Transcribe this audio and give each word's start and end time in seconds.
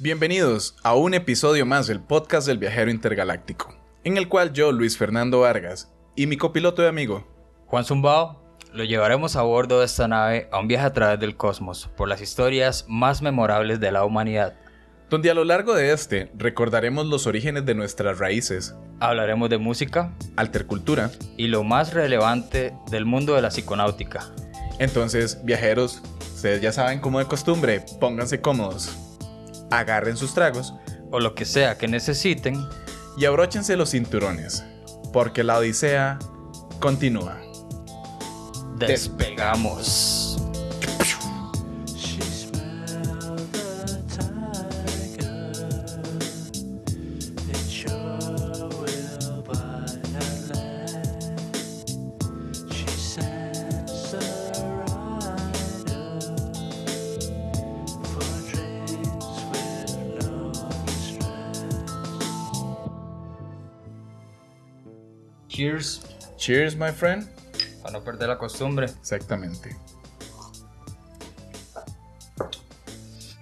Bienvenidos 0.00 0.76
a 0.84 0.94
un 0.94 1.14
episodio 1.14 1.66
más 1.66 1.86
del 1.88 2.00
podcast 2.00 2.46
del 2.46 2.58
viajero 2.58 2.90
intergaláctico, 2.90 3.74
en 4.04 4.16
el 4.16 4.28
cual 4.28 4.52
yo, 4.52 4.70
Luis 4.70 4.96
Fernando 4.96 5.40
Vargas, 5.40 5.90
y 6.14 6.26
mi 6.26 6.36
copiloto 6.36 6.82
y 6.82 6.86
amigo, 6.86 7.26
Juan 7.66 7.84
Zumbao, 7.84 8.40
lo 8.72 8.84
llevaremos 8.84 9.34
a 9.34 9.42
bordo 9.42 9.80
de 9.80 9.86
esta 9.86 10.06
nave 10.06 10.48
a 10.52 10.60
un 10.60 10.68
viaje 10.68 10.86
a 10.86 10.92
través 10.92 11.18
del 11.18 11.36
cosmos 11.36 11.88
por 11.96 12.08
las 12.08 12.20
historias 12.20 12.84
más 12.88 13.22
memorables 13.22 13.80
de 13.80 13.90
la 13.92 14.04
humanidad. 14.04 14.54
donde 15.10 15.30
a 15.30 15.34
lo 15.34 15.42
largo 15.44 15.74
de 15.74 15.90
este 15.92 16.30
recordaremos 16.36 17.06
los 17.06 17.26
orígenes 17.26 17.64
de 17.64 17.74
nuestras 17.74 18.18
raíces, 18.18 18.74
Hablaremos 19.00 19.48
de 19.48 19.56
música 19.58 20.12
altercultura. 20.36 21.10
y 21.36 21.48
lo 21.48 21.64
más 21.64 21.94
relevante 21.94 22.74
del 22.90 23.04
mundo 23.06 23.34
de 23.34 23.42
la 23.42 23.48
psiconáutica. 23.48 24.26
Entonces, 24.78 25.44
viajeros, 25.44 26.02
ustedes 26.34 26.60
ya 26.60 26.72
saben 26.72 27.00
como 27.00 27.18
de 27.18 27.24
costumbre, 27.24 27.84
pónganse 27.98 28.40
cómodos, 28.40 28.96
agarren 29.70 30.16
sus 30.16 30.34
tragos 30.34 30.74
O 31.10 31.20
lo 31.20 31.34
que 31.34 31.44
sea 31.44 31.78
que 31.78 31.88
necesiten. 31.88 32.66
y 33.16 33.24
abróchense 33.24 33.76
los 33.76 33.90
cinturones, 33.90 34.62
porque 35.12 35.42
la 35.42 35.58
odisea 35.58 36.18
continúa. 36.80 37.40
Despegamos. 38.76 40.27
Cheers. 66.48 66.76
My 66.76 66.92
friend. 66.92 67.28
Para 67.82 67.98
no 67.98 68.02
perder 68.02 68.30
la 68.30 68.38
costumbre. 68.38 68.86
Exactamente. 68.86 69.76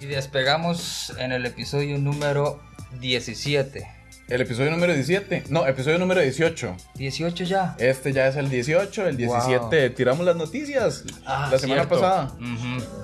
Y 0.00 0.06
despegamos 0.06 1.12
en 1.16 1.30
el 1.30 1.46
episodio 1.46 1.98
número 1.98 2.60
17. 2.98 3.86
El 4.28 4.40
episodio 4.40 4.72
número 4.72 4.92
17, 4.92 5.44
no, 5.50 5.68
episodio 5.68 6.00
número 6.00 6.20
18. 6.20 6.76
18 6.96 7.44
ya. 7.44 7.76
Este 7.78 8.12
ya 8.12 8.26
es 8.26 8.34
el 8.34 8.50
18, 8.50 9.06
el 9.06 9.16
17 9.16 9.90
tiramos 9.90 10.26
las 10.26 10.34
noticias 10.34 11.04
Ah, 11.24 11.48
la 11.52 11.60
semana 11.60 11.82
cierto. 11.82 12.00
pasada. 12.00 12.32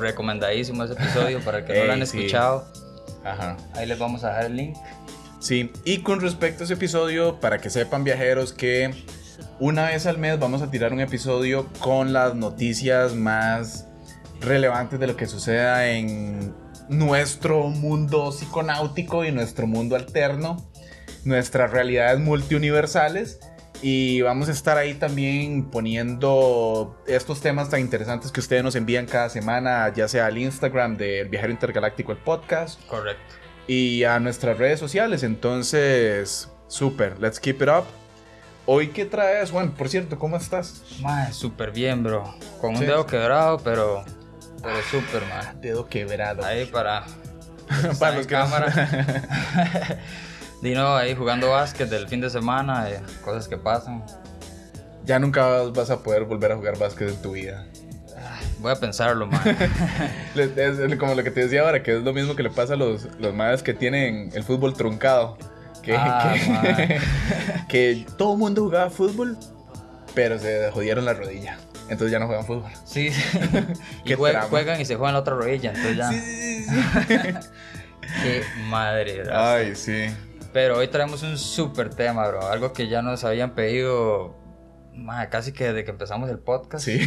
Recomendadísimo 0.01 0.83
ese 0.83 0.95
episodio 0.95 1.39
para 1.45 1.59
el 1.59 1.65
que 1.65 1.79
no 1.79 1.85
lo 1.85 1.93
han 1.93 2.05
sí. 2.09 2.19
escuchado. 2.19 2.67
Ajá. 3.25 3.57
Ahí 3.77 3.87
les 3.87 4.01
vamos 4.01 4.25
a 4.25 4.31
dejar 4.31 4.47
el 4.47 4.57
link. 4.57 4.77
Sí, 5.39 5.71
y 5.85 5.99
con 5.99 6.21
respecto 6.21 6.63
a 6.63 6.65
ese 6.65 6.75
episodio, 6.75 7.39
para 7.39 7.59
que 7.59 7.71
sepan 7.71 8.03
viajeros 8.03 8.53
que 8.53 8.93
una 9.63 9.87
vez 9.87 10.07
al 10.07 10.19
mes 10.19 10.41
vamos 10.41 10.61
a 10.61 10.73
tirar 10.73 10.93
un 10.93 10.99
episodio 10.99 11.69
con 11.79 12.13
las 12.13 12.35
noticias 12.35 13.15
más 13.15 13.87
relevantes 14.41 14.99
de 14.99 15.07
lo 15.07 15.15
que 15.15 15.29
suceda 15.29 15.87
en 15.89 16.53
nuestro 16.89 17.69
mundo 17.69 18.33
psiconáutico 18.33 19.25
y 19.25 19.31
nuestro 19.31 19.69
mundo 19.69 19.95
alterno, 19.95 20.57
nuestras 21.25 21.71
realidades 21.71 22.19
multiuniversales. 22.19 23.39
Y 23.83 24.21
vamos 24.23 24.49
a 24.49 24.53
estar 24.53 24.79
ahí 24.79 24.95
también 24.95 25.71
poniendo 25.71 27.01
estos 27.07 27.41
temas 27.41 27.71
tan 27.71 27.79
interesantes 27.79 28.33
que 28.33 28.41
ustedes 28.41 28.65
nos 28.65 28.75
envían 28.75 29.07
cada 29.07 29.29
semana, 29.29 29.93
ya 29.95 30.09
sea 30.09 30.27
al 30.27 30.39
Instagram 30.39 30.97
del 30.97 31.29
Viajero 31.29 31.53
Intergaláctico, 31.53 32.11
el 32.11 32.19
podcast, 32.19 32.85
Correcto. 32.89 33.23
y 33.69 34.03
a 34.03 34.19
nuestras 34.19 34.59
redes 34.59 34.81
sociales. 34.81 35.23
Entonces, 35.23 36.51
súper, 36.67 37.21
let's 37.21 37.39
keep 37.39 37.63
it 37.63 37.69
up. 37.69 37.85
Hoy, 38.65 38.89
¿qué 38.89 39.05
traes, 39.05 39.51
Juan? 39.51 39.73
Por 39.73 39.89
cierto, 39.89 40.19
¿cómo 40.19 40.37
estás? 40.37 40.83
Mae, 41.01 41.33
súper 41.33 41.73
bien, 41.73 42.03
bro. 42.05 42.33
Con 42.61 42.71
un 42.73 42.77
Sí. 42.79 42.85
dedo 42.87 43.07
quebrado, 43.07 43.59
pero. 43.59 44.05
Pero 44.63 44.77
súper, 44.91 45.23
man. 45.27 45.61
Dedo 45.61 45.89
quebrado. 45.89 46.45
Ahí 46.45 46.67
para. 46.67 47.05
Para 47.99 48.17
los 48.17 48.27
cámara. 48.27 48.71
Dino 50.63 50.95
ahí 50.95 51.15
jugando 51.17 51.51
básquet 51.51 51.89
del 51.89 52.07
fin 52.07 52.21
de 52.21 52.29
semana, 52.31 52.89
eh, 52.91 53.01
cosas 53.25 53.49
que 53.49 53.57
pasan. 53.57 54.05
ya 55.05 55.19
nunca 55.19 55.63
vas 55.65 55.91
a 55.91 56.01
poder 56.03 56.25
volver 56.25 56.53
a 56.53 56.57
jugar 56.57 56.79
básquet 56.79 57.09
en 57.09 57.23
tu 57.23 57.33
vida. 57.33 57.65
Voy 58.61 58.71
a 58.71 58.77
pensarlo, 58.77 59.27
man. 59.27 59.41
Es 60.37 60.97
como 60.99 61.15
lo 61.15 61.25
que 61.25 61.31
te 61.33 61.41
decía 61.41 61.63
ahora, 61.63 61.83
que 61.83 61.97
es 61.97 62.03
lo 62.03 62.13
mismo 62.13 62.37
que 62.37 62.43
le 62.45 62.51
pasa 62.51 62.75
a 62.75 62.77
los, 62.77 63.09
los 63.19 63.35
madres 63.35 63.63
que 63.65 63.75
tienen 63.75 64.31
el 64.35 64.45
fútbol 64.45 64.75
truncado. 64.75 65.37
Que, 65.83 65.95
Ah, 65.97 66.35
que, 67.69 68.07
todo 68.17 68.35
el 68.35 68.39
mundo 68.39 68.63
jugaba 68.63 68.91
fútbol, 68.91 69.37
pero 70.15 70.39
se 70.39 70.71
jodieron 70.71 71.05
la 71.05 71.15
rodilla. 71.15 71.59
Entonces 71.89 72.13
ya 72.13 72.19
no 72.19 72.27
juegan 72.27 72.47
fútbol. 72.47 72.71
Sí, 72.85 73.11
sí. 73.11 73.39
y 74.05 74.15
juegan 74.15 74.81
y 74.81 74.85
se 74.85 74.97
juegan 74.97 75.15
la 75.15 75.21
otra 75.21 75.35
rodilla, 75.35 75.71
entonces 75.71 75.97
ya. 75.97 76.11
Sí, 76.11 76.21
sí, 76.21 76.65
sí. 76.65 76.79
Qué 78.23 78.43
madre, 78.69 79.19
¿verdad? 79.19 79.55
Ay, 79.55 79.75
sí. 79.75 80.07
Pero 80.53 80.79
hoy 80.79 80.89
traemos 80.89 81.23
un 81.23 81.39
súper 81.39 81.91
tema, 81.91 82.29
bro. 82.29 82.47
Algo 82.47 82.73
que 82.73 82.89
ya 82.89 83.03
nos 83.03 83.25
habían 83.25 83.55
pedido 83.55 84.37
mae, 84.95 85.29
casi 85.29 85.53
que 85.53 85.65
desde 85.65 85.85
que 85.85 85.91
empezamos 85.91 86.31
el 86.31 86.39
podcast. 86.39 86.85
Sí. 86.85 87.01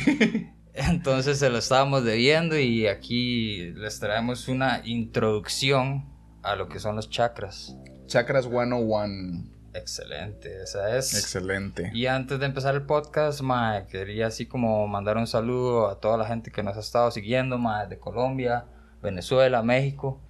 Entonces 0.74 1.40
se 1.40 1.50
lo 1.50 1.58
estábamos 1.58 2.04
debiendo 2.04 2.58
y 2.60 2.88
aquí 2.88 3.72
les 3.76 4.00
traemos 4.00 4.48
una 4.48 4.82
introducción 4.84 6.06
a 6.44 6.56
lo 6.56 6.68
que 6.68 6.80
son 6.80 6.96
los 6.96 7.10
chakras. 7.10 7.76
Chakras 8.08 8.46
101. 8.46 9.56
Excelente, 9.74 10.64
esa 10.64 10.98
es. 10.98 11.14
Excelente. 11.14 11.92
Y 11.94 12.06
antes 12.06 12.40
de 12.40 12.46
empezar 12.46 12.76
el 12.76 12.84
podcast, 12.84 13.42
mae, 13.42 13.88
quería 13.88 14.28
así 14.28 14.46
como 14.46 14.88
mandar 14.88 15.18
un 15.18 15.28
saludo 15.28 15.90
a 15.90 16.00
toda 16.00 16.18
la 16.18 16.26
gente 16.26 16.52
que 16.52 16.64
nos 16.64 16.78
ha 16.78 16.80
estado 16.80 17.12
siguiendo, 17.12 17.58
mae, 17.58 17.88
de 17.88 18.00
Colombia, 18.00 18.66
Venezuela, 19.02 19.62
México 19.64 20.22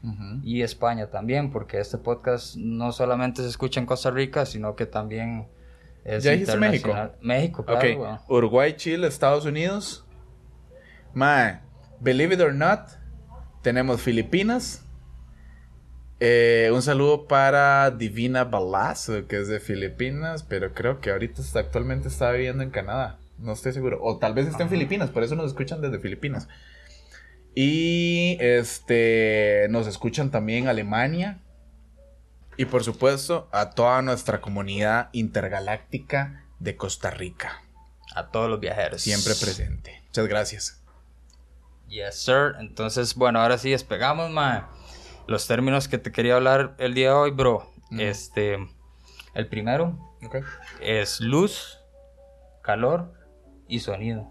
y 0.44 0.62
España 0.62 1.08
también, 1.08 1.52
porque 1.52 1.80
este 1.80 1.97
podcast 1.97 2.56
no 2.56 2.91
solamente 2.91 3.44
se 3.44 3.50
escucha 3.50 3.80
en 3.80 3.86
Costa 3.86 4.09
Rica, 4.09 4.46
sino 4.46 4.75
que 4.75 4.86
también 4.86 5.47
es 6.03 6.24
¿Ya 6.24 6.31
dijiste 6.31 6.57
México? 6.57 6.94
México, 7.22 7.66
claro. 7.66 7.80
Ok, 7.80 8.00
weón. 8.00 8.19
Uruguay, 8.28 8.74
Chile, 8.75 9.07
Estados 9.07 9.46
Unidos. 9.46 10.06
Mae, 11.13 11.59
believe 12.00 12.36
it 12.36 12.42
or 12.42 12.53
not, 12.53 12.90
tenemos 13.62 14.02
Filipinas. 14.02 14.84
Eh, 16.19 16.71
un 16.73 16.81
saludo 16.81 17.27
para 17.27 17.91
Divina 17.91 18.45
Balazo, 18.45 19.27
que 19.27 19.39
es 19.41 19.47
de 19.47 19.59
Filipinas, 19.59 20.43
pero 20.43 20.73
creo 20.73 21.01
que 21.01 21.11
ahorita 21.11 21.41
está, 21.41 21.59
actualmente 21.59 22.07
está 22.07 22.31
viviendo 22.31 22.63
en 22.63 22.69
Canadá. 22.69 23.19
No 23.37 23.51
estoy 23.53 23.73
seguro. 23.73 23.99
O 24.01 24.17
tal 24.17 24.33
vez 24.33 24.47
esté 24.47 24.63
en. 24.63 24.69
Filipinas, 24.69 25.09
por 25.09 25.23
eso 25.23 25.35
nos 25.35 25.47
escuchan 25.47 25.81
desde 25.81 25.99
Filipinas. 25.99 26.47
Y 27.53 28.37
este 28.39 29.67
nos 29.69 29.87
escuchan 29.87 30.31
también 30.31 30.67
Alemania. 30.67 31.39
Y 32.57 32.65
por 32.65 32.85
supuesto, 32.85 33.49
a 33.51 33.71
toda 33.71 34.01
nuestra 34.01 34.39
comunidad 34.39 35.09
intergaláctica 35.11 36.45
de 36.59 36.77
Costa 36.77 37.11
Rica. 37.11 37.61
A 38.15 38.27
todos 38.27 38.49
los 38.49 38.61
viajeros. 38.61 39.01
Siempre 39.01 39.33
presente. 39.35 40.01
Muchas 40.07 40.27
gracias. 40.27 40.81
Yes, 41.89 42.15
sir. 42.15 42.55
Entonces, 42.59 43.15
bueno, 43.15 43.41
ahora 43.41 43.57
sí 43.57 43.71
despegamos, 43.71 44.31
mae. 44.31 44.61
Los 45.28 45.47
términos 45.47 45.88
que 45.88 45.97
te 45.97 46.12
quería 46.12 46.36
hablar 46.36 46.75
el 46.78 46.94
día 46.94 47.09
de 47.09 47.16
hoy, 47.16 47.31
bro. 47.31 47.72
Mm. 47.90 48.00
Este, 48.00 48.58
el 49.34 49.47
primero 49.47 49.97
es 50.81 51.19
luz, 51.19 51.80
calor 52.62 53.13
y 53.68 53.80
sonido. 53.80 54.30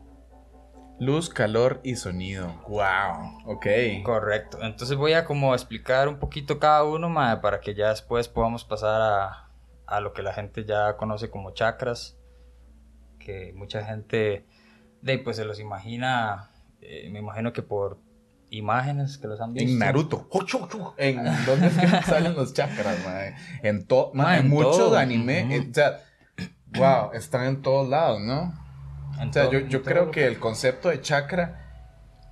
Luz, 1.01 1.29
calor 1.29 1.81
y 1.83 1.97
sonido. 1.97 2.63
Wow. 2.69 3.43
Ok. 3.47 3.67
Correcto. 4.05 4.59
Entonces 4.63 4.97
voy 4.97 5.15
a 5.15 5.25
como 5.25 5.53
explicar 5.53 6.09
un 6.09 6.21
poquito 6.21 6.61
cada 6.61 6.85
uno, 6.85 7.13
para 7.43 7.61
que 7.61 7.75
ya 7.75 7.89
después 7.89 8.29
podamos 8.29 8.65
pasar 8.65 9.03
a, 9.03 9.51
a 9.87 10.01
lo 10.01 10.13
que 10.13 10.23
la 10.23 10.33
gente 10.33 10.65
ya 10.65 10.97
conoce 10.97 11.29
como 11.31 11.53
chakras. 11.53 12.17
Que 13.19 13.53
mucha 13.57 13.85
gente, 13.85 14.47
de, 15.03 15.19
pues 15.19 15.37
se 15.37 15.45
los 15.45 15.59
imagina, 15.59 16.51
eh, 16.81 17.09
me 17.11 17.19
imagino 17.19 17.53
que 17.53 17.63
por 17.63 17.99
imágenes 18.57 19.19
que 19.19 19.27
los 19.29 19.41
han 19.41 19.53
visto. 19.53 19.71
En 19.71 19.79
Naruto. 19.81 20.29
¿En 20.97 21.17
dónde 21.47 21.67
es 21.69 21.77
que 21.77 21.87
salen 22.03 22.35
los 22.35 22.53
chakras, 22.55 22.97
mae? 23.05 23.35
En, 23.63 23.87
to 23.87 24.11
mae, 24.15 24.39
en 24.41 24.45
en 24.47 24.51
muchos 24.51 24.77
todo. 24.79 24.97
anime. 24.99 25.45
Ujú. 25.45 25.53
eh, 25.53 25.69
o 25.71 25.75
sea, 25.75 26.01
wow, 26.79 27.13
están 27.13 27.45
en 27.47 27.63
todos 27.63 27.89
lados, 27.89 28.21
¿no? 28.21 28.55
En 29.21 29.29
O 29.29 29.33
sea, 29.33 29.45
todo- 29.45 29.59
yo, 29.61 29.83
creo 29.83 30.11
que 30.11 30.27
el 30.27 30.39
concepto 30.39 30.89
de 30.89 31.01
chakra 31.01 31.61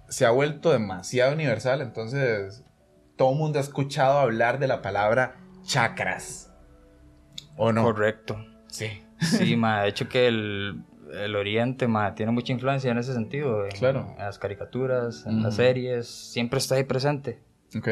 se 0.08 0.26
ha 0.26 0.30
vuelto 0.30 0.72
demasiado 0.72 1.32
universal, 1.32 1.80
entonces 1.80 2.64
todo 3.16 3.32
el 3.32 3.38
mundo 3.38 3.58
ha 3.58 3.62
escuchado 3.62 4.19
hablar 4.19 4.58
de 4.58 4.66
la 4.66 4.82
palabra 4.82 5.36
chakras. 5.62 6.52
¿O 7.56 7.72
no? 7.72 7.82
Correcto. 7.84 8.36
Sí. 8.69 9.04
Sí, 9.20 9.54
ma, 9.56 9.82
de 9.82 9.88
hecho 9.90 10.08
que 10.08 10.26
el, 10.26 10.82
el 11.12 11.37
Oriente 11.37 11.87
ma, 11.88 12.14
tiene 12.14 12.32
mucha 12.32 12.53
influencia 12.53 12.91
en 12.91 12.99
ese 12.99 13.12
sentido. 13.14 13.64
En, 13.64 13.70
Claro. 13.73 14.06
En 14.12 14.19
las 14.25 14.38
caricaturas, 14.38 15.25
en 15.26 15.43
las 15.43 15.55
Ujú. 15.55 15.62
series, 15.62 16.06
siempre 16.09 16.59
está 16.59 16.75
ahí 16.76 16.85
presente. 16.85 17.41
Ok. 17.76 17.88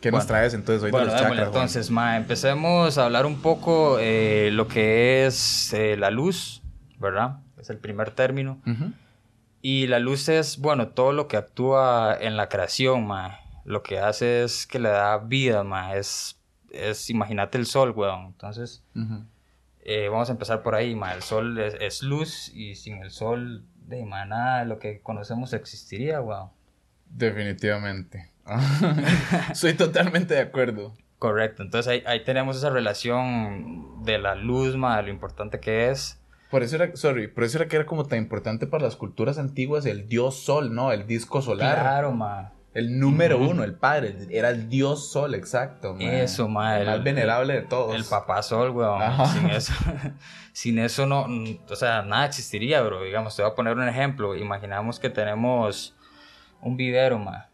¿Qué 0.00 0.10
nos 0.10 0.20
Bueno. 0.20 0.26
traes 0.28 0.54
entonces 0.54 0.82
hoy 0.82 0.90
Bueno, 0.90 1.06
de 1.06 1.12
los 1.12 1.20
chakras? 1.20 1.38
Juan? 1.38 1.46
entonces, 1.48 1.90
ma, 1.90 2.16
empecemos 2.16 2.96
a 2.96 3.04
hablar 3.04 3.26
un 3.26 3.40
poco 3.42 3.98
eh, 4.00 4.50
lo 4.52 4.66
que 4.66 5.26
es 5.26 5.72
eh, 5.74 5.96
la 5.98 6.10
luz, 6.10 6.62
¿verdad? 6.98 7.40
Es 7.58 7.68
el 7.70 7.76
primer 7.78 8.10
término. 8.10 8.62
Ujú. 8.66 8.92
Y 9.60 9.88
la 9.88 9.98
luz 9.98 10.30
es, 10.30 10.56
bueno, 10.58 10.88
todo 10.88 11.12
lo 11.12 11.28
que 11.28 11.36
actúa 11.36 12.16
en 12.18 12.38
la 12.38 12.48
creación, 12.48 13.06
ma. 13.06 13.40
Lo 13.66 13.82
que 13.82 13.98
hace 13.98 14.42
es 14.42 14.66
que 14.66 14.78
le 14.78 14.88
da 14.88 15.18
vida, 15.18 15.64
ma. 15.64 15.94
Es, 15.96 16.40
es 16.70 17.10
imagínate 17.10 17.58
el 17.58 17.66
sol, 17.66 17.90
weón. 17.94 18.24
Entonces, 18.28 18.82
Ujú. 18.96 19.22
Eh, 19.82 20.08
vamos 20.08 20.28
a 20.28 20.32
empezar 20.32 20.62
por 20.62 20.74
ahí, 20.74 20.94
ma. 20.94 21.12
El 21.14 21.22
sol 21.22 21.58
es, 21.58 21.74
es 21.80 22.02
luz 22.02 22.50
y 22.54 22.74
sin 22.74 23.02
el 23.02 23.10
sol, 23.10 23.64
de 23.86 24.04
ma, 24.04 24.24
nada 24.24 24.60
de 24.60 24.66
lo 24.66 24.78
que 24.78 25.00
conocemos 25.00 25.52
existiría, 25.52 26.20
weón. 26.20 26.50
Definitivamente. 27.06 28.30
Soy 29.54 29.74
totalmente 29.74 30.34
de 30.34 30.40
acuerdo. 30.40 30.94
Correcto, 31.18 31.62
entonces 31.62 31.90
ahí, 31.90 32.02
ahí 32.06 32.24
tenemos 32.24 32.56
esa 32.56 32.70
relación 32.70 34.04
de 34.04 34.18
la 34.18 34.34
luz, 34.34 34.76
ma, 34.76 34.96
de 34.96 35.04
lo 35.04 35.10
importante 35.10 35.60
que 35.60 35.90
es. 35.90 36.18
Por 36.50 36.62
eso 36.62 36.76
era, 36.76 36.96
sorry, 36.96 37.28
por 37.28 37.44
eso 37.44 37.58
era 37.58 37.68
que 37.68 37.76
era 37.76 37.86
como 37.86 38.06
tan 38.06 38.18
importante 38.18 38.66
para 38.66 38.84
las 38.84 38.96
culturas 38.96 39.38
antiguas 39.38 39.86
el 39.86 40.08
dios 40.08 40.36
sol, 40.42 40.74
¿no? 40.74 40.92
El 40.92 41.06
disco 41.06 41.42
solar. 41.42 41.78
Claro, 41.78 42.12
ma. 42.12 42.52
El 42.72 43.00
número 43.00 43.36
Ujú. 43.38 43.50
uno, 43.50 43.64
el 43.64 43.74
padre, 43.74 44.14
era 44.30 44.50
el 44.50 44.68
dios 44.68 45.10
sol, 45.10 45.34
exacto. 45.34 45.92
man. 45.94 46.02
Eso, 46.02 46.48
ma, 46.48 46.78
El, 46.78 46.86
más 46.86 47.02
venerable 47.02 47.54
de 47.54 47.62
todos. 47.62 47.96
El 47.96 48.04
papá 48.04 48.42
sol, 48.42 48.70
weón. 48.70 49.02
Ajá. 49.02 49.26
Sin 49.26 49.50
eso, 49.50 49.72
sin 50.52 50.78
eso 50.78 51.06
no, 51.06 51.26
o 51.68 51.76
sea, 51.76 52.02
nada 52.02 52.26
existiría, 52.26 52.80
bro. 52.82 53.02
Digamos, 53.02 53.34
te 53.34 53.42
voy 53.42 53.50
a 53.50 53.54
poner 53.54 53.76
un 53.76 53.88
ejemplo. 53.88 54.36
Imaginamos 54.36 55.00
que 55.00 55.10
tenemos 55.10 55.96
un 56.60 56.76
vivero, 56.76 57.18
ma. 57.18 57.48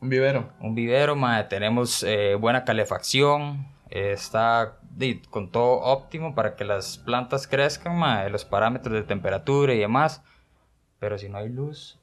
Un 0.00 0.08
vivero. 0.08 0.52
Un 0.60 0.74
vivero, 0.74 1.14
ma, 1.14 1.46
tenemos 1.48 2.02
eh, 2.02 2.34
buena 2.34 2.64
calefacción, 2.64 3.68
eh, 3.88 4.12
está 4.12 4.78
con 5.30 5.50
todo 5.50 5.80
óptimo 5.80 6.34
para 6.34 6.56
que 6.56 6.64
las 6.64 6.98
plantas 6.98 7.46
crezcan, 7.46 7.96
ma, 7.96 8.28
los 8.28 8.44
parámetros 8.44 8.94
de 8.94 9.02
temperatura 9.02 9.74
y 9.74 9.78
demás. 9.78 10.22
Pero 10.98 11.18
si 11.18 11.28
no 11.28 11.38
hay 11.38 11.50
luz, 11.50 11.95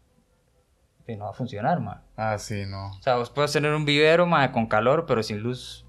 di, 1.07 1.15
no 1.17 1.25
va 1.25 1.31
a 1.31 1.33
funcionar, 1.33 1.79
ma. 1.79 2.03
Ah, 2.15 2.37
sí, 2.37 2.65
no. 2.65 2.91
O 2.91 3.01
sea, 3.01 3.15
vos 3.15 3.29
puedes 3.29 3.51
tener 3.51 3.73
un 3.73 3.85
vivero, 3.85 4.25
ma, 4.25 4.51
con 4.51 4.67
calor, 4.67 5.05
pero 5.05 5.21
sin 5.23 5.39
luz 5.39 5.85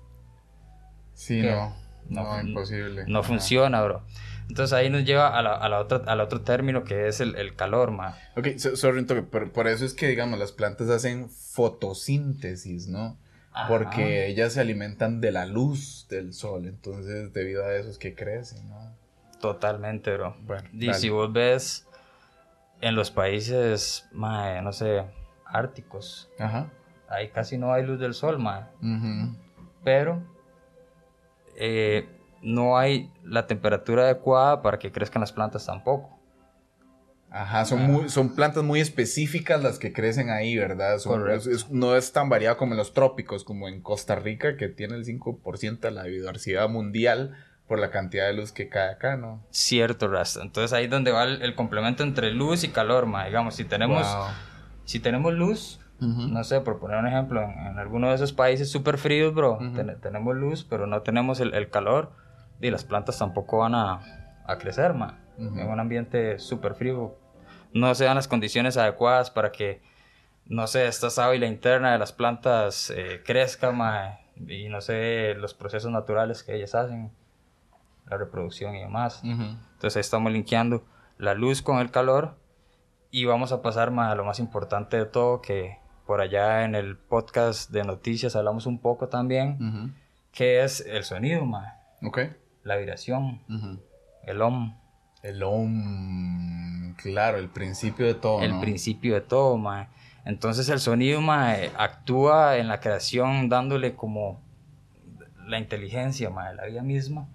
Sí, 1.14 1.40
¿Qué? 1.40 1.50
no. 1.52 1.74
No, 2.08 2.22
No 2.34 2.40
imposible. 2.48 3.04
no 3.06 3.20
Ajá. 3.20 3.28
funciona, 3.28 3.82
bro. 3.82 4.02
Entonces 4.48 4.74
ahí 4.74 4.90
nos 4.90 5.04
lleva 5.04 5.28
a 5.38 5.40
la, 5.42 5.54
a 5.54 5.68
la 5.70 5.80
otra, 5.80 6.02
al 6.06 6.20
otro 6.20 6.42
término 6.42 6.84
que 6.84 7.08
es 7.08 7.20
el, 7.20 7.34
el 7.36 7.56
calor, 7.56 7.92
ma. 7.92 8.18
Ok, 8.36 8.58
so- 8.58 8.76
sorry, 8.76 9.04
pero 9.04 9.50
por 9.52 9.68
eso 9.68 9.86
es 9.86 9.94
que, 9.94 10.08
digamos, 10.08 10.38
las 10.38 10.52
plantas 10.52 10.90
hacen 10.90 11.30
fotosíntesis, 11.30 12.88
¿no? 12.88 13.18
Ajá. 13.52 13.68
Porque 13.68 14.26
ellas 14.26 14.52
se 14.54 14.60
alimentan 14.60 15.20
de 15.20 15.30
la 15.32 15.46
luz 15.46 16.06
del 16.10 16.32
sol, 16.34 16.66
entonces 16.66 17.32
debido 17.32 17.64
a 17.64 17.74
eso 17.74 17.88
es 17.88 17.98
que 17.98 18.14
crecen, 18.14 18.68
¿no? 18.68 18.96
Totalmente, 19.40 20.12
bro. 20.14 20.36
Bueno, 20.42 20.68
Y 20.72 20.86
dale. 20.86 20.98
si 20.98 21.08
vos 21.08 21.32
ves 21.32 21.86
en 22.86 22.94
los 22.94 23.10
países, 23.10 24.06
no 24.12 24.72
sé, 24.72 25.04
árticos, 25.46 26.30
Ajá. 26.38 26.70
ahí 27.08 27.30
casi 27.30 27.56
no 27.58 27.72
hay 27.72 27.82
luz 27.84 27.98
del 27.98 28.12
sol, 28.14 28.38
ma. 28.38 28.70
Ujú. 28.82 29.36
Pero 29.82 30.22
eh, 31.56 32.08
no 32.42 32.76
hay 32.76 33.10
la 33.22 33.46
temperatura 33.46 34.02
adecuada 34.04 34.60
para 34.62 34.78
que 34.78 34.92
crezcan 34.92 35.20
las 35.20 35.32
plantas 35.32 35.66
tampoco. 35.66 36.10
Ajá, 37.30 37.64
son, 37.64 37.82
muy, 37.82 38.08
son 38.10 38.34
plantas 38.36 38.62
muy 38.62 38.80
específicas 38.80 39.60
las 39.62 39.78
que 39.80 39.92
crecen 39.92 40.30
ahí, 40.30 40.56
¿verdad? 40.56 40.98
Son- 40.98 41.20
Correcto. 41.20 41.50
es- 41.50 41.64
es- 41.64 41.70
no 41.70 41.96
es 41.96 42.12
tan 42.12 42.28
variado 42.28 42.56
como 42.56 42.74
en 42.74 42.78
los 42.78 42.92
trópicos, 42.94 43.42
como 43.44 43.66
en 43.66 43.80
Costa 43.82 44.14
Rica, 44.14 44.56
que 44.56 44.68
tiene 44.68 44.94
el 44.94 45.04
5% 45.04 45.88
de 45.88 45.94
la 45.94 46.04
biodiversidad 46.04 46.68
mundial 46.68 47.34
por 47.68 47.78
la 47.78 47.90
cantidad 47.90 48.26
de 48.26 48.34
luz 48.34 48.52
que 48.52 48.68
cae 48.68 48.90
acá, 48.90 49.16
¿no? 49.16 49.42
Cierto, 49.50 50.08
Rasta. 50.08 50.42
Entonces 50.42 50.72
ahí 50.72 50.84
es 50.84 50.90
donde 50.90 51.12
va 51.12 51.24
el, 51.24 51.42
el 51.42 51.54
complemento 51.54 52.02
entre 52.02 52.30
luz 52.32 52.62
y 52.64 52.68
calor, 52.68 53.06
ma. 53.06 53.24
Digamos, 53.26 53.54
si 53.54 53.64
tenemos, 53.64 54.06
Wow. 54.06 54.24
si 54.84 55.00
tenemos 55.00 55.32
luz, 55.32 55.80
Ujú. 56.00 56.28
no 56.28 56.44
sé, 56.44 56.60
por 56.60 56.78
poner 56.78 56.98
un 56.98 57.06
ejemplo, 57.06 57.42
en, 57.42 57.50
en 57.66 57.78
alguno 57.78 58.08
de 58.10 58.16
esos 58.16 58.32
países 58.32 58.70
súper 58.70 58.98
fríos, 58.98 59.32
bro, 59.34 59.54
Ujú. 59.54 59.72
ten- 59.74 59.98
tenemos 60.00 60.36
luz, 60.36 60.64
pero 60.68 60.86
no 60.86 61.00
tenemos 61.02 61.40
el, 61.40 61.54
el 61.54 61.70
calor, 61.70 62.12
y 62.60 62.70
las 62.70 62.84
plantas 62.84 63.18
tampoco 63.18 63.58
van 63.58 63.74
a, 63.74 64.00
a 64.46 64.58
crecer, 64.58 64.92
ma. 64.94 65.18
Ujú. 65.38 65.58
En 65.58 65.68
un 65.68 65.80
ambiente 65.80 66.38
súper 66.38 66.74
frío, 66.74 67.16
no 67.72 67.94
se 67.94 68.04
dan 68.04 68.16
las 68.16 68.28
condiciones 68.28 68.76
adecuadas 68.76 69.30
para 69.30 69.50
que, 69.52 69.80
no 70.46 70.66
sé, 70.66 70.86
esta 70.86 71.08
sábila 71.10 71.46
interna 71.46 71.92
de 71.92 71.98
las 71.98 72.12
plantas 72.12 72.90
eh, 72.94 73.22
crezca, 73.24 73.72
ma, 73.72 74.18
y 74.36 74.68
no 74.68 74.80
sé, 74.82 75.34
los 75.38 75.54
procesos 75.54 75.90
naturales 75.90 76.42
que 76.42 76.54
ellas 76.54 76.74
hacen, 76.74 77.10
la 78.14 78.24
reproducción 78.24 78.74
y 78.74 78.80
demás. 78.80 79.20
Ujú. 79.24 79.42
Entonces 79.74 79.96
ahí 79.96 80.00
estamos 80.00 80.32
linkeando 80.32 80.84
la 81.18 81.34
luz 81.34 81.62
con 81.62 81.78
el 81.78 81.90
calor 81.90 82.36
y 83.10 83.24
vamos 83.26 83.52
a 83.52 83.62
pasar 83.62 83.90
ma, 83.90 84.10
a 84.10 84.14
lo 84.14 84.24
más 84.24 84.38
importante 84.40 84.96
de 84.96 85.06
todo 85.06 85.40
que 85.40 85.78
por 86.06 86.20
allá 86.20 86.64
en 86.64 86.74
el 86.74 86.96
podcast 86.96 87.70
de 87.70 87.84
noticias 87.84 88.36
hablamos 88.36 88.66
un 88.66 88.78
poco 88.78 89.08
también, 89.08 89.94
que 90.32 90.62
es 90.64 90.80
el 90.80 91.04
sonido, 91.04 91.44
ma, 91.46 91.76
Ok. 92.02 92.18
la 92.62 92.76
vibración, 92.76 93.40
el 94.24 94.42
om, 94.42 94.74
El 95.22 95.42
om, 95.42 96.94
claro, 96.96 97.38
el 97.38 97.48
principio 97.48 98.04
de 98.06 98.14
todo, 98.14 98.42
el 98.42 98.52
¿no? 98.52 98.60
principio 98.60 99.14
de 99.14 99.20
todo, 99.22 99.56
ma. 99.56 99.88
Entonces 100.26 100.68
el 100.68 100.80
sonido 100.80 101.20
ma, 101.20 101.54
actúa 101.78 102.56
en 102.58 102.68
la 102.68 102.80
creación 102.80 103.48
dándole 103.48 103.94
como 103.94 104.40
la 105.46 105.58
inteligencia 105.58 106.30
ma, 106.30 106.48
de 106.50 106.54
la 106.56 106.66
vida 106.66 106.82
misma 106.82 107.28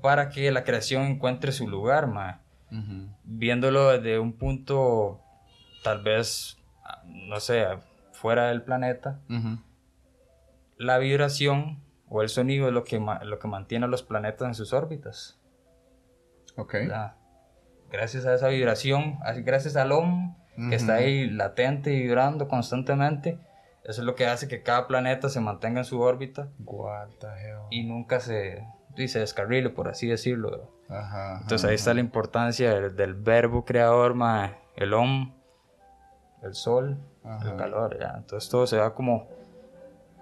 para 0.00 0.28
que 0.30 0.50
la 0.50 0.64
creación 0.64 1.02
encuentre 1.04 1.52
su 1.52 1.68
lugar, 1.68 2.06
ma. 2.06 2.40
Ujú. 2.72 3.08
viéndolo 3.24 3.88
desde 3.90 4.20
un 4.20 4.32
punto 4.34 5.20
tal 5.82 6.02
vez, 6.04 6.56
no 7.04 7.40
sé, 7.40 7.64
fuera 8.12 8.46
del 8.48 8.62
planeta, 8.62 9.18
Ujú. 9.28 9.58
la 10.76 10.98
vibración 10.98 11.82
o 12.08 12.22
el 12.22 12.28
sonido 12.28 12.68
es 12.68 12.72
lo 12.72 12.84
que, 12.84 13.00
lo 13.22 13.38
que 13.40 13.48
mantiene 13.48 13.86
a 13.86 13.88
los 13.88 14.02
planetas 14.04 14.46
en 14.48 14.54
sus 14.54 14.72
órbitas. 14.72 15.40
Ok. 16.56 16.72
¿verdad? 16.74 17.14
Gracias 17.90 18.24
a 18.26 18.34
esa 18.34 18.46
vibración, 18.48 19.18
gracias 19.44 19.74
al 19.76 19.90
OM 19.92 20.36
que 20.68 20.76
está 20.76 20.92
Ujú. 20.94 21.02
ahí 21.02 21.28
latente 21.30 21.92
y 21.92 22.02
vibrando 22.02 22.46
constantemente, 22.46 23.38
eso 23.82 24.02
es 24.02 24.06
lo 24.06 24.14
que 24.14 24.26
hace 24.26 24.46
que 24.46 24.62
cada 24.62 24.86
planeta 24.86 25.28
se 25.28 25.40
mantenga 25.40 25.80
en 25.80 25.84
su 25.86 26.00
órbita 26.00 26.48
What 26.64 27.08
the 27.18 27.26
hell. 27.26 27.58
y 27.70 27.82
nunca 27.84 28.20
se, 28.20 28.64
y 28.96 29.08
se 29.08 29.20
descarrile, 29.20 29.70
por 29.70 29.88
así 29.88 30.06
decirlo. 30.08 30.70
Ajá, 30.88 31.34
ajá, 31.34 31.40
Entonces 31.42 31.68
ahí 31.68 31.74
está 31.76 31.94
la 31.94 32.00
importancia 32.00 32.74
del, 32.74 32.96
del 32.96 33.14
verbo 33.14 33.64
creador, 33.64 34.14
ma, 34.14 34.56
el 34.76 34.92
om, 34.94 35.34
el 36.42 36.54
sol, 36.54 36.98
Ajá. 37.24 37.50
el 37.50 37.56
calor, 37.56 37.98
ya. 37.98 38.14
Entonces 38.16 38.50
todo 38.50 38.66
se 38.66 38.76
va 38.78 38.94
como 38.94 39.28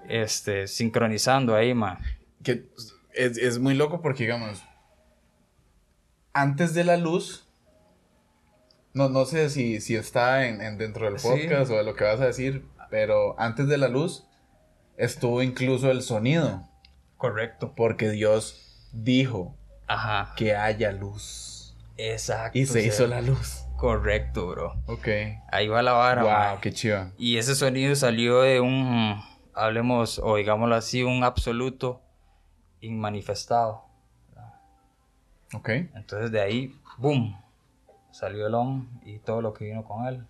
este 0.09 0.67
sincronizando 0.67 1.55
ahí, 1.55 1.75
ma. 1.75 1.99
que 2.43 2.69
es, 3.15 3.37
es 3.39 3.59
muy 3.59 3.75
loco 3.75 4.01
porque, 4.01 4.25
digamos, 4.25 4.63
antes 6.33 6.75
de 6.75 6.85
la 6.85 6.97
luz, 6.97 7.49
no, 8.95 9.09
no 9.09 9.25
sé 9.25 9.51
si, 9.51 9.81
si 9.81 9.97
está 9.97 10.47
en, 10.47 10.61
en 10.61 10.79
dentro 10.79 11.07
del 11.07 11.19
Sí. 11.19 11.29
podcast 11.29 11.71
o 11.71 11.77
de 11.77 11.85
lo 11.85 11.95
que 11.95 12.05
vas 12.05 12.21
a 12.21 12.27
decir, 12.27 12.65
pero 12.91 13.39
antes 13.41 13.69
de 13.69 13.79
la 13.79 13.89
luz 13.89 14.27
estuvo 14.97 15.43
incluso 15.43 15.91
el 15.91 16.03
sonido, 16.03 16.68
Correcto. 17.19 17.75
porque 17.77 18.09
Dios 18.11 18.89
dijo 18.93 19.55
Ajá. 19.87 20.33
que 20.37 20.57
haya 20.57 20.93
luz 20.93 21.77
Exacto. 21.99 22.59
y 22.59 22.65
se 22.65 22.71
o 22.71 22.73
sea, 22.75 22.83
hizo 22.89 23.07
la 23.07 23.21
luz. 23.21 23.65
Correcto, 23.77 24.49
bro. 24.49 24.75
Ok. 24.87 25.09
Ahí 25.53 25.69
va 25.69 25.83
la 25.83 25.93
vara. 25.93 26.51
Wow, 26.51 26.61
qué 26.61 26.73
chido. 26.73 27.13
Y 27.19 27.37
ese 27.39 27.55
sonido 27.55 27.95
salió 27.95 28.41
de 28.41 28.61
un, 28.61 29.21
hablemos, 29.55 30.19
o 30.23 30.37
digámoslo 30.37 30.75
así, 30.75 31.03
un 31.03 31.23
absoluto 31.23 32.01
inmanifestado. 32.81 33.85
Ok. 35.55 35.69
Entonces 35.95 36.31
de 36.31 36.41
ahí, 36.41 36.75
boom, 36.99 37.41
salió 38.11 38.47
el 38.47 38.55
om 38.55 38.89
y 39.05 39.19
todo 39.19 39.41
lo 39.43 39.53
que 39.53 39.65
vino 39.67 39.85
con 39.85 40.07
él. 40.07 40.27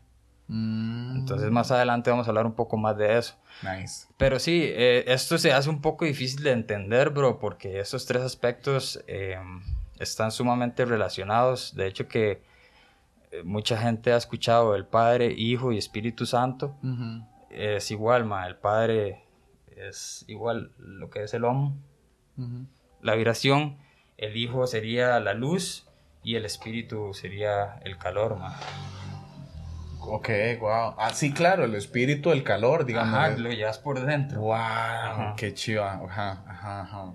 Mm, 0.48 1.16
Entonces 1.18 1.50
más 1.50 1.70
adelante 1.70 2.10
vamos 2.10 2.26
a 2.26 2.30
hablar 2.30 2.46
un 2.46 2.54
poco 2.54 2.76
más 2.76 2.96
de 2.96 3.18
eso. 3.18 3.34
Nice. 3.62 4.06
Pero 4.16 4.38
sí, 4.38 4.62
eh, 4.64 5.04
esto 5.06 5.36
se 5.38 5.52
hace 5.52 5.68
un 5.68 5.80
poco 5.82 6.04
difícil 6.04 6.42
de 6.42 6.52
entender, 6.52 7.10
bro, 7.10 7.38
porque 7.38 7.80
estos 7.80 8.06
tres 8.06 8.22
aspectos 8.22 9.02
eh, 9.06 9.36
están 9.98 10.30
sumamente 10.32 10.84
relacionados. 10.84 11.74
De 11.74 11.86
hecho 11.86 12.08
que 12.08 12.40
eh, 13.30 13.42
mucha 13.44 13.76
gente 13.78 14.12
ha 14.12 14.16
escuchado 14.16 14.74
el 14.74 14.86
Padre, 14.86 15.32
Hijo 15.36 15.72
y 15.72 15.78
Espíritu 15.78 16.24
Santo. 16.24 16.74
Es 17.50 17.90
igual, 17.90 18.24
ma, 18.24 18.46
el 18.46 18.56
Padre 18.56 19.24
es 19.76 20.24
igual 20.28 20.72
lo 20.78 21.10
que 21.10 21.22
es 21.24 21.34
el 21.34 21.44
Om, 21.44 21.76
Ujú. 22.36 22.66
la 23.02 23.14
vibración, 23.14 23.76
el 24.16 24.36
Hijo 24.36 24.66
sería 24.66 25.20
la 25.20 25.34
luz 25.34 25.86
y 26.22 26.34
el 26.36 26.44
Espíritu 26.44 27.12
sería 27.14 27.78
el 27.84 27.96
calor, 27.98 28.36
ma. 28.38 28.58
Ok, 30.10 30.28
wow. 30.60 30.94
Ah, 30.98 31.10
sí, 31.14 31.32
claro, 31.32 31.64
el 31.64 31.74
espíritu, 31.74 32.32
el 32.32 32.42
calor, 32.44 32.84
digamos. 32.84 33.14
Ajá, 33.14 33.36
lo 33.36 33.50
llevas 33.50 33.78
por 33.78 34.04
dentro. 34.04 34.40
Wow, 34.40 34.54
Ajá. 34.54 35.34
qué 35.36 35.52
chiva. 35.54 36.00
Ajá, 36.04 36.42
ajá, 36.46 36.80
ajá. 36.82 37.12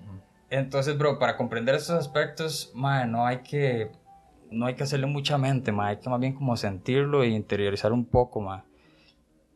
Entonces, 0.50 0.96
bro, 0.96 1.18
para 1.18 1.36
comprender 1.36 1.74
estos 1.74 1.98
aspectos, 1.98 2.70
mae, 2.74 3.06
no 3.06 3.26
hay 3.26 3.38
que 3.38 3.90
no 4.50 4.66
hay 4.66 4.74
que 4.74 4.84
hacerle 4.84 5.06
mucha 5.06 5.36
mente, 5.36 5.72
mae, 5.72 5.90
hay 5.90 5.96
que 5.96 6.08
más 6.08 6.20
bien 6.20 6.34
como 6.34 6.56
sentirlo 6.56 7.24
e 7.24 7.28
interiorizar 7.28 7.92
un 7.92 8.04
poco, 8.04 8.40
mae. 8.40 8.62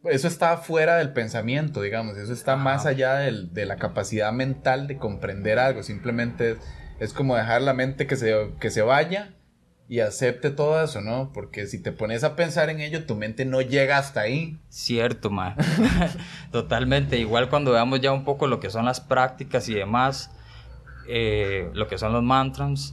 Eso 0.05 0.29
está 0.29 0.57
fuera 0.57 0.97
del 0.97 1.13
pensamiento, 1.13 1.83
digamos. 1.83 2.17
Eso 2.17 2.33
está 2.33 2.55
Ajá. 2.55 2.63
más 2.63 2.87
allá 2.87 3.15
del- 3.17 3.53
de 3.53 3.67
la 3.67 3.77
capacidad 3.77 4.33
mental 4.33 4.87
de 4.87 4.97
comprender 4.97 5.59
algo. 5.59 5.83
Simplemente 5.83 6.53
es, 6.53 6.59
es 7.01 7.13
como 7.13 7.37
dejar 7.37 7.63
la 7.63 7.75
mente 7.75 8.07
que 8.07 8.17
se, 8.17 8.53
que 8.61 8.71
se 8.71 8.83
vaya 8.83 9.35
y 9.89 10.01
acepte 10.01 10.51
todo 10.51 10.83
eso, 10.83 11.01
¿no? 11.01 11.33
Porque 11.33 11.67
si 11.67 11.83
te 11.83 11.93
pones 11.93 12.23
a 12.23 12.37
pensar 12.37 12.69
en 12.69 12.81
ello, 12.81 13.07
tu 13.07 13.17
mente 13.17 13.47
no 13.47 13.63
llega 13.63 13.97
hasta 13.97 14.21
ahí. 14.21 14.61
Cierto, 14.69 15.31
mae. 15.31 15.55
Totalmente. 16.53 17.19
Igual 17.19 17.49
cuando 17.49 17.73
veamos 17.73 18.01
ya 18.03 18.13
un 18.13 18.25
poco 18.25 18.47
lo 18.47 18.61
que 18.61 18.69
son 18.69 18.85
las 18.85 19.01
prácticas 19.01 19.67
y 19.71 19.75
demás, 19.75 20.31
eh, 21.09 21.71
lo 21.73 21.89
que 21.89 21.97
son 21.97 22.13
los 22.13 22.23
mantras, 22.23 22.93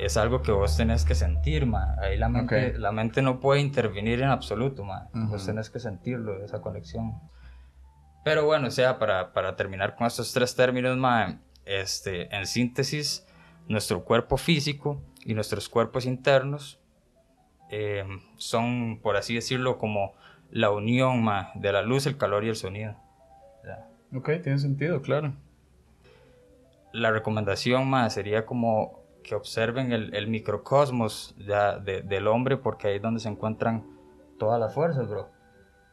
es 0.00 0.16
algo 0.16 0.42
que 0.42 0.50
vos 0.50 0.76
tenés 0.76 1.04
que 1.04 1.14
sentir, 1.14 1.64
ma. 1.64 1.94
Ahí 2.02 2.18
la 2.18 2.28
mente, 2.28 2.76
la 2.76 2.90
mente 2.90 3.22
no 3.22 3.38
puede 3.38 3.60
intervenir 3.60 4.20
en 4.20 4.28
absoluto, 4.28 4.82
ma. 4.82 5.08
Vos 5.12 5.42
Ujú. 5.42 5.46
tenés 5.46 5.70
que 5.70 5.78
sentirlo, 5.78 6.44
esa 6.44 6.60
conexión. 6.60 7.20
Pero 8.24 8.46
bueno, 8.46 8.66
o 8.66 8.70
sea, 8.72 8.98
para, 8.98 9.32
para 9.32 9.54
terminar 9.54 9.94
con 9.94 10.08
estos 10.08 10.32
tres 10.32 10.56
términos, 10.56 10.96
ma, 10.96 11.40
este, 11.64 12.34
en 12.34 12.46
síntesis, 12.48 13.24
nuestro 13.68 14.04
cuerpo 14.04 14.36
físico 14.36 15.00
y 15.24 15.34
nuestros 15.34 15.68
cuerpos 15.68 16.06
internos 16.06 16.78
eh, 17.70 18.04
son, 18.36 18.98
por 19.02 19.16
así 19.16 19.34
decirlo, 19.34 19.78
como 19.78 20.12
la 20.50 20.70
unión, 20.70 21.22
ma, 21.22 21.50
de 21.54 21.72
la 21.72 21.82
luz, 21.82 22.06
el 22.06 22.16
calor 22.18 22.44
y 22.44 22.48
el 22.48 22.56
sonido. 22.56 22.94
Ya. 23.64 23.88
Ok, 24.18 24.30
tiene 24.42 24.58
sentido, 24.58 25.00
claro. 25.00 25.32
la 26.92 27.10
recomendación 27.10 27.88
más 27.88 28.12
sería 28.14 28.44
como 28.44 29.00
que 29.22 29.34
observen 29.34 29.92
el, 29.92 30.14
el 30.14 30.26
microcosmos 30.26 31.34
ya 31.38 31.78
de- 31.78 32.02
del 32.02 32.26
hombre 32.28 32.56
porque 32.58 32.88
ahí 32.88 32.96
es 32.96 33.02
donde 33.02 33.20
se 33.20 33.28
encuentran 33.28 33.86
todas 34.38 34.60
las 34.60 34.74
fuerzas, 34.74 35.08
bro. 35.08 35.30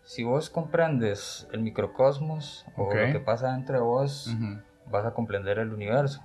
Si 0.04 0.24
vos 0.24 0.50
comprendes 0.50 1.48
el 1.54 1.62
microcosmos 1.62 2.66
o 2.76 2.84
Ok. 2.86 2.96
lo 2.96 3.12
que 3.14 3.20
pasa 3.20 3.54
dentro 3.54 3.76
de 3.76 3.82
vos, 3.82 4.28
Ujú. 4.28 4.60
vas 4.92 5.06
a 5.06 5.14
comprender 5.14 5.60
el 5.60 5.72
universo. 5.72 6.22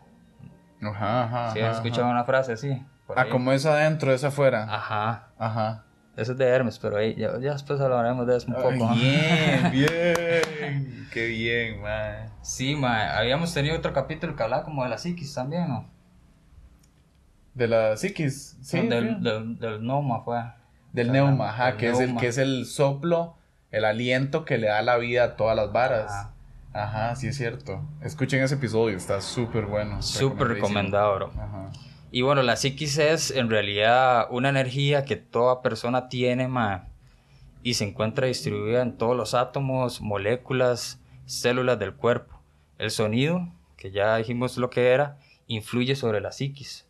Ajá, 0.83 1.25
ajá. 1.25 1.51
Si 1.53 1.61
ajá, 1.61 1.71
has 1.71 1.77
escuchado 1.77 2.05
ajá. 2.07 2.13
una 2.15 2.25
frase 2.25 2.53
así. 2.55 2.83
Por 3.15 3.21
Ah, 3.21 3.23
ahí. 3.27 3.31
como 3.31 3.53
es 3.53 3.65
adentro, 3.67 4.13
es 4.13 4.25
afuera. 4.25 4.67
Ajá. 4.69 5.29
Ajá. 5.39 5.85
Eso 6.17 6.33
es 6.33 6.39
de 6.39 6.47
Hermes, 6.47 6.79
pero 6.79 6.97
ahí 6.97 7.15
ya, 7.17 7.33
ya 7.41 7.53
después 7.55 7.81
hablaremos 7.81 8.27
de 8.27 8.37
eso 8.37 8.47
un 8.49 8.55
Ay, 8.57 8.63
poco. 8.79 8.95
bien, 8.95 9.71
bien. 9.73 11.09
Qué 11.13 11.27
bien, 11.27 11.81
man. 11.83 12.29
Sí, 12.43 12.75
ma, 12.77 13.17
habíamos 13.17 13.53
tenido 13.53 13.77
otro 13.77 13.93
capítulo 13.93 14.37
que 14.37 14.43
hablaba 14.43 14.63
como 14.65 14.83
de 14.85 14.91
la 14.91 14.99
psiquis 14.99 15.35
también, 15.35 15.69
¿no? 15.69 15.89
De 17.55 17.69
la 17.69 17.97
psiquis. 17.97 18.59
Sí, 18.63 18.81
del, 18.87 19.23
del, 19.23 19.59
del 19.59 19.85
Noma 19.85 20.21
fue. 20.23 20.41
Del 20.93 21.11
Ajá, 21.11 21.13
neuma, 21.19 21.49
ajá, 21.51 21.67
del 21.67 21.77
que 21.79 21.91
es, 21.91 21.99
el, 22.01 22.07
neuma. 22.07 22.21
que 22.21 22.27
es 22.29 22.39
el 22.39 22.67
soplo, 22.67 23.37
el 23.73 23.85
aliento 23.85 24.45
que 24.45 24.59
le 24.59 24.69
da 24.69 24.83
la 24.83 24.97
vida 24.97 25.25
a 25.25 25.37
todas 25.37 25.57
las 25.57 25.73
varas. 25.73 26.11
Ajá. 26.11 26.31
Ajá, 26.73 27.15
sí 27.17 27.29
es 27.29 27.37
cierto. 27.37 27.81
Escuchen 28.01 28.43
ese 28.43 28.57
episodio, 28.57 28.97
está 28.97 29.21
súper 29.21 29.67
bueno. 29.67 30.03
Súper 30.03 30.49
recomendado, 30.49 31.15
bro. 31.15 31.33
Ajá. 31.37 31.71
Y 32.15 32.23
bueno, 32.23 32.45
la 32.45 32.55
psiquis 32.55 32.97
es 32.99 33.33
en 33.33 33.51
realidad 33.51 34.29
una 34.31 34.49
energía 34.49 35.05
que 35.05 35.17
toda 35.17 35.63
persona 35.63 36.09
tiene, 36.09 36.47
ma, 36.47 36.87
y 37.65 37.75
se 37.75 37.83
encuentra 37.89 38.29
distribuida 38.29 38.83
en 38.83 38.97
todos 38.97 39.17
los 39.17 39.35
átomos, 39.35 40.01
moléculas, 40.01 41.01
células 41.27 41.77
del 41.77 41.93
cuerpo. 41.95 42.41
El 42.79 42.93
sonido, 42.93 43.49
que 43.77 43.91
ya 43.91 44.17
dijimos 44.17 44.57
lo 44.59 44.71
que 44.71 44.91
era, 44.93 45.19
influye 45.49 45.97
sobre 45.97 46.21
la 46.21 46.31
psiquis. 46.31 46.87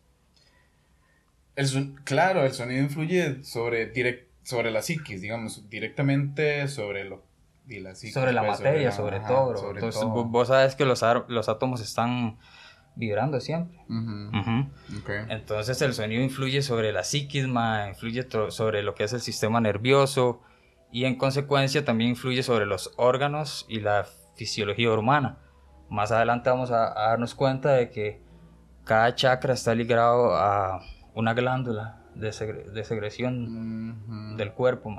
El 1.55 1.95
claro, 2.03 2.45
el 2.45 2.51
sonido 2.53 2.83
influye 2.83 3.43
sobre, 3.43 3.87
direct, 3.87 4.29
sobre 4.43 4.69
la 4.69 4.83
psiquis, 4.83 5.21
digamos, 5.23 5.67
directamente 5.71 6.67
sobre 6.67 7.03
lo 7.03 7.23
y 7.67 7.79
la 7.79 7.95
psiquis, 7.95 8.13
sobre 8.13 8.31
la 8.31 8.45
pues, 8.45 8.59
materia, 8.59 8.89
la- 8.89 8.95
sobre 8.95 9.19
todo, 9.21 9.57
sobre 9.57 9.79
Entonces, 9.79 10.03
todo. 10.03 10.23
vos 10.25 10.49
sabes 10.49 10.75
que 10.75 10.85
los 10.85 11.01
átomos 11.01 11.81
están 11.81 12.37
vibrando 12.95 13.39
siempre. 13.39 13.77
Entonces 15.29 15.81
el 15.81 15.93
sonido 15.93 16.21
influye 16.21 16.61
sobre 16.61 16.91
la 16.91 17.03
psiquis, 17.03 17.47
ma, 17.47 17.87
influye 17.89 18.27
sobre 18.49 18.83
lo 18.83 18.95
que 18.95 19.03
es 19.05 19.13
el 19.13 19.21
sistema 19.21 19.59
nervioso 19.61 20.41
y 20.91 21.05
en 21.05 21.17
consecuencia 21.17 21.83
también 21.83 22.11
influye 22.11 22.43
sobre 22.43 22.65
los 22.65 22.93
órganos 22.97 23.65
y 23.69 23.79
la 23.81 24.05
fisiología 24.35 24.91
humana. 24.93 25.39
Más 25.89 26.11
adelante 26.11 26.49
vamos 26.49 26.71
a, 26.71 26.87
a 26.91 27.09
darnos 27.09 27.35
cuenta 27.35 27.73
de 27.73 27.89
que 27.89 28.21
cada 28.83 29.13
chakra 29.15 29.53
está 29.53 29.73
ligado 29.75 30.35
a 30.35 30.81
una 31.13 31.33
glándula 31.33 32.01
de, 32.15 32.29
segre- 32.29 32.65
de 32.71 32.81
Ujú, 34.05 34.37
del 34.37 34.53
cuerpo, 34.53 34.97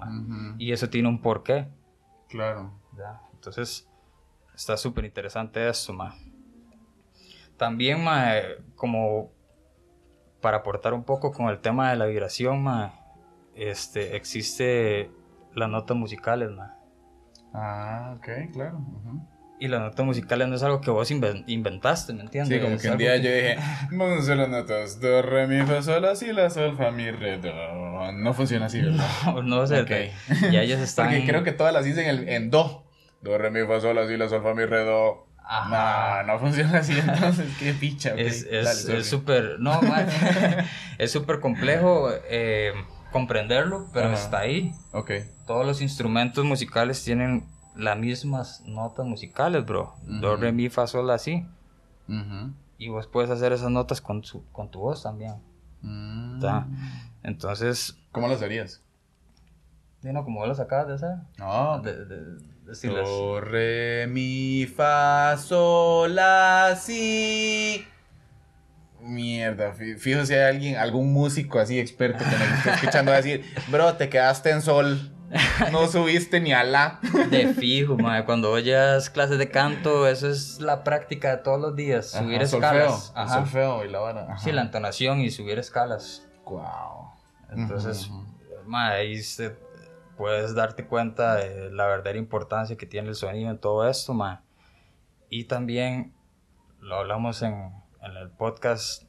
y 0.59 0.73
eso 0.73 0.89
tiene 0.89 1.09
un 1.09 1.21
porqué. 1.21 1.69
Claro. 2.29 2.73
¿ya? 2.97 3.21
Entonces, 3.35 3.89
está 4.55 4.77
súper 4.77 5.05
interesante 5.05 5.67
esto, 5.69 5.93
ma. 5.93 6.15
También, 7.57 8.03
ma, 8.05 8.37
eh, 8.39 8.59
como 8.75 9.33
para 10.41 10.59
aportar 10.59 10.95
un 10.95 11.05
poco 11.05 11.33
con 11.33 11.49
el 11.49 11.59
tema 11.61 11.91
de 11.91 11.97
la 11.97 12.07
vibración, 12.07 12.63
ma, 12.63 12.95
este, 13.55 14.17
existe 14.17 15.11
las 15.55 15.69
notas 15.71 15.97
musicales, 15.97 16.51
ma. 16.51 16.75
Ah, 17.55 18.15
ok, 18.19 18.53
claro. 18.53 18.79
Y 19.59 19.69
las 19.69 19.81
notas 19.81 20.05
musicales 20.05 20.47
no 20.49 20.57
es 20.57 20.63
algo 20.63 20.83
que 20.83 20.91
vos 20.91 21.11
inven- 21.11 21.45
inventaste, 21.47 22.13
¿me 22.13 22.21
entiendes? 22.21 22.59
Sí, 22.59 22.63
como 22.63 22.75
Es 22.77 22.83
que 22.83 22.91
un 22.91 22.99
día 22.99 23.15
que- 23.17 23.23
yo 23.23 23.31
dije, 23.35 23.57
vamos 23.91 24.19
a 24.19 24.21
hacer 24.23 24.37
las 24.37 24.49
notas, 24.51 25.01
do, 25.01 25.23
re, 25.23 25.47
mi, 25.47 25.63
fa, 25.67 25.83
sol, 25.83 26.03
la, 26.03 26.15
si, 26.15 26.31
la, 26.35 26.51
sol, 26.51 26.77
fa, 26.77 26.91
mi, 26.91 27.11
re, 27.11 27.39
do. 27.39 28.13
No 28.13 28.35
funciona 28.35 28.67
así, 28.67 28.83
¿verdad? 28.83 29.07
No, 29.25 29.43
no 29.43 29.67
sé, 29.67 29.81
Ok. 29.81 29.87
te- 29.89 30.13
ya 30.53 30.61
ellos 30.61 30.81
están... 30.83 31.07
Porque 31.07 31.25
creo 31.27 31.43
que 31.43 31.53
todas 31.53 31.73
las 31.73 31.87
hice 31.87 32.03
en, 32.03 32.09
el, 32.09 32.29
en 32.29 32.51
do. 32.51 32.85
Do, 33.23 33.39
re, 33.39 33.51
mi, 33.51 33.67
fa, 33.67 33.81
sol, 33.81 33.97
la, 33.97 34.07
si, 34.07 34.19
la, 34.19 34.29
sol, 34.29 34.43
fa, 34.43 34.53
mi, 34.53 34.67
re, 34.67 34.85
do. 34.85 35.27
Ajá. 35.49 36.25
No, 36.25 36.33
no 36.35 36.39
funciona 36.41 36.79
así, 36.79 36.99
entonces, 36.99 37.57
qué 37.59 37.73
picha. 37.73 38.15
Es 38.15 38.47
súper, 39.09 39.61
no, 39.61 39.81
man, 39.83 40.07
es 40.99 41.13
súper 41.13 41.39
complejo 41.41 42.09
eh, 42.29 42.73
comprenderlo, 43.13 43.87
pero 43.93 44.07
Ajá. 44.09 44.15
está 44.17 44.39
ahí. 44.41 44.75
Ok. 44.93 45.13
Todos 45.47 45.65
los 45.65 45.81
instrumentos 45.81 46.45
musicales 46.45 47.03
tienen 47.05 47.45
las 47.77 47.97
mismas 47.97 48.63
notas 48.67 49.07
musicales, 49.07 49.65
bro. 49.65 49.95
Do, 50.03 50.33
Ujú. 50.35 50.43
re, 50.43 50.53
mi, 50.53 50.69
fa, 50.69 50.87
sol. 50.87 51.09
Ujú. 51.11 52.53
Y 52.79 52.89
vos 52.89 53.07
puedes 53.07 53.31
hacer 53.31 53.53
esas 53.53 53.71
notas 53.71 54.01
con, 54.01 54.25
su- 54.25 54.45
con 54.53 54.71
tu 54.71 54.81
voz 54.81 55.03
también. 55.03 55.35
Mm. 55.83 56.43
Entonces, 57.23 57.97
¿Cómo 58.13 58.29
las 58.29 58.43
harías? 58.43 58.83
¿no? 60.03 60.25
como 60.25 60.41
vos 60.41 60.57
lo 60.57 60.63
acabas 60.63 60.87
de 60.89 60.95
hacer. 60.95 61.17
No. 61.39 61.81
De, 61.81 62.05
de- 62.05 62.56
decirles. 62.67 63.07
Do, 63.09 63.41
re, 63.41 64.07
mi, 64.09 64.67
fa, 64.67 65.37
sol, 65.39 66.15
la, 66.15 66.77
si. 66.81 67.87
Mierda, 69.01 69.73
fi- 69.73 69.95
fijo 69.95 70.25
si 70.27 70.35
hay 70.35 70.41
alguien, 70.55 70.77
algún 70.77 71.13
músico 71.13 71.61
así 71.61 71.79
experto 71.79 72.25
que 72.25 72.35
esté 72.57 72.71
escuchando 72.71 73.13
a 73.13 73.17
decir, 73.17 73.45
bro, 73.69 73.95
te 73.95 74.09
quedaste 74.09 74.51
en 74.51 74.63
sol, 74.63 75.13
no 75.71 75.87
subiste 75.89 76.41
ni 76.41 76.53
a 76.53 76.65
la. 76.65 76.99
De 77.31 77.55
fijo, 77.55 77.97
mae. 77.97 78.25
Cuando 78.25 78.51
oyes 78.51 79.11
clases 79.11 79.39
de 79.39 79.49
canto, 79.51 80.09
eso 80.09 80.29
es 80.29 80.61
la 80.61 80.83
práctica 80.83 81.37
de 81.37 81.43
todos 81.43 81.61
los 81.61 81.77
días. 81.77 82.11
Subir 82.11 82.37
Ajá, 82.37 82.45
escalas. 82.45 82.91
Solfeo, 82.91 83.13
el 83.15 83.23
Ajá. 83.23 83.35
solfeo 83.35 83.85
y 83.85 83.89
la 83.91 83.99
vara. 84.01 84.23
Ajá. 84.25 84.39
Sí, 84.39 84.51
la 84.51 84.63
entonación 84.63 85.21
y 85.21 85.31
subir 85.31 85.59
escalas. 85.59 86.27
Guau. 86.45 87.11
Entonces, 87.53 88.11
mae, 88.67 89.01
ahí 89.01 89.23
se- 89.23 89.55
puedes 90.17 90.55
darte 90.55 90.87
cuenta 90.87 91.35
de 91.37 91.71
la 91.71 91.87
verdadera 91.87 92.19
importancia 92.19 92.77
que 92.77 92.87
tiene 92.87 93.09
el 93.09 93.15
sonido 93.15 93.51
en 93.51 93.59
todo 93.59 93.89
esto, 93.89 94.15
mae. 94.15 94.39
Y 95.29 95.45
también 95.45 96.15
lo 96.81 96.97
hablamos 96.97 97.43
en, 97.43 97.73
en 98.03 98.17
el 98.17 98.31
podcast 98.31 99.05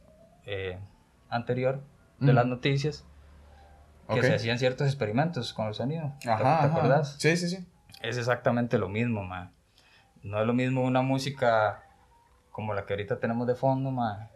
eh, 0.46 0.80
anterior 1.30 1.82
de 2.20 2.34
las 2.34 2.46
noticias, 2.48 3.06
que 4.10 4.24
se 4.24 4.34
hacían 4.34 4.58
ciertos 4.58 4.88
experimentos 4.88 5.54
con 5.54 5.68
el 5.68 5.74
sonido. 5.76 6.14
¿Te- 6.20 6.30
Ajá, 6.32 6.62
¿Te, 6.62 6.68
acuerdas? 6.68 7.16
Sí, 7.20 7.38
sí, 7.38 7.50
sí. 7.50 7.68
Es 8.02 8.18
exactamente 8.18 8.78
lo 8.78 8.90
mismo, 8.90 9.24
man. 9.24 9.52
No 10.24 10.40
es 10.42 10.48
lo 10.48 10.54
mismo 10.54 10.82
una 10.84 11.02
música 11.02 11.84
como 12.52 12.74
la 12.74 12.86
que 12.86 12.94
ahorita 12.94 13.20
tenemos 13.20 13.46
de 13.48 13.54
fondo, 13.56 13.92
man. 13.92 14.30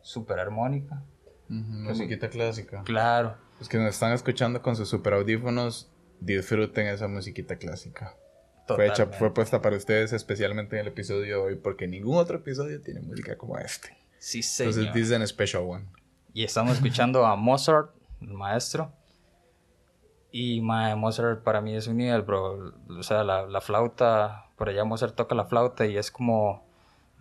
Súper 0.00 0.40
armónica. 0.40 1.02
Ujú, 1.48 1.60
Musiquita 1.60 2.28
clásica. 2.28 2.82
Claro. 2.82 3.36
Los 3.60 3.68
que 3.68 3.78
nos 3.78 3.88
están 3.90 4.12
escuchando 4.12 4.62
con 4.62 4.74
sus 4.74 4.88
super 4.88 5.12
audífonos, 5.14 5.91
disfruten 6.24 6.86
esa 6.86 7.08
musiquita 7.08 7.56
clásica. 7.56 8.16
Fue, 8.66 8.86
hecha, 8.86 9.06
fue 9.06 9.34
puesta 9.34 9.60
para 9.60 9.76
ustedes 9.76 10.12
especialmente 10.12 10.76
en 10.76 10.82
el 10.82 10.88
episodio 10.88 11.20
de 11.22 11.34
hoy, 11.34 11.54
porque 11.56 11.88
ningún 11.88 12.16
otro 12.16 12.38
episodio 12.38 12.80
tiene 12.80 13.00
música 13.00 13.36
como 13.36 13.58
este. 13.58 13.96
Sí, 14.18 14.42
señor. 14.42 14.72
Entonces, 14.72 14.92
this 14.94 15.08
is 15.08 15.12
an 15.12 15.26
special 15.26 15.64
one. 15.64 15.86
Y 16.32 16.44
estamos 16.44 16.74
escuchando 16.74 17.26
a 17.26 17.36
Mozart, 17.36 17.90
el 18.20 18.32
maestro. 18.32 18.92
Y 20.30 20.60
mae, 20.60 20.94
Mozart 20.96 21.42
para 21.42 21.60
mí 21.60 21.74
es 21.74 21.86
un 21.88 21.98
nivel, 21.98 22.22
bro. 22.22 22.72
O 22.88 23.02
sea, 23.02 23.24
la, 23.24 23.46
la 23.46 23.60
flauta, 23.60 24.46
por 24.56 24.68
allá 24.68 24.84
Mozart 24.84 25.14
toca 25.14 25.34
la 25.34 25.44
flauta 25.44 25.84
y 25.86 25.98
es 25.98 26.10
como, 26.10 26.64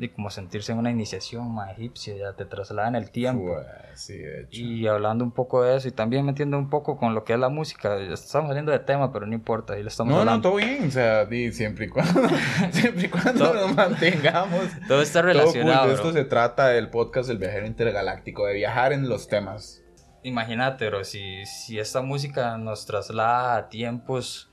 y 0.05 0.09
como 0.09 0.29
sentirse 0.29 0.71
en 0.71 0.77
una 0.79 0.89
iniciación 0.91 1.53
mae, 1.53 1.73
egipcia, 1.73 2.15
ya 2.17 2.33
te 2.33 2.45
traslada 2.45 2.87
en 2.87 2.95
el 2.95 3.11
tiempo. 3.11 3.55
Sí, 3.93 4.17
de 4.17 4.41
hecho. 4.41 4.59
Y 4.61 4.87
hablando 4.87 5.23
un 5.23 5.31
poco 5.31 5.63
de 5.63 5.75
eso 5.77 5.87
y 5.87 5.91
también 5.91 6.25
metiendo 6.25 6.57
un 6.57 6.69
poco 6.69 6.97
con 6.97 7.13
lo 7.13 7.23
que 7.23 7.33
es 7.33 7.39
la 7.39 7.49
música, 7.49 7.97
estamos 7.97 8.47
saliendo 8.49 8.71
de 8.71 8.79
tema, 8.79 9.11
pero 9.13 9.25
no 9.27 9.33
importa, 9.33 9.73
ahí 9.73 9.83
lo 9.83 9.89
estamos 9.89 10.11
No, 10.11 10.15
no, 10.15 10.21
hablando. 10.21 10.49
todo 10.49 10.57
bien, 10.57 10.87
o 10.87 10.91
sea, 10.91 11.25
di, 11.25 11.51
siempre 11.51 11.85
y 11.85 11.89
cuando, 11.89 12.21
siempre 12.71 13.05
y 13.05 13.09
cuando 13.09 13.45
Todo- 13.51 13.67
nos 13.67 13.75
mantengamos. 13.75 14.59
Todo 14.87 15.01
está 15.01 15.21
Todo 15.21 15.31
cool, 15.31 15.39
relacionado. 15.41 15.81
de 15.87 15.93
bro. 15.93 15.95
esto 15.95 16.13
se 16.13 16.25
trata 16.25 16.67
del 16.69 16.89
podcast 16.89 17.27
del 17.29 17.37
viajero 17.37 17.65
intergaláctico, 17.67 18.45
de 18.47 18.53
viajar 18.55 18.93
en 18.93 19.07
los 19.07 19.27
temas. 19.27 19.81
Imagínate, 20.23 20.87
bro, 20.89 21.03
si, 21.03 21.45
si 21.45 21.79
esta 21.79 22.01
música 22.01 22.57
nos 22.57 22.85
traslada 22.85 23.55
a 23.57 23.69
tiempos 23.69 24.51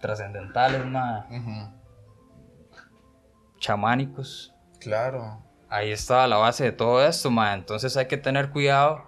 trascendentales, 0.00 0.84
mae, 0.86 1.22
chamánicos, 3.58 4.54
Claro. 4.80 5.42
ahí 5.68 5.90
está 5.90 6.26
la 6.26 6.36
base 6.36 6.64
de 6.64 6.72
todo 6.72 7.04
esto, 7.04 7.30
ma. 7.30 7.54
Entonces 7.54 7.96
hay 7.96 8.06
que 8.06 8.16
tener 8.16 8.50
cuidado 8.50 9.04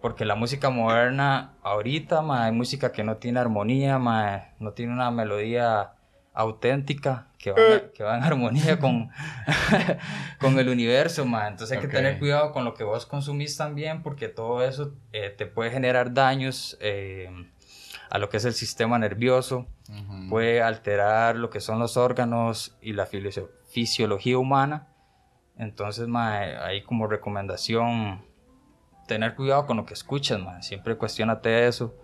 porque 0.00 0.24
la 0.24 0.34
música 0.34 0.70
moderna 0.70 1.54
ahorita, 1.62 2.22
ma, 2.22 2.44
hay 2.46 2.52
música 2.52 2.92
que 2.92 3.04
no 3.04 3.16
tiene 3.18 3.40
armonía, 3.40 3.98
ma, 3.98 4.44
no 4.58 4.72
tiene 4.72 4.92
una 4.92 5.10
melodía 5.10 5.92
auténtica 6.32 7.26
que 7.38 7.50
va, 7.52 7.58
en- 7.60 7.90
que 7.92 8.02
va 8.04 8.16
en 8.16 8.22
armonía 8.22 8.78
con, 8.78 9.10
con 10.40 10.58
el 10.58 10.68
universo, 10.68 11.24
ma. 11.26 11.48
Entonces 11.48 11.76
hay 11.76 11.82
que 11.82 11.88
tener 11.92 12.18
cuidado 12.18 12.52
con 12.52 12.64
lo 12.64 12.74
que 12.74 12.84
vos 12.84 13.04
consumís 13.06 13.56
también 13.56 14.02
porque 14.02 14.28
todo 14.28 14.64
eso 14.64 14.94
eh, 15.12 15.30
te 15.36 15.46
puede 15.46 15.70
generar 15.70 16.14
daños 16.14 16.78
eh, 16.80 17.30
a 18.10 18.18
lo 18.18 18.28
que 18.28 18.36
es 18.38 18.44
el 18.44 18.54
sistema 18.54 18.98
nervioso 18.98 19.66
Ujú. 19.88 20.28
puede 20.30 20.62
alterar 20.62 21.34
lo 21.36 21.50
que 21.50 21.60
son 21.60 21.78
los 21.80 21.96
órganos 21.96 22.76
y 22.80 22.92
la 22.92 23.06
fisiología 23.70 24.38
humana. 24.38 24.88
Entonces, 25.56 26.06
mae, 26.08 26.56
ahí 26.56 26.82
como 26.82 27.06
recomendación, 27.06 28.24
tener 29.06 29.34
cuidado 29.34 29.66
con 29.66 29.76
lo 29.76 29.86
que 29.86 29.94
escuchas, 29.94 30.40
mae. 30.40 30.62
Siempre 30.62 30.96
cuestionate 30.96 31.66
eso. 31.66 31.94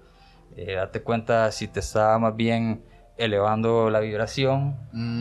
Eh, 0.57 0.75
date 0.75 1.03
cuenta 1.03 1.51
si 1.53 1.69
te 1.69 1.81
está 1.81 2.19
más 2.19 2.35
bien 2.37 2.85
elevando 3.19 3.89
la 3.89 4.01
vibración 4.01 4.77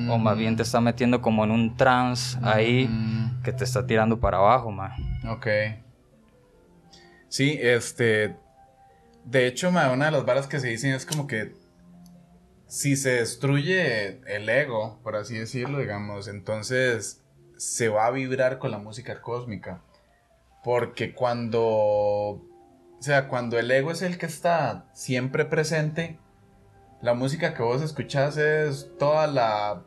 o 0.09 0.17
más 0.17 0.37
bien 0.37 0.57
te 0.57 0.63
está 0.63 0.81
metiendo 0.81 1.21
como 1.21 1.45
en 1.45 1.51
un 1.51 1.77
trance 1.77 2.37
ahí 2.43 2.87
Mm, 2.89 3.41
que 3.41 3.53
te 3.53 3.63
está 3.63 3.87
tirando 3.87 4.19
para 4.19 4.37
abajo, 4.37 4.69
mae. 4.71 4.91
Ok. 5.29 5.47
Sí, 7.29 7.57
este. 7.61 8.35
De 9.23 9.47
hecho, 9.47 9.71
ma, 9.71 9.91
una 9.91 10.05
de 10.05 10.11
las 10.11 10.25
varas 10.25 10.47
que 10.47 10.59
se 10.59 10.67
dicen 10.67 10.93
es 10.93 11.05
como 11.05 11.25
que 11.25 11.53
si 12.67 12.95
se 12.95 13.12
destruye 13.12 14.22
el 14.25 14.50
ego, 14.50 15.00
por 15.03 15.15
así 15.15 15.38
decirlo, 15.38 15.79
digamos, 15.79 16.27
entonces 16.27 17.22
se 17.57 17.89
va 17.89 18.07
a 18.07 18.12
vibrar 18.12 18.60
con 18.60 18.72
la 18.72 18.79
música 18.79 19.22
cósmica. 19.22 19.81
Porque 20.63 21.13
cuando. 21.13 21.62
O 21.63 23.01
sea, 23.01 23.27
cuando 23.27 23.60
el 23.60 23.69
ego 23.69 23.91
es 23.91 24.01
el 24.01 24.17
que 24.17 24.25
está 24.25 24.86
siempre 24.93 25.45
presente, 25.45 26.17
la 27.01 27.13
música 27.13 27.53
que 27.53 27.62
vos 27.62 27.81
escuchás 27.81 28.38
es 28.38 28.89
toda 28.98 29.27
la. 29.27 29.84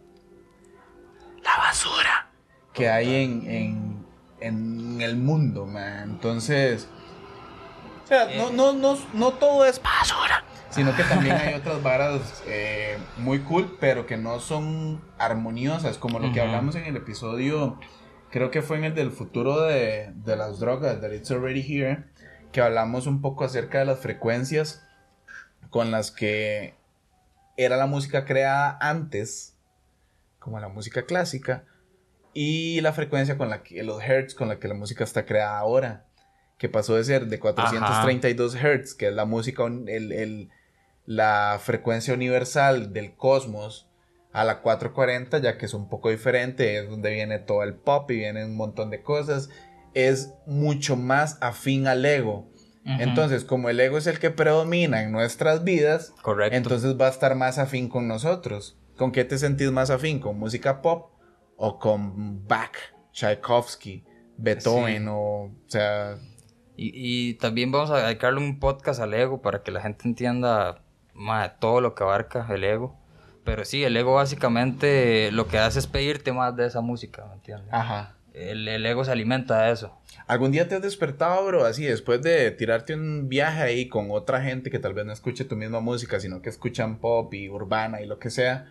La 1.42 1.56
basura 1.56 2.30
que 2.72 2.88
hay 2.88 3.14
en, 3.24 3.50
en, 3.50 4.06
en 4.40 5.00
el 5.00 5.16
mundo, 5.16 5.66
man. 5.66 6.10
Entonces. 6.10 6.88
O 8.04 8.06
sea, 8.06 8.26
no, 8.36 8.50
no, 8.50 8.72
no, 8.72 8.96
no 9.12 9.32
todo 9.32 9.66
es 9.66 9.82
basura. 9.82 10.44
Sino 10.70 10.94
que 10.94 11.02
también 11.04 11.34
hay 11.36 11.54
otras 11.54 11.82
varas 11.82 12.42
eh, 12.46 12.98
muy 13.16 13.40
cool, 13.40 13.76
pero 13.80 14.06
que 14.06 14.16
no 14.16 14.38
son 14.38 15.00
armoniosas, 15.18 15.96
como 15.98 16.18
lo 16.18 16.32
que 16.32 16.40
hablamos 16.40 16.74
en 16.76 16.84
el 16.84 16.96
episodio, 16.96 17.78
creo 18.30 18.50
que 18.50 18.60
fue 18.62 18.76
en 18.76 18.84
el 18.84 18.94
del 18.94 19.10
futuro 19.10 19.62
de, 19.62 20.12
de 20.14 20.36
las 20.36 20.60
drogas, 20.60 21.00
that 21.00 21.12
it's 21.12 21.30
already 21.30 21.60
here, 21.62 22.04
que 22.52 22.60
hablamos 22.60 23.06
un 23.06 23.20
poco 23.22 23.44
acerca 23.44 23.78
de 23.78 23.86
las 23.86 23.98
frecuencias 24.00 24.84
con 25.70 25.90
las 25.90 26.10
que 26.10 26.74
era 27.56 27.76
la 27.76 27.86
música 27.86 28.24
creada 28.24 28.76
antes, 28.80 29.56
como 30.38 30.60
la 30.60 30.68
música 30.68 31.06
clásica, 31.06 31.64
y 32.34 32.80
la 32.82 32.92
frecuencia 32.92 33.36
con 33.38 33.48
la 33.50 33.62
que, 33.62 33.82
los 33.82 34.02
hertz 34.02 34.34
con 34.34 34.48
la 34.48 34.58
que 34.60 34.68
la 34.68 34.74
música 34.74 35.02
está 35.02 35.24
creada 35.24 35.58
ahora, 35.58 36.04
que 36.58 36.68
pasó 36.68 36.94
de 36.94 37.04
ser 37.04 37.26
de 37.26 37.38
432 37.40 38.54
hertz, 38.54 38.94
que 38.94 39.08
es 39.08 39.14
la 39.14 39.24
música, 39.24 39.64
el- 39.64 40.50
la 41.08 41.58
frecuencia 41.62 42.12
universal 42.12 42.92
del 42.92 43.16
cosmos, 43.16 43.88
a 44.30 44.44
la 44.44 44.60
440, 44.60 45.38
ya 45.38 45.56
que 45.56 45.64
es 45.64 45.72
un 45.72 45.88
poco 45.88 46.10
diferente, 46.10 46.78
es 46.78 46.86
donde 46.90 47.10
viene 47.10 47.38
todo 47.38 47.62
el 47.62 47.74
pop 47.74 48.10
y 48.10 48.16
viene 48.16 48.44
un 48.44 48.56
montón 48.58 48.90
de 48.90 49.02
cosas, 49.02 49.48
es 49.94 50.34
mucho 50.46 50.96
más 50.96 51.38
afín 51.40 51.86
al 51.86 52.04
ego. 52.04 52.50
Entonces, 52.84 53.44
como 53.44 53.70
el 53.70 53.80
ego 53.80 53.96
es 53.96 54.06
el 54.06 54.18
que 54.18 54.30
predomina 54.30 55.02
en 55.02 55.10
nuestras 55.12 55.64
vidas, 55.64 56.12
correcto. 56.22 56.56
entonces 56.56 56.98
va 57.00 57.06
a 57.06 57.10
estar 57.10 57.34
más 57.36 57.58
afín 57.58 57.88
con 57.88 58.06
nosotros. 58.06 58.78
¿Con 58.98 59.10
qué 59.10 59.24
te 59.24 59.38
sentís 59.38 59.70
más 59.70 59.88
afín? 59.90 60.20
¿Con 60.20 60.38
música 60.38 60.82
pop 60.82 61.10
o 61.56 61.78
con 61.78 62.46
Bach, 62.46 62.76
Tchaikovsky, 63.12 64.04
Beethoven 64.36 65.02
Sí. 65.04 65.08
o, 65.08 65.14
o 65.14 65.50
sea, 65.68 66.18
Y, 66.76 66.92
y 67.30 67.34
también 67.34 67.72
vamos 67.72 67.90
a 67.90 68.06
dedicarle 68.06 68.40
un 68.40 68.58
podcast 68.60 69.00
al 69.00 69.14
ego 69.14 69.40
para 69.42 69.62
que 69.62 69.70
la 69.72 69.80
gente 69.80 70.06
entienda 70.06 70.82
mae, 71.18 71.52
todo 71.58 71.80
lo 71.80 71.94
que 71.94 72.04
abarca 72.04 72.46
el 72.50 72.64
ego. 72.64 72.96
Pero 73.44 73.64
sí, 73.64 73.82
el 73.84 73.96
ego 73.96 74.14
básicamente 74.14 75.30
lo 75.32 75.48
que 75.48 75.58
hace 75.58 75.78
es 75.78 75.86
pedirte 75.86 76.32
más 76.32 76.54
de 76.56 76.66
esa 76.66 76.80
música, 76.80 77.26
¿me 77.26 77.34
entiendes? 77.34 77.68
ajá. 77.72 78.14
El, 78.34 78.68
el 78.68 78.86
ego 78.86 79.04
se 79.04 79.10
alimenta 79.10 79.62
de 79.62 79.72
eso. 79.72 79.98
¿Algún 80.28 80.52
día 80.52 80.68
te 80.68 80.76
has 80.76 80.82
despertado, 80.82 81.44
bro, 81.46 81.64
así 81.64 81.84
después 81.84 82.22
de 82.22 82.52
tirarte 82.52 82.94
un 82.94 83.28
viaje 83.28 83.62
ahí 83.62 83.88
con 83.88 84.12
otra 84.12 84.42
gente 84.42 84.70
que 84.70 84.78
tal 84.78 84.94
vez 84.94 85.06
no 85.06 85.12
escuche 85.12 85.44
tu 85.44 85.56
misma 85.56 85.80
música, 85.80 86.20
sino 86.20 86.40
que 86.40 86.48
escuchan 86.50 86.98
pop 86.98 87.34
y 87.34 87.48
urbana 87.48 88.00
y 88.00 88.06
lo 88.06 88.20
que 88.20 88.30
sea? 88.30 88.68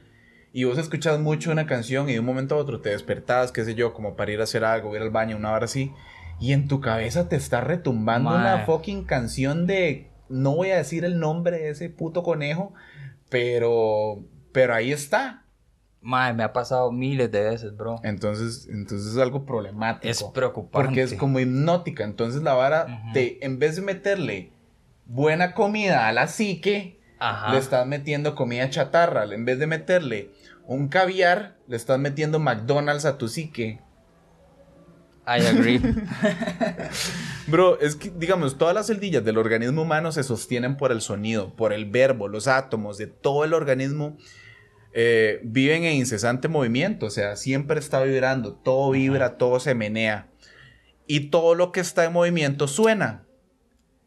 Y 0.54 0.64
vos 0.64 0.78
escuchas 0.78 1.20
mucho 1.20 1.52
una 1.52 1.66
canción 1.66 2.10
y 2.10 2.14
de 2.14 2.20
un 2.20 2.26
momento 2.26 2.56
a 2.56 2.60
otro 2.60 2.80
te 2.80 2.92
despertás, 2.92 3.52
qué 3.52 3.66
sé 3.66 3.76
yo, 3.76 3.94
como 3.94 4.16
para 4.16 4.32
ir 4.32 4.40
a 4.40 4.44
hacer 4.44 4.64
algo, 4.64 4.96
ir 4.96 5.02
al 5.02 5.10
baño, 5.10 5.36
una 5.36 5.52
hora 5.52 5.66
así, 5.66 5.92
y 6.40 6.54
en 6.54 6.68
tu 6.68 6.80
cabeza 6.80 7.28
te 7.28 7.36
está 7.36 7.60
retumbando 7.60 8.30
una 8.30 8.60
fucking 8.66 9.04
canción 9.04 9.68
de, 9.68 10.10
no 10.30 10.56
voy 10.56 10.72
a 10.72 10.78
decir 10.78 11.06
el 11.06 11.20
nombre 11.20 11.58
de 11.58 11.70
ese 11.70 11.90
puto 11.90 12.24
conejo, 12.24 12.74
pero, 13.30 14.24
pero 14.52 14.74
ahí 14.74 14.92
está. 14.92 15.44
Mae, 16.02 16.34
me 16.34 16.44
ha 16.44 16.54
pasado 16.54 16.92
miles 16.92 17.32
de 17.32 17.44
veces, 17.44 17.76
bro. 17.76 18.00
Entonces, 18.04 18.68
entonces 18.70 19.14
es 19.14 19.18
algo 19.18 19.46
problemático. 19.46 20.08
Es 20.10 20.24
preocupante. 20.24 20.86
Porque 20.86 21.02
es 21.02 21.14
como 21.16 21.40
hipnótica. 21.40 22.04
Entonces 22.04 22.42
la 22.44 22.54
vara, 22.54 23.12
te, 23.14 23.44
en 23.46 23.60
vez 23.60 23.76
de 23.76 23.82
meterle 23.82 24.52
buena 25.06 25.54
comida 25.54 26.08
a 26.08 26.14
la 26.14 26.28
psique, 26.28 27.02
Ajá. 27.20 27.52
le 27.52 27.60
estás 27.60 27.86
metiendo 27.88 28.36
comida 28.36 28.70
chatarra. 28.70 29.26
En 29.26 29.44
vez 29.44 29.60
de 29.60 29.68
meterle 29.68 30.32
un 30.66 30.88
caviar, 30.88 31.58
le 31.68 31.76
estás 31.76 32.00
metiendo 32.00 32.40
McDonald's 32.40 33.06
a 33.06 33.18
tu 33.18 33.28
psique. 33.28 33.82
I 35.28 35.46
agree. 35.46 35.80
Bro, 37.48 37.82
es 37.82 37.98
que, 37.98 38.10
digamos, 38.10 38.58
todas 38.58 38.74
las 38.74 38.88
celdillas 38.88 39.26
del 39.26 39.38
organismo 39.38 39.82
humano 39.82 40.14
se 40.14 40.24
sostienen 40.24 40.78
por 40.78 40.94
el 40.94 41.02
sonido, 41.02 41.54
por 41.54 41.74
el 41.74 41.86
verbo, 41.86 42.30
los 42.30 42.48
átomos 42.48 42.98
de 42.98 43.08
todo 43.08 43.44
el 43.44 43.54
organismo 43.54 44.18
eh, 44.94 45.42
viven 45.44 45.84
en 45.84 45.96
incesante 45.96 46.48
movimiento, 46.48 47.08
o 47.08 47.10
sea, 47.10 47.36
siempre 47.36 47.78
está 47.80 48.02
vibrando, 48.02 48.54
todo 48.56 48.92
vibra, 48.92 49.38
todo 49.38 49.60
se 49.60 49.76
menea. 49.76 50.30
Y 51.08 51.30
todo 51.30 51.56
lo 51.56 51.74
que 51.74 51.82
está 51.82 52.06
en 52.06 52.14
movimiento 52.14 52.68
suena. 52.68 53.26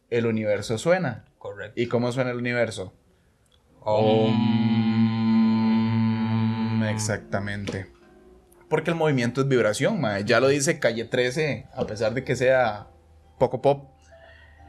El 0.08 0.24
universo 0.26 0.78
suena. 0.78 1.26
Correcto. 1.38 1.80
¿Y 1.80 1.86
cómo 1.86 2.10
suena 2.12 2.30
el 2.30 2.38
universo? 2.38 2.94
Om. 3.80 4.32
Exactamente. 6.84 7.99
Porque 8.70 8.90
el 8.90 8.96
movimiento 8.96 9.42
es 9.42 9.48
vibración, 9.48 10.00
mae. 10.00 10.24
Ya 10.24 10.40
lo 10.40 10.48
dice 10.48 10.78
Calle 10.78 11.04
13, 11.04 11.66
a 11.74 11.86
pesar 11.86 12.14
de 12.14 12.24
que 12.24 12.36
sea 12.36 12.86
poco 13.38 13.60
pop. 13.60 13.90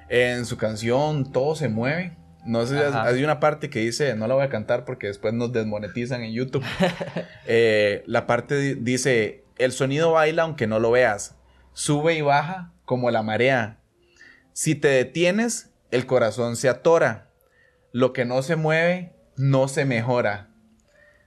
En 0.10 0.46
su 0.46 0.58
canción 0.58 1.32
todo 1.32 1.56
se 1.56 1.70
mueve. 1.70 2.18
No 2.44 2.66
sé, 2.66 2.80
Ajá. 2.80 3.04
hay 3.04 3.24
una 3.24 3.40
parte 3.40 3.70
que 3.70 3.80
dice, 3.80 4.16
no 4.16 4.28
la 4.28 4.34
voy 4.34 4.44
a 4.44 4.50
cantar 4.50 4.84
porque 4.84 5.06
después 5.08 5.34
nos 5.34 5.54
desmonetizan 5.54 6.24
en 6.24 6.34
YouTube. 6.34 6.66
Eh, 7.48 8.04
la 8.08 8.28
parte 8.28 8.56
di- 8.58 8.74
dice, 8.76 9.44
el 9.58 9.72
sonido 9.72 10.12
baila 10.14 10.44
aunque 10.44 10.66
no 10.68 10.80
lo 10.80 10.92
veas. 10.92 11.36
Sube 11.74 12.16
y 12.16 12.22
baja 12.22 12.74
como 12.86 13.12
la 13.12 13.22
marea. 13.24 13.78
Si 14.54 14.74
te 14.76 14.88
detienes, 14.90 15.72
el 15.92 16.06
corazón 16.06 16.56
se 16.56 16.70
atora. 16.70 17.30
Lo 17.92 18.14
que 18.14 18.26
no 18.26 18.42
se 18.42 18.56
mueve, 18.56 19.14
no 19.38 19.68
se 19.68 19.86
mejora. 19.86 20.50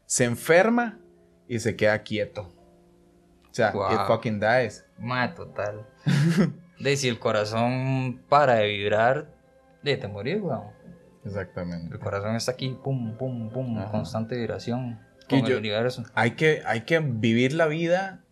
Se 0.07 0.25
enferma 0.25 0.99
y 1.49 1.61
se 1.61 1.77
queda 1.77 2.03
quieto. 2.03 2.53
O 3.55 3.57
sea, 3.57 3.71
Wow. 3.71 3.93
it 3.93 4.01
fucking 4.09 4.41
dies. 4.41 4.85
Mae, 4.99 5.29
total. 5.29 5.87
de 6.81 6.97
si 6.97 7.07
el 7.09 7.21
corazón 7.21 8.21
para 8.29 8.55
de 8.55 8.67
vibrar, 8.67 9.29
de 9.85 9.97
te 9.97 10.09
morís, 10.09 10.41
weón. 10.43 10.65
Exactamente. 11.25 11.95
El 11.95 12.01
corazón 12.01 12.35
está 12.35 12.51
aquí, 12.53 12.77
pum, 12.83 13.17
pum, 13.17 13.51
pum, 13.51 13.79
Ajá. 13.79 13.91
constante 13.93 14.37
vibración 14.37 14.99
con 15.29 15.39
el 15.39 15.45
yo- 15.47 15.59
universo. 15.59 16.03
Hay 16.15 16.33
que, 16.33 16.63
hay 16.67 16.81
que 16.83 16.99
vivir 16.99 17.53
la 17.55 17.67
vida 17.67 18.25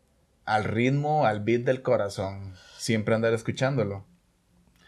al 0.44 0.64
ritmo, 0.64 1.24
al 1.24 1.38
beat 1.40 1.62
del 1.62 1.82
corazón. 1.82 2.54
Siempre 2.76 3.14
andar 3.14 3.32
escuchándolo. 3.32 4.04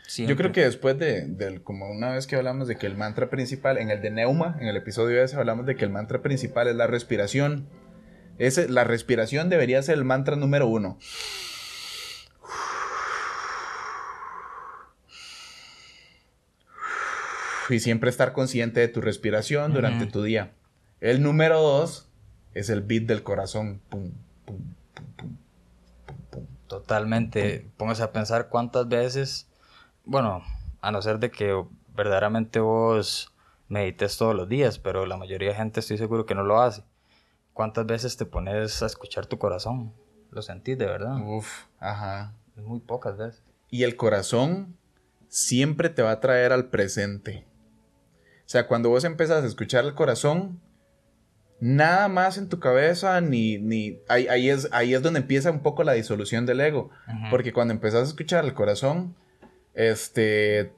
Yo 0.03 0.11
Siempre. 0.11 0.37
creo 0.37 0.53
que 0.53 0.65
después 0.65 0.99
de, 0.99 1.23
del, 1.29 1.63
como 1.63 1.89
una 1.91 2.11
vez 2.11 2.27
que 2.27 2.35
hablamos 2.37 2.67
de 2.69 2.77
que 2.77 2.87
el 2.87 2.97
mantra 2.97 3.31
principal, 3.31 3.79
en 3.79 3.91
el 3.91 4.03
de 4.03 4.11
Neuma, 4.11 4.57
en 4.61 4.67
el 4.67 4.77
episodio 4.77 5.23
ese 5.23 5.37
hablamos 5.37 5.65
de 5.65 5.77
que 5.77 5.85
el 5.85 5.91
mantra 5.93 6.21
principal 6.23 6.67
es 6.69 6.75
la 6.77 6.87
respiración. 6.89 7.69
Ese, 8.39 8.69
la 8.69 8.85
respiración 8.85 9.49
debería 9.49 9.83
ser 9.83 9.95
el 9.97 10.05
mantra 10.05 10.37
número 10.37 10.67
uno. 10.67 10.99
Y 17.71 17.81
siempre 17.81 18.11
estar 18.11 18.33
consciente 18.33 18.81
de 18.81 18.89
tu 18.89 19.01
respiración 19.01 19.73
durante 19.73 20.07
tu 20.07 20.23
día. 20.23 20.53
El 21.01 21.23
número 21.23 21.61
dos 21.61 22.11
es 22.53 22.69
el 22.69 22.83
beat 22.83 23.05
del 23.05 23.23
corazón. 23.23 23.81
Pum, 23.89 24.13
pum, 24.45 24.75
pum. 25.17 25.37
Totalmente. 26.69 27.71
Póngase 27.77 28.03
a 28.03 28.13
pensar 28.13 28.49
cuántas 28.49 28.89
veces, 28.89 29.49
bueno, 30.05 30.43
a 30.81 30.91
no 30.91 31.01
ser 31.01 31.19
de 31.19 31.31
que 31.31 31.65
verdaderamente 31.95 32.61
vos 32.61 33.33
medites 33.69 34.19
todos 34.19 34.35
los 34.35 34.49
días, 34.49 34.79
pero 34.79 35.07
la 35.07 35.17
mayoría 35.17 35.51
de 35.51 35.55
gente 35.55 35.81
estoy 35.81 35.99
seguro 35.99 36.27
que 36.27 36.35
no 36.35 36.43
lo 36.43 36.61
hace. 36.61 36.83
¿Cuántas 37.55 37.87
veces 37.87 38.17
te 38.17 38.27
pones 38.27 38.83
a 38.83 38.87
escuchar 38.87 39.27
tu 39.27 39.39
corazón? 39.39 39.95
Lo 40.31 40.43
sentís 40.43 40.77
de 40.77 40.87
verdad. 40.87 41.17
Uf, 41.25 41.67
ajá. 41.79 42.35
Muy 42.57 42.81
pocas 42.81 43.17
veces. 43.17 43.43
Y 43.71 43.85
el 43.85 43.97
corazón 43.97 44.77
siempre 45.29 45.89
te 45.89 46.03
va 46.03 46.11
a 46.11 46.21
traer 46.21 46.53
al 46.53 46.69
presente. 46.69 47.47
O 48.41 48.49
sea, 48.49 48.67
cuando 48.67 48.91
vos 48.91 49.05
empezás 49.05 49.45
a 49.45 49.47
escuchar 49.47 49.85
el 49.85 49.95
corazón, 49.95 50.61
nada 51.61 52.09
más 52.09 52.39
en 52.39 52.49
tu 52.49 52.59
cabeza, 52.59 53.21
ni, 53.21 53.59
ni 53.59 54.01
ahí, 54.09 54.27
ahí 54.27 54.51
es, 54.51 54.69
ahí 54.73 54.93
es 54.93 55.03
donde 55.03 55.21
empieza 55.21 55.53
un 55.53 55.61
poco 55.61 55.85
la 55.85 55.93
disolución 55.93 56.47
del 56.47 56.61
ego. 56.61 56.91
Porque 57.31 57.53
cuando 57.53 57.73
empezás 57.73 58.01
a 58.01 58.09
escuchar 58.09 58.45
el 58.45 58.55
corazón, 58.55 59.15
este... 59.75 60.73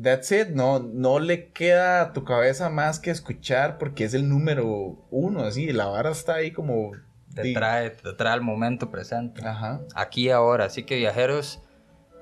That's 0.00 0.32
it, 0.32 0.48
no, 0.48 0.80
no 0.80 1.20
le 1.20 1.50
queda 1.50 2.02
a 2.02 2.12
tu 2.12 2.24
cabeza 2.24 2.68
más 2.68 2.98
que 2.98 3.10
escuchar 3.10 3.78
porque 3.78 4.04
es 4.04 4.14
el 4.14 4.28
número 4.28 4.98
uno, 5.10 5.44
así, 5.44 5.72
la 5.72 5.86
vara 5.86 6.10
está 6.10 6.34
ahí 6.34 6.50
como... 6.50 6.90
te 7.32 7.42
di- 7.42 7.54
trae, 7.54 7.90
te 7.90 8.12
trae 8.14 8.40
momento 8.40 8.90
presente. 8.90 9.46
Ajá. 9.46 9.80
Aquí 9.94 10.26
y 10.26 10.30
ahora. 10.30 10.64
Así 10.64 10.82
que 10.84 10.96
viajeros 10.96 11.60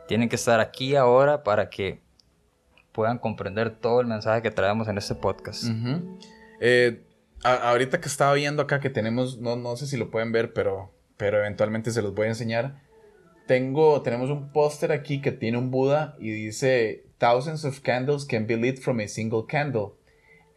tienen 0.07 0.29
que 0.29 0.37
estar 0.37 0.61
aquí 0.61 0.91
y 0.93 0.97
ahora 0.97 1.43
para 1.45 1.71
que 1.71 2.03
puedan 2.93 3.19
comprender 3.19 3.71
todo 3.71 4.03
el 4.03 4.07
mensaje 4.07 4.43
que 4.43 4.51
traemos 4.51 4.87
en 4.89 4.99
este 4.99 5.15
podcast. 5.15 5.65
Ujú. 5.65 6.19
Eh, 6.61 7.05
a- 7.43 7.71
ahorita 7.71 8.01
que 8.03 8.09
estaba 8.09 8.35
viendo 8.35 8.61
acá 8.63 8.81
que 8.81 8.91
tenemos, 8.91 9.39
no, 9.39 9.57
no 9.57 9.77
sé 9.77 9.87
si 9.87 9.97
lo 9.97 10.11
pueden 10.11 10.31
ver, 10.31 10.53
pero, 10.53 10.93
pero 11.17 11.39
eventualmente 11.39 11.91
se 11.91 12.03
los 12.03 12.15
voy 12.15 12.27
a 12.27 12.31
enseñar. 12.31 12.83
Tengo, 13.47 14.03
tenemos 14.03 14.29
un 14.31 14.53
póster 14.53 14.93
aquí 14.93 15.21
que 15.23 15.33
tiene 15.33 15.57
un 15.59 15.71
Buda 15.71 16.17
y 16.21 16.31
dice 16.31 17.07
Thousands 17.23 17.65
of 17.65 17.83
candles 17.85 18.25
can 18.27 18.47
be 18.47 18.57
lit 18.57 18.81
from 18.81 18.99
a 18.99 19.07
single 19.07 19.45
candle. 19.47 19.95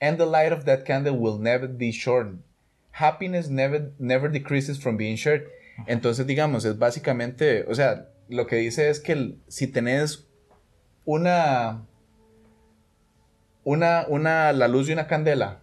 And 0.01 0.17
the 0.17 0.25
light 0.25 0.51
of 0.51 0.65
that 0.65 0.84
candle 0.84 1.15
will 1.15 1.38
never 1.38 1.67
be 1.67 1.91
shortened. 1.91 2.39
Happiness 2.91 3.49
never, 3.49 3.91
never 3.99 4.28
decreases 4.32 4.80
from 4.82 4.97
being 4.97 5.15
shared. 5.15 5.43
Entonces, 5.88 6.25
digamos, 6.25 6.65
es 6.65 6.80
básicamente, 6.80 7.65
o 7.69 7.75
sea, 7.75 8.08
lo 8.30 8.47
que 8.47 8.56
dice 8.56 8.89
es 8.89 8.99
que 8.99 9.12
el- 9.12 9.38
si 9.47 9.67
tenés 9.67 10.25
una, 11.06 11.86
una, 13.63 14.06
una, 14.08 14.51
la 14.54 14.67
luz 14.67 14.88
de 14.88 14.93
una 14.93 15.06
candela 15.08 15.62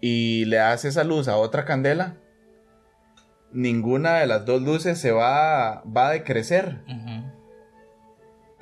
y 0.00 0.44
le 0.46 0.56
das 0.56 0.84
esa 0.84 1.04
luz 1.04 1.28
a 1.28 1.36
otra 1.36 1.64
candela, 1.64 2.16
ninguna 3.52 4.14
de 4.18 4.26
las 4.26 4.44
dos 4.44 4.60
luces 4.62 4.98
se 4.98 5.12
va, 5.12 5.82
va 5.84 6.08
a 6.08 6.12
decrecer. 6.12 6.80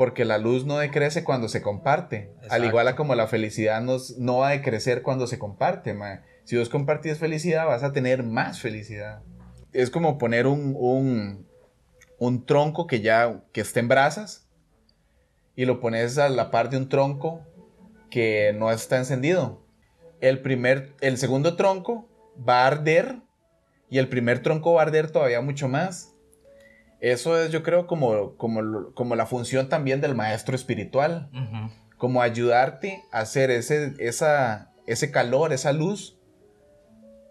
Porque 0.03 0.25
la 0.25 0.37
luz 0.39 0.67
no 0.67 0.79
decrece 0.79 1.23
cuando 1.23 1.49
se 1.49 1.63
comparte. 1.63 2.33
Al 2.51 2.65
igual 2.65 2.89
a 2.89 2.97
como 2.97 3.15
la 3.15 3.29
felicidad 3.29 3.81
nos- 3.81 4.19
no 4.19 4.39
va 4.39 4.49
a 4.49 4.51
decrecer 4.51 5.03
cuando 5.03 5.29
se 5.29 5.39
comparte. 5.39 5.97
Si 6.43 6.57
vos 6.57 6.69
compartís 6.69 7.19
felicidad, 7.19 7.67
vas 7.67 7.85
a 7.85 7.93
tener 7.93 8.25
más 8.25 8.59
felicidad. 8.59 9.23
Es 9.73 9.91
como 9.91 10.19
poner 10.19 10.49
un, 10.49 10.75
un, 10.77 11.47
un 12.19 12.45
tronco 12.47 12.89
que 12.89 13.01
ya 13.01 13.45
que 13.53 13.61
esté 13.61 13.79
en 13.79 13.87
brasas 13.87 14.49
y 15.55 15.67
lo 15.67 15.79
pones 15.79 16.19
a 16.19 16.29
la 16.31 16.51
par 16.51 16.69
de 16.69 16.79
un 16.79 16.89
tronco 16.89 17.43
que 18.11 18.53
no 18.59 18.73
está 18.73 18.97
encendido. 18.99 19.63
El, 20.21 20.43
primer, 20.43 20.95
el 21.01 21.17
segundo 21.17 21.55
tronco 21.55 22.09
va 22.37 22.65
a 22.65 22.67
arder 22.67 23.21
y 23.89 23.99
el 23.99 24.09
primer 24.09 24.43
tronco 24.43 24.73
va 24.73 24.81
a 24.81 24.87
arder 24.87 25.13
todavía 25.13 25.41
mucho 25.43 25.69
más. 25.69 26.12
Eso 27.03 27.37
es, 27.37 27.51
yo 27.51 27.65
creo, 27.65 27.89
como, 27.89 28.37
como, 28.37 28.93
como 28.95 29.17
la 29.17 29.27
función 29.27 29.69
también 29.69 30.01
del 30.01 30.15
maestro 30.15 30.55
espiritual. 30.55 31.29
Como 31.99 32.23
ayudarte 32.23 33.03
a 33.11 33.21
hacer 33.21 33.51
ese, 33.51 33.95
esa, 33.99 34.71
ese 34.87 35.11
calor, 35.11 35.53
esa 35.53 35.73
luz 35.73 36.17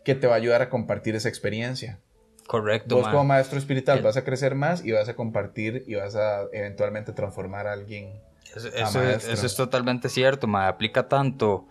que 0.03 0.13
te 0.13 0.27
va 0.27 0.33
a 0.33 0.37
ayudar 0.37 0.61
a 0.61 0.69
compartir 0.69 1.15
esa 1.15 1.29
experiencia. 1.29 1.99
Correcto, 2.47 2.97
Vos 2.97 3.07
como 3.07 3.23
maestro 3.23 3.57
espiritual 3.57 3.99
El- 3.99 4.03
vas 4.03 4.17
a 4.17 4.25
crecer 4.25 4.55
más 4.55 4.83
y 4.83 4.91
vas 4.91 5.07
a 5.07 5.15
compartir 5.15 5.85
y 5.87 5.95
vas 5.95 6.15
a 6.15 6.43
eventualmente 6.51 7.13
transformar 7.13 7.65
a 7.67 7.71
alguien. 7.73 8.19
Eso, 8.53 9.01
es, 9.01 9.25
eso 9.25 9.45
es 9.45 9.55
totalmente 9.55 10.09
cierto, 10.09 10.47
ma. 10.47 10.67
Aplica 10.67 11.07
tanto 11.07 11.67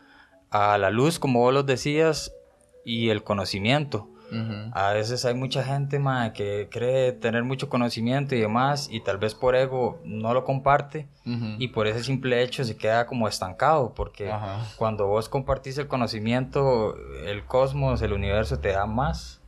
a 0.48 0.78
la 0.78 0.88
luz, 0.88 1.18
como 1.18 1.40
vos 1.40 1.52
lo 1.52 1.64
decías, 1.64 2.32
y 2.82 3.10
el 3.10 3.22
conocimiento. 3.24 4.08
Ujú. 4.30 4.70
A 4.72 4.92
veces 4.92 5.24
hay 5.24 5.34
mucha 5.34 5.62
gente, 5.64 5.98
ma, 5.98 6.32
que 6.32 6.68
cree 6.70 7.12
tener 7.12 7.44
mucho 7.44 7.68
conocimiento 7.68 8.34
y 8.34 8.40
demás, 8.40 8.88
y 8.90 9.00
tal 9.00 9.18
vez 9.18 9.34
por 9.34 9.56
ego 9.56 10.00
no 10.04 10.32
lo 10.34 10.44
comparte, 10.44 11.08
Ujú. 11.26 11.56
y 11.58 11.68
por 11.68 11.86
ese 11.86 12.02
simple 12.04 12.42
hecho 12.42 12.64
se 12.64 12.76
queda 12.76 13.06
como 13.06 13.28
estancado, 13.28 13.92
porque 13.94 14.30
Ajá. 14.30 14.64
cuando 14.76 15.06
vos 15.06 15.28
compartís 15.28 15.76
el 15.78 15.88
conocimiento, 15.88 16.94
el 17.26 17.44
cosmos, 17.44 18.02
el 18.02 18.12
universo 18.12 18.58
te 18.58 18.68
da 18.72 18.86
más. 18.86 19.40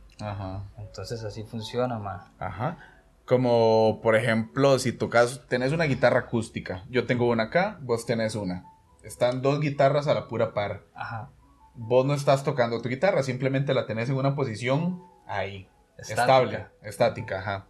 Entonces 0.77 1.23
así 1.23 1.43
funciona, 1.43 1.99
ma. 1.99 2.31
Ajá. 2.39 2.77
Como 3.25 3.99
por 4.01 4.15
ejemplo, 4.15 4.79
si 4.79 4.91
tocas, 4.93 5.41
tenés 5.47 5.71
una 5.71 5.85
guitarra 5.85 6.19
acústica. 6.19 6.83
Yo 6.89 7.05
tengo 7.05 7.29
una 7.29 7.43
acá, 7.43 7.77
vos 7.81 8.05
tenés 8.05 8.35
una. 8.35 8.63
Están 9.03 9.41
dos 9.41 9.59
guitarras 9.59 10.07
a 10.07 10.13
la 10.13 10.27
pura 10.27 10.53
par. 10.53 10.81
Ajá. 10.93 11.29
Vos 11.75 12.05
no 12.05 12.13
estás 12.13 12.43
tocando 12.43 12.81
tu 12.81 12.89
guitarra, 12.89 13.23
simplemente 13.23 13.73
la 13.73 13.85
tenés 13.85 14.09
en 14.09 14.15
una 14.15 14.35
posición 14.35 15.01
ahí. 15.27 15.67
Estática. 15.97 16.21
Estable, 16.23 16.65
estática, 16.83 17.39
ajá. 17.39 17.67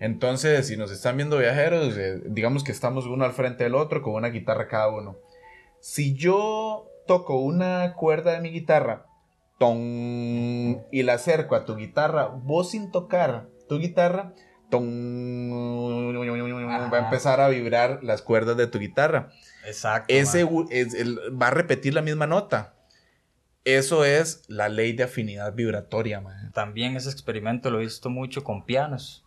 Entonces, 0.00 0.66
si 0.66 0.76
nos 0.76 0.90
están 0.92 1.16
viendo 1.16 1.38
viajeros, 1.38 1.96
eh, 1.96 2.20
digamos 2.26 2.62
que 2.64 2.70
estamos 2.72 3.06
uno 3.06 3.24
al 3.24 3.32
frente 3.32 3.64
del 3.64 3.74
otro 3.74 4.00
con 4.02 4.14
una 4.14 4.28
guitarra 4.28 4.68
cada 4.68 4.88
uno. 4.90 5.16
Si 5.80 6.14
yo 6.14 6.86
toco 7.06 7.38
una 7.40 7.94
cuerda 7.94 8.32
de 8.32 8.40
mi 8.40 8.50
guitarra, 8.50 9.06
ton, 9.58 10.84
y 10.92 11.02
la 11.02 11.14
acerco 11.14 11.54
a 11.56 11.64
tu 11.64 11.74
guitarra, 11.76 12.26
vos 12.26 12.70
sin 12.70 12.90
tocar 12.92 13.48
tu 13.68 13.78
guitarra, 13.78 14.32
ton, 14.70 14.80
va 16.92 16.98
a 16.98 17.04
empezar 17.04 17.40
a 17.40 17.48
vibrar 17.48 18.00
las 18.02 18.22
cuerdas 18.22 18.56
de 18.56 18.66
tu 18.66 18.78
guitarra 18.78 19.30
Exacto. 19.66 20.12
ese 20.14 20.46
es- 20.70 20.94
el- 20.94 21.18
va 21.40 21.48
a 21.48 21.50
repetir 21.50 21.94
la 21.94 22.02
misma 22.02 22.26
nota. 22.26 22.74
Eso 23.76 24.04
es 24.04 24.44
la 24.48 24.68
ley 24.70 24.92
de 24.94 25.04
afinidad 25.04 25.52
vibratoria, 25.54 26.20
man. 26.22 26.52
También 26.52 26.96
ese 26.96 27.10
experimento 27.10 27.70
lo 27.70 27.78
he 27.78 27.82
visto 27.82 28.08
mucho 28.08 28.42
con 28.42 28.64
pianos. 28.64 29.26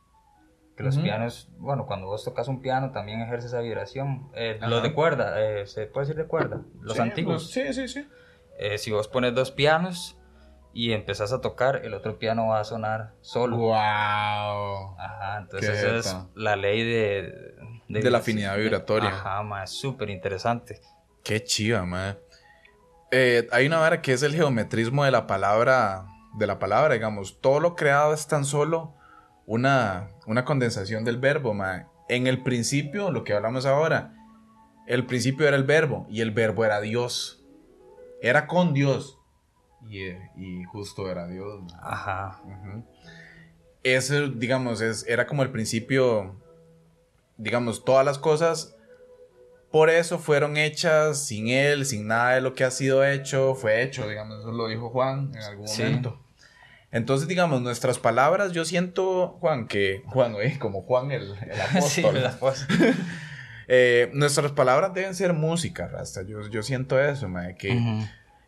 Que 0.76 0.84
los 0.84 0.96
Ujú. 0.96 1.04
pianos, 1.04 1.50
bueno, 1.60 1.86
cuando 1.86 2.08
vos 2.08 2.24
tocas 2.24 2.48
un 2.48 2.60
piano 2.62 2.92
también 2.92 3.22
ejerce 3.22 3.48
esa 3.48 3.60
vibración. 3.60 4.32
Eh, 4.34 4.58
los 4.62 4.82
de 4.82 4.94
cuerda, 4.94 5.40
eh, 5.42 5.68
se 5.68 5.86
puede 5.86 6.08
decir 6.08 6.20
de 6.22 6.28
cuerda, 6.28 6.62
los 6.80 6.96
Sí, 6.96 7.02
antiguos. 7.02 7.44
los- 7.44 7.52
Sí, 7.52 7.74
sí, 7.74 7.88
sí. 7.88 8.08
Eh, 8.58 8.78
si 8.80 8.90
vos 8.92 9.08
pones 9.08 9.36
dos 9.36 9.52
pianos 9.52 10.18
y 10.74 10.94
empezás 10.94 11.34
a 11.34 11.42
tocar, 11.42 11.82
el 11.86 11.94
otro 11.94 12.18
piano 12.18 12.48
va 12.48 12.62
a 12.62 12.64
sonar 12.64 13.14
solo. 13.22 13.58
Wow. 13.58 13.76
Ajá, 14.98 15.38
entonces 15.42 15.84
esa 15.84 15.98
es 15.98 16.16
la 16.34 16.56
ley 16.56 16.84
de... 16.84 17.54
De 17.90 18.10
la 18.10 18.20
afinidad 18.20 18.58
vibratoria. 18.58 19.10
Ajá, 19.10 19.44
ma, 19.44 19.64
es 19.66 19.70
súper 19.72 20.10
interesante. 20.10 20.80
Qué 21.24 21.44
chiva, 21.44 21.86
man. 21.86 22.18
Eh, 23.12 23.48
hay 23.52 23.68
una 23.68 23.78
vara 23.78 24.02
que 24.02 24.14
es 24.14 24.24
el 24.24 24.34
geometrismo 24.34 25.04
de 25.04 25.12
la 25.12 25.28
palabra, 25.28 26.08
de 26.38 26.48
la 26.48 26.60
palabra, 26.60 26.94
digamos. 26.94 27.42
Todo 27.42 27.60
lo 27.60 27.76
creado 27.76 28.14
es 28.14 28.26
tan 28.28 28.46
solo 28.46 28.96
una, 29.46 30.12
una 30.26 30.46
condensación 30.46 31.04
del 31.04 31.18
verbo. 31.18 31.54
En 32.08 32.28
el 32.28 32.42
principio, 32.42 33.12
lo 33.12 33.26
que 33.26 33.34
hablamos 33.34 33.66
ahora, 33.66 34.14
el 34.88 35.06
principio 35.06 35.46
era 35.46 35.58
el 35.58 35.66
verbo 35.66 36.08
y 36.10 36.22
el 36.22 36.32
verbo 36.32 36.64
era 36.64 36.80
Dios. 36.80 37.44
Era 38.22 38.48
con 38.48 38.74
Dios. 38.74 39.20
Y, 39.90 40.04
eh, 40.04 40.32
y 40.38 40.64
justo 40.64 41.10
era 41.10 41.28
Dios. 41.28 41.64
Ajá. 41.82 42.42
Ese, 43.84 44.30
digamos, 44.30 44.80
es, 44.80 45.06
era 45.06 45.28
como 45.28 45.44
el 45.44 45.52
principio, 45.52 46.36
digamos, 47.36 47.84
todas 47.84 48.06
las 48.06 48.20
cosas 48.20 48.78
por 49.72 49.90
eso 49.90 50.20
fueron 50.20 50.58
hechas 50.58 51.26
sin 51.26 51.48
él, 51.48 51.86
sin 51.86 52.08
nada 52.08 52.36
de 52.36 52.42
lo 52.42 52.54
que 52.54 52.64
ha 52.64 52.72
sido 52.72 53.06
hecho, 53.06 53.56
fue 53.56 53.82
hecho, 53.84 54.08
digamos, 54.08 54.40
eso 54.40 54.52
lo 54.52 54.68
dijo 54.68 54.90
Juan 54.90 55.32
en 55.36 55.42
algún 55.44 55.68
Sí. 55.68 55.84
momento. 55.84 56.20
Entonces, 56.92 57.28
digamos, 57.30 57.62
nuestras 57.62 58.00
palabras, 58.00 58.52
yo 58.52 58.66
siento, 58.66 59.38
Juan, 59.40 59.68
que, 59.68 60.04
Juan, 60.08 60.36
oye, 60.36 60.60
como 60.60 60.82
Juan 60.82 61.12
el, 61.12 61.34
el 61.40 61.62
apóstol, 61.62 62.18
Sí. 62.54 62.86
Eh, 63.74 64.10
nuestras 64.14 64.52
palabras 64.52 64.94
deben 64.94 65.16
ser 65.16 65.32
música, 65.32 65.88
Rasta, 65.88 66.24
yo, 66.24 66.46
yo 66.50 66.62
siento 66.62 67.00
eso, 67.00 67.30
mae, 67.30 67.56
que, 67.56 67.80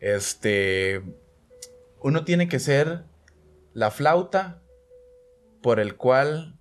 este, 0.01 1.01
uno 2.01 2.25
tiene 2.25 2.49
que 2.49 2.59
ser 2.59 3.05
la 3.73 3.89
flauta 3.89 4.59
por 5.61 5.79
el 5.79 5.95
cual 5.95 6.57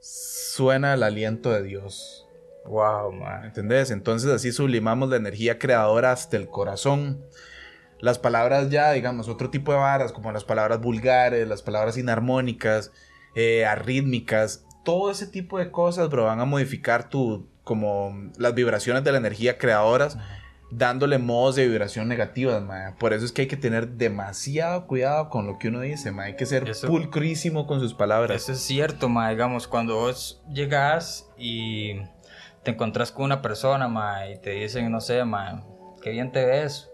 suena 0.00 0.92
el 0.92 1.02
aliento 1.02 1.50
de 1.50 1.62
Dios. 1.62 2.25
Wow, 2.68 3.12
man. 3.12 3.44
¿Entendés? 3.44 3.90
Entonces 3.90 4.30
así 4.30 4.52
sublimamos 4.52 5.08
la 5.08 5.16
energía 5.16 5.58
creadora 5.58 6.12
hasta 6.12 6.36
el 6.36 6.48
corazón. 6.48 7.22
Las 8.00 8.18
palabras 8.18 8.70
ya, 8.70 8.92
digamos, 8.92 9.28
otro 9.28 9.48
tipo 9.50 9.72
de 9.72 9.78
varas, 9.78 10.12
como 10.12 10.30
las 10.32 10.44
palabras 10.44 10.80
vulgares, 10.80 11.48
las 11.48 11.62
palabras 11.62 11.96
inarmónicas, 11.96 12.92
eh, 13.34 13.64
arrítmicas, 13.64 14.64
todo 14.84 15.10
ese 15.10 15.26
tipo 15.26 15.58
de 15.58 15.70
cosas, 15.70 16.08
bro, 16.10 16.24
van 16.24 16.40
a 16.40 16.44
modificar 16.44 17.08
tu, 17.08 17.48
como 17.64 18.14
las 18.38 18.54
vibraciones 18.54 19.02
de 19.02 19.12
la 19.12 19.18
energía 19.18 19.56
creadoras, 19.58 20.18
dándole 20.70 21.18
modos 21.18 21.56
de 21.56 21.66
vibración 21.68 22.06
negativas, 22.08 22.62
ma. 22.62 22.96
Por 22.98 23.12
eso 23.12 23.24
es 23.24 23.32
que 23.32 23.42
hay 23.42 23.48
que 23.48 23.56
tener 23.56 23.88
demasiado 23.92 24.86
cuidado 24.86 25.28
con 25.30 25.46
lo 25.46 25.58
que 25.58 25.68
uno 25.68 25.80
dice, 25.80 26.10
ma. 26.12 26.24
Hay 26.24 26.36
que 26.36 26.44
ser 26.44 26.68
Eso- 26.68 26.88
pulcrísimo 26.88 27.66
con 27.66 27.80
sus 27.80 27.94
palabras. 27.94 28.42
Eso 28.42 28.52
es 28.52 28.60
cierto, 28.60 29.08
ma. 29.08 29.30
Digamos, 29.30 29.66
cuando 29.68 29.94
vos 29.96 30.42
llegas 30.52 31.28
y 31.38 32.00
te 32.66 32.72
encontrás 32.72 33.12
con 33.12 33.26
una 33.26 33.42
persona, 33.42 33.86
ma, 33.86 34.26
y 34.28 34.38
te 34.40 34.50
dicen, 34.50 34.90
no 34.90 35.00
sé, 35.00 35.24
ma, 35.24 35.62
qué 36.02 36.10
bien 36.10 36.32
te 36.32 36.44
ves. 36.44 36.90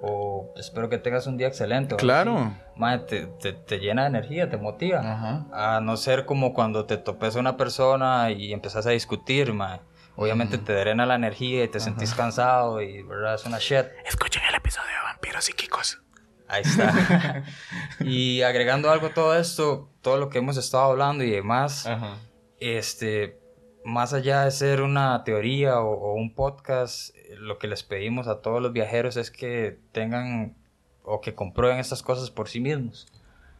O 0.00 0.50
espero 0.56 0.88
que 0.88 0.96
tengas 0.96 1.26
un 1.26 1.36
día 1.36 1.46
excelente. 1.46 1.94
Claro. 1.96 2.38
así. 2.38 2.56
Ma, 2.74 3.04
te, 3.04 3.26
te- 3.26 3.52
te 3.52 3.78
llena 3.80 4.04
de 4.04 4.08
energía, 4.08 4.48
te 4.48 4.56
motiva. 4.56 5.00
Ajá. 5.00 5.76
A 5.76 5.80
no 5.82 5.98
ser 5.98 6.24
como 6.24 6.54
cuando 6.54 6.86
te 6.86 6.96
topes 6.96 7.36
a 7.36 7.40
una 7.40 7.58
persona 7.58 8.30
y 8.30 8.54
empezás 8.54 8.86
a 8.86 8.90
discutir, 8.90 9.52
ma. 9.52 9.80
Obviamente 10.16 10.56
te 10.56 10.72
drena 10.72 11.04
la 11.04 11.16
energía 11.16 11.64
y 11.64 11.68
te 11.68 11.80
sentís 11.80 12.14
cansado 12.14 12.80
y, 12.80 13.02
¿verdad? 13.02 13.34
Es 13.34 13.44
una 13.44 13.58
shit. 13.58 13.84
Escuchen 14.06 14.42
el 14.48 14.54
episodio 14.54 14.88
de 14.88 15.02
Vampiros 15.04 15.44
Psíquicos. 15.44 16.00
Ahí 16.48 16.62
está. 16.64 17.44
y 18.00 18.40
agregando 18.40 18.90
algo 18.90 19.08
a 19.08 19.14
todo 19.14 19.36
esto, 19.36 19.90
todo 20.00 20.16
lo 20.16 20.30
que 20.30 20.38
hemos 20.38 20.56
estado 20.56 20.84
hablando 20.84 21.24
y 21.24 21.30
demás, 21.30 21.86
Ajá. 21.86 22.16
este, 22.58 23.38
más 23.84 24.12
allá 24.12 24.44
de 24.44 24.50
ser 24.50 24.82
una 24.82 25.22
teoría 25.24 25.80
o, 25.80 25.92
o 25.92 26.14
un 26.14 26.34
podcast, 26.34 27.14
lo 27.38 27.58
que 27.58 27.66
les 27.68 27.82
pedimos 27.82 28.28
a 28.28 28.40
todos 28.42 28.60
los 28.62 28.72
viajeros 28.72 29.16
es 29.16 29.30
que 29.30 29.78
tengan 29.92 30.54
o 31.02 31.20
que 31.20 31.34
comprueben 31.34 31.78
estas 31.78 32.02
cosas 32.02 32.30
por 32.30 32.48
sí 32.48 32.60
mismos. 32.60 33.06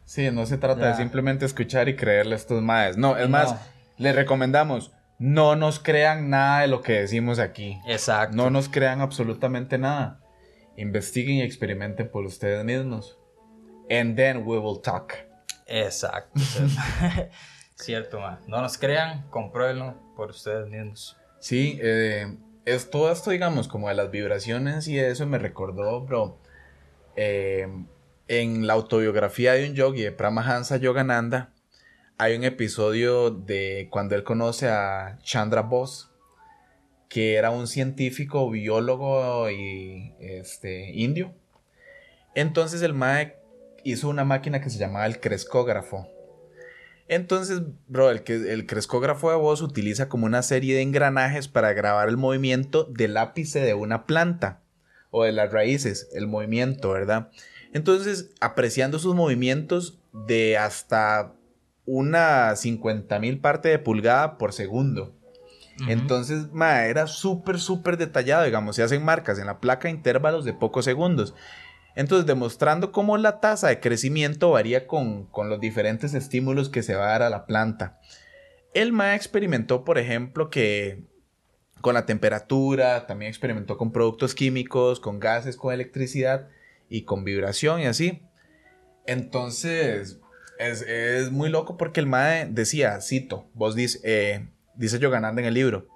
Sí, 0.05 0.29
no 0.31 0.45
se 0.45 0.57
trata 0.57 0.85
de 0.85 0.91
Ya. 0.91 0.97
simplemente 0.97 1.45
escuchar 1.45 1.87
y 1.89 1.95
creerle 1.95 2.33
a 2.33 2.37
estos 2.37 2.61
maes. 2.61 2.97
No, 2.97 3.17
es 3.17 3.23
No. 3.23 3.29
más, 3.29 3.55
les 3.97 4.15
recomendamos, 4.15 4.91
no 5.19 5.55
nos 5.55 5.79
crean 5.79 6.29
nada 6.29 6.61
de 6.61 6.67
lo 6.67 6.81
que 6.81 6.93
decimos 6.93 7.39
aquí. 7.39 7.79
Exacto. 7.87 8.35
No 8.35 8.49
nos 8.49 8.67
crean 8.69 9.01
absolutamente 9.01 9.77
nada. 9.77 10.19
Investiguen 10.77 11.37
y 11.37 11.41
experimenten 11.43 12.09
por 12.09 12.25
ustedes 12.25 12.63
mismos. 12.65 13.17
And 13.89 14.15
then 14.15 14.43
we 14.45 14.57
will 14.57 14.81
talk. 14.81 15.13
Exacto. 15.67 16.39
Cierto, 17.75 18.19
man. 18.19 18.39
No 18.47 18.61
nos 18.61 18.77
crean, 18.77 19.27
compruébenlo 19.29 19.95
por 20.21 20.29
ustedes 20.29 20.69
mismos. 20.69 21.17
Sí, 21.39 21.79
eh, 21.81 22.37
es 22.63 22.91
todo 22.91 23.11
esto, 23.11 23.31
digamos, 23.31 23.67
como 23.67 23.89
de 23.89 23.95
las 23.95 24.11
vibraciones 24.11 24.87
y 24.87 24.99
eso 24.99 25.25
me 25.25 25.39
recordó, 25.39 26.01
bro. 26.01 26.37
eh, 27.15 27.67
en 28.27 28.67
la 28.67 28.73
autobiografía 28.73 29.53
de 29.53 29.67
un 29.67 29.73
yogi, 29.73 30.03
de 30.03 30.11
Pramahansa 30.11 30.77
Yogananda, 30.77 31.55
hay 32.19 32.35
un 32.35 32.43
episodio 32.43 33.31
de 33.31 33.87
cuando 33.89 34.13
él 34.13 34.23
conoce 34.23 34.69
a 34.69 35.17
Chandra 35.23 35.63
Bose, 35.63 36.05
que 37.09 37.33
era 37.33 37.49
un 37.49 37.65
científico, 37.65 38.47
biólogo 38.47 39.49
y 39.49 40.13
este, 40.19 40.91
indio. 40.91 41.33
Entonces 42.35 42.83
el 42.83 42.93
Mae 42.93 43.37
hizo 43.83 44.07
una 44.07 44.23
máquina 44.23 44.61
que 44.61 44.69
se 44.69 44.77
llamaba 44.77 45.07
el 45.07 45.19
crescógrafo. 45.19 46.07
Entonces, 47.11 47.63
bro, 47.89 48.09
el, 48.09 48.23
que, 48.23 48.53
el 48.53 48.65
crescógrafo 48.65 49.31
de 49.31 49.35
voz 49.35 49.61
utiliza 49.61 50.07
como 50.07 50.27
una 50.27 50.41
serie 50.43 50.75
de 50.75 50.81
engranajes 50.81 51.49
para 51.49 51.73
grabar 51.73 52.07
el 52.07 52.15
movimiento 52.15 52.85
del 52.85 53.17
ápice 53.17 53.59
de 53.59 53.73
una 53.73 54.05
planta 54.05 54.61
o 55.09 55.25
de 55.25 55.33
las 55.33 55.51
raíces, 55.51 56.07
el 56.13 56.27
movimiento, 56.27 56.91
¿verdad? 56.91 57.29
Entonces, 57.73 58.29
apreciando 58.39 58.97
sus 58.97 59.13
movimientos 59.13 59.99
de 60.13 60.57
hasta 60.57 61.33
una 61.85 62.55
50 62.55 63.19
mil 63.19 63.41
parte 63.41 63.67
de 63.67 63.79
pulgada 63.79 64.37
por 64.37 64.53
segundo. 64.53 65.13
Entonces, 65.89 66.53
ma, 66.53 66.85
era 66.85 67.07
súper, 67.07 67.59
súper 67.59 67.97
detallado, 67.97 68.45
digamos, 68.45 68.77
se 68.77 68.83
hacen 68.83 69.03
marcas 69.03 69.37
en 69.37 69.47
la 69.47 69.59
placa 69.59 69.89
a 69.89 69.91
intervalos 69.91 70.45
de 70.45 70.53
pocos 70.53 70.85
segundos. 70.85 71.33
Entonces, 71.95 72.25
demostrando 72.25 72.91
cómo 72.91 73.17
la 73.17 73.39
tasa 73.39 73.67
de 73.67 73.79
crecimiento 73.79 74.51
varía 74.51 74.87
con, 74.87 75.25
con 75.25 75.49
los 75.49 75.59
diferentes 75.59 76.13
estímulos 76.13 76.69
que 76.69 76.83
se 76.83 76.95
va 76.95 77.05
a 77.05 77.11
dar 77.11 77.21
a 77.23 77.29
la 77.29 77.45
planta. 77.45 77.99
El 78.73 78.93
MA 78.93 79.15
experimentó, 79.15 79.83
por 79.83 79.97
ejemplo, 79.97 80.49
que 80.49 81.03
con 81.81 81.93
la 81.93 82.05
temperatura, 82.05 83.07
también 83.07 83.29
experimentó 83.29 83.77
con 83.77 83.91
productos 83.91 84.35
químicos, 84.35 84.99
con 84.99 85.19
gases, 85.19 85.57
con 85.57 85.73
electricidad 85.73 86.47
y 86.89 87.03
con 87.03 87.23
vibración 87.23 87.81
y 87.81 87.85
así. 87.85 88.21
Entonces, 89.05 90.19
es, 90.59 90.81
es 90.83 91.31
muy 91.31 91.49
loco 91.49 91.75
porque 91.75 91.99
el 91.99 92.07
MAE 92.07 92.47
decía, 92.49 93.01
cito, 93.01 93.49
vos 93.53 93.75
dice, 93.75 93.99
eh, 94.03 94.47
dice 94.75 94.99
Yogananda 94.99 95.41
en 95.41 95.47
el 95.47 95.53
libro, 95.53 95.87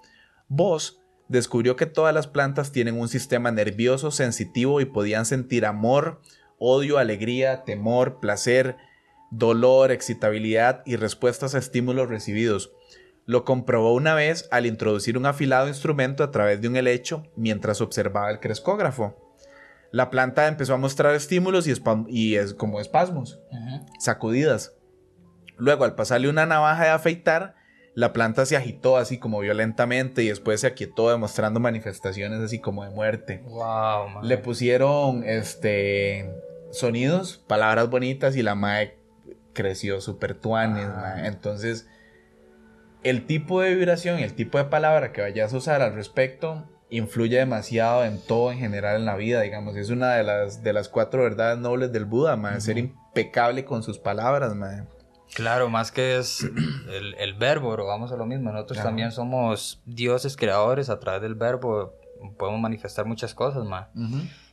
vos 0.47 1.01
descubrió 1.27 1.75
que 1.75 1.85
todas 1.85 2.13
las 2.13 2.27
plantas 2.27 2.71
tienen 2.71 2.99
un 2.99 3.07
sistema 3.07 3.51
nervioso 3.51 4.11
sensitivo 4.11 4.81
y 4.81 4.85
podían 4.85 5.25
sentir 5.25 5.65
amor, 5.65 6.21
odio, 6.57 6.97
alegría, 6.97 7.63
temor, 7.63 8.19
placer, 8.19 8.77
dolor, 9.31 9.91
excitabilidad 9.91 10.83
y 10.85 10.95
respuestas 10.95 11.55
a 11.55 11.59
estímulos 11.59 12.09
recibidos. 12.09 12.71
Lo 13.25 13.43
comprobó 13.43 13.93
una 13.93 14.13
vez 14.13 14.47
al 14.51 14.65
introducir 14.65 15.17
un 15.17 15.25
afilado 15.25 15.67
instrumento 15.67 16.23
a 16.23 16.31
través 16.31 16.61
de 16.61 16.67
un 16.67 16.75
helecho 16.75 17.23
mientras 17.35 17.81
observaba 17.81 18.29
el 18.29 18.39
crescógrafo. 18.39 19.15
La 19.91 20.09
planta 20.09 20.47
empezó 20.47 20.73
a 20.73 20.77
mostrar 20.77 21.15
estímulos 21.15 21.67
y, 21.67 22.35
es 22.35 22.53
como 22.53 22.79
espasmos, 22.79 23.39
sacudidas. 23.99 24.73
Luego, 25.57 25.85
al 25.85 25.95
pasarle 25.95 26.29
una 26.29 26.45
navaja 26.45 26.83
de 26.83 26.89
afeitar, 26.89 27.55
la 27.95 28.11
planta 28.11 28.45
se 28.45 28.57
agitó 28.57 28.97
así 28.97 29.17
como 29.17 29.39
violentamente 29.39 30.21
y 30.21 30.27
después 30.27 30.59
se 30.59 30.67
aquietó 30.67 31.09
demostrando 31.09 31.61
manifestaciones 31.61 32.41
así 32.41 32.59
como 32.59 32.83
de 32.83 32.89
muerte. 32.89 33.41
Wow, 33.45 34.09
man. 34.09 34.27
Le 34.27 34.37
pusieron 34.37 35.23
este 35.23 36.29
sonidos, 36.71 37.41
palabras 37.47 37.89
bonitas 37.89 38.35
y 38.35 38.43
la 38.43 38.53
mae 38.53 38.97
creció 39.53 40.01
super 40.01 40.35
tuanes, 40.35 40.89
Ah. 40.89 41.25
Entonces, 41.25 41.87
el 43.03 43.25
tipo 43.25 43.61
de 43.61 43.73
vibración 43.73 44.19
y 44.19 44.23
el 44.23 44.33
tipo 44.33 44.57
de 44.57 44.65
palabra 44.65 45.13
que 45.13 45.21
vayas 45.21 45.53
a 45.53 45.57
usar 45.57 45.81
al 45.81 45.93
respecto 45.93 46.69
influye 46.89 47.37
demasiado 47.37 48.03
en 48.03 48.19
todo 48.19 48.51
en 48.51 48.59
general 48.59 48.97
en 48.97 49.05
la 49.05 49.15
vida, 49.15 49.41
digamos. 49.41 49.77
Es 49.77 49.89
una 49.89 50.15
de 50.15 50.23
las, 50.23 50.63
de 50.63 50.73
las 50.73 50.89
cuatro 50.89 51.23
verdades 51.23 51.57
nobles 51.59 51.93
del 51.93 52.03
Buda, 52.03 52.35
mae. 52.35 52.59
Ser 52.59 52.77
impecable 52.77 53.63
con 53.63 53.83
sus 53.83 53.99
palabras, 53.99 54.53
mae. 54.53 54.83
Claro, 55.35 55.69
más 55.69 55.91
que 55.91 56.17
es 56.17 56.41
el, 56.43 57.13
el 57.17 57.33
verbo, 57.35 57.71
bro, 57.71 57.85
vamos 57.85 58.11
a 58.11 58.15
lo 58.15 58.25
mismo. 58.25 58.51
Nosotros 58.51 58.77
también 58.83 59.11
somos 59.11 59.81
dioses 59.85 60.35
creadores 60.37 60.89
a 60.89 60.99
través 60.99 61.21
del 61.21 61.35
verbo. 61.35 61.93
Podemos 62.37 62.59
manifestar 62.61 63.05
muchas 63.05 63.35
cosas, 63.35 63.65
man. 63.65 63.87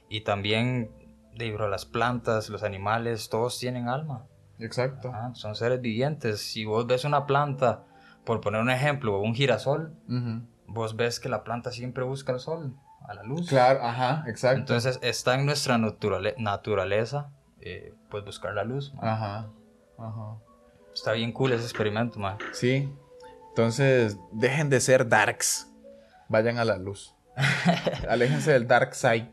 Y 0.09 0.23
también, 0.23 0.91
de, 1.37 1.53
bro, 1.53 1.69
las 1.69 1.87
plantas, 1.87 2.49
los 2.51 2.63
animales, 2.63 3.29
todos 3.31 3.59
tienen 3.59 3.89
alma. 3.89 4.27
Exacto. 4.59 5.09
Ajá, 5.09 5.35
son 5.35 5.55
seres 5.55 5.81
vivientes. 5.81 6.41
Si 6.41 6.65
vos 6.65 6.87
ves 6.87 7.05
una 7.05 7.27
planta, 7.27 7.85
por 8.25 8.41
poner 8.41 8.61
un 8.61 8.71
ejemplo, 8.71 9.19
un 9.21 9.35
girasol, 9.35 9.95
vos 10.67 10.97
ves 10.97 11.19
que 11.21 11.29
la 11.29 11.43
planta 11.45 11.71
siempre 11.71 12.05
busca 12.05 12.33
el 12.33 12.39
sol, 12.41 12.75
a 13.09 13.15
la 13.15 13.23
luz. 13.23 13.49
Claro, 13.49 13.81
ajá, 13.83 14.25
exacto. 14.29 14.59
Entonces 14.61 14.99
está 15.03 15.35
en 15.35 15.47
nuestra 15.47 15.79
naturale- 15.79 16.35
naturaleza, 16.39 17.31
eh, 17.61 17.95
pues 18.11 18.25
buscar 18.25 18.55
la 18.55 18.65
luz. 18.65 18.93
man. 18.95 19.09
Ajá, 19.09 19.49
ajá. 19.99 20.37
Está 20.95 21.13
bien 21.13 21.33
cool 21.33 21.53
ese 21.53 21.65
experimento, 21.65 22.19
man. 22.19 22.39
Sí. 22.53 22.89
Entonces, 23.49 24.17
dejen 24.33 24.71
de 24.71 24.81
ser 24.81 25.09
darks. 25.09 25.67
Vayan 26.29 26.59
a 26.59 26.65
la 26.65 26.79
luz. 26.79 27.15
Aléjense 28.09 28.53
del 28.53 28.67
dark 28.67 28.95
side. 28.95 29.31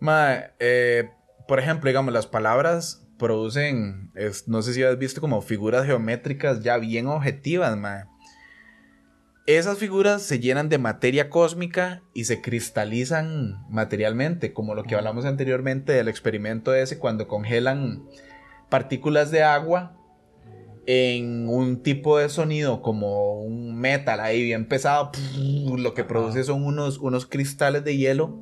Ma, 0.00 0.36
eh, 0.58 1.10
por 1.48 1.58
ejemplo, 1.60 1.88
digamos, 1.88 2.12
las 2.12 2.26
palabras 2.26 3.06
producen, 3.18 4.10
es- 4.14 4.48
no 4.48 4.62
sé 4.62 4.74
si 4.74 4.82
has 4.82 4.98
visto 4.98 5.20
como 5.20 5.42
figuras 5.42 5.86
geométricas 5.86 6.62
ya 6.62 6.76
bien 6.78 7.06
objetivas, 7.06 7.76
ma. 7.76 8.08
esas 9.46 9.78
figuras 9.78 10.22
se 10.22 10.38
llenan 10.40 10.68
de 10.68 10.78
materia 10.78 11.28
cósmica 11.30 12.02
y 12.14 12.24
se 12.24 12.40
cristalizan 12.40 13.64
materialmente, 13.68 14.52
como 14.52 14.74
lo 14.74 14.84
que 14.84 14.94
hablamos 14.96 15.24
anteriormente 15.24 15.92
del 15.92 16.08
experimento 16.08 16.74
ese 16.74 16.98
cuando 16.98 17.26
congelan 17.28 18.04
partículas 18.70 19.30
de 19.32 19.42
agua 19.42 19.96
en 20.86 21.48
un 21.48 21.82
tipo 21.82 22.18
de 22.18 22.28
sonido 22.28 22.82
como 22.82 23.40
un 23.40 23.78
metal 23.78 24.20
ahí 24.20 24.42
bien 24.42 24.66
pesado, 24.66 25.12
lo 25.76 25.94
que 25.94 26.04
produce 26.04 26.44
son 26.44 26.64
unos, 26.64 26.98
unos 26.98 27.26
cristales 27.26 27.84
de 27.84 27.96
hielo 27.96 28.40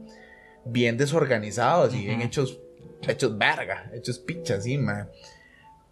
bien 0.64 0.96
desorganizados 0.96 1.94
y 1.94 2.05
bien 2.05 2.22
hechos, 2.22 2.61
hechos 3.07 3.37
verga, 3.37 3.90
hechos 3.94 4.18
picha 4.18 4.55
así, 4.55 4.79
man. 4.79 5.11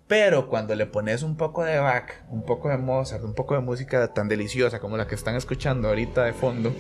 Pero 0.07 0.49
cuando 0.49 0.75
le 0.75 0.87
pones 0.87 1.23
un 1.23 1.37
poco 1.37 1.65
de 1.65 1.79
Bach, 1.79 2.11
un 2.31 2.43
poco 2.43 2.71
de 2.71 2.79
Mozart, 2.79 3.23
un 3.25 3.35
poco 3.35 3.55
de 3.55 3.61
música 3.61 4.15
tan 4.15 4.29
deliciosa 4.29 4.81
como 4.81 4.97
la 4.97 5.07
que 5.07 5.15
están 5.15 5.37
escuchando 5.37 5.89
ahorita 5.89 6.25
de 6.25 6.33
fondo, 6.33 6.75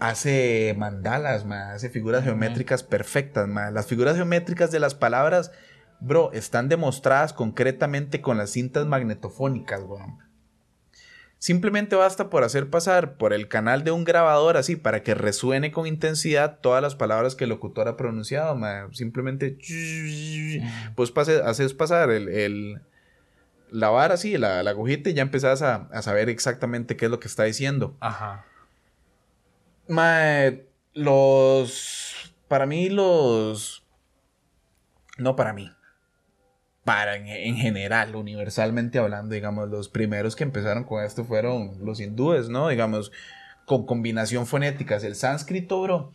hace 0.00 0.74
mandalas, 0.76 1.44
ma, 1.44 1.72
hace 1.72 1.88
figuras 1.88 2.24
geométricas 2.24 2.82
perfectas, 2.82 3.46
ma. 3.46 3.70
Las 3.70 3.86
figuras 3.86 4.16
geométricas 4.16 4.72
de 4.72 4.80
las 4.80 4.96
palabras, 4.96 5.52
bro, 6.04 6.30
están 6.32 6.68
demostradas 6.68 7.32
concretamente 7.32 8.20
con 8.20 8.36
las 8.38 8.50
cintas 8.50 8.86
magnetofónicas, 8.86 9.82
weón. 9.82 10.18
Simplemente 11.38 11.96
basta 11.96 12.30
por 12.30 12.44
hacer 12.44 12.70
pasar 12.70 13.16
por 13.16 13.32
el 13.32 13.48
canal 13.48 13.82
de 13.82 13.90
un 13.90 14.04
grabador 14.04 14.56
así 14.56 14.76
para 14.76 15.02
que 15.02 15.14
resuene 15.14 15.72
con 15.72 15.88
intensidad 15.88 16.60
todas 16.60 16.80
las 16.80 16.94
palabras 16.94 17.34
que 17.34 17.44
el 17.44 17.50
locutor 17.50 17.88
ha 17.88 17.96
pronunciado, 17.96 18.54
ma. 18.54 18.88
Simplemente 18.92 19.58
pues 20.94 21.10
pase- 21.10 21.42
haces 21.42 21.74
pasar 21.74 22.10
el, 22.10 22.28
el- 22.28 22.80
la 23.72 23.88
vara 23.88 24.14
así, 24.14 24.36
la, 24.38 24.62
la 24.62 24.70
agujita 24.70 25.10
y 25.10 25.14
ya 25.14 25.22
empezás 25.22 25.62
a, 25.62 25.88
a 25.92 26.02
saber 26.02 26.28
exactamente 26.28 26.96
qué 26.96 27.06
es 27.06 27.10
lo 27.10 27.18
que 27.18 27.26
está 27.26 27.42
diciendo. 27.44 27.96
Ajá. 28.00 28.44
Mae, 29.88 30.66
los. 30.94 32.34
Para 32.48 32.66
mí, 32.66 32.88
los. 32.90 33.84
No 35.18 35.34
para 35.36 35.52
mí. 35.52 35.72
Para 36.84 37.16
en, 37.16 37.28
en 37.28 37.56
general, 37.56 38.16
universalmente 38.16 38.98
hablando, 38.98 39.34
digamos, 39.34 39.68
los 39.68 39.88
primeros 39.88 40.34
que 40.34 40.44
empezaron 40.44 40.84
con 40.84 41.04
esto 41.04 41.24
fueron 41.24 41.78
los 41.84 42.00
hindúes, 42.00 42.48
¿no? 42.48 42.68
Digamos, 42.68 43.12
con 43.66 43.86
combinación 43.86 44.46
fonéticas. 44.46 45.04
El 45.04 45.14
sánscrito, 45.14 45.80
bro, 45.82 46.12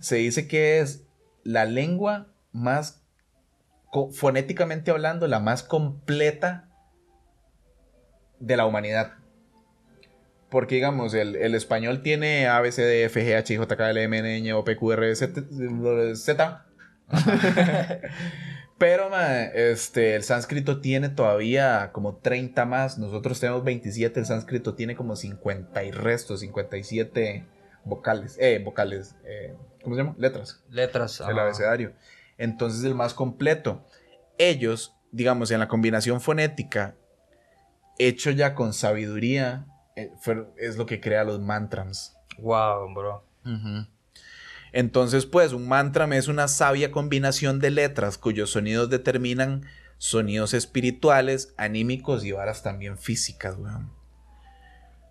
se 0.00 0.16
dice 0.16 0.48
que 0.48 0.80
es 0.80 1.04
la 1.44 1.64
lengua 1.64 2.28
más. 2.52 3.02
fonéticamente 4.12 4.90
hablando, 4.90 5.26
la 5.28 5.40
más 5.40 5.62
completa 5.62 6.68
de 8.40 8.56
la 8.56 8.66
humanidad. 8.66 9.12
Porque, 10.48 10.76
digamos, 10.76 11.12
el, 11.14 11.36
el 11.36 11.54
español 11.54 12.02
tiene 12.02 12.46
A, 12.46 12.60
B, 12.60 12.70
C, 12.72 12.82
D, 12.82 13.04
F, 13.04 13.20
G, 13.20 13.36
H, 13.36 13.52
I, 13.52 13.56
J, 13.56 13.76
K, 13.76 13.90
L, 13.90 14.02
M, 14.02 14.18
N, 14.18 14.40
Ñ, 14.40 14.52
O, 14.54 14.64
P, 14.64 14.76
Q, 14.76 14.92
R, 14.92 15.14
Z. 15.14 15.42
Z. 16.14 16.66
Pero, 18.78 19.08
ma, 19.08 19.42
este, 19.42 20.16
el 20.16 20.22
sánscrito 20.22 20.80
tiene 20.80 21.08
todavía 21.08 21.92
como 21.92 22.16
30 22.16 22.66
más. 22.66 22.98
Nosotros 22.98 23.40
tenemos 23.40 23.64
27. 23.64 24.20
El 24.20 24.26
sánscrito 24.26 24.74
tiene 24.74 24.94
como 24.96 25.16
50 25.16 25.82
y 25.84 25.90
restos, 25.92 26.40
57 26.40 27.46
vocales. 27.84 28.36
Eh, 28.38 28.60
vocales. 28.62 29.16
eh, 29.24 29.54
¿Cómo 29.82 29.94
se 29.96 30.02
llama? 30.02 30.14
Letras 30.18 30.62
Letras. 30.68 31.20
el 31.20 31.38
abecedario. 31.38 31.92
Entonces 32.36 32.84
el 32.84 32.94
más 32.94 33.14
completo. 33.14 33.82
Ellos, 34.36 34.94
digamos, 35.10 35.50
en 35.52 35.60
la 35.60 35.68
combinación 35.68 36.20
fonética, 36.20 36.96
hecho 37.98 38.30
ya 38.30 38.54
con 38.54 38.74
sabiduría, 38.74 39.64
eh, 39.94 40.10
fue- 40.20 40.48
es 40.58 40.76
lo 40.76 40.84
que 40.84 41.00
crea 41.00 41.24
los 41.24 41.40
mantras. 41.40 42.14
Wow, 42.38 42.92
bro. 42.92 43.24
Entonces, 44.72 45.26
pues, 45.26 45.52
un 45.52 45.68
mantra 45.68 46.06
es 46.16 46.28
una 46.28 46.48
sabia 46.48 46.90
combinación 46.90 47.60
de 47.60 47.70
letras 47.70 48.18
cuyos 48.18 48.50
sonidos 48.50 48.90
determinan 48.90 49.64
sonidos 49.98 50.54
espirituales, 50.54 51.54
anímicos 51.56 52.24
y 52.24 52.32
varas 52.32 52.62
también 52.62 52.98
físicas, 52.98 53.56
weón. 53.58 53.90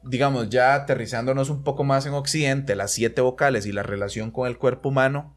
Digamos, 0.03 0.49
ya 0.49 0.75
aterrizándonos 0.75 1.49
un 1.49 1.63
poco 1.63 1.83
más 1.83 2.05
en 2.05 2.13
Occidente, 2.13 2.75
las 2.75 2.91
siete 2.91 3.21
vocales 3.21 3.65
y 3.65 3.71
la 3.71 3.81
relación 3.81 4.29
con 4.29 4.47
el 4.47 4.57
cuerpo 4.57 4.89
humano 4.89 5.35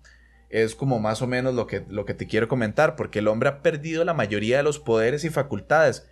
es 0.50 0.74
como 0.74 0.98
más 0.98 1.22
o 1.22 1.26
menos 1.26 1.54
lo 1.54 1.66
que, 1.66 1.85
lo 1.88 2.04
que 2.04 2.14
te 2.14 2.26
quiero 2.26 2.48
comentar, 2.48 2.96
porque 2.96 3.20
el 3.20 3.28
hombre 3.28 3.48
ha 3.48 3.62
perdido 3.62 4.04
la 4.04 4.14
mayoría 4.14 4.59
de 4.59 4.62
los 4.62 4.78
poderes 4.78 5.24
y 5.24 5.31
facultades. 5.31 6.07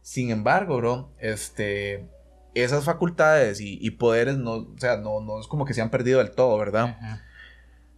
Sin 0.00 0.30
embargo, 0.30 0.76
bro, 0.78 1.12
este, 1.18 2.08
esas 2.54 2.84
facultades 2.84 3.60
y, 3.60 3.90
poderes 3.92 4.36
no, 4.38 4.52
o 4.52 4.78
sea, 4.78 4.96
no, 4.96 5.20
no 5.20 5.40
es 5.40 5.46
como 5.46 5.64
que 5.64 5.74
se 5.74 5.82
han 5.82 5.90
perdido 5.90 6.18
del 6.18 6.32
todo, 6.32 6.58
¿verdad? 6.58 6.96
Ujú. 6.98 7.20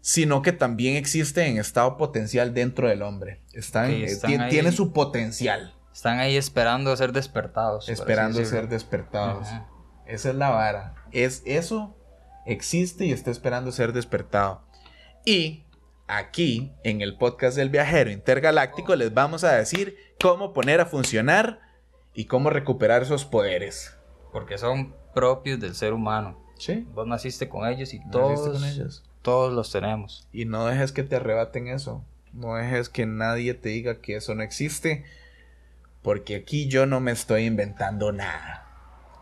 Sino 0.03 0.43
que 0.43 0.53
también 0.53 0.97
existe 0.97 1.47
en 1.47 1.57
estado 1.57 1.97
potencial 1.97 2.53
dentro 2.53 2.89
del 2.89 3.03
hombre. 3.03 3.41
Están, 3.53 3.91
eh, 3.91 4.05
están 4.05 4.51
tiene 4.51 4.73
su 4.73 4.93
potencial, 4.93 5.75
Están 5.95 6.19
ahí 6.19 6.37
esperando 6.37 6.95
ser 6.97 7.13
despertados. 7.13 7.89
esperando 7.89 8.39
decirlo. 8.41 8.61
ser 8.61 8.69
despertados. 8.69 9.49
Esa 10.07 10.31
es 10.31 10.35
la 10.35 10.51
vara. 10.51 10.95
Es 11.13 11.43
eso 11.47 11.97
existe 12.45 13.07
y 13.07 13.13
está 13.13 13.31
esperando 13.31 13.71
ser 13.71 13.93
despertado. 13.93 14.63
Y 15.25 15.63
aquí 16.09 16.73
en 16.83 17.01
el 17.01 17.17
podcast 17.17 17.57
del 17.57 17.71
viajero 17.71 18.11
intergaláctico 18.11 18.97
les 18.97 19.15
vamos 19.15 19.45
a 19.45 19.53
decir 19.53 19.97
cómo 20.21 20.53
poner 20.53 20.81
a 20.81 20.87
funcionar 20.87 21.61
y 22.13 22.25
cómo 22.25 22.51
recuperar 22.51 23.03
esos 23.03 23.25
poderes. 23.25 23.97
Porque 24.33 24.59
son 24.59 24.97
propios 25.15 25.61
del 25.61 25.77
ser 25.77 25.93
humano. 25.93 26.43
Sí. 26.59 26.89
Vos 26.93 27.07
naciste 27.07 27.49
con 27.49 27.69
ellos 27.69 27.95
y 27.95 27.99
¿Naciste 27.99 28.11
todos, 28.19 28.59
con 28.59 28.65
ellos? 28.65 29.05
Todos 29.23 29.53
los 29.53 29.73
tenemos. 29.73 30.29
Y 30.33 30.45
no 30.45 30.67
dejes 30.67 30.93
que 30.93 31.03
te 31.03 31.17
arrebaten 31.17 31.69
eso. 31.69 32.05
No 32.33 32.57
dejes 32.57 32.89
que 32.89 33.07
nadie 33.07 33.55
te 33.55 33.71
diga 33.71 34.01
que 34.01 34.17
eso 34.17 34.35
no 34.35 34.43
existe. 34.43 35.05
Porque 36.03 36.37
aquí 36.37 36.69
yo 36.69 36.87
no 36.87 37.01
me 37.01 37.13
estoy 37.13 37.45
inventando 37.45 38.13
nada. 38.13 38.67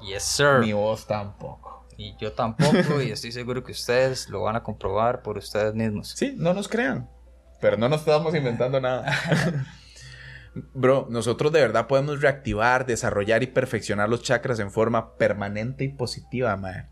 Yes, 0.00 0.22
sir. 0.22 0.60
Ni 0.60 0.72
vos 0.72 1.06
tampoco. 1.06 1.86
Y 1.96 2.16
yo 2.18 2.32
tampoco, 2.32 3.02
y 3.02 3.10
estoy 3.10 3.30
seguro 3.30 3.62
que 3.62 3.72
ustedes 3.72 4.30
lo 4.30 4.40
van 4.42 4.56
a 4.56 4.62
comprobar 4.62 5.20
por 5.20 5.36
ustedes 5.36 5.74
mismos. 5.74 6.08
Sí, 6.16 6.34
no 6.36 6.54
nos 6.54 6.66
crean. 6.66 7.10
Pero 7.60 7.76
no 7.76 7.90
nos 7.90 8.00
estamos 8.00 8.34
inventando 8.34 8.80
nada. 8.80 9.12
Bro, 10.74 11.08
nosotros 11.10 11.52
de 11.52 11.60
verdad 11.60 11.86
podemos 11.86 12.22
reactivar, 12.22 12.86
desarrollar 12.86 13.42
y 13.42 13.48
perfeccionar 13.48 14.08
los 14.08 14.22
chakras 14.22 14.58
en 14.60 14.70
forma 14.70 15.16
permanente 15.16 15.84
y 15.84 15.88
positiva, 15.88 16.56
mae. 16.56 16.86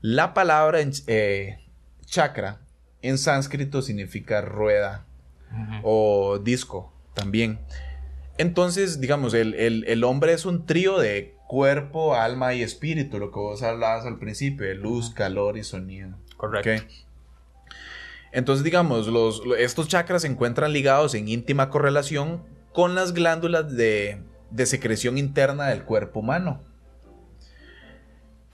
La 0.00 0.34
palabra 0.34 0.78
eh, 1.06 1.58
chakra 2.06 2.60
en 3.02 3.18
sánscrito 3.18 3.82
significa 3.82 4.40
rueda. 4.40 5.04
O 5.82 6.38
disco 6.38 6.92
también. 7.14 7.58
Entonces, 8.38 9.00
digamos, 9.00 9.32
el, 9.34 9.54
el- 9.54 9.84
el 9.86 10.04
hombre 10.04 10.32
es 10.32 10.44
un 10.44 10.66
trío 10.66 10.98
de 10.98 11.34
cuerpo, 11.46 12.14
alma 12.16 12.52
y 12.54 12.62
espíritu, 12.62 13.18
lo 13.18 13.30
que 13.30 13.38
vos 13.38 13.62
hablabas 13.62 14.04
al 14.06 14.18
principio, 14.18 14.66
de 14.66 14.74
luz, 14.74 15.10
calor 15.10 15.56
y 15.56 15.62
sonido. 15.64 16.16
Correcto. 16.36 16.68
Entonces, 18.32 18.64
digamos, 18.64 19.06
los, 19.06 19.44
lo- 19.46 19.54
estos 19.56 19.88
chakras 19.88 20.22
se 20.22 20.28
encuentran 20.28 20.72
ligados 20.72 21.14
en 21.14 21.28
íntima 21.28 21.70
correlación 21.70 22.42
con 22.72 22.94
las 22.94 23.14
glándulas 23.14 23.74
de, 23.74 24.20
de 24.50 24.66
secreción 24.66 25.16
interna 25.16 25.68
del 25.68 25.84
cuerpo 25.84 26.20
humano. 26.20 26.60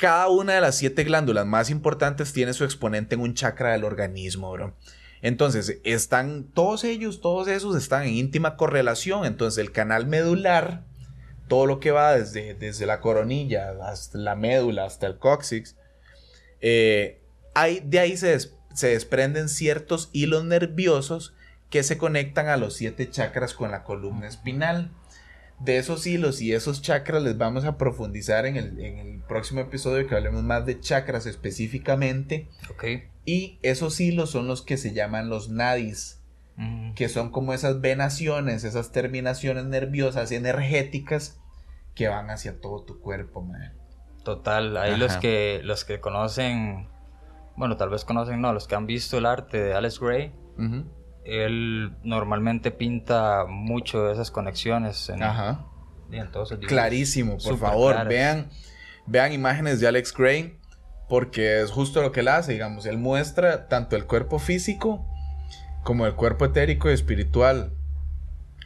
Cada 0.03 0.27
una 0.27 0.55
de 0.55 0.61
las 0.61 0.75
siete 0.75 1.05
glándulas 1.05 1.47
más 1.47 1.71
importantes 1.71 2.33
tiene 2.33 2.55
su 2.55 2.65
exponente 2.65 3.15
en 3.15 3.21
un 3.21 3.35
chakra 3.35 3.71
del 3.71 3.85
organismo, 3.85 4.51
bro. 4.51 4.75
Entonces, 5.21 5.79
están 5.85 6.43
todos 6.43 6.83
ellos, 6.83 7.21
todos 7.21 7.47
esos 7.47 7.77
están 7.77 8.03
en 8.03 8.15
íntima 8.15 8.57
correlación. 8.57 9.25
Entonces, 9.25 9.59
el 9.65 9.71
canal 9.71 10.09
medular, 10.09 10.83
todo 11.47 11.67
lo 11.67 11.79
que 11.79 11.93
va 11.93 12.17
desde, 12.17 12.55
desde 12.55 12.85
la 12.85 12.99
coronilla 12.99 13.77
hasta 13.89 14.19
la 14.19 14.35
médula, 14.35 14.87
hasta 14.87 15.07
el 15.07 15.19
cóccix, 15.19 15.77
eh, 16.61 17.21
hay- 17.55 17.79
de 17.85 18.01
ahí 18.01 18.17
se, 18.17 18.37
se 18.75 18.89
desprenden 18.89 19.49
ciertos 19.49 20.11
hilos 20.13 20.45
nerviosos 20.45 21.33
que 21.71 21.85
se 21.85 21.97
conectan 21.97 22.49
a 22.49 22.57
los 22.57 22.75
siete 22.75 23.09
chakras 23.09 23.55
con 23.55 23.71
la 23.71 23.85
columna 23.85 24.27
espinal. 24.27 24.91
De 25.61 25.79
esos 25.79 26.07
hilos 26.07 26.41
y 26.43 26.53
esos 26.53 26.83
chakras 26.83 27.23
les 27.23 27.39
vamos 27.39 27.65
a 27.65 27.79
profundizar 27.79 28.47
en 28.47 28.57
el, 28.57 28.81
en 28.81 28.99
el 28.99 29.21
próximo 29.21 29.61
episodio 29.61 30.07
que 30.09 30.15
hablemos 30.17 30.43
más 30.43 30.67
de 30.67 30.81
chakras 30.81 31.27
específicamente. 31.27 32.49
Ok. 32.71 32.85
Y 33.25 33.59
esos 33.63 34.01
hilos 34.01 34.31
son 34.31 34.49
los 34.49 34.63
que 34.63 34.77
se 34.77 34.93
llaman 34.93 35.29
los 35.29 35.49
nadis, 35.49 36.19
Ujú. 36.59 36.95
que 36.95 37.09
son 37.09 37.31
como 37.31 37.55
esas 37.55 37.81
venaciones, 37.81 38.65
esas 38.65 38.91
terminaciones 38.93 39.65
nerviosas 39.65 40.33
energéticas 40.33 41.39
que 41.95 42.09
van 42.09 42.31
hacia 42.31 42.61
todo 42.61 42.83
tu 42.83 43.01
cuerpo, 43.01 43.41
man. 43.43 43.73
Total, 44.25 44.77
ahí 44.77 44.97
los 44.97 45.17
que 45.17 45.61
los 45.65 45.85
que 45.85 46.01
conocen, 46.01 46.89
bueno, 47.57 47.77
tal 47.77 47.89
vez 47.91 48.05
conocen, 48.05 48.41
no, 48.41 48.53
los 48.53 48.67
que 48.67 48.75
han 48.75 48.87
visto 48.87 49.19
el 49.19 49.27
arte 49.27 49.63
de 49.63 49.75
Alex 49.75 49.99
Gray. 50.01 50.33
Él 51.25 51.93
normalmente 52.03 52.71
pinta 52.71 53.45
mucho 53.49 54.05
de 54.05 54.13
esas 54.13 54.31
conexiones 54.31 55.09
en, 55.09 55.23
Ajá. 55.23 55.67
en 56.11 56.31
todos. 56.31 56.53
Clarísimo, 56.67 57.39
por 57.39 57.59
favor, 57.59 57.93
claras. 57.93 58.09
vean, 58.09 58.51
vean 59.07 59.33
imágenes 59.33 59.81
de 59.81 59.89
Alex 59.89 60.13
Gray 60.13 60.59
porque 61.09 61.61
es 61.61 61.71
justo 61.71 62.03
lo 62.03 62.13
que 62.13 62.21
él 62.21 62.29
hace, 62.29 62.53
digamos, 62.53 62.87
él 62.87 62.99
muestra 62.99 63.69
tanto 63.69 63.97
el 63.97 64.07
cuerpo 64.07 64.39
físico 64.39 65.07
como 65.85 66.07
el 66.07 66.15
cuerpo 66.15 66.47
etérico 66.47 66.91
y 66.91 66.95
espiritual 66.95 67.73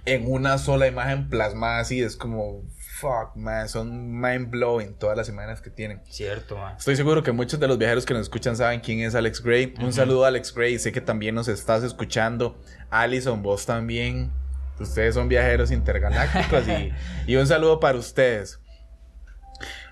en 0.07 0.31
una 0.31 0.57
sola 0.59 0.87
imagen 0.87 1.29
plasmada 1.29 1.81
así, 1.81 2.01
es 2.01 2.17
como 2.17 2.63
fuck, 2.97 3.37
man, 3.37 3.69
son 3.69 4.21
mind 4.21 4.51
blowing 4.51 4.95
todas 4.95 5.17
las 5.17 5.29
imágenes 5.29 5.61
que 5.61 5.71
tienen. 5.71 6.01
Cierto, 6.09 6.57
man. 6.57 6.77
Estoy 6.79 6.97
seguro 6.97 7.23
que 7.23 7.31
muchos 7.33 7.61
de 7.61 7.69
los 7.69 7.77
viajeros 7.77 8.07
que 8.07 8.15
nos 8.15 8.23
escuchan 8.23 8.57
saben 8.57 8.81
quién 8.81 9.01
es 9.01 9.15
Alex 9.15 9.43
Gray. 9.43 9.75
Un 9.81 9.93
saludo 9.93 10.25
a 10.25 10.29
Alex 10.29 10.55
Gray. 10.55 10.79
Sé 10.79 10.93
que 10.93 11.01
también 11.01 11.35
nos 11.35 11.49
estás 11.49 11.83
escuchando. 11.83 12.59
Alison, 12.89 13.43
vos 13.43 13.67
también. 13.67 14.33
Ustedes 14.81 15.15
son 15.15 15.29
viajeros 15.29 15.71
intergalácticos 15.71 16.67
y, 16.69 16.93
y 17.27 17.37
un 17.37 17.47
saludo 17.47 17.81
para 17.81 17.99
ustedes. 17.99 18.61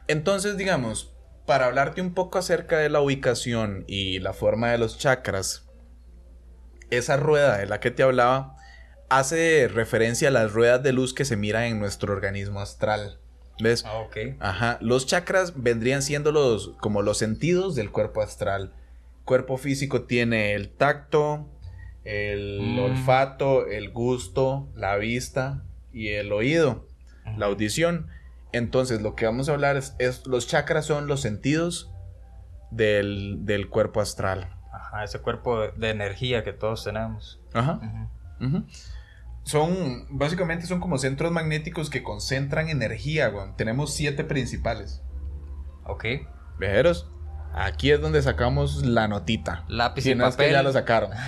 Entonces, 0.08 0.56
digamos, 0.56 1.14
para 1.46 1.66
hablarte 1.66 2.00
un 2.00 2.14
poco 2.14 2.38
acerca 2.38 2.78
de 2.78 2.88
la 2.88 3.00
ubicación 3.00 3.84
y 3.86 4.18
la 4.20 4.32
forma 4.32 4.70
de 4.70 4.78
los 4.78 4.98
chakras, 4.98 5.66
esa 6.90 7.16
rueda 7.16 7.58
de 7.58 7.66
la 7.66 7.80
que 7.80 7.90
te 7.90 8.02
hablaba 8.02 8.56
hace 9.08 9.68
referencia 9.68 10.28
a 10.28 10.30
las 10.30 10.52
ruedas 10.52 10.82
de 10.82 10.92
luz 10.92 11.14
que 11.14 11.24
se 11.24 11.36
miran 11.36 11.64
en 11.64 11.78
nuestro 11.80 12.12
organismo 12.12 12.60
astral. 12.60 13.18
¿Ves? 13.60 13.84
Ah, 13.86 13.98
ok. 13.98 14.16
Ajá, 14.40 14.78
los 14.80 15.06
chakras 15.06 15.52
vendrían 15.62 16.02
siendo 16.02 16.32
los 16.32 16.70
como 16.80 17.02
los 17.02 17.18
sentidos 17.18 17.74
del 17.76 17.90
cuerpo 17.92 18.20
astral. 18.20 18.72
Cuerpo 19.24 19.56
físico 19.58 20.02
tiene 20.02 20.54
el 20.54 20.70
tacto, 20.70 21.48
el 22.04 22.60
Mm. 22.60 22.78
olfato, 22.80 23.66
el 23.68 23.90
gusto, 23.92 24.68
la 24.74 24.96
vista 24.96 25.62
y 25.92 26.08
el 26.08 26.32
oído, 26.32 26.86
la 27.38 27.46
audición. 27.46 28.08
Entonces, 28.52 29.00
lo 29.02 29.14
que 29.14 29.24
vamos 29.26 29.48
a 29.48 29.52
hablar 29.52 29.76
es, 29.76 29.94
es- 29.98 30.26
los 30.26 30.46
chakras 30.48 30.84
son 30.86 31.06
los 31.06 31.20
sentidos 31.20 31.90
del, 32.70 33.44
del 33.44 33.68
cuerpo 33.68 34.00
astral. 34.00 34.48
Ajá, 34.72 35.04
ese 35.04 35.20
cuerpo 35.20 35.60
de, 35.60 35.72
de 35.76 35.90
energía 35.90 36.42
que 36.44 36.52
todos 36.52 36.84
tenemos. 36.84 37.40
Ajá. 37.52 37.80
Son, 39.44 40.06
básicamente 40.10 40.66
son 40.66 40.80
como 40.80 40.98
centros 40.98 41.30
magnéticos 41.30 41.90
que 41.90 42.02
concentran 42.02 42.68
energía, 42.68 43.28
weón. 43.28 43.56
Tenemos 43.56 43.94
siete 43.94 44.24
principales. 44.24 45.02
Ok. 45.84 46.04
Viajeros, 46.58 47.10
aquí 47.54 47.90
es 47.90 48.00
donde 48.00 48.22
sacamos 48.22 48.86
la 48.86 49.08
notita. 49.08 49.64
Lápiz 49.68 50.02
Si 50.02 50.12
y 50.12 50.14
no 50.14 50.26
es 50.26 50.36
que 50.36 50.44
papel. 50.44 50.52
ya 50.52 50.62
lo 50.62 50.72
sacaron. 50.72 51.10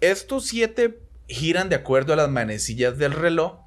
Estos 0.00 0.46
siete 0.46 1.00
giran 1.28 1.68
de 1.68 1.76
acuerdo 1.76 2.12
a 2.12 2.16
las 2.16 2.30
manecillas 2.30 2.98
del 2.98 3.12
reloj 3.12 3.58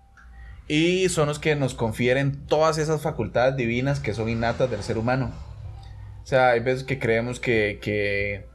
y 0.68 1.10
son 1.10 1.28
los 1.28 1.40
que 1.40 1.56
nos 1.56 1.74
confieren 1.74 2.46
todas 2.46 2.78
esas 2.78 3.02
facultades 3.02 3.56
divinas 3.56 4.00
que 4.00 4.14
son 4.14 4.30
innatas 4.30 4.70
del 4.70 4.84
ser 4.84 4.98
humano. 4.98 5.32
O 6.24 6.26
sea, 6.26 6.50
hay 6.50 6.60
veces 6.60 6.84
que 6.84 7.00
creemos 7.00 7.40
que, 7.40 7.80
que 7.82 8.48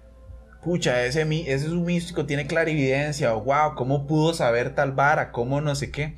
pucha, 0.63 1.05
ese, 1.05 1.23
ese 1.23 1.67
es 1.67 1.73
un 1.73 1.85
místico, 1.85 2.27
tiene 2.27 2.47
clarividencia, 2.47 3.35
o 3.35 3.43
wow, 3.43 3.75
¿cómo 3.75 4.07
pudo 4.07 4.35
saber 4.35 4.75
tal 4.75 4.93
vara? 4.93 5.33
¿Cómo 5.33 5.61
no 5.61 5.75
sé 5.75 5.91
qué? 5.91 6.17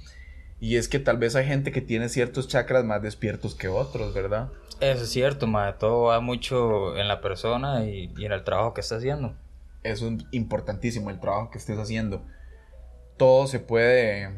Y 0.61 0.77
es 0.77 0.89
que 0.89 0.99
tal 0.99 1.19
vez 1.19 1.37
hay 1.37 1.47
gente 1.47 1.73
que 1.73 1.81
tiene 1.81 2.09
ciertos 2.09 2.49
chakras 2.49 2.85
más 2.85 3.03
despiertos 3.03 3.55
que 3.55 3.69
otros, 3.69 4.15
¿verdad? 4.15 4.51
Eso 4.81 5.05
es 5.05 5.11
cierto, 5.11 5.47
ma. 5.47 5.79
Todo 5.79 6.05
va 6.05 6.21
mucho 6.21 6.97
en 6.97 7.09
la 7.09 7.21
persona 7.21 7.85
y, 7.85 8.13
y 8.17 8.25
en 8.25 8.33
el 8.33 8.45
trabajo 8.45 8.75
que 8.75 8.81
está 8.81 8.97
haciendo. 8.97 9.35
Eso 9.83 10.09
es 10.09 10.25
importantísimo, 10.31 11.11
el 11.11 11.21
trabajo 11.21 11.51
que 11.51 11.59
estés 11.59 11.79
haciendo. 11.79 12.25
Todo 13.17 13.47
se 13.47 13.61
puede, 13.61 14.31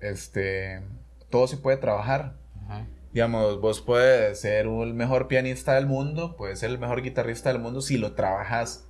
este, 0.00 0.82
todo 1.30 1.46
se 1.48 1.56
puede 1.56 1.78
trabajar. 1.78 2.36
Ajá. 2.64 2.86
Digamos, 3.12 3.60
vos 3.60 3.82
puedes 3.82 4.40
ser 4.40 4.66
el 4.66 4.94
mejor 4.94 5.28
pianista 5.28 5.74
del 5.74 5.86
mundo, 5.86 6.36
puedes 6.36 6.60
ser 6.60 6.70
el 6.70 6.78
mejor 6.78 7.02
guitarrista 7.02 7.52
del 7.52 7.60
mundo 7.60 7.82
si 7.82 7.98
lo 7.98 8.14
trabajas. 8.14 8.88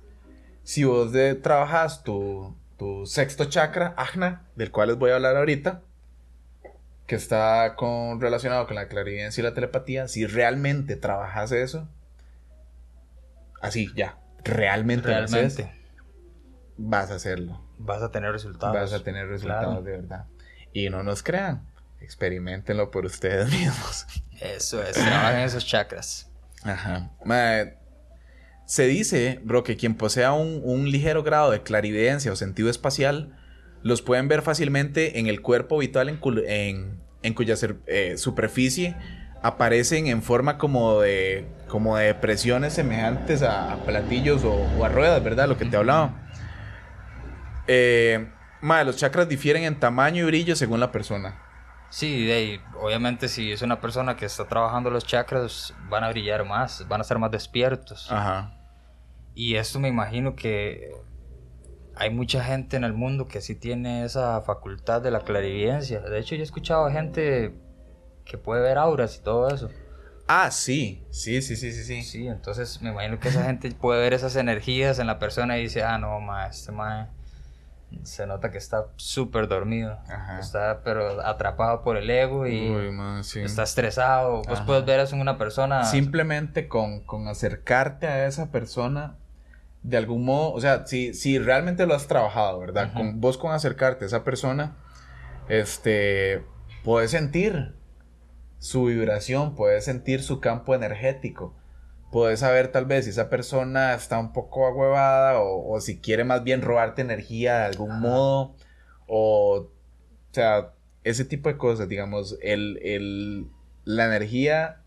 Si 0.63 0.83
vos 0.83 1.11
de, 1.11 1.35
trabajas 1.35 2.03
tu, 2.03 2.55
tu 2.77 3.05
sexto 3.05 3.45
chakra, 3.45 3.93
ajna, 3.97 4.43
del 4.55 4.71
cual 4.71 4.89
les 4.89 4.97
voy 4.97 5.11
a 5.11 5.15
hablar 5.15 5.35
ahorita, 5.37 5.81
que 7.07 7.15
está 7.15 7.75
con, 7.75 8.21
relacionado 8.21 8.65
con 8.65 8.75
la 8.75 8.87
clarividencia 8.87 9.41
y 9.41 9.43
la 9.43 9.53
telepatía, 9.53 10.07
si 10.07 10.25
realmente 10.25 10.95
trabajas 10.95 11.51
eso, 11.51 11.87
así, 13.61 13.89
ya, 13.95 14.17
realmente, 14.43 15.09
lo 15.09 15.15
haces, 15.17 15.31
Realmente 15.57 15.83
vas 16.77 17.11
a 17.11 17.15
hacerlo. 17.15 17.61
vas 17.77 18.01
a 18.01 18.11
tener 18.11 18.31
resultados. 18.31 18.73
Vas 18.75 18.93
a 18.93 19.03
tener 19.03 19.27
resultados 19.27 19.65
Claro. 19.65 19.81
de 19.83 19.91
verdad. 19.91 20.25
Y 20.71 20.89
no 20.89 21.03
nos 21.03 21.21
crean, 21.23 21.67
experimentenlo 22.01 22.89
por 22.89 23.05
ustedes 23.05 23.49
mismos. 23.51 24.05
Eso 24.39 24.81
es, 24.81 24.93
trabajen 24.93 25.41
esos 25.41 25.65
chakras. 25.65 26.29
Ajá. 26.63 27.11
Mae, 27.25 27.77
se 28.73 28.87
dice, 28.87 29.39
bro, 29.43 29.63
que 29.63 29.77
quien 29.77 29.93
posea 29.93 30.33
un, 30.33 30.59
un 30.63 30.89
ligero 30.89 31.21
grado 31.21 31.51
de 31.51 31.61
clarividencia 31.61 32.31
o 32.31 32.35
sentido 32.35 32.71
espacial, 32.71 33.37
los 33.83 34.01
pueden 34.01 34.27
ver 34.27 34.41
fácilmente 34.41 35.19
en 35.19 35.27
el 35.27 35.43
cuerpo 35.43 35.77
vital 35.77 36.09
en, 36.09 36.19
cul- 36.19 36.43
en- 36.47 36.99
en 37.21 37.33
cuya 37.35 37.55
ser- 37.55 37.77
eh, 37.85 38.17
superficie 38.17 38.95
aparecen 39.43 40.07
en 40.07 40.23
forma 40.23 40.57
como 40.57 41.01
de, 41.01 41.45
como 41.67 41.97
de 41.97 42.15
presiones 42.15 42.73
semejantes 42.73 43.43
a, 43.43 43.73
a 43.73 43.77
platillos 43.85 44.43
o, 44.43 44.53
o 44.55 44.85
a 44.85 44.89
ruedas, 44.89 45.23
¿verdad? 45.23 45.47
Lo 45.47 45.55
que 45.59 45.65
te 45.65 45.77
hablaba. 45.77 46.15
Eh, 47.67 48.27
mae, 48.61 48.85
los 48.85 48.97
chakras 48.97 49.29
difieren 49.29 49.65
en 49.65 49.79
tamaño 49.79 50.23
y 50.23 50.25
brillo 50.25 50.55
según 50.55 50.79
la 50.79 50.91
persona. 50.91 51.39
Sí, 51.91 52.25
de 52.25 52.33
ahí, 52.33 52.61
obviamente 52.81 53.27
si 53.27 53.51
es 53.51 53.61
una 53.61 53.79
persona 53.79 54.15
que 54.15 54.25
está 54.25 54.47
trabajando 54.47 54.89
los 54.89 55.05
chakras, 55.05 55.75
van 55.89 56.03
a 56.03 56.09
brillar 56.09 56.43
más, 56.43 56.87
van 56.87 57.01
a 57.01 57.03
estar 57.03 57.19
más 57.19 57.29
despiertos. 57.29 58.11
Ajá. 58.11 58.51
Y 59.35 59.55
esto 59.55 59.79
me 59.79 59.87
imagino 59.87 60.35
que 60.35 60.91
hay 61.95 62.09
mucha 62.09 62.43
gente 62.43 62.77
en 62.77 62.83
el 62.83 62.93
mundo 62.93 63.27
que 63.27 63.41
sí 63.41 63.55
tiene 63.55 64.03
esa 64.05 64.41
facultad 64.41 65.01
de 65.01 65.11
la 65.11 65.21
clarividencia. 65.21 65.99
De 66.01 66.19
hecho, 66.19 66.35
yo 66.35 66.41
he 66.41 66.43
escuchado 66.43 66.85
a 66.85 66.91
gente 66.91 67.53
que 68.25 68.37
puede 68.37 68.61
ver 68.61 68.77
auras 68.77 69.17
y 69.17 69.23
todo 69.23 69.49
eso. 69.49 69.69
Ah, 70.27 70.51
sí. 70.51 71.05
Sí, 71.09 71.41
sí, 71.41 71.55
sí, 71.55 71.71
sí, 71.71 71.83
sí. 71.83 72.01
Sí, 72.03 72.27
entonces 72.27 72.81
me 72.81 72.91
imagino 72.91 73.19
que 73.19 73.27
esa 73.27 73.43
gente 73.43 73.71
puede 73.71 74.01
ver 74.01 74.13
esas 74.13 74.35
energías 74.35 74.99
en 74.99 75.07
la 75.07 75.19
persona 75.19 75.57
y 75.57 75.63
dice, 75.63 75.83
ah, 75.83 75.97
no, 75.97 76.19
ma, 76.21 76.47
este 76.47 76.71
ma 76.71 77.09
se 78.03 78.25
nota 78.25 78.49
que 78.49 78.57
está 78.57 78.87
súper 78.95 79.47
dormido. 79.47 79.99
Ajá. 80.09 80.39
Está, 80.39 80.81
pero 80.83 81.21
atrapado 81.25 81.83
por 81.83 81.97
el 81.97 82.09
ego 82.09 82.47
y 82.47 82.69
Uy, 82.69 82.91
man, 82.91 83.23
sí. 83.23 83.41
está 83.41 83.63
estresado. 83.63 84.37
Vos 84.37 84.47
Ajá. 84.59 84.65
puedes 84.65 84.85
ver 84.85 84.99
eso 84.99 85.13
en 85.15 85.21
una 85.21 85.37
persona. 85.37 85.83
Simplemente 85.83 86.67
con, 86.67 87.01
con 87.01 87.27
acercarte 87.27 88.07
a 88.07 88.25
esa 88.25 88.49
persona, 88.51 89.17
de 89.83 89.97
algún 89.97 90.23
modo, 90.23 90.53
o 90.53 90.61
sea, 90.61 90.87
si, 90.87 91.13
si 91.13 91.37
realmente 91.37 91.85
lo 91.85 91.93
has 91.93 92.07
trabajado, 92.07 92.59
¿verdad? 92.59 92.85
Ajá. 92.85 92.93
Con, 92.97 93.21
vos 93.21 93.37
con 93.37 93.51
acercarte 93.51 94.05
a 94.05 94.07
esa 94.07 94.23
persona, 94.23 94.77
este, 95.49 96.43
puedes 96.83 97.11
sentir 97.11 97.75
su 98.59 98.85
vibración, 98.85 99.55
puedes 99.55 99.85
sentir 99.85 100.23
su 100.23 100.39
campo 100.39 100.73
energético. 100.73 101.53
Puedes 102.11 102.41
saber 102.41 102.71
tal 102.71 102.85
vez 102.85 103.05
si 103.05 103.09
esa 103.09 103.29
persona 103.29 103.93
está 103.93 104.19
un 104.19 104.33
poco 104.33 104.67
ahuevada 104.67 105.39
o, 105.39 105.73
o 105.73 105.81
si 105.81 105.99
quiere 105.99 106.23
más 106.23 106.43
bien 106.43 106.61
robarte 106.61 107.01
energía 107.01 107.57
de 107.59 107.65
algún 107.65 107.91
Ajá. 107.91 107.99
modo. 107.99 108.55
O, 109.07 109.55
o 109.57 109.71
sea, 110.31 110.73
ese 111.03 111.25
tipo 111.25 111.49
de 111.49 111.57
cosas, 111.57 111.89
digamos, 111.89 112.37
el, 112.41 112.79
el, 112.83 113.47
la 113.83 114.05
energía 114.05 114.81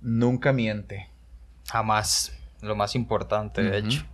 nunca 0.00 0.52
miente. 0.52 1.10
Jamás. 1.68 2.32
Lo 2.62 2.76
más 2.76 2.94
importante, 2.94 3.62
de 3.62 3.78
Ujú. 3.78 3.86
hecho. 3.88 4.04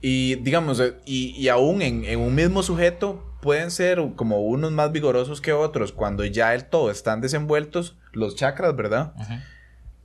Y 0.00 0.36
digamos, 0.36 0.80
eh, 0.80 0.94
y, 1.06 1.30
y 1.30 1.48
aún 1.48 1.80
en, 1.82 2.04
en 2.04 2.20
un 2.20 2.34
mismo 2.34 2.62
sujeto 2.62 3.24
pueden 3.40 3.70
ser 3.70 4.00
como 4.16 4.40
unos 4.42 4.70
más 4.72 4.92
vigorosos 4.92 5.40
que 5.40 5.52
otros. 5.52 5.92
Cuando 5.92 6.24
ya 6.24 6.54
el 6.54 6.66
todo 6.66 6.90
están 6.90 7.20
desenvueltos, 7.20 7.96
los 8.12 8.36
chakras, 8.36 8.76
¿verdad? 8.76 9.14
Ujú. 9.16 9.32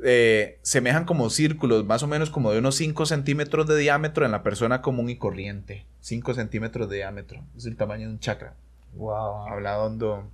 Eh, 0.02 0.60
semejan 0.62 1.04
como 1.04 1.30
círculos, 1.30 1.84
más 1.86 2.04
o 2.04 2.08
menos 2.08 2.30
como 2.30 2.52
de 2.52 2.60
unos 2.60 2.76
5 2.76 3.06
centímetros 3.06 3.68
de 3.68 3.78
diámetro 3.78 4.26
en 4.26 4.32
la 4.32 4.44
persona 4.44 4.82
común 4.82 5.10
y 5.10 5.18
corriente. 5.18 5.86
5 6.00 6.34
centímetros 6.34 6.90
de 6.90 6.98
diámetro. 6.98 7.44
Es 7.58 7.66
el 7.66 7.76
tamaño 7.76 8.08
de 8.08 8.14
un 8.14 8.20
chakra. 8.20 8.54
Wow. 8.94 9.48
Hablando 9.50 10.30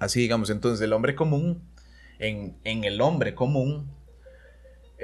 así, 0.00 0.20
digamos. 0.20 0.50
Entonces, 0.50 0.82
el 0.84 0.92
hombre 0.92 1.14
común, 1.14 1.62
en, 2.18 2.56
en 2.64 2.82
el 2.82 3.00
hombre 3.00 3.36
común, 3.36 3.88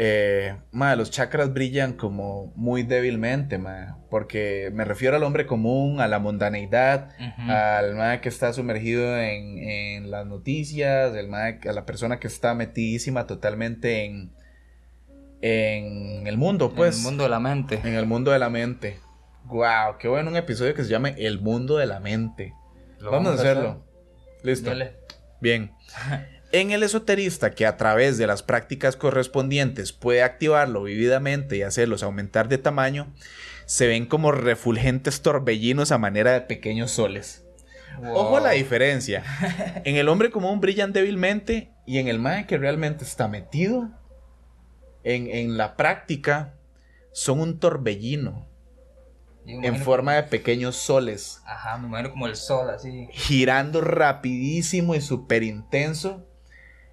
eh, 0.01 0.55
ma, 0.71 0.95
los 0.95 1.11
chakras 1.11 1.53
brillan 1.53 1.95
como 1.95 2.53
muy 2.55 2.85
débilmente, 2.85 3.59
ma, 3.59 3.99
porque 4.11 4.71
me 4.73 4.85
refiero 4.85 5.17
al 5.17 5.25
hombre 5.25 5.45
común, 5.45 6.01
a 6.01 6.07
la 6.07 6.21
mundaneidad, 6.21 7.11
al 7.49 7.97
ma 7.97 8.21
que 8.21 8.29
está 8.29 8.53
sumergido 8.53 9.19
en, 9.19 9.59
en 9.59 10.11
las 10.13 10.25
noticias, 10.25 11.15
el 11.17 11.27
ma- 11.27 11.59
a 11.69 11.73
la 11.73 11.85
persona 11.85 12.21
que 12.21 12.29
está 12.29 12.55
metidísima 12.55 13.27
totalmente 13.27 14.05
en, 14.05 14.31
en 15.43 16.27
el 16.27 16.37
mundo, 16.37 16.73
pues. 16.75 16.95
En 16.97 17.01
el 17.01 17.05
mundo 17.11 17.25
de 17.25 17.31
la 17.31 17.41
mente. 17.41 17.81
En 17.85 17.95
el 17.95 18.07
mundo 18.07 18.31
de 18.31 18.39
la 18.39 18.51
mente. 18.51 18.99
Wow, 19.47 19.97
qué 19.99 20.07
bueno 20.09 20.31
un 20.31 20.37
episodio 20.37 20.75
que 20.75 20.85
se 20.85 20.91
llame 20.91 21.15
El 21.19 21.41
mundo 21.41 21.77
de 21.77 21.87
la 21.87 22.01
mente. 22.01 22.55
Vamos, 23.01 23.33
a 23.33 23.35
hacerlo. 23.35 23.85
Listo. 24.43 24.71
Dale. 24.71 24.93
Bien. 25.41 25.73
En 26.51 26.71
el 26.71 26.83
esoterista 26.83 27.51
que 27.51 27.67
a 27.67 27.77
través 27.77 28.17
de 28.17 28.27
las 28.27 28.43
prácticas 28.43 28.97
correspondientes 28.97 29.93
puede 29.93 30.23
activarlo 30.23 30.85
vividamente 30.85 31.57
y 31.57 31.63
hacerlos 31.63 32.03
aumentar 32.03 32.49
de 32.49 32.59
tamaño, 32.59 33.13
se 33.67 33.87
ven 33.87 34.07
como 34.07 34.33
refulgentes 34.33 35.21
torbellinos 35.21 35.93
a 35.93 35.99
manera 35.99 36.33
de 36.33 36.41
pequeños 36.43 36.91
soles. 36.91 37.45
Ojo 38.03 38.39
a 38.39 38.41
la 38.41 38.51
diferencia. 38.53 39.25
En 39.85 39.97
el 39.97 40.09
hombre 40.09 40.31
común 40.31 40.61
brillan 40.61 40.93
débilmente 40.93 41.73
y 41.87 41.99
en 41.99 42.09
el 42.09 42.19
mae 42.19 42.47
que 42.47 42.57
realmente 42.57 43.05
está 43.05 43.29
metido 43.29 43.91
en, 45.05 45.29
en 45.29 45.57
la 45.59 45.77
práctica 45.77 46.55
son 47.13 47.41
un 47.41 47.59
torbellino 47.59 48.49
en 49.49 49.77
forma 49.77 50.15
de 50.15 50.25
pequeños 50.25 50.77
soles, 50.77 51.41
Ajá, 51.47 51.79
me 51.79 51.89
imagino 51.89 52.11
como 52.11 52.27
el 52.27 52.37
sol, 52.37 52.69
así. 52.69 53.09
girando 53.13 53.81
rapidísimo 53.81 54.95
y 54.95 55.01
súper 55.01 55.43
intenso. 55.43 56.28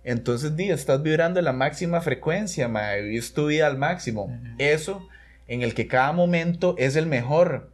Entonces, 0.05 0.55
di, 0.55 0.69
estás 0.69 1.01
vibrando 1.01 1.39
en 1.39 1.45
la 1.45 1.51
máxima 1.51 1.99
frecuencia, 1.99 2.67
mae, 2.67 3.01
vivís 3.01 3.33
tu 3.33 3.47
vida 3.47 3.65
al 3.65 3.77
máximo. 3.77 4.31
Eso 4.59 5.07
en 5.47 5.63
el 5.63 5.73
que 5.73 5.87
cada 5.87 6.11
momento 6.13 6.75
es 6.77 6.95
el 6.95 7.07
mejor. 7.07 7.71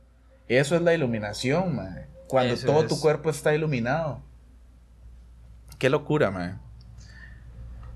Eso 0.48 0.78
es 0.78 0.82
la 0.82 0.94
iluminación, 0.94 1.76
mae. 1.76 2.08
Cuando 2.28 2.54
Eso 2.54 2.68
todo 2.68 2.84
es. 2.84 2.88
tu 2.88 3.02
cuerpo 3.02 3.30
está 3.30 3.54
iluminado. 3.54 4.22
Qué 5.78 5.90
locura, 5.90 6.32
mae. 6.32 6.56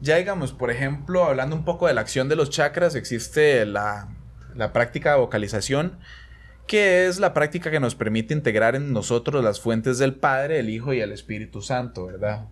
Ya 0.02 0.18
digamos, 0.18 0.52
por 0.52 0.70
ejemplo, 0.70 1.24
hablando 1.24 1.56
un 1.56 1.64
poco 1.64 1.88
de 1.88 1.94
la 1.94 2.02
acción 2.02 2.28
de 2.28 2.36
los 2.36 2.50
chakras, 2.50 2.96
existe 2.96 3.66
la, 3.66 4.10
la 4.54 4.74
práctica 4.74 5.12
de 5.12 5.20
vocalización, 5.20 5.98
que 6.68 7.08
es 7.08 7.20
la 7.20 7.34
práctica 7.34 7.72
que 7.72 7.80
nos 7.80 7.96
permite 7.96 8.34
integrar 8.34 8.76
en 8.76 8.92
nosotros 8.92 9.42
las 9.42 9.62
fuentes 9.62 9.98
del 9.98 10.16
Padre, 10.16 10.60
el 10.60 10.70
Hijo 10.70 10.94
y 10.94 11.00
el 11.00 11.14
Espíritu 11.14 11.62
Santo, 11.62 12.08
¿verdad? 12.08 12.48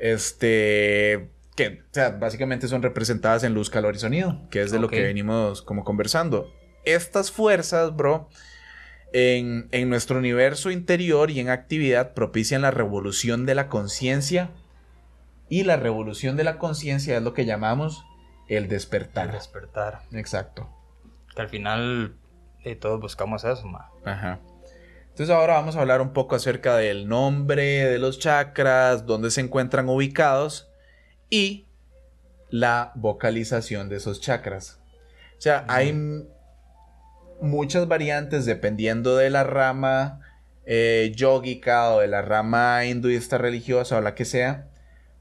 Este, 0.00 1.30
que 1.56 1.82
o 1.82 1.92
sea, 1.92 2.10
básicamente 2.10 2.66
son 2.68 2.82
representadas 2.82 3.44
en 3.44 3.54
luz, 3.54 3.68
calor 3.68 3.94
y 3.94 3.98
sonido, 3.98 4.40
que 4.50 4.62
es 4.62 4.70
de 4.70 4.80
lo 4.80 4.88
que 4.88 5.02
venimos 5.02 5.62
como 5.62 5.84
conversando. 5.84 6.52
Estas 6.84 7.30
fuerzas, 7.30 7.94
bro, 7.94 8.30
en, 9.12 9.68
en 9.72 9.90
nuestro 9.90 10.18
universo 10.18 10.70
interior 10.70 11.30
y 11.30 11.40
en 11.40 11.50
actividad 11.50 12.14
propician 12.14 12.62
la 12.62 12.70
revolución 12.70 13.44
de 13.44 13.54
la 13.54 13.68
conciencia. 13.68 14.50
Y 15.50 15.64
la 15.64 15.76
revolución 15.76 16.36
de 16.36 16.44
la 16.44 16.58
conciencia 16.58 17.16
es 17.16 17.22
lo 17.22 17.34
que 17.34 17.44
llamamos 17.44 18.04
el 18.48 18.68
despertar. 18.68 19.26
El 19.26 19.32
despertar. 19.32 20.02
Exacto. 20.12 20.70
Que 21.34 21.42
al 21.42 21.48
final 21.48 22.14
eh, 22.64 22.76
todos 22.76 23.00
buscamos 23.00 23.44
eso, 23.44 23.66
ma. 23.66 23.90
Ajá. 24.04 24.40
Entonces 25.20 25.36
ahora 25.36 25.52
vamos 25.52 25.76
a 25.76 25.82
hablar 25.82 26.00
un 26.00 26.14
poco 26.14 26.34
acerca 26.34 26.78
del 26.78 27.06
nombre 27.06 27.84
de 27.84 27.98
los 27.98 28.18
chakras, 28.18 29.04
dónde 29.04 29.30
se 29.30 29.42
encuentran 29.42 29.86
ubicados 29.90 30.70
y 31.28 31.66
la 32.48 32.92
vocalización 32.94 33.90
de 33.90 33.96
esos 33.96 34.22
chakras. 34.22 34.80
O 35.36 35.40
sea, 35.42 35.66
hay 35.68 35.92
muchas 37.42 37.86
variantes 37.86 38.46
dependiendo 38.46 39.14
de 39.18 39.28
la 39.28 39.44
rama 39.44 40.22
eh, 40.64 41.12
yógica 41.14 41.90
o 41.90 42.00
de 42.00 42.08
la 42.08 42.22
rama 42.22 42.86
hinduista 42.86 43.36
religiosa 43.36 43.98
o 43.98 44.00
la 44.00 44.14
que 44.14 44.24
sea, 44.24 44.70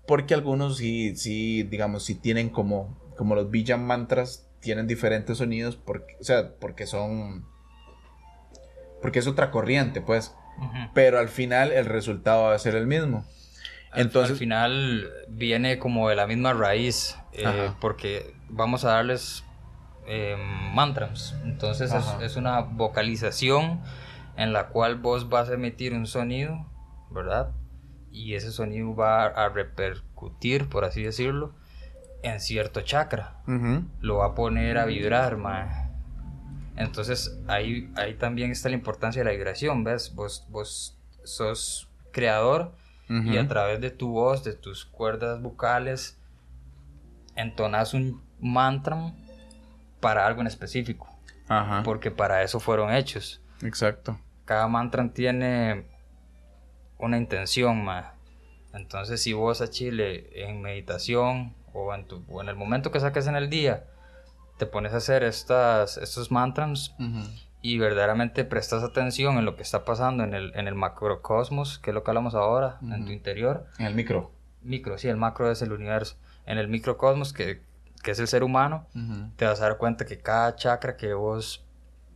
porque 0.08 0.34
algunos 0.34 0.78
sí, 0.78 1.18
sí, 1.18 1.64
digamos, 1.64 2.06
sí 2.06 2.16
tienen 2.16 2.48
como, 2.48 2.98
como 3.18 3.36
los 3.36 3.52
Bijan 3.52 3.84
mantras, 3.84 4.48
tienen 4.62 4.88
diferentes 4.88 5.40
sonidos, 5.40 5.76
porque, 5.76 6.16
o 6.22 6.24
sea, 6.24 6.54
porque 6.58 6.88
son 6.88 7.44
porque 9.02 9.20
es 9.20 9.28
otra 9.28 9.52
corriente, 9.52 10.02
pues. 10.02 10.36
Ujú. 10.58 10.78
Pero 10.94 11.20
al 11.20 11.30
final 11.30 11.72
el 11.72 11.86
resultado 11.86 12.44
va 12.44 12.54
a 12.56 12.60
ser 12.60 12.76
el 12.76 12.88
mismo. 12.88 13.26
Entonces- 13.96 14.32
al 14.34 14.38
final 14.38 15.10
viene 15.30 15.80
como 15.80 16.10
de 16.10 16.16
la 16.16 16.28
misma 16.28 16.54
raíz, 16.54 17.18
eh, 17.34 17.72
porque 17.80 18.34
vamos 18.50 18.86
a 18.86 18.90
darles 18.92 19.44
eh, 20.12 20.36
mantras. 20.74 21.36
Entonces 21.44 21.94
es, 21.94 22.06
es 22.22 22.36
una 22.36 22.62
vocalización 22.62 23.82
en 24.38 24.54
la 24.54 24.68
cual 24.70 24.96
vos 24.96 25.30
vas 25.30 25.50
a 25.50 25.54
emitir 25.54 25.94
un 25.94 26.08
sonido, 26.08 26.66
¿verdad? 27.12 27.52
Y 28.12 28.34
ese 28.34 28.52
sonido 28.52 28.96
va 28.96 29.26
a 29.26 29.50
repercutir, 29.50 30.68
por 30.68 30.84
así 30.84 31.04
decirlo, 31.04 31.54
en 32.24 32.40
cierto 32.40 32.82
chakra. 32.82 33.36
Lo 34.02 34.18
va 34.18 34.28
a 34.28 34.36
poner 34.36 34.78
a 34.80 34.86
vibrar, 34.86 35.38
mae. 35.38 35.68
Entonces 36.80 37.38
ahí, 37.48 37.92
ahí 37.98 38.16
también 38.16 38.52
está 38.52 38.70
la 38.70 38.76
importancia 38.76 39.20
de 39.20 39.26
la 39.26 39.36
vibración, 39.36 39.84
¿ves? 39.84 40.16
Vos, 40.16 40.48
vos 40.50 40.98
sos 41.24 41.90
creador 42.12 42.74
y 43.10 43.38
a 43.38 43.48
través 43.48 43.82
de 43.82 43.90
tu 43.90 44.10
voz, 44.12 44.44
de 44.44 44.54
tus 44.54 44.86
cuerdas 44.86 45.42
vocales, 45.42 46.20
entonas 47.36 47.96
un 47.96 48.22
mantra 48.40 49.14
para 50.00 50.28
algo 50.28 50.42
en 50.42 50.48
específico, 50.48 51.10
Ajá. 51.48 51.82
porque 51.84 52.12
para 52.12 52.44
eso 52.44 52.60
fueron 52.60 52.94
hechos. 52.94 53.42
Exacto. 53.64 54.20
Cada 54.46 54.68
mantra 54.68 55.12
tiene 55.12 55.88
una 57.00 57.18
intención, 57.18 57.84
ma. 57.84 58.14
Entonces, 58.74 59.24
si 59.24 59.34
vos 59.34 59.62
a 59.62 59.72
Chile 59.72 60.30
en 60.34 60.62
meditación 60.62 61.56
o 61.74 61.94
en, 61.96 62.06
tu, 62.06 62.24
o 62.30 62.44
en 62.44 62.50
el 62.50 62.56
momento 62.56 62.92
que 62.92 63.00
saques 63.00 63.26
en 63.26 63.36
el 63.36 63.50
día, 63.50 63.86
te 64.60 64.68
pones 64.68 64.94
a 64.94 64.98
hacer 64.98 65.24
estas, 65.24 65.98
estos 65.98 66.30
mantras 66.32 66.94
y 67.62 67.78
verdaderamente 67.80 68.44
prestas 68.46 68.84
atención 68.84 69.38
en 69.38 69.46
lo 69.46 69.56
que 69.56 69.64
está 69.64 69.84
pasando 69.86 70.24
en 70.24 70.34
el, 70.36 70.52
en 70.56 70.68
el 70.68 70.76
macrocosmos, 70.76 71.80
que 71.80 71.90
es 71.90 71.94
lo 71.96 72.04
que 72.04 72.12
hablamos 72.12 72.36
ahora, 72.36 72.78
en 72.82 73.06
tu 73.06 73.12
interior. 73.12 73.66
En 73.80 73.88
el 73.88 73.96
micro. 73.96 74.32
Micro, 74.62 74.98
sí, 74.98 75.08
el 75.08 75.18
macro 75.18 75.50
es 75.52 75.62
el 75.62 75.72
universo. 75.72 76.18
En 76.46 76.58
el 76.58 76.68
microcosmos, 76.68 77.34
que, 77.34 77.62
que 78.04 78.12
es 78.12 78.20
el 78.20 78.28
ser 78.28 78.44
humano, 78.44 78.86
te 79.38 79.46
vas 79.46 79.60
a 79.62 79.64
dar 79.64 79.78
cuenta 79.78 80.06
que 80.06 80.20
cada 80.20 80.56
chakra 80.56 80.96
que 80.98 81.14
vos, 81.14 81.66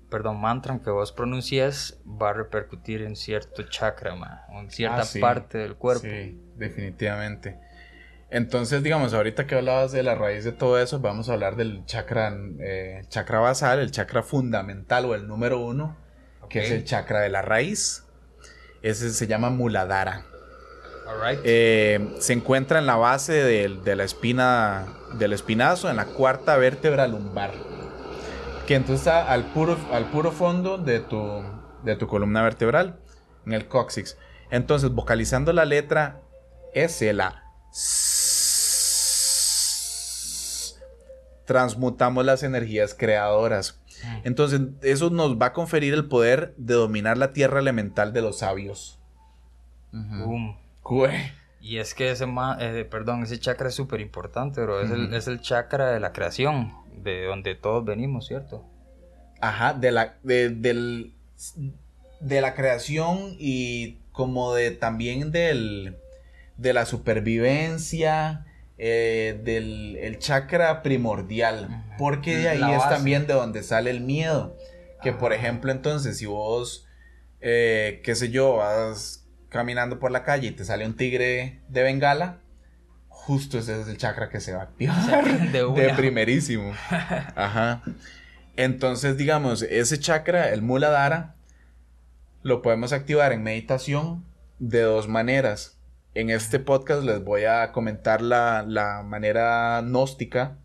perdón, 0.10 0.40
mantra 0.40 0.80
que 0.80 0.90
vos 0.90 1.12
pronuncies 1.12 2.00
va 2.06 2.30
a 2.30 2.34
repercutir 2.34 3.02
en 3.02 3.16
cierto 3.16 3.64
chakra, 3.64 4.16
ma, 4.16 4.44
o 4.50 4.60
en 4.60 4.70
cierta 4.70 5.02
Ah, 5.02 5.06
sí. 5.06 5.20
parte 5.20 5.58
del 5.58 5.76
cuerpo. 5.76 6.04
Sí, 6.04 6.40
definitivamente. 6.58 7.60
Entonces, 8.34 8.82
digamos, 8.82 9.14
ahorita 9.14 9.46
que 9.46 9.54
hablabas 9.54 9.92
de 9.92 10.02
la 10.02 10.16
raíz 10.16 10.44
de 10.44 10.52
todo 10.52 10.80
eso, 10.80 11.00
vamos 11.00 11.30
a 11.30 11.34
hablar 11.34 11.56
del 11.56 11.86
chakra, 11.86 12.36
eh, 12.62 13.04
chakra 13.08 13.40
basal, 13.40 13.78
el 13.78 13.92
chakra 13.92 14.24
fundamental 14.24 15.06
o 15.06 15.14
el 15.14 15.28
número 15.28 15.60
uno, 15.60 15.96
que 16.50 16.62
Ok. 16.62 16.66
es 16.66 16.72
el 16.72 16.84
chakra 16.84 17.20
de 17.20 17.30
la 17.30 17.44
raíz. 17.44 18.06
Ese 18.82 19.12
se 19.12 19.28
llama 19.28 19.52
Muladhara. 19.52 20.26
Alright. 21.08 21.42
Eh, 21.44 22.16
se 22.18 22.34
encuentra 22.34 22.80
en 22.80 22.88
la 22.88 22.96
base 22.96 23.34
de, 23.34 23.96
la 23.96 24.04
espina 24.04 24.88
del 25.20 25.32
espinazo, 25.34 25.92
en 25.92 25.98
la 25.98 26.06
cuarta 26.06 26.58
vértebra 26.58 27.06
lumbar. 27.08 27.52
Que 28.66 28.74
entonces 28.74 29.02
está 29.06 29.32
al 29.32 29.44
puro, 29.54 29.78
al 29.92 30.06
puro 30.10 30.32
fondo 30.32 30.80
de 30.80 31.02
tu, 31.02 31.44
de 31.84 31.96
tu 31.98 32.08
columna 32.08 32.42
vertebral, 32.42 32.98
en 33.46 33.54
el 33.54 33.68
cóccix. 33.68 34.18
Entonces, 34.50 34.90
vocalizando 34.90 35.54
la 35.54 35.66
letra 35.66 36.22
S, 36.74 37.14
la 37.14 37.44
S, 37.72 38.13
transmutamos 41.46 42.26
las 42.26 42.44
energías 42.44 42.94
creadoras. 42.94 43.80
Entonces, 44.24 44.62
eso 44.82 45.10
nos 45.10 45.38
va 45.38 45.48
a 45.48 45.54
conferir 45.54 45.94
el 45.94 46.06
poder 46.08 46.54
de 46.58 46.74
dominar 46.76 47.18
la 47.18 47.34
tierra 47.34 47.60
elemental 47.60 48.14
de 48.14 48.22
los 48.22 48.40
sabios. 48.40 49.00
Boom. 49.92 50.58
Cue. 50.82 51.32
Y 51.62 51.78
es 51.78 51.94
que 51.94 52.12
ese, 52.12 52.26
ma- 52.26 52.58
eh, 52.60 52.84
perdón, 52.86 53.24
ese 53.24 53.40
chakra 53.40 53.70
es 53.70 53.76
súper 53.76 54.02
importante, 54.02 54.62
bro. 54.62 54.82
Es, 54.82 54.92
el, 54.92 55.14
es 55.14 55.28
el 55.28 55.40
chakra 55.40 55.92
de 55.92 56.00
la 56.00 56.12
creación, 56.12 56.74
de 57.04 57.26
donde 57.26 57.56
todos 57.56 57.86
venimos, 57.86 58.28
¿cierto? 58.28 58.66
Ajá, 59.40 59.74
de 59.74 59.92
la, 59.92 60.16
de, 60.24 60.50
del- 60.50 61.14
de 62.20 62.42
la 62.42 62.54
creación 62.54 63.36
y 63.40 63.98
como 64.12 64.54
de 64.54 64.72
también 64.72 65.32
del, 65.32 65.98
de 66.58 66.74
la 66.74 66.86
supervivencia, 66.86 68.46
eh, 68.86 69.40
del 69.46 69.96
el 69.96 70.20
chakra 70.20 70.84
primordial, 70.84 71.86
porque 71.98 72.36
de 72.38 72.50
ahí 72.50 72.60
La 72.60 72.74
es 72.74 72.78
base. 72.80 72.96
también 72.96 73.28
de 73.28 73.34
donde 73.34 73.64
sale 73.64 73.90
el 73.90 74.02
miedo. 74.02 74.58
Que 75.02 75.14
por 75.14 75.32
Ajá. 75.32 75.42
ejemplo, 75.42 75.72
entonces, 75.72 76.18
si 76.18 76.26
vos, 76.26 76.86
eh, 77.40 78.02
qué 78.04 78.14
sé 78.14 78.30
yo, 78.30 78.58
vas 78.58 79.26
caminando 79.48 80.00
por 80.00 80.12
la 80.12 80.24
calle 80.24 80.50
y 80.50 80.52
te 80.52 80.66
sale 80.66 80.86
un 80.86 80.98
tigre 80.98 81.62
de 81.70 81.84
bengala, 81.84 82.40
justo 83.08 83.58
ese 83.58 83.80
es 83.80 83.88
el 83.88 83.96
chakra 83.98 84.30
que 84.30 84.42
se 84.42 84.52
va 84.54 84.60
a 84.60 84.64
activar. 84.64 85.52
De 85.52 85.94
primerísimo. 85.98 86.74
Ajá. 86.90 87.84
Entonces, 88.58 89.16
digamos, 89.16 89.62
ese 89.62 89.98
chakra, 89.98 90.50
el 90.50 90.62
Muladhara, 90.62 91.36
lo 92.42 92.62
podemos 92.62 92.92
activar 92.92 93.32
en 93.32 93.44
meditación 93.44 94.26
de 94.60 94.82
dos 94.82 95.08
maneras. 95.08 95.80
En 96.16 96.30
este 96.30 96.60
podcast 96.60 97.04
les 97.04 97.24
voy 97.24 97.46
a 97.46 97.72
comentar 97.72 98.22
la, 98.22 98.64
la 98.68 99.02
manera 99.04 99.82
gnóstica 99.82 100.58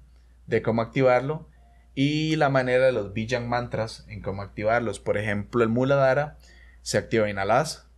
de 0.46 0.62
cómo 0.62 0.82
activarlo 0.82 1.48
y 1.94 2.36
la 2.36 2.48
manera 2.48 2.86
de 2.86 2.92
los 2.92 3.12
Bijan 3.12 3.48
mantras 3.48 4.04
en 4.08 4.20
cómo 4.22 4.42
activarlos. 4.42 5.00
Por 5.00 5.16
ejemplo, 5.16 5.62
el 5.62 5.70
Muladhara 5.70 6.36
se 6.82 6.98
activa 6.98 7.30
inhalas 7.30 7.88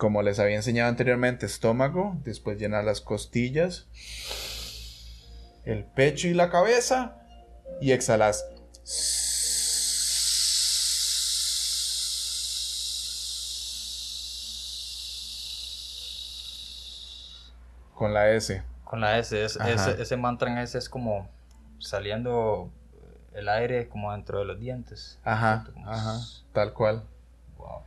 como 0.00 0.22
les 0.22 0.38
había 0.38 0.56
enseñado 0.56 0.88
anteriormente, 0.88 1.44
estómago, 1.44 2.16
después 2.24 2.58
llenar 2.58 2.84
las 2.84 3.02
costillas, 3.02 3.86
el 5.66 5.84
pecho 5.84 6.26
y 6.26 6.32
la 6.32 6.48
cabeza 6.48 7.18
y 7.82 7.92
exhalas. 7.92 8.46
Con 18.10 18.14
la 18.14 18.30
S. 18.30 18.62
Con 18.84 19.00
la 19.00 19.18
S, 19.18 19.44
es- 19.44 19.56
ese, 19.56 20.02
ese 20.02 20.16
mantra 20.16 20.50
en 20.50 20.58
S 20.58 20.76
es 20.76 20.88
como 20.88 21.28
saliendo 21.78 22.70
el 23.34 23.48
aire 23.48 23.88
como 23.88 24.10
dentro 24.12 24.40
de 24.40 24.44
los 24.46 24.58
dientes. 24.58 25.18
Ajá, 25.24 25.64
Como- 25.72 25.88
ajá, 25.88 26.18
tal 26.52 26.72
cual. 26.72 27.04
Wow. 27.56 27.82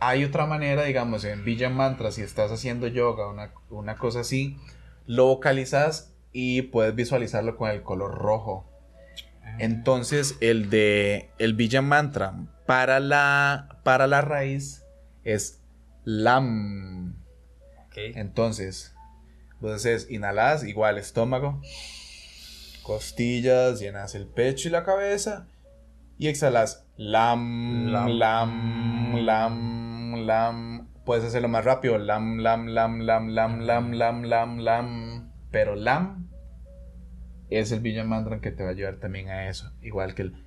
Hay 0.00 0.24
otra 0.24 0.46
manera, 0.46 0.82
digamos, 0.84 1.24
en 1.24 1.44
Villa 1.44 1.70
Mantra, 1.70 2.10
si 2.10 2.22
estás 2.22 2.50
haciendo 2.50 2.86
yoga, 2.88 3.28
una, 3.28 3.52
una 3.70 3.96
cosa 3.96 4.20
así, 4.20 4.56
lo 5.06 5.26
vocalizas 5.26 6.12
y 6.32 6.62
puedes 6.62 6.94
visualizarlo 6.94 7.56
con 7.56 7.70
el 7.70 7.82
color 7.82 8.14
rojo. 8.16 8.66
Entonces, 9.58 10.36
el 10.40 10.70
de 10.70 11.30
el 11.38 11.54
Villa 11.54 11.82
Mantra 11.82 12.34
para 12.66 12.98
la, 13.00 13.78
para 13.84 14.06
la 14.06 14.20
raíz 14.20 14.84
es 15.24 15.60
LAM. 16.04 17.14
Entonces, 17.94 18.94
haces, 19.68 20.10
inhalas, 20.10 20.64
igual 20.64 20.98
estómago, 20.98 21.60
costillas, 22.82 23.80
llenas 23.80 24.14
el 24.14 24.26
pecho 24.26 24.68
y 24.68 24.72
la 24.72 24.84
cabeza 24.84 25.46
y 26.18 26.28
exhalas 26.28 26.84
lam, 26.96 27.86
Lam. 27.86 28.18
lam, 28.18 29.16
lam, 29.24 30.26
lam, 30.26 30.88
Puedes 31.04 31.24
hacerlo 31.24 31.48
más 31.48 31.64
rápido, 31.64 31.98
lam, 31.98 32.38
lam, 32.38 32.68
lam, 32.68 33.00
lam, 33.00 33.28
lam, 33.30 33.60
lam, 33.60 33.92
lam, 33.92 34.22
lam, 34.24 34.58
lam. 34.58 35.32
Pero 35.50 35.74
lam 35.74 36.28
es 37.48 37.72
el 37.72 37.80
Villa 37.80 38.04
Mantra 38.04 38.40
que 38.40 38.50
te 38.50 38.62
va 38.62 38.68
a 38.68 38.72
ayudar 38.72 38.96
también 38.96 39.28
a 39.28 39.48
eso. 39.48 39.72
Igual 39.82 40.14
que 40.14 40.22
el... 40.22 40.44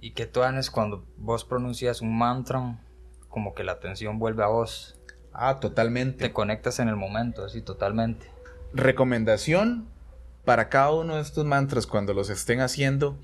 ¿Y 0.00 0.10
qué 0.10 0.26
tú 0.26 0.42
haces 0.42 0.70
cuando 0.70 1.06
vos 1.16 1.44
pronuncias 1.44 2.00
un 2.00 2.18
mantra? 2.18 2.80
Como 3.28 3.54
que 3.54 3.62
la 3.62 3.72
atención 3.72 4.18
vuelve 4.18 4.42
a 4.42 4.48
vos. 4.48 4.98
Ah, 5.32 5.60
totalmente. 5.60 6.18
Te 6.18 6.32
conectas 6.32 6.78
en 6.78 6.88
el 6.88 6.96
momento, 6.96 7.44
así 7.44 7.62
totalmente. 7.62 8.26
Recomendación 8.72 9.88
para 10.44 10.68
cada 10.68 10.92
uno 10.92 11.16
de 11.16 11.22
estos 11.22 11.44
mantras 11.44 11.86
cuando 11.86 12.14
los 12.14 12.30
estén 12.30 12.60
haciendo, 12.60 13.18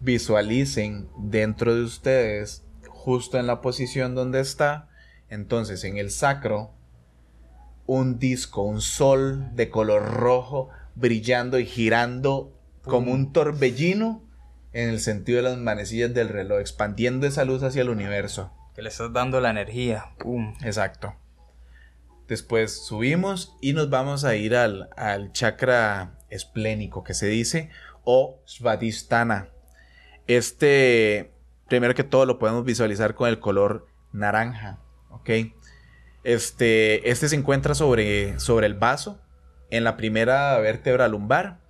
visualicen 0.00 1.08
dentro 1.18 1.74
de 1.74 1.82
ustedes, 1.82 2.64
justo 2.88 3.38
en 3.38 3.46
la 3.46 3.60
posición 3.60 4.14
donde 4.14 4.40
está, 4.40 4.88
entonces 5.28 5.84
en 5.84 5.98
el 5.98 6.10
sacro, 6.10 6.70
un 7.86 8.18
disco, 8.18 8.62
un 8.62 8.80
sol 8.80 9.54
de 9.54 9.70
color 9.70 10.14
rojo 10.14 10.70
brillando 10.94 11.58
y 11.58 11.66
girando 11.66 12.52
como 12.84 13.12
un 13.12 13.32
torbellino 13.32 14.22
en 14.72 14.88
el 14.88 15.00
sentido 15.00 15.36
de 15.36 15.42
las 15.42 15.58
manecillas 15.58 16.14
del 16.14 16.28
reloj, 16.28 16.60
expandiendo 16.60 17.26
esa 17.26 17.44
luz 17.44 17.62
hacia 17.62 17.82
el 17.82 17.90
universo. 17.90 18.52
Que 18.74 18.82
le 18.82 18.88
estás 18.88 19.12
dando 19.12 19.40
la 19.40 19.50
energía. 19.50 20.14
Pum. 20.18 20.54
Exacto. 20.62 21.14
Después 22.28 22.84
subimos 22.86 23.56
y 23.60 23.72
nos 23.72 23.90
vamos 23.90 24.24
a 24.24 24.36
ir 24.36 24.56
al, 24.56 24.88
al 24.96 25.32
chakra 25.32 26.18
esplénico 26.30 27.04
que 27.04 27.14
se 27.14 27.26
dice 27.26 27.70
o 28.04 28.40
Svadhisthana. 28.44 29.48
Este, 30.26 31.32
primero 31.68 31.94
que 31.94 32.04
todo, 32.04 32.26
lo 32.26 32.38
podemos 32.38 32.64
visualizar 32.64 33.14
con 33.14 33.28
el 33.28 33.38
color 33.38 33.86
naranja. 34.12 34.78
Este, 36.24 37.08
este 37.08 37.28
se 37.28 37.36
encuentra 37.36 37.74
sobre, 37.74 38.38
sobre 38.40 38.66
el 38.66 38.74
vaso, 38.74 39.20
en 39.70 39.84
la 39.84 39.96
primera 39.96 40.58
vértebra 40.58 41.08
lumbar. 41.08 41.60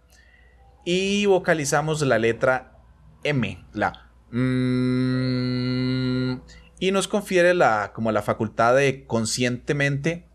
Y 0.85 1.27
vocalizamos 1.27 2.01
la 2.03 2.19
letra 2.19 2.79
M, 3.23 3.65
la 3.73 4.09
y 6.83 6.91
nos 6.91 7.07
confiere 7.07 7.53
la, 7.55 7.93
como 7.95 8.11
la 8.13 8.23
facultad 8.23 8.75
de 8.75 9.05
conscientemente 9.07 10.27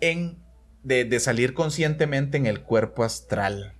en, 0.00 0.38
de, 0.82 1.04
de 1.04 1.20
salir 1.20 1.54
conscientemente 1.54 2.36
en 2.36 2.46
el 2.46 2.62
cuerpo 2.62 3.04
astral. 3.04 3.74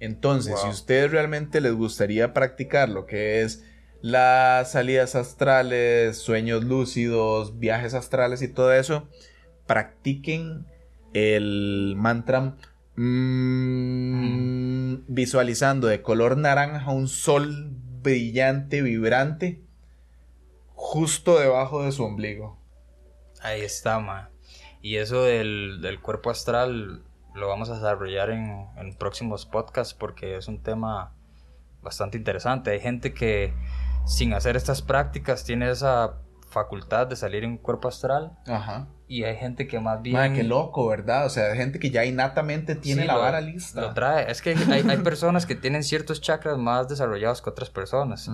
Entonces, 0.00 0.54
si 0.60 0.64
Wow. 0.64 0.66
a 0.66 0.70
ustedes 0.70 1.10
realmente 1.10 1.60
les 1.60 1.72
gustaría 1.72 2.34
practicar 2.34 2.88
lo 2.88 3.06
que 3.06 3.42
es 3.42 3.64
las 4.02 4.72
salidas 4.72 5.14
astrales, 5.14 6.18
sueños 6.18 6.64
lúcidos, 6.64 7.58
viajes 7.58 7.94
astrales 7.94 8.42
y 8.42 8.48
todo 8.48 8.74
eso, 8.74 9.08
practiquen 9.66 10.66
el 11.14 11.94
mantra 11.96 12.56
mm, 12.96 15.04
visualizando 15.08 15.86
de 15.86 16.02
color 16.02 16.36
naranja 16.36 16.90
un 16.90 17.08
sol 17.08 17.70
brillante, 18.02 18.82
vibrante, 18.82 19.62
justo 20.74 21.38
debajo 21.38 21.84
de 21.84 21.92
su 21.92 22.04
ombligo. 22.04 22.58
Ahí 23.40 23.62
está, 23.62 24.00
ma. 24.00 24.30
Y 24.84 24.98
eso 24.98 25.22
del, 25.24 25.78
del 25.80 25.98
cuerpo 26.02 26.28
astral 26.28 27.02
lo 27.34 27.48
vamos 27.48 27.70
a 27.70 27.74
desarrollar 27.76 28.28
en, 28.28 28.66
en 28.76 28.94
próximos 28.98 29.46
podcasts 29.46 29.94
porque 29.94 30.36
es 30.36 30.46
un 30.46 30.62
tema 30.62 31.14
bastante 31.80 32.18
interesante. 32.18 32.70
Hay 32.70 32.80
gente 32.80 33.14
que 33.14 33.54
sin 34.04 34.34
hacer 34.34 34.56
estas 34.56 34.82
prácticas 34.82 35.42
tiene 35.42 35.70
esa 35.70 36.16
facultad 36.50 37.06
de 37.06 37.16
salir 37.16 37.44
en 37.44 37.52
un 37.52 37.56
cuerpo 37.56 37.88
astral 37.88 38.32
Ajá. 38.46 38.86
y 39.08 39.24
hay 39.24 39.36
gente 39.36 39.66
que 39.66 39.80
más 39.80 40.02
bien... 40.02 40.16
Madre, 40.16 40.34
qué 40.34 40.42
loco, 40.44 40.86
¿verdad? 40.86 41.24
O 41.24 41.30
sea, 41.30 41.46
hay 41.50 41.56
gente 41.56 41.78
que 41.78 41.90
ya 41.90 42.04
innatamente 42.04 42.74
tiene 42.76 43.02
Sí, 43.02 43.08
la 43.08 43.14
lo- 43.14 43.20
vara 43.20 43.40
lista. 43.40 43.80
Lo 43.80 43.94
trae. 43.94 44.30
Es 44.30 44.42
que 44.42 44.50
hay, 44.70 44.84
hay 44.86 44.98
personas 44.98 45.46
que 45.46 45.54
tienen 45.54 45.82
ciertos 45.82 46.20
chakras 46.20 46.58
más 46.58 46.88
desarrollados 46.90 47.40
que 47.40 47.48
otras 47.48 47.70
personas. 47.70 48.30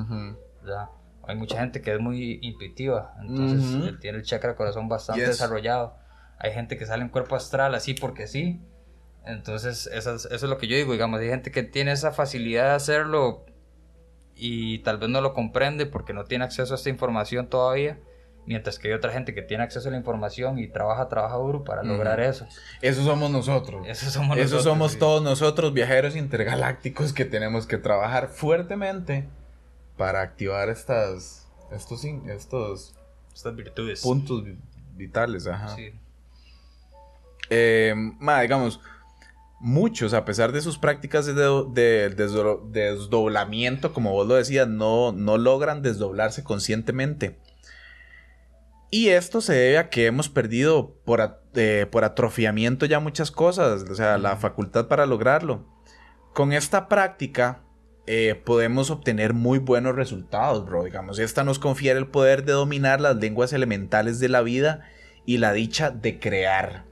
¿verdad? 0.62 0.88
Hay 1.28 1.36
mucha 1.36 1.60
gente 1.60 1.80
que 1.80 1.94
es 1.94 2.00
muy 2.00 2.40
intuitiva, 2.42 3.14
entonces 3.22 4.00
tiene 4.00 4.18
el 4.18 4.24
chakra 4.24 4.56
corazón 4.56 4.88
bastante 4.88 5.20
Yes. 5.20 5.28
desarrollado. 5.30 5.99
Hay 6.40 6.52
gente 6.52 6.76
que 6.76 6.86
sale 6.86 7.02
en 7.02 7.10
cuerpo 7.10 7.36
astral 7.36 7.74
así 7.74 7.94
porque 7.94 8.26
sí. 8.26 8.60
Entonces, 9.26 9.88
eso 9.92 10.14
es, 10.14 10.24
eso 10.24 10.34
es 10.34 10.42
lo 10.50 10.56
que 10.58 10.66
yo 10.66 10.76
digo, 10.76 10.92
digamos, 10.92 11.20
hay 11.20 11.28
gente 11.28 11.50
que 11.52 11.62
tiene 11.62 11.92
esa 11.92 12.10
facilidad 12.10 12.64
de 12.70 12.74
hacerlo 12.74 13.44
y 14.34 14.78
tal 14.78 14.96
vez 14.98 15.10
no 15.10 15.20
lo 15.20 15.34
comprende 15.34 15.84
porque 15.86 16.12
no 16.14 16.24
tiene 16.24 16.44
acceso 16.44 16.72
a 16.72 16.76
esta 16.76 16.88
información 16.88 17.46
todavía, 17.48 17.98
mientras 18.46 18.78
que 18.78 18.88
hay 18.88 18.94
otra 18.94 19.12
gente 19.12 19.34
que 19.34 19.42
tiene 19.42 19.62
acceso 19.62 19.88
a 19.88 19.92
la 19.92 19.98
información 19.98 20.58
y 20.58 20.66
trabaja, 20.68 21.08
trabaja 21.08 21.36
duro 21.36 21.62
para 21.64 21.82
lograr 21.82 22.18
eso. 22.20 22.46
Eso 22.80 23.04
somos 23.04 23.30
nosotros. 23.30 23.86
Eso 23.86 24.08
somos 24.10 24.38
Eso 24.38 24.44
nosotros, 24.56 24.64
somos 24.64 24.92
sí. 24.92 24.98
todos 24.98 25.22
nosotros, 25.22 25.74
viajeros 25.74 26.16
intergalácticos, 26.16 27.12
que 27.12 27.26
tenemos 27.26 27.66
que 27.66 27.76
trabajar 27.76 28.28
fuertemente 28.28 29.28
para 29.98 30.22
activar 30.22 30.70
estas, 30.70 31.46
estos, 31.70 32.02
estos 32.04 32.94
Estas 33.34 33.54
virtudes. 33.54 34.00
puntos 34.00 34.42
vi- 34.44 34.56
vitales. 34.94 35.46
Ajá. 35.46 35.76
Sí. 35.76 35.92
Eh, 37.50 37.94
ma, 38.18 38.40
digamos, 38.40 38.80
muchos, 39.60 40.14
a 40.14 40.24
pesar 40.24 40.52
de 40.52 40.60
sus 40.62 40.78
prácticas 40.78 41.26
de, 41.26 41.34
do- 41.34 41.64
de 41.64 42.16
desdo- 42.16 42.70
desdoblamiento, 42.70 43.92
como 43.92 44.12
vos 44.12 44.26
lo 44.26 44.36
decías, 44.36 44.66
no, 44.68 45.12
no 45.12 45.36
logran 45.36 45.82
desdoblarse 45.82 46.42
conscientemente. 46.44 47.38
Y 48.90 49.08
esto 49.10 49.40
se 49.40 49.52
debe 49.52 49.78
a 49.78 49.88
que 49.90 50.06
hemos 50.06 50.28
perdido 50.28 50.96
por, 51.04 51.20
a- 51.20 51.40
eh, 51.54 51.86
por 51.90 52.04
atrofiamiento 52.04 52.86
ya 52.86 52.98
muchas 53.00 53.30
cosas, 53.30 53.84
o 53.88 53.94
sea, 53.94 54.18
la 54.18 54.36
facultad 54.36 54.88
para 54.88 55.06
lograrlo. 55.06 55.66
Con 56.34 56.52
esta 56.52 56.88
práctica 56.88 57.62
eh, 58.06 58.34
podemos 58.44 58.90
obtener 58.90 59.34
muy 59.34 59.58
buenos 59.58 59.94
resultados, 59.94 60.64
bro. 60.64 60.84
Digamos, 60.84 61.18
esta 61.18 61.44
nos 61.44 61.58
confiere 61.58 61.98
el 61.98 62.08
poder 62.08 62.44
de 62.44 62.52
dominar 62.52 63.00
las 63.00 63.16
lenguas 63.16 63.52
elementales 63.52 64.18
de 64.18 64.28
la 64.28 64.40
vida 64.40 64.88
y 65.26 65.38
la 65.38 65.52
dicha 65.52 65.90
de 65.90 66.18
crear. 66.18 66.89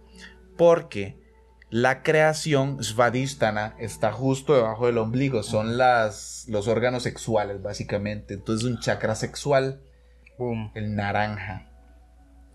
Porque 0.58 1.16
la 1.70 2.02
creación 2.02 2.84
svadhisthana 2.84 3.74
está 3.78 4.12
justo 4.12 4.54
debajo 4.54 4.86
del 4.86 4.98
ombligo, 4.98 5.42
son 5.42 5.78
las, 5.78 6.44
los 6.48 6.68
órganos 6.68 7.04
sexuales, 7.04 7.62
básicamente. 7.62 8.34
Entonces, 8.34 8.68
un 8.68 8.78
chakra 8.78 9.14
sexual 9.14 9.80
Boom. 10.38 10.70
el 10.74 10.94
naranja. 10.94 11.68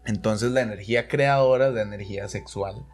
Entonces 0.05 0.51
la 0.51 0.61
energía 0.61 1.07
creadora 1.07 1.67
es 1.67 1.73
la 1.73 1.81
energía 1.81 2.27
sexual. 2.27 2.85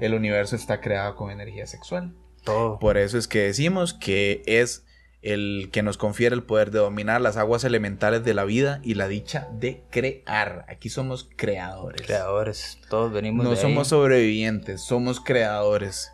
El 0.00 0.14
universo 0.14 0.56
está 0.56 0.80
creado 0.80 1.16
con 1.16 1.30
energía 1.30 1.66
sexual. 1.66 2.14
Todo. 2.44 2.78
Por 2.78 2.96
eso 2.96 3.18
es 3.18 3.28
que 3.28 3.40
decimos 3.40 3.92
que 3.92 4.42
es 4.46 4.85
el 5.26 5.70
que 5.72 5.82
nos 5.82 5.98
confiere 5.98 6.36
el 6.36 6.44
poder 6.44 6.70
de 6.70 6.78
dominar 6.78 7.20
las 7.20 7.36
aguas 7.36 7.64
elementales 7.64 8.22
de 8.22 8.32
la 8.32 8.44
vida 8.44 8.80
y 8.84 8.94
la 8.94 9.08
dicha 9.08 9.48
de 9.52 9.82
crear. 9.90 10.64
Aquí 10.68 10.88
somos 10.88 11.28
creadores. 11.36 12.06
Creadores. 12.06 12.78
Todos 12.88 13.12
venimos 13.12 13.42
No 13.44 13.50
de 13.50 13.56
ahí. 13.56 13.62
somos 13.62 13.88
sobrevivientes, 13.88 14.82
somos 14.84 15.20
creadores. 15.20 16.12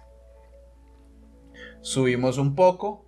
Subimos 1.83 2.39
un 2.39 2.55
poco 2.55 3.05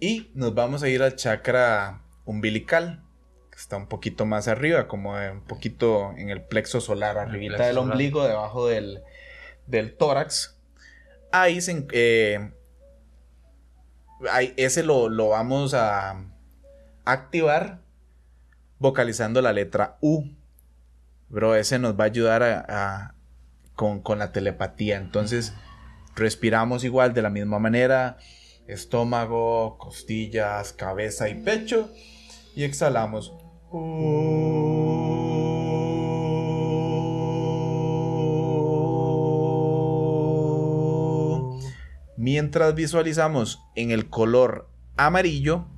y 0.00 0.30
nos 0.34 0.54
vamos 0.54 0.82
a 0.82 0.88
ir 0.88 1.02
al 1.02 1.14
chakra 1.14 2.02
umbilical, 2.24 3.04
que 3.50 3.58
está 3.58 3.76
un 3.76 3.86
poquito 3.86 4.26
más 4.26 4.48
arriba, 4.48 4.88
como 4.88 5.12
un 5.12 5.42
poquito 5.46 6.12
en 6.16 6.30
el 6.30 6.42
plexo 6.42 6.80
solar, 6.80 7.16
arribita 7.16 7.56
plexo 7.56 7.64
del 7.66 7.74
solar. 7.76 7.92
ombligo, 7.92 8.26
debajo 8.26 8.66
del, 8.66 9.02
del 9.66 9.96
tórax. 9.96 10.58
Ahí 11.32 11.60
se, 11.60 11.86
eh, 11.92 12.50
ese 14.56 14.82
lo, 14.82 15.08
lo 15.08 15.28
vamos 15.28 15.74
a 15.74 16.24
activar 17.04 17.80
vocalizando 18.78 19.42
la 19.42 19.52
letra 19.52 19.98
U. 20.00 20.24
Bro, 21.28 21.54
ese 21.56 21.78
nos 21.78 21.98
va 21.98 22.04
a 22.04 22.06
ayudar 22.06 23.14
con, 23.74 24.00
con 24.00 24.18
la 24.18 24.32
telepatía. 24.32 24.96
Entonces, 24.96 25.54
respiramos 26.14 26.84
igual 26.84 27.14
de 27.14 27.22
la 27.22 27.30
misma 27.30 27.58
manera. 27.58 28.18
Estómago, 28.66 29.78
costillas, 29.78 30.72
cabeza 30.72 31.28
y 31.28 31.34
pecho. 31.34 31.90
Y 32.54 32.64
exhalamos. 32.64 33.32
Mientras 42.30 42.74
visualizamos 42.74 43.62
en 43.76 43.92
el 43.92 44.10
color 44.10 44.68
amarillo 44.96 45.68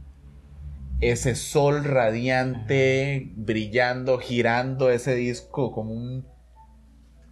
ese 1.03 1.35
sol 1.35 1.85
radiante, 1.85 3.33
brillando, 3.37 4.19
girando 4.19 4.89
ese 4.89 5.15
disco 5.15 5.73
como 5.73 5.93
un 5.93 6.27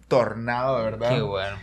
tornado, 0.07 0.83
verdad. 0.83 1.15
Qué 1.15 1.21
bueno. 1.21 1.57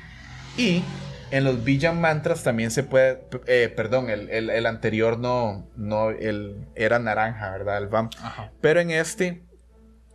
Y 0.57 0.83
en 1.31 1.45
los 1.45 1.63
Villan 1.63 2.01
Mantras 2.01 2.43
también 2.43 2.73
se 2.73 2.83
puede, 2.83 3.25
eh, 3.47 3.73
perdón, 3.75 4.11
el, 4.11 4.31
el- 4.31 4.51
el 4.51 4.67
anterior 4.67 5.21
no, 5.21 5.71
no, 5.77 6.11
el, 6.11 6.67
era 6.75 6.99
naranja, 6.99 7.53
¿verdad? 7.53 7.79
El 7.79 7.87
VAM. 7.87 8.11
Ajá. 8.21 8.51
Pero 8.61 8.81
en 8.81 8.91
este, 8.91 9.45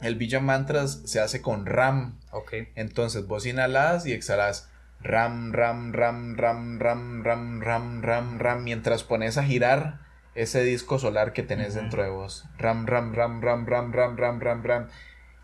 el 0.01 0.15
Villan 0.15 0.43
Mantras 0.43 1.03
se 1.05 1.21
hace 1.21 1.41
con 1.41 1.65
RAM. 1.65 2.19
Ok. 2.33 2.51
Entonces 2.75 3.27
vos 3.27 3.45
inhalas 3.45 4.05
y 4.05 4.11
exhalas 4.11 4.68
ram, 5.02 5.52
ram, 5.52 5.91
ram, 5.91 6.36
ram, 6.36 6.78
ram, 6.78 7.22
ram, 7.22 7.62
ram, 7.62 8.02
ram, 8.02 8.38
ram, 8.38 8.60
mientras 8.62 9.04
pones 9.04 9.38
a 9.38 9.43
girar 9.43 10.00
ese 10.36 10.64
disco 10.64 11.00
solar 11.00 11.34
que 11.34 11.43
tenés 11.43 11.74
dentro 11.74 12.04
de 12.04 12.10
vos. 12.10 12.45
Ram, 12.58 12.86
ram, 12.86 13.14
ram, 13.14 13.41
ram, 13.41 13.66
ram, 13.66 13.91
ram, 13.91 14.16
ram, 14.18 14.39
ram, 14.39 14.64
ram. 14.64 14.88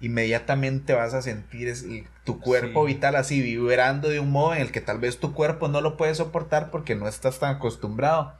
Inmediatamente 0.02 0.94
vas 0.94 1.14
a 1.14 1.22
sentir 1.22 1.74
tu 2.26 2.40
cuerpo 2.40 2.84
vital 2.84 3.16
así 3.16 3.42
vibrando 3.42 4.10
de 4.10 4.20
un 4.20 4.32
modo 4.32 4.54
en 4.54 4.62
el 4.62 4.72
que 4.72 4.82
tal 4.82 5.00
vez 5.00 5.20
tu 5.20 5.34
cuerpo 5.34 5.68
no 5.68 5.82
lo 5.82 5.98
puede 5.98 6.14
soportar 6.16 6.70
porque 6.70 6.96
no 6.96 7.08
estás 7.08 7.40
tan 7.40 7.56
acostumbrado. 7.56 8.34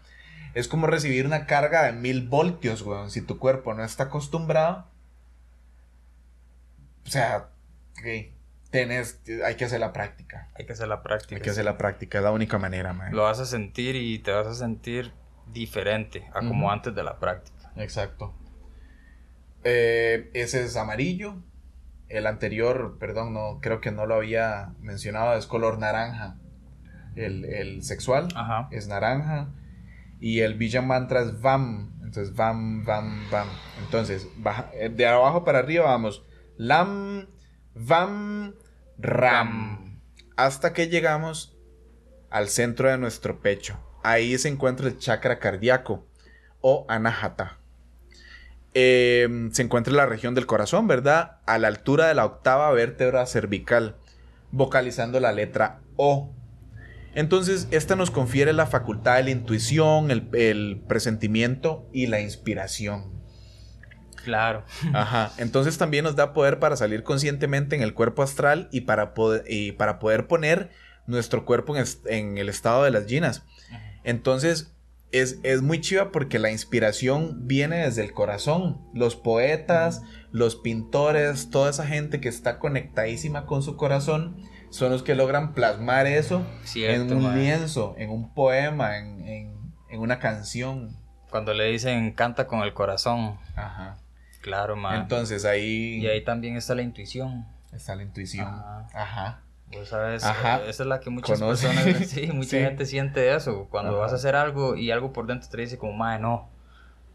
Es 0.54 0.68
como 0.68 0.88
recibir 0.88 1.26
una 1.26 1.46
carga 1.48 1.84
de 1.84 1.94
mil 1.94 2.28
voltios, 2.28 2.82
weón. 2.82 3.10
Si 3.10 3.22
tu 3.22 3.40
cuerpo 3.40 3.74
no 3.74 3.84
está 3.84 4.06
acostumbrado. 4.06 4.86
O 7.06 7.10
sea, 7.10 7.50
ok, 8.00 8.35
tenés, 8.72 9.22
hay 9.46 9.56
que 9.56 9.66
hacer 9.66 9.80
la 9.80 9.94
práctica. 9.94 10.50
Hay 10.56 10.66
que 10.66 10.74
hacer 10.74 10.88
la 10.88 11.02
práctica. 11.04 11.36
Hay 11.36 11.42
que 11.42 11.50
hacer 11.50 11.66
la 11.66 11.78
práctica, 11.78 12.18
es 12.18 12.24
la 12.24 12.32
única 12.32 12.58
manera, 12.58 12.94
man. 12.94 13.14
Lo 13.16 13.24
vas 13.24 13.40
a 13.40 13.46
sentir 13.46 13.96
y 13.96 14.20
te 14.20 14.32
vas 14.32 14.48
a 14.48 14.54
sentir 14.54 15.12
diferente 15.52 16.28
a 16.34 16.40
como 16.40 16.66
Ujú. 16.66 16.72
antes 16.72 16.94
de 16.96 17.04
la 17.04 17.20
práctica. 17.20 17.72
Exacto. 17.78 18.34
Eh, 19.64 20.30
ese 20.34 20.64
es 20.64 20.76
amarillo. 20.78 21.36
El 22.08 22.28
anterior, 22.28 22.98
perdón, 23.00 23.34
no, 23.34 23.60
creo 23.62 23.82
que 23.82 23.92
no 23.92 24.06
lo 24.06 24.16
había 24.16 24.74
mencionado, 24.80 25.36
es 25.38 25.48
color 25.48 25.80
naranja. 25.80 26.38
El, 27.16 27.46
el 27.46 27.84
sexual 27.84 28.28
Ajá. 28.36 28.68
es 28.72 28.88
naranja. 28.88 29.50
Y 30.20 30.42
el 30.42 30.54
Villa 30.56 30.82
Mantra 30.82 31.22
es 31.22 31.42
VAM. 31.42 31.94
Entonces, 32.04 32.36
VAM, 32.36 32.86
VAM, 32.86 33.30
VAM. 33.32 33.48
Entonces, 33.84 34.28
baja- 34.38 34.70
eh, 34.74 34.90
de 34.90 35.08
abajo 35.08 35.44
para 35.44 35.60
arriba 35.60 35.86
vamos. 35.86 36.24
LAM, 36.58 37.28
VAM, 37.78 38.56
RAM. 38.98 40.00
Hasta 40.38 40.72
que 40.72 40.88
llegamos 40.88 41.58
al 42.30 42.48
centro 42.48 42.90
de 42.90 42.98
nuestro 42.98 43.42
pecho. 43.42 43.78
Ahí 44.02 44.38
se 44.38 44.48
encuentra 44.48 44.88
el 44.88 44.98
chakra 44.98 45.40
cardíaco 45.40 46.08
o 46.62 46.86
anahata. 46.88 47.58
Eh, 48.74 49.50
se 49.52 49.62
encuentra 49.62 49.92
en 49.92 49.98
la 49.98 50.06
región 50.06 50.36
del 50.36 50.46
corazón, 50.46 50.88
¿verdad? 50.88 51.40
A 51.46 51.58
la 51.58 51.68
altura 51.68 52.08
de 52.08 52.14
la 52.14 52.26
octava 52.26 52.72
vértebra 52.72 53.26
cervical, 53.26 53.98
vocalizando 54.52 55.20
la 55.20 55.34
letra 55.34 55.82
O. 55.98 56.34
Entonces, 57.14 57.68
esta 57.72 57.98
nos 57.98 58.10
confiere 58.10 58.54
la 58.54 58.68
facultad 58.68 59.18
de 59.18 59.24
la 59.24 59.30
intuición, 59.32 60.12
el, 60.12 60.30
el 60.34 60.82
presentimiento 60.88 61.90
y 61.92 62.08
la 62.08 62.22
inspiración. 62.22 63.15
Claro. 64.26 64.64
Ajá. 64.94 65.32
Entonces 65.38 65.78
también 65.78 66.04
nos 66.04 66.16
da 66.18 66.34
poder 66.34 66.60
para 66.60 66.76
salir 66.76 67.04
conscientemente 67.04 67.76
en 67.78 67.82
el 67.84 67.94
cuerpo 67.94 68.24
astral 68.24 68.68
y 68.72 68.82
para 68.82 69.14
poder, 69.14 69.44
y 69.48 69.72
para 69.72 70.00
poder 70.00 70.28
poner 70.28 70.72
nuestro 71.08 71.46
cuerpo 71.46 71.76
en, 72.08 72.38
el 72.38 72.50
estado 72.50 72.84
de 72.84 72.92
las 72.92 73.06
ginas. 73.06 73.44
Entonces 74.04 74.72
es, 75.12 75.40
es 75.44 75.62
muy 75.62 75.80
chiva 75.82 76.12
porque 76.12 76.40
la 76.40 76.52
inspiración 76.52 77.48
viene 77.48 77.78
desde 77.78 78.04
el 78.04 78.12
corazón. 78.12 78.82
Los 78.94 79.16
poetas, 79.16 80.02
los 80.32 80.56
pintores, 80.56 81.50
toda 81.50 81.70
esa 81.70 81.86
gente 81.86 82.20
que 82.20 82.30
está 82.30 82.60
conectadísima 82.60 83.46
con 83.46 83.62
su 83.64 83.78
corazón 83.78 84.38
son 84.72 84.92
los 84.92 85.04
que 85.04 85.16
logran 85.16 85.54
plasmar 85.54 86.06
eso 86.08 86.46
Cierto, 86.64 87.14
en 87.14 87.24
un 87.24 87.36
lienzo, 87.40 87.96
en 87.98 88.10
un 88.10 88.34
poema, 88.34 88.98
en, 88.98 89.26
en- 89.28 89.56
en 89.90 90.02
una 90.02 90.20
canción. 90.20 90.98
Cuando 91.30 91.54
le 91.54 91.66
dicen 91.72 92.12
canta 92.14 92.48
con 92.48 92.62
el 92.62 92.74
corazón. 92.74 93.38
Ajá. 93.56 93.98
Claro, 94.46 94.76
man. 94.76 95.02
Entonces 95.02 95.44
ahí, 95.44 95.98
y 95.98 96.08
ahí 96.08 96.24
también 96.24 96.56
está 96.56 96.76
la 96.76 96.84
intuición. 96.84 97.48
está 97.74 97.96
la 97.96 98.04
intuición. 98.04 98.48
Ajá. 98.48 98.88
Ajá. 98.94 99.42
Vos 99.74 99.90
sabes, 99.90 100.24
Ajá. 100.24 100.58
eh, 100.60 100.70
esa 100.70 100.84
es 100.84 100.88
la 100.88 101.00
que 101.00 101.10
muchas 101.10 101.40
Conoce. 101.40 101.68
personas, 101.68 102.08
sí, 102.10 102.28
mucha 102.32 102.50
Sí. 102.52 102.60
gente 102.60 102.86
siente 102.86 103.34
eso. 103.36 103.68
Cuando 103.72 103.94
Ajá. 103.94 104.00
vas 104.02 104.12
a 104.14 104.16
hacer 104.18 104.36
algo 104.36 104.76
y 104.76 104.92
algo 104.92 105.12
por 105.12 105.26
dentro 105.26 105.50
te 105.50 105.58
dice 105.60 105.80
como, 105.80 105.94
madre, 105.94 106.22
no. 106.22 106.50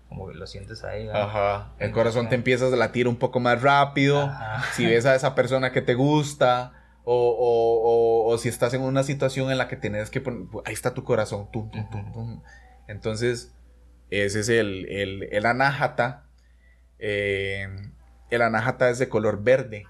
Como 0.09 0.27
que 0.29 0.35
lo 0.35 0.45
sientes 0.49 0.83
ahí. 0.83 1.07
¿verdad? 1.07 1.23
Ajá. 1.23 1.73
El 1.79 1.93
corazón 1.93 2.29
te 2.29 2.35
empieza 2.35 2.67
a 2.67 2.71
latir 2.71 3.07
un 3.07 3.15
poco 3.15 3.39
más 3.39 3.63
rápido. 3.63 4.23
Ajá. 4.23 4.65
Si 4.73 4.85
ves 4.85 5.07
a 5.07 5.15
esa 5.15 5.37
persona 5.37 5.71
que 5.71 5.83
te 5.83 5.95
gusta. 5.95 6.73
O, 7.05 7.15
o- 7.15 8.27
o- 8.29 8.33
o 8.35 8.39
si 8.39 8.49
estás 8.49 8.75
en 8.75 8.83
una 8.83 9.03
situación 9.05 9.51
en 9.53 9.57
la 9.59 9.69
que 9.69 9.77
tienes 9.77 10.11
que 10.11 10.21
poner. 10.21 10.43
Ahí 10.65 10.75
está 10.75 10.93
tu 10.95 11.05
corazón. 11.05 11.49
tum, 11.53 11.71
tum, 11.71 11.89
tum, 11.91 12.13
tum. 12.13 12.43
Entonces, 12.89 13.55
ese 14.11 14.41
es 14.41 14.49
el, 14.49 14.87
el, 14.89 15.23
el 15.33 15.47
anájata. 15.47 16.25
Eh, 17.01 17.69
el 18.31 18.43
anájata 18.43 18.91
es 18.91 18.99
de 18.99 19.09
color 19.09 19.43
verde. 19.43 19.85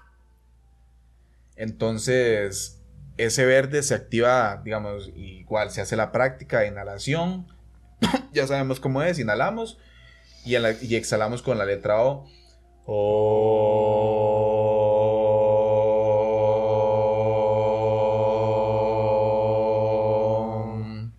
Entonces, 1.55 2.81
ese 3.17 3.45
verde 3.45 3.83
se 3.83 3.93
activa, 3.93 4.61
digamos, 4.63 5.11
igual 5.15 5.71
se 5.71 5.81
hace 5.81 5.95
la 5.95 6.11
práctica 6.11 6.59
de 6.61 6.67
inhalación. 6.67 7.47
ya 8.33 8.47
sabemos 8.47 8.79
cómo 8.79 9.03
es, 9.03 9.19
inhalamos 9.19 9.77
y, 10.45 10.55
y 10.57 10.95
exhalamos 10.95 11.41
con 11.41 11.57
la 11.57 11.65
letra 11.65 11.97
O. 12.01 12.27
Om. 20.23 21.11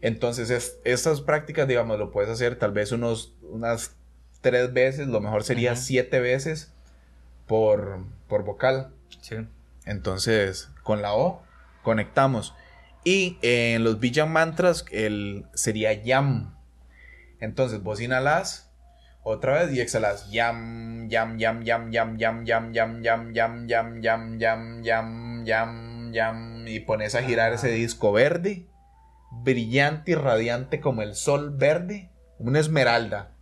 Entonces, 0.00 0.50
es- 0.50 0.78
estas 0.84 1.20
prácticas, 1.20 1.68
digamos, 1.68 1.98
lo 1.98 2.10
puedes 2.10 2.30
hacer 2.30 2.56
tal 2.58 2.72
vez 2.72 2.92
unos, 2.92 3.34
unas 3.42 3.96
tres 4.40 4.72
veces, 4.72 5.08
lo 5.08 5.20
mejor 5.20 5.44
sería 5.44 5.72
Ujú. 5.72 5.80
siete 5.80 6.20
veces 6.20 6.72
por, 7.46 8.04
por 8.28 8.44
vocal. 8.44 8.92
Sí. 9.20 9.36
Entonces, 9.84 10.70
con 10.82 11.02
la 11.02 11.14
O 11.14 11.42
conectamos. 11.82 12.54
Y 13.04 13.38
en 13.42 13.82
los 13.82 13.98
Villan 13.98 14.30
Mantras 14.30 14.84
el, 14.90 15.46
sería 15.54 15.92
Yam. 15.92 16.54
Entonces, 17.40 17.82
vos 17.82 18.00
inhalas 18.00 18.70
otra 19.22 19.64
vez 19.64 19.72
y 19.72 19.80
exhalas. 19.80 20.30
Yam, 20.30 21.08
yam, 21.08 21.38
yam, 21.38 21.62
yam, 21.62 21.90
yam, 21.90 22.16
yam, 22.18 22.44
yam, 22.44 22.72
yam, 22.72 23.02
yam, 23.02 23.32
yam, 23.32 23.66
yam, 23.66 24.00
yam, 24.00 24.38
yam, 24.38 24.82
yam, 24.82 25.44
yam, 25.44 26.12
yam. 26.12 26.68
Y 26.68 26.80
pones 26.80 27.14
a 27.14 27.22
girar 27.22 27.52
ese 27.52 27.68
disco 27.68 28.12
verde, 28.12 28.66
brillante 29.30 30.12
y 30.12 30.14
radiante 30.14 30.80
como 30.80 31.02
el 31.02 31.14
sol 31.14 31.56
verde, 31.56 32.10
una 32.38 32.60
esmeralda. 32.60 33.32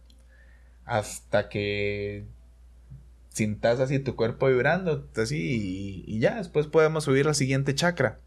Hasta 0.88 1.48
que 1.48 2.24
sintas 3.28 3.78
así 3.78 3.98
tu 3.98 4.16
cuerpo 4.16 4.48
vibrando, 4.48 5.06
así, 5.16 5.36
y, 5.38 6.16
y 6.16 6.18
ya, 6.18 6.36
después 6.36 6.66
podemos 6.66 7.04
subir 7.04 7.28
al 7.28 7.34
siguiente 7.34 7.74
chakra. 7.74 8.18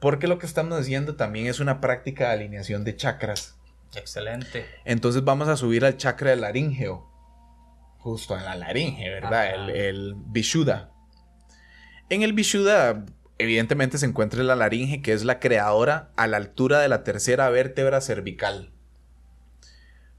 Porque 0.00 0.26
lo 0.26 0.38
que 0.38 0.46
estamos 0.46 0.78
haciendo 0.78 1.16
también 1.16 1.46
es 1.46 1.60
una 1.60 1.80
práctica 1.80 2.26
de 2.26 2.34
alineación 2.34 2.84
de 2.84 2.96
chakras. 2.96 3.56
Excelente. 3.94 4.66
Entonces 4.84 5.24
vamos 5.24 5.48
a 5.48 5.56
subir 5.56 5.84
al 5.84 5.96
chakra 5.96 6.30
del 6.30 6.42
laríngeo. 6.42 7.08
Justo 7.98 8.36
en 8.36 8.44
la 8.44 8.54
laringe, 8.54 9.08
¿verdad? 9.08 9.32
Ajá. 9.32 9.54
El, 9.54 9.70
el 9.70 10.14
Vishuddha. 10.14 10.92
En 12.10 12.22
el 12.22 12.32
Vishuddha, 12.32 13.04
evidentemente 13.38 13.98
se 13.98 14.06
encuentra 14.06 14.42
la 14.42 14.56
laringe, 14.56 15.02
que 15.02 15.12
es 15.12 15.24
la 15.24 15.40
creadora 15.40 16.10
a 16.16 16.26
la 16.26 16.36
altura 16.36 16.80
de 16.80 16.88
la 16.88 17.02
tercera 17.02 17.48
vértebra 17.50 18.00
cervical. 18.00 18.72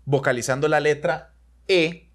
Vocalizando 0.05 0.67
la 0.67 0.79
letra 0.79 1.35
E, 1.69 2.09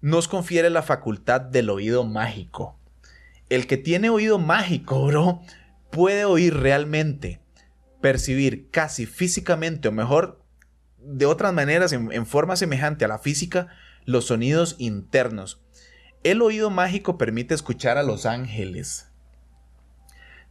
nos 0.00 0.28
confiere 0.28 0.70
la 0.70 0.82
facultad 0.82 1.40
del 1.40 1.68
oído 1.68 2.04
mágico. 2.04 2.78
El 3.50 3.66
que 3.66 3.76
tiene 3.76 4.08
oído 4.08 4.38
mágico, 4.38 5.04
bro, 5.04 5.42
puede 5.90 6.24
oír 6.24 6.54
realmente, 6.54 7.40
percibir 8.00 8.70
casi 8.70 9.04
físicamente 9.04 9.88
o 9.88 9.92
mejor, 9.92 10.44
de 10.98 11.26
otras 11.26 11.52
maneras, 11.52 11.92
en, 11.92 12.12
en 12.12 12.24
forma 12.24 12.54
semejante 12.54 13.04
a 13.04 13.08
la 13.08 13.18
física, 13.18 13.66
los 14.04 14.26
sonidos 14.26 14.76
internos. 14.78 15.60
El 16.22 16.40
oído 16.40 16.70
mágico 16.70 17.18
permite 17.18 17.54
escuchar 17.54 17.98
a 17.98 18.04
los 18.04 18.26
ángeles. 18.26 19.08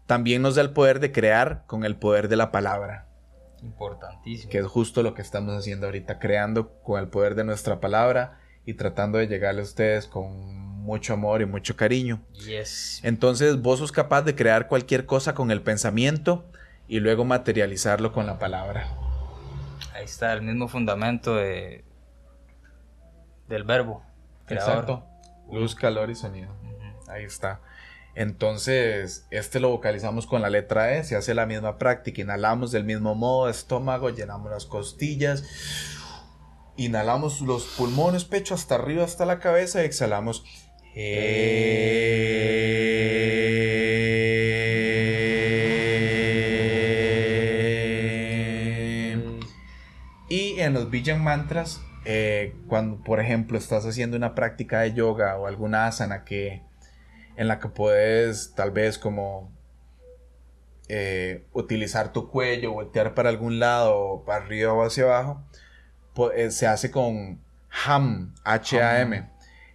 También 0.05 0.41
nos 0.41 0.55
da 0.55 0.63
el 0.63 0.73
poder 0.73 0.99
de 0.99 1.13
crear 1.13 1.63
con 1.65 1.85
el 1.85 1.95
poder 1.95 2.27
de 2.27 2.35
la 2.35 2.51
palabra, 2.51 3.07
Importantísimo. 3.61 4.51
que 4.51 4.57
es 4.59 4.65
justo 4.65 5.03
lo 5.03 5.13
que 5.13 5.21
estamos 5.21 5.55
haciendo 5.55 5.85
ahorita, 5.85 6.19
creando 6.19 6.73
con 6.81 6.99
el 6.99 7.07
poder 7.07 7.35
de 7.35 7.43
nuestra 7.43 7.79
palabra 7.79 8.39
y 8.65 8.73
tratando 8.73 9.17
de 9.17 9.27
llegarle 9.27 9.61
a 9.61 9.63
ustedes 9.63 10.07
con 10.07 10.55
mucho 10.81 11.13
amor 11.13 11.41
y 11.41 11.45
mucho 11.45 11.75
cariño. 11.75 12.21
Yes. 12.33 13.01
Entonces 13.03 13.61
vos 13.61 13.79
sos 13.79 13.91
capaz 13.91 14.23
de 14.23 14.35
crear 14.35 14.67
cualquier 14.67 15.05
cosa 15.05 15.33
con 15.33 15.51
el 15.51 15.61
pensamiento 15.61 16.45
y 16.87 16.99
luego 16.99 17.23
materializarlo 17.23 18.11
con 18.11 18.25
la 18.25 18.39
palabra. 18.39 18.87
Ahí 19.93 20.05
está 20.05 20.33
el 20.33 20.41
mismo 20.41 20.67
fundamento 20.67 21.35
de, 21.35 21.85
del 23.47 23.63
verbo. 23.63 24.03
creador. 24.45 24.71
Exacto. 24.71 25.05
Luz, 25.51 25.75
calor 25.75 26.09
y 26.09 26.15
sonido. 26.15 26.49
Ahí 27.07 27.25
está. 27.25 27.59
Entonces, 28.13 29.25
este 29.31 29.59
lo 29.59 29.69
vocalizamos 29.69 30.27
con 30.27 30.41
la 30.41 30.49
letra 30.49 30.97
E, 30.97 31.03
se 31.03 31.15
hace 31.15 31.33
la 31.33 31.45
misma 31.45 31.77
práctica, 31.77 32.21
inhalamos 32.21 32.71
del 32.71 32.83
mismo 32.83 33.15
modo, 33.15 33.49
estómago, 33.49 34.09
llenamos 34.09 34.51
las 34.51 34.65
costillas, 34.65 35.43
inhalamos 36.75 37.39
los 37.41 37.63
pulmones, 37.77 38.25
pecho 38.25 38.53
hasta 38.53 38.75
arriba, 38.75 39.05
hasta 39.05 39.25
la 39.25 39.39
cabeza 39.39 39.81
y 39.81 39.85
exhalamos. 39.85 40.43
Y 50.27 50.59
en 50.59 50.73
los 50.73 50.89
Bijan 50.89 51.23
mantras, 51.23 51.81
eh, 52.03 52.55
cuando 52.67 53.01
por 53.03 53.21
ejemplo 53.21 53.57
estás 53.57 53.85
haciendo 53.85 54.17
una 54.17 54.35
práctica 54.35 54.81
de 54.81 54.93
yoga 54.93 55.37
o 55.37 55.47
alguna 55.47 55.87
asana 55.87 56.25
que 56.25 56.61
en 57.41 57.47
la 57.47 57.57
que 57.59 57.69
puedes 57.69 58.53
tal 58.53 58.69
vez 58.71 58.97
como 58.99 59.51
eh, 60.89 61.45
utilizar 61.53 62.11
tu 62.11 62.29
cuello, 62.29 62.73
voltear 62.73 63.13
para 63.13 63.29
algún 63.29 63.59
lado, 63.59 64.23
para 64.25 64.43
arriba 64.45 64.73
o 64.73 64.83
hacia 64.85 65.05
abajo, 65.05 65.41
po- 66.13 66.31
eh, 66.31 66.51
se 66.51 66.67
hace 66.67 66.91
con 66.91 67.41
HAM, 67.85 68.33
H-A-M. 68.43 69.29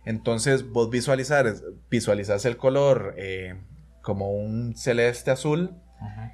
Entonces 0.05 0.71
vos 0.71 0.91
visualizar, 0.91 1.53
visualizas 1.91 2.45
el 2.45 2.57
color 2.57 3.15
eh, 3.17 3.57
como 4.03 4.31
un 4.31 4.77
celeste 4.77 5.31
azul 5.33 5.75
Ujú. 6.01 6.31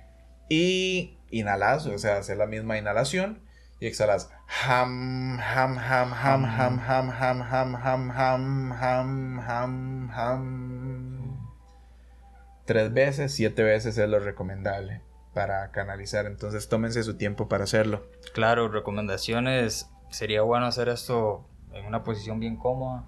y 0.51 1.17
inhalas, 1.31 1.87
o 1.87 1.97
sea, 1.99 2.19
hacer 2.19 2.37
la 2.37 2.47
misma 2.47 2.77
inhalación 2.77 3.41
y 3.81 3.87
exhalas. 3.87 4.29
Ham, 4.67 5.39
ham, 5.41 5.79
ham, 5.79 6.13
ham, 6.13 6.45
ham, 6.45 6.79
ham, 6.81 7.11
ham, 7.11 7.43
ham, 7.43 8.11
ham, 8.11 8.11
ham, 8.11 8.73
ham, 8.73 9.41
ham, 9.41 10.11
ham. 10.11 11.12
Tres 12.65 12.93
veces, 12.93 13.33
siete 13.35 13.63
veces 13.63 13.99
es 13.99 14.09
lo 14.09 14.19
recomendable 14.19 15.03
para 15.35 15.71
canalizar. 15.71 16.27
Entonces 16.27 16.69
tómense 16.69 17.03
su 17.03 17.17
tiempo 17.17 17.49
para 17.49 17.65
hacerlo. 17.65 18.05
Claro, 18.35 18.69
recomendaciones. 18.69 19.89
Sería 20.11 20.43
bueno 20.43 20.67
hacer 20.67 20.89
esto 20.89 21.47
en 21.73 21.87
una 21.87 22.05
posición 22.05 22.39
bien 22.39 22.57
cómoda, 22.57 23.07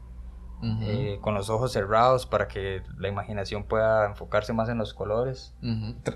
eh, 0.80 1.18
con 1.20 1.34
los 1.34 1.50
ojos 1.50 1.72
cerrados 1.72 2.24
para 2.24 2.48
que 2.48 2.82
la 2.96 3.08
imaginación 3.08 3.64
pueda 3.64 4.06
enfocarse 4.06 4.54
más 4.54 4.70
en 4.70 4.78
los 4.78 4.94
colores. 4.94 5.52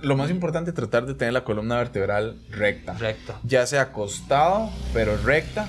Lo 0.00 0.16
más 0.16 0.30
importante 0.30 0.70
es 0.70 0.74
tratar 0.74 1.04
de 1.04 1.14
tener 1.14 1.34
la 1.34 1.44
columna 1.44 1.76
vertebral 1.76 2.40
recta. 2.48 2.94
Recto. 2.94 3.34
ya 3.44 3.66
sea 3.66 3.82
acostado, 3.82 4.70
pero 4.94 5.18
recta, 5.18 5.68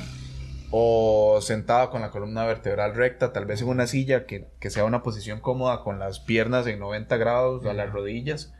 o 0.71 1.39
sentado 1.41 1.89
con 1.89 2.01
la 2.01 2.11
columna 2.11 2.45
vertebral 2.45 2.93
recta, 2.95 3.33
tal 3.33 3.45
vez 3.45 3.61
en 3.61 3.69
una 3.69 3.87
silla 3.87 4.25
que, 4.25 4.47
que 4.59 4.69
sea 4.69 4.85
una 4.85 5.01
posición 5.03 5.39
cómoda 5.39 5.81
con 5.83 5.97
las 5.99 6.19
piernas 6.19 6.67
en 6.67 6.79
90 6.79 7.17
grados 7.17 7.65
a 7.65 7.73
las 7.73 7.91
rodillas. 7.91 8.53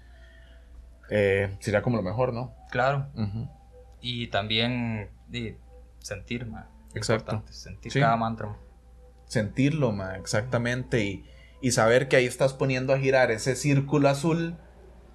Eh, 1.10 1.56
sería 1.60 1.82
como 1.82 1.98
lo 1.98 2.04
mejor, 2.04 2.34
¿no? 2.34 2.54
Claro. 2.72 3.08
Ujú. 3.16 3.48
Y 4.02 4.28
también 4.28 5.10
sentir, 6.00 6.46
ma. 6.46 6.70
Exacto. 6.96 7.44
Sentir 7.50 7.92
Sí. 7.92 8.00
cada 8.00 8.16
mantra. 8.16 8.56
Sentirlo, 9.26 9.92
ma, 9.92 10.16
exactamente, 10.16 11.04
y, 11.04 11.26
y 11.62 11.72
saber 11.72 12.08
que 12.08 12.16
ahí 12.16 12.26
estás 12.26 12.54
poniendo 12.54 12.94
a 12.94 12.98
girar 13.00 13.30
ese 13.30 13.56
círculo 13.56 14.10
azul 14.10 14.56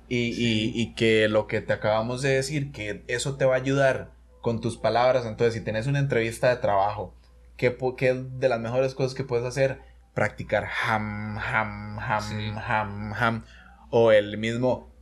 y, 0.09 0.19
y- 0.29 0.71
y 0.81 0.95
que 0.95 1.29
lo 1.29 1.47
que 1.49 1.61
te 1.61 1.73
acabamos 1.73 2.23
de 2.23 2.31
decir, 2.31 2.71
que 2.71 3.03
eso 3.09 3.37
te 3.37 3.45
va 3.45 3.55
a 3.55 3.59
ayudar 3.59 4.13
con 4.45 4.61
tus 4.61 4.77
palabras. 4.77 5.25
Entonces, 5.25 5.55
si 5.55 5.63
tenés 5.63 5.87
una 5.87 5.99
entrevista 6.01 6.51
de 6.51 6.57
trabajo, 6.57 7.15
¿qué, 7.57 7.75
qué 7.97 8.11
es 8.11 8.39
de 8.39 8.49
las 8.51 8.61
mejores 8.61 8.95
cosas 8.95 9.15
que 9.15 9.25
puedes 9.25 9.47
hacer? 9.47 9.81
Practicar 10.13 10.67
ham, 10.87 11.39
ham, 11.39 11.99
ham, 11.99 12.21
Sí. 12.21 12.53
ham, 12.55 13.15
ham. 13.15 13.45
O 13.91 14.13
el 14.13 14.37
mismo 14.37 14.93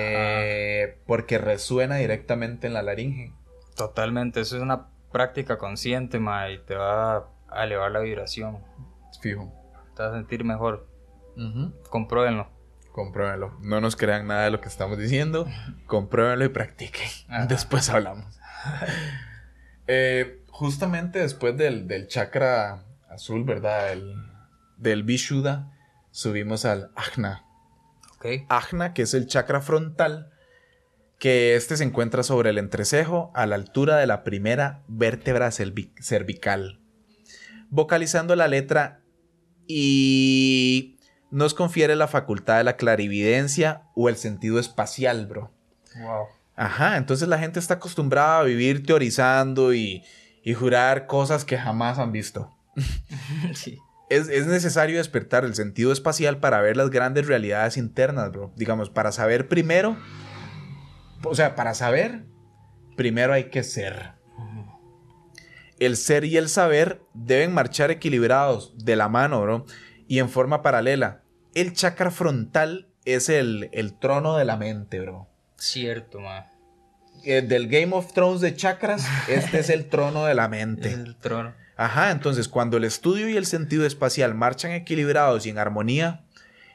eh, 0.00 0.98
porque 1.06 1.38
resuena 1.38 1.96
directamente 1.96 2.66
en 2.66 2.74
la 2.74 2.82
laringe. 2.82 3.32
Totalmente. 3.76 4.40
Eso 4.42 4.56
es 4.56 4.62
una 4.62 4.88
práctica 5.10 5.56
consciente, 5.56 6.18
ma, 6.20 6.50
y 6.50 6.58
te 6.58 6.74
va 6.74 7.30
a 7.48 7.64
elevar 7.64 7.90
la 7.92 8.00
vibración. 8.00 8.58
Fijo. 9.22 9.50
Te 9.96 10.02
vas 10.02 10.12
a 10.12 10.16
sentir 10.16 10.44
mejor. 10.44 10.86
Ujú. 11.36 11.72
Compruébenlo. 11.88 12.48
Compruébenlo. 12.92 13.56
No 13.62 13.80
nos 13.80 13.96
crean 13.96 14.26
nada 14.26 14.44
de 14.44 14.50
lo 14.50 14.60
que 14.60 14.68
estamos 14.68 14.98
diciendo. 14.98 15.46
Compruébenlo 15.86 16.44
y 16.44 16.48
practiquen. 16.48 17.08
Ajá. 17.28 17.46
Después 17.46 17.88
hablamos. 17.90 18.38
Eh, 19.92 20.44
justamente 20.50 21.18
después 21.18 21.56
del, 21.56 21.88
del 21.88 22.06
chakra 22.06 22.84
azul, 23.08 23.42
¿verdad? 23.42 23.92
El, 23.92 24.14
del 24.76 25.02
Vishuddha, 25.02 25.72
subimos 26.12 26.64
al 26.64 26.92
Ajna. 26.94 27.44
¿Ok? 28.14 28.26
Ajna, 28.48 28.94
que 28.94 29.02
es 29.02 29.14
el 29.14 29.26
chakra 29.26 29.60
frontal, 29.62 30.30
que 31.18 31.56
este 31.56 31.76
se 31.76 31.82
encuentra 31.82 32.22
sobre 32.22 32.50
el 32.50 32.58
entrecejo 32.58 33.32
a 33.34 33.46
la 33.46 33.56
altura 33.56 33.96
de 33.96 34.06
la 34.06 34.22
primera 34.22 34.82
vértebra 34.86 35.48
cervi- 35.48 35.92
cervical. 36.00 36.78
Vocalizando 37.70 38.36
la 38.36 38.46
letra 38.46 39.00
y 39.66 40.99
nos 41.30 41.54
confiere 41.54 41.96
la 41.96 42.08
facultad 42.08 42.58
de 42.58 42.64
la 42.64 42.76
clarividencia 42.76 43.82
o 43.94 44.08
el 44.08 44.16
sentido 44.16 44.58
espacial, 44.58 45.26
bro. 45.26 45.52
Wow. 45.96 46.26
Ajá, 46.56 46.96
entonces 46.96 47.28
la 47.28 47.38
gente 47.38 47.58
está 47.58 47.74
acostumbrada 47.74 48.40
a 48.40 48.42
vivir 48.42 48.84
teorizando 48.84 49.72
y, 49.72 50.04
y 50.42 50.54
jurar 50.54 51.06
cosas 51.06 51.44
que 51.44 51.58
jamás 51.58 51.98
han 51.98 52.12
visto. 52.12 52.54
sí. 53.54 53.78
Es, 54.08 54.28
es 54.28 54.46
necesario 54.46 54.98
despertar 54.98 55.44
el 55.44 55.54
sentido 55.54 55.92
espacial 55.92 56.38
para 56.38 56.60
ver 56.60 56.76
las 56.76 56.90
grandes 56.90 57.26
realidades 57.26 57.76
internas, 57.76 58.32
bro. 58.32 58.52
Digamos, 58.56 58.90
para 58.90 59.12
saber 59.12 59.46
primero, 59.48 59.96
o 61.24 61.34
sea, 61.34 61.54
para 61.54 61.74
saber, 61.74 62.24
primero 62.96 63.32
hay 63.32 63.44
que 63.44 63.62
ser. 63.62 64.12
El 65.78 65.96
ser 65.96 66.24
y 66.24 66.36
el 66.36 66.48
saber 66.50 67.00
deben 67.14 67.54
marchar 67.54 67.90
equilibrados 67.90 68.74
de 68.76 68.96
la 68.96 69.08
mano, 69.08 69.40
bro, 69.40 69.64
y 70.10 70.18
en 70.18 70.28
forma 70.28 70.60
paralela. 70.60 71.20
El 71.54 71.72
chakra 71.72 72.10
frontal 72.10 72.88
es 73.04 73.28
el, 73.28 73.70
el 73.72 73.96
trono 73.96 74.36
de 74.36 74.44
la 74.44 74.56
mente, 74.56 74.98
bro. 74.98 75.28
Cierto, 75.56 76.18
ma. 76.18 76.50
Eh, 77.22 77.42
del 77.42 77.68
Game 77.68 77.94
of 77.94 78.12
Thrones 78.12 78.40
de 78.40 78.56
chakras, 78.56 79.06
este 79.28 79.60
es 79.60 79.70
el 79.70 79.88
trono 79.88 80.24
de 80.24 80.34
la 80.34 80.48
mente. 80.48 80.92
El 80.92 81.14
trono. 81.14 81.54
Ajá, 81.76 82.10
entonces 82.10 82.48
cuando 82.48 82.76
el 82.76 82.82
estudio 82.82 83.28
y 83.28 83.36
el 83.36 83.46
sentido 83.46 83.86
espacial 83.86 84.34
marchan 84.34 84.72
equilibrados 84.72 85.46
y 85.46 85.50
en 85.50 85.58
armonía, 85.58 86.24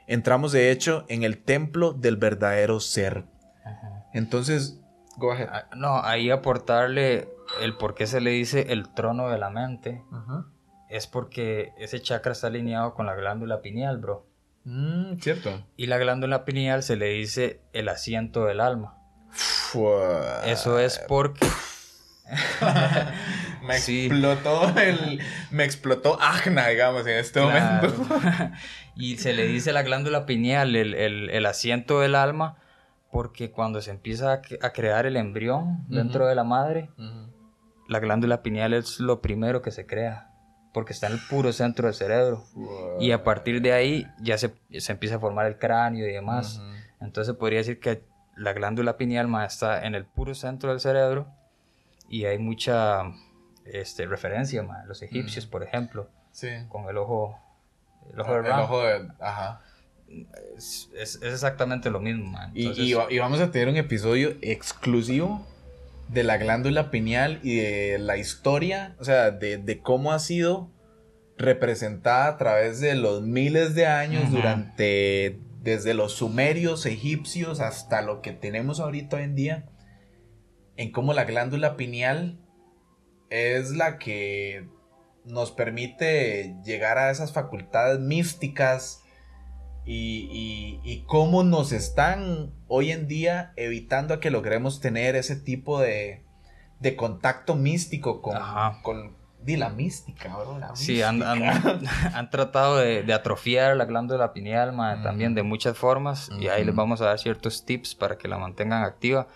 entramos 0.07 0.53
de 0.53 0.71
hecho 0.71 1.03
en 1.09 1.23
el 1.23 1.37
templo 1.37 1.91
del 1.91 2.15
verdadero 2.15 2.79
ser. 2.79 3.25
Ajá. 3.65 4.05
Entonces, 4.13 4.79
go 5.17 5.33
ahead. 5.33 5.49
Ah, 5.51 5.67
No, 5.75 6.01
ahí 6.01 6.31
aportarle 6.31 7.27
el 7.61 7.75
por 7.75 7.95
qué 7.95 8.07
se 8.07 8.21
le 8.21 8.29
dice 8.29 8.67
el 8.69 8.93
trono 8.93 9.29
de 9.29 9.37
la 9.39 9.49
mente 9.49 10.01
Ajá. 10.09 10.45
Es 10.89 11.07
porque 11.07 11.71
ese 11.77 12.01
chakra 12.01 12.31
está 12.33 12.47
alineado 12.47 12.93
con 12.93 13.05
la 13.05 13.15
glándula 13.15 13.61
pineal, 13.61 13.97
bro. 13.97 14.27
Mm, 14.65 15.19
cierto. 15.19 15.65
Y 15.77 15.85
la 15.87 15.97
glándula 15.97 16.43
pineal 16.45 16.81
se 16.83 16.95
le 16.95 17.07
dice 17.09 17.61
el 17.73 17.87
asiento 17.89 18.45
del 18.45 18.59
alma. 18.61 18.97
Fua. 19.31 20.41
Eso 20.45 20.79
es 20.79 20.99
porque 21.07 21.45
Me 23.61 23.77
Sí. 23.79 24.05
explotó 24.07 24.73
el. 24.79 25.21
Me 25.51 25.63
explotó 25.63 26.19
Agna, 26.21 26.67
digamos, 26.67 27.05
en 27.07 27.17
este 27.17 27.41
Claro. 27.41 27.89
momento. 27.93 28.51
y 28.95 29.17
se 29.17 29.33
le 29.33 29.45
dice 29.47 29.73
la 29.73 29.83
glándula 29.83 30.25
pineal 30.25 30.75
el, 30.75 30.93
el- 30.93 31.29
el 31.29 31.45
asiento 31.45 31.99
del 31.99 32.15
alma 32.15 32.57
porque 33.11 33.51
cuando 33.51 33.81
se 33.81 33.91
empieza 33.91 34.33
a, 34.33 34.41
cre- 34.41 34.59
a 34.61 34.71
crear 34.71 35.05
el 35.05 35.15
embrión 35.17 35.85
dentro 35.87 36.27
de 36.27 36.35
la 36.35 36.43
madre, 36.43 36.89
la 37.87 37.99
glándula 37.99 38.41
pineal 38.43 38.73
es 38.73 38.99
lo 38.99 39.21
primero 39.21 39.61
que 39.61 39.71
se 39.71 39.85
crea. 39.85 40.31
Porque 40.75 40.91
está 40.93 41.07
en 41.07 41.13
el 41.13 41.19
puro 41.29 41.51
centro 41.53 41.87
del 41.87 41.95
cerebro. 41.95 42.43
Y 42.99 43.11
a 43.11 43.23
partir 43.23 43.61
de 43.61 43.71
ahí 43.71 44.05
ya 44.19 44.37
se, 44.37 44.53
se 44.77 44.91
empieza 44.91 45.15
a 45.15 45.19
formar 45.19 45.45
el 45.47 45.57
cráneo 45.57 46.05
y 46.07 46.11
demás. 46.11 46.61
Entonces 46.99 47.33
podría 47.35 47.59
decir 47.59 47.79
que 47.79 48.03
la 48.35 48.51
glándula 48.51 48.97
pineal 48.97 49.29
está 49.45 49.85
en 49.85 49.95
el 49.95 50.03
puro 50.05 50.35
centro 50.35 50.69
del 50.71 50.81
cerebro 50.81 51.27
y 52.09 52.25
hay 52.25 52.37
mucha 52.37 53.03
este, 53.63 54.05
referencia, 54.05 54.61
ma, 54.63 54.83
los 54.85 55.01
egipcios, 55.01 55.45
por 55.47 55.63
ejemplo, 55.63 56.09
Sí. 56.31 56.49
con 56.67 56.89
el 56.89 56.97
ojo, 56.97 57.39
el 58.13 58.19
ojo 58.19 58.31
de 58.33 58.37
El 58.39 58.45
Ra. 58.45 58.63
ojo 58.63 58.83
de. 58.83 59.07
Ajá. 59.21 59.61
Es, 60.57 60.89
es- 60.93 61.15
es 61.15 61.33
exactamente 61.33 61.89
lo 61.89 61.99
mismo. 62.01 62.37
Y, 62.53 62.61
Entonces, 62.63 62.85
y 62.85 62.93
va- 62.93 63.07
y 63.11 63.17
vamos 63.17 63.39
a 63.39 63.49
tener 63.49 63.69
un 63.69 63.77
episodio 63.77 64.35
exclusivo 64.41 65.47
de 66.07 66.23
la 66.23 66.37
glándula 66.37 66.91
pineal 66.91 67.39
y 67.43 67.57
de 67.57 67.97
la 67.99 68.17
historia, 68.17 68.95
o 68.99 69.03
sea, 69.03 69.31
de, 69.31 69.57
de 69.57 69.79
cómo 69.79 70.11
ha 70.11 70.19
sido 70.19 70.71
representada 71.37 72.27
a 72.27 72.37
través 72.37 72.79
de 72.79 72.95
los 72.95 73.21
miles 73.21 73.75
de 73.75 73.87
años 73.87 74.31
durante 74.31 75.39
desde 75.61 75.95
los 75.95 76.13
sumerios, 76.13 76.85
egipcios 76.85 77.59
hasta 77.59 78.01
lo 78.01 78.21
que 78.21 78.31
tenemos 78.31 78.79
ahorita 78.79 79.17
hoy 79.17 79.23
en 79.23 79.35
día, 79.35 79.65
en 80.77 80.91
cómo 80.91 81.13
la 81.13 81.25
glándula 81.25 81.75
pineal 81.75 82.39
es 83.31 83.71
la 83.71 83.97
que 83.97 84.69
nos 85.25 85.51
permite 85.51 86.55
llegar 86.63 86.99
a 86.99 87.09
esas 87.09 87.33
facultades 87.33 87.99
místicas 87.99 89.01
y, 89.85 90.27
y- 90.31 90.91
y 90.91 91.03
cómo 91.05 91.43
nos 91.43 91.71
están 91.71 92.51
hoy 92.67 92.91
en 92.91 93.07
día 93.07 93.53
evitando 93.55 94.13
a 94.15 94.19
que 94.19 94.31
logremos 94.31 94.79
tener 94.81 95.15
ese 95.15 95.35
tipo 95.35 95.79
de, 95.79 96.23
de 96.79 96.95
contacto 96.95 97.55
místico 97.55 98.21
con, 98.21 98.37
con 98.81 99.15
di, 99.43 99.57
la 99.57 99.69
mística, 99.69 100.35
bro, 100.35 100.57
la 100.57 100.75
Sí, 100.75 101.03
han, 101.03 101.19
mística. 101.19 101.51
han- 101.51 101.81
han 102.15 102.29
tratado 102.31 102.77
de, 102.77 103.03
de 103.03 103.13
atrofiar 103.13 103.77
la 103.77 103.85
glándula 103.85 104.33
pineal 104.33 104.73
ma, 104.73 104.95
Ujú. 104.95 105.03
también 105.03 105.35
de 105.35 105.43
muchas 105.43 105.77
formas 105.77 106.31
y 106.39 106.47
ahí 106.47 106.65
les 106.65 106.73
vamos 106.75 106.99
a 107.01 107.05
dar 107.05 107.19
ciertos 107.19 107.63
tips 107.65 107.93
para 107.95 108.17
que 108.17 108.27
la 108.27 108.37
mantengan 108.39 108.83
activa 108.83 109.27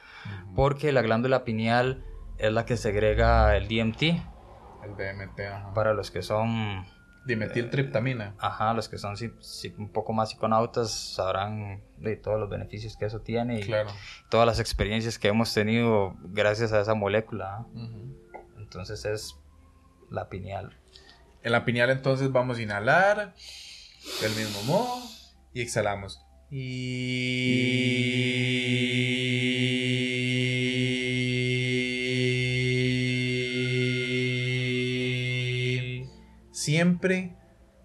porque 0.56 0.92
la 0.92 1.02
glándula 1.04 1.44
pineal 1.44 2.04
es 2.40 2.52
la 2.52 2.66
que 2.66 2.76
segrega 2.76 3.56
el 3.56 3.68
DMT 3.68 4.02
El 4.04 4.96
DMT, 4.98 5.40
ajá. 5.42 5.74
para 5.76 5.94
los 5.94 6.10
que 6.10 6.22
son 6.24 6.86
Dimetiltriptamina. 7.30 8.36
Ajá, 8.40 8.74
los 8.74 8.90
que 8.90 8.98
son 8.98 9.16
un 9.78 9.90
poco 9.90 10.12
más 10.14 10.30
psiconautas 10.32 10.92
sabrán 10.92 11.82
de 11.98 12.16
todos 12.18 12.40
los 12.40 12.50
beneficios 12.50 12.98
que 12.98 13.06
eso 13.06 13.22
tiene 13.22 13.60
y 13.60 13.64
Claro. 13.64 13.90
todas 14.30 14.46
las 14.48 14.60
experiencias 14.60 15.18
que 15.20 15.28
hemos 15.30 15.54
tenido 15.54 16.16
gracias 16.24 16.74
a 16.74 16.82
esa 16.82 16.94
molécula. 16.96 17.60
¿ah? 17.60 17.66
Entonces 18.58 19.06
es 19.06 19.36
la 20.10 20.28
pineal. 20.30 20.76
En 21.44 21.52
la 21.54 21.64
pineal 21.66 21.90
entonces 21.90 22.32
vamos 22.32 22.58
a 22.58 22.62
inhalar 22.62 23.34
del 24.22 24.32
mismo 24.36 24.62
modo 24.64 25.02
y 25.54 25.62
exhalamos. 25.62 26.20
Y 29.72 31.09
siempre 36.64 37.36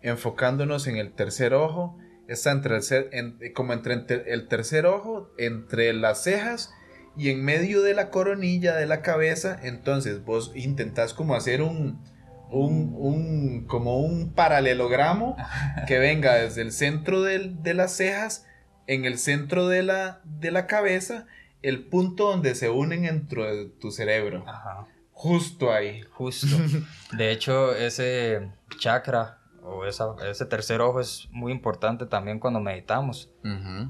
enfocándonos 0.03 0.87
en 0.87 0.97
el 0.97 1.13
tercer 1.13 1.55
ojo, 1.55 1.97
está 2.29 2.51
entre 2.53 2.77
el 2.77 2.83
en- 3.13 3.39
como 3.55 3.73
entre, 3.73 3.95
entre 3.95 4.33
el 4.33 4.49
tercer 4.49 4.87
ojo, 4.87 5.31
entre 5.39 5.93
las 5.93 6.23
cejas 6.25 6.73
y 7.17 7.31
en 7.31 7.45
medio 7.45 7.83
de 7.83 7.95
la 7.95 8.11
coronilla 8.11 8.75
de 8.75 8.87
la 8.87 9.01
cabeza. 9.03 9.59
Entonces 9.63 10.25
vos 10.25 10.53
intentás 10.55 11.15
como 11.15 11.35
hacer 11.35 11.63
un, 11.63 12.03
un, 12.51 12.95
un- 12.97 13.65
como 13.67 14.01
un 14.01 14.33
paralelogramo 14.35 15.37
que 15.87 15.99
venga 15.99 16.35
desde 16.35 16.63
el 16.63 16.73
centro 16.73 17.23
del- 17.23 17.63
de 17.63 17.75
las 17.75 17.97
cejas, 17.97 18.47
en 18.87 19.05
el 19.07 19.17
centro 19.19 19.69
de 19.69 19.83
la, 19.83 20.21
de 20.25 20.51
la 20.51 20.67
cabeza, 20.67 21.27
el 21.63 21.85
punto 21.87 22.31
donde 22.31 22.55
se 22.55 22.69
unen 22.69 23.03
dentro 23.03 23.45
de 23.47 23.67
tu 23.67 23.91
cerebro. 23.91 24.45
Ajá. 24.47 24.87
Justo 25.13 25.73
ahí. 25.73 26.03
Justo. 26.11 26.49
De 27.17 27.31
hecho, 27.31 27.75
ese 27.75 28.51
chakra 28.77 29.39
o 29.63 29.87
esa- 29.87 30.15
ese 30.29 30.45
tercer 30.45 30.81
ojo 30.83 31.01
es 31.01 31.27
muy 31.31 31.51
importante 31.53 32.05
también 32.07 32.39
cuando 32.39 32.61
meditamos. 32.61 33.31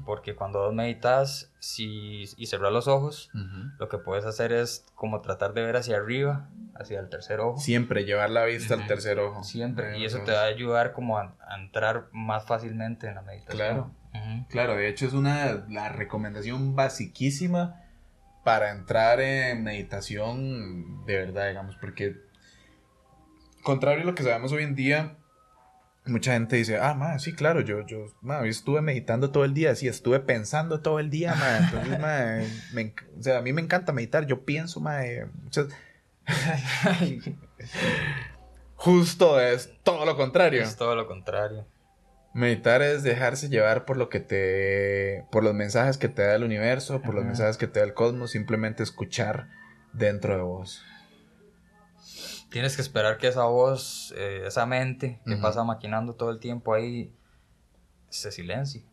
Porque 0.05 0.35
cuando 0.35 0.71
meditas 0.71 1.51
si, 1.59 2.23
y 2.37 2.45
cerras 2.47 2.71
los 2.71 2.87
ojos, 2.87 3.29
lo 3.79 3.89
que 3.89 3.97
puedes 3.97 4.25
hacer 4.25 4.51
es 4.51 4.85
como 4.95 5.21
tratar 5.21 5.53
de 5.53 5.63
ver 5.63 5.75
hacia 5.77 5.97
arriba, 5.97 6.49
hacia 6.75 6.99
el 6.99 7.09
tercer 7.09 7.39
ojo. 7.39 7.57
Siempre 7.57 8.03
llevar 8.05 8.29
la 8.29 8.45
vista 8.45 8.73
al 8.73 8.81
Ujú. 8.81 8.87
tercer 8.87 9.19
ojo. 9.19 9.43
Siempre. 9.43 9.97
Y 9.97 10.05
eso 10.05 10.21
te 10.21 10.31
va 10.31 10.41
a 10.43 10.45
ayudar 10.45 10.91
como 10.93 11.17
a, 11.17 11.35
a 11.47 11.55
entrar 11.59 12.07
más 12.11 12.45
fácilmente 12.45 13.07
en 13.07 13.15
la 13.15 13.21
meditación. 13.21 13.57
Claro. 13.57 13.91
Claro, 14.49 14.75
de 14.75 14.87
hecho 14.87 15.05
es 15.05 15.13
una 15.13 15.65
la 15.69 15.89
recomendación 15.89 16.73
basiquísima 16.75 17.81
para 18.45 18.71
entrar 18.71 19.19
en 19.19 19.63
meditación 19.63 21.05
de 21.05 21.17
verdad, 21.17 21.47
digamos, 21.49 21.75
porque 21.77 22.15
contrario 23.65 24.03
a 24.03 24.05
lo 24.05 24.15
que 24.15 24.23
sabemos 24.23 24.53
hoy 24.53 24.63
en 24.63 24.75
día, 24.75 25.17
mucha 26.05 26.33
gente 26.33 26.55
dice, 26.55 26.77
ah, 26.77 26.93
ma, 26.93 27.19
sí, 27.19 27.33
claro, 27.33 27.59
yo, 27.61 27.85
yo, 27.85 28.05
ma, 28.21 28.39
yo 28.43 28.45
estuve 28.49 28.81
meditando 28.81 29.31
todo 29.31 29.43
el 29.43 29.53
día, 29.53 29.75
sí, 29.75 29.87
estuve 29.87 30.19
pensando 30.21 30.79
todo 30.81 30.99
el 30.99 31.09
día, 31.09 31.35
ma, 31.35 31.57
entonces, 31.57 31.99
ma, 31.99 32.37
me 32.73 32.93
o 33.19 33.21
sea, 33.23 33.39
a 33.39 33.41
mí 33.41 33.51
me 33.51 33.61
encanta 33.61 33.91
meditar, 33.91 34.25
yo 34.25 34.45
pienso, 34.45 34.79
ma, 34.79 35.05
eh, 35.05 35.27
muchas- 35.43 35.67
justo 38.75 39.39
es 39.39 39.71
todo 39.83 40.05
lo 40.05 40.15
contrario. 40.15 40.61
Es 40.63 40.75
todo 40.75 40.95
lo 40.95 41.07
contrario. 41.07 41.65
Meditar 42.33 42.81
es 42.81 43.01
dejarse 43.03 43.47
llevar 43.49 43.85
por 43.85 43.95
lo 43.97 44.09
que 44.09 44.19
te. 44.19 45.23
por 45.31 45.43
los 45.43 45.53
mensajes 45.53 45.97
que 45.97 46.09
te 46.09 46.21
da 46.23 46.35
el 46.35 46.43
universo, 46.43 47.01
por 47.01 47.15
los 47.15 47.23
mensajes 47.23 47.57
que 47.57 47.67
te 47.67 47.79
da 47.79 47.85
el 47.85 47.93
cosmos, 47.93 48.31
simplemente 48.31 48.83
escuchar 48.83 49.47
dentro 49.93 50.35
de 50.35 50.41
vos. 50.41 50.83
Tienes 52.55 52.77
que 52.77 52.81
esperar 52.81 53.17
que 53.17 53.27
esa 53.27 53.43
voz, 53.43 54.13
eh, 54.15 54.43
esa 54.47 54.65
mente 54.65 55.19
que 55.25 55.33
Ujú. 55.33 55.41
pasa 55.41 55.65
maquinando 55.65 56.13
todo 56.13 56.29
el 56.31 56.39
tiempo 56.39 56.73
ahí, 56.73 57.13
se 58.07 58.31
silencie. 58.31 58.85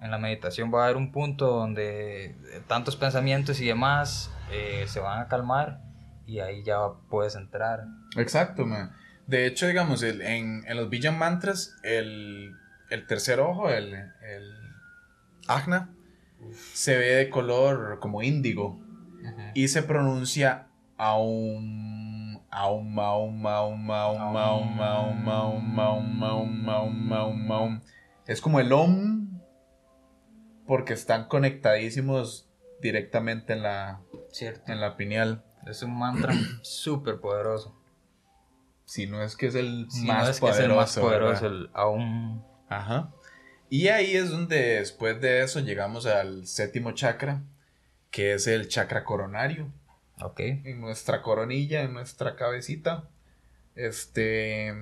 En 0.00 0.08
la 0.12 0.18
meditación 0.18 0.72
va 0.72 0.82
a 0.82 0.84
haber 0.84 0.96
un 0.96 1.10
punto 1.10 1.48
donde 1.48 2.26
eh, 2.26 2.62
tantos 2.68 2.94
pensamientos 2.94 3.60
y 3.60 3.66
demás 3.66 4.30
eh, 4.52 4.84
se 4.86 5.00
van 5.00 5.20
a 5.20 5.26
calmar 5.26 5.80
y 6.28 6.38
ahí 6.38 6.62
ya 6.62 6.78
puedes 7.10 7.34
entrar. 7.34 7.86
Exacto, 8.16 8.64
man. 8.64 8.92
De 9.26 9.46
hecho, 9.46 9.66
digamos, 9.66 10.04
el- 10.04 10.20
en, 10.22 10.62
en 10.68 10.76
los 10.76 10.88
Villan 10.88 11.18
Mantras, 11.18 11.74
el, 11.82 12.54
el 12.88 13.04
tercer 13.08 13.40
ojo, 13.40 13.68
el, 13.68 13.94
el 13.94 14.52
Agna, 15.48 15.90
se 16.72 16.96
ve 16.96 17.06
de 17.16 17.30
color 17.30 17.98
como 17.98 18.22
índigo 18.22 18.78
y 19.54 19.66
se 19.66 19.82
pronuncia 19.82 20.68
aum, 20.98 21.97
aum, 22.50 22.98
aum, 22.98 23.46
aum, 23.46 23.90
aum, 23.90 24.36
aum, 24.36 24.80
aum, 24.80 25.28
aum, 25.28 25.80
aum, 25.80 26.22
aum, 26.24 26.68
aum, 26.68 27.12
aum, 27.12 27.52
aum. 27.52 27.80
Es 28.26 28.40
como 28.40 28.60
el 28.60 28.72
om, 28.72 29.40
porque 30.66 30.92
están 30.92 31.28
conectadísimos 31.28 32.48
directamente 32.80 33.52
en 33.54 33.62
la, 33.62 34.00
Cierto. 34.30 34.70
en 34.72 34.80
la 34.80 34.96
pineal. 34.96 35.42
Es 35.66 35.82
un 35.82 35.98
mantra 35.98 36.32
súper 36.62 37.20
poderoso. 37.20 37.74
Si 38.84 39.06
no 39.06 39.22
es 39.22 39.36
que 39.36 39.46
es 39.48 39.54
el 39.54 39.86
Si 39.90 40.06
más 40.06 40.24
no 40.24 40.30
es 40.30 40.40
que 40.40 40.46
es 40.46 40.52
poderoso. 40.56 40.62
el 40.70 40.76
más 40.76 40.98
poderoso, 40.98 41.42
¿verdad? 41.42 41.58
el 41.60 41.70
aún. 41.74 42.44
Ajá. 42.68 43.10
Y 43.70 43.88
ahí 43.88 44.14
es 44.16 44.30
donde 44.30 44.78
después 44.78 45.20
de 45.20 45.42
eso 45.42 45.60
llegamos 45.60 46.06
al 46.06 46.46
séptimo 46.46 46.92
chakra, 46.92 47.42
que 48.10 48.32
es 48.32 48.46
el 48.46 48.68
chakra 48.68 49.04
coronario. 49.04 49.70
Ok. 50.22 50.40
En 50.40 50.80
nuestra 50.80 51.22
coronilla, 51.22 51.82
en 51.82 51.92
nuestra 51.94 52.36
cabecita. 52.36 53.08
Este. 53.74 54.74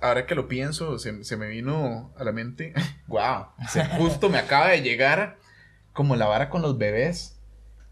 Ahora 0.00 0.24
que 0.26 0.34
lo 0.34 0.48
pienso, 0.48 0.98
se, 0.98 1.24
se 1.24 1.36
me 1.36 1.48
vino 1.48 2.12
a 2.16 2.24
la 2.24 2.32
mente. 2.32 2.72
¡Wow! 3.06 3.46
Se, 3.68 3.84
justo 3.98 4.30
me 4.30 4.38
acaba 4.38 4.68
de 4.68 4.82
llegar 4.82 5.36
como 5.92 6.16
la 6.16 6.26
vara 6.26 6.48
con 6.50 6.62
los 6.62 6.78
bebés. 6.78 7.36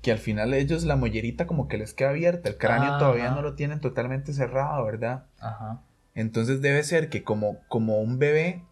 Que 0.00 0.12
al 0.12 0.18
final 0.18 0.54
ellos 0.54 0.84
la 0.84 0.94
mollerita 0.94 1.48
como 1.48 1.66
que 1.66 1.76
les 1.76 1.92
queda 1.92 2.10
abierta. 2.10 2.48
El 2.48 2.56
cráneo 2.56 2.94
Ah, 2.94 2.98
todavía 2.98 3.26
ajá. 3.26 3.34
no 3.34 3.42
lo 3.42 3.54
tienen 3.56 3.80
totalmente 3.80 4.32
cerrado, 4.32 4.84
¿verdad? 4.84 5.26
Ajá. 5.40 5.82
Entonces 6.14 6.62
debe 6.62 6.84
ser 6.84 7.08
que 7.10 7.24
como, 7.24 7.58
como 7.66 7.98
un 7.98 8.18
bebé, 8.20 8.62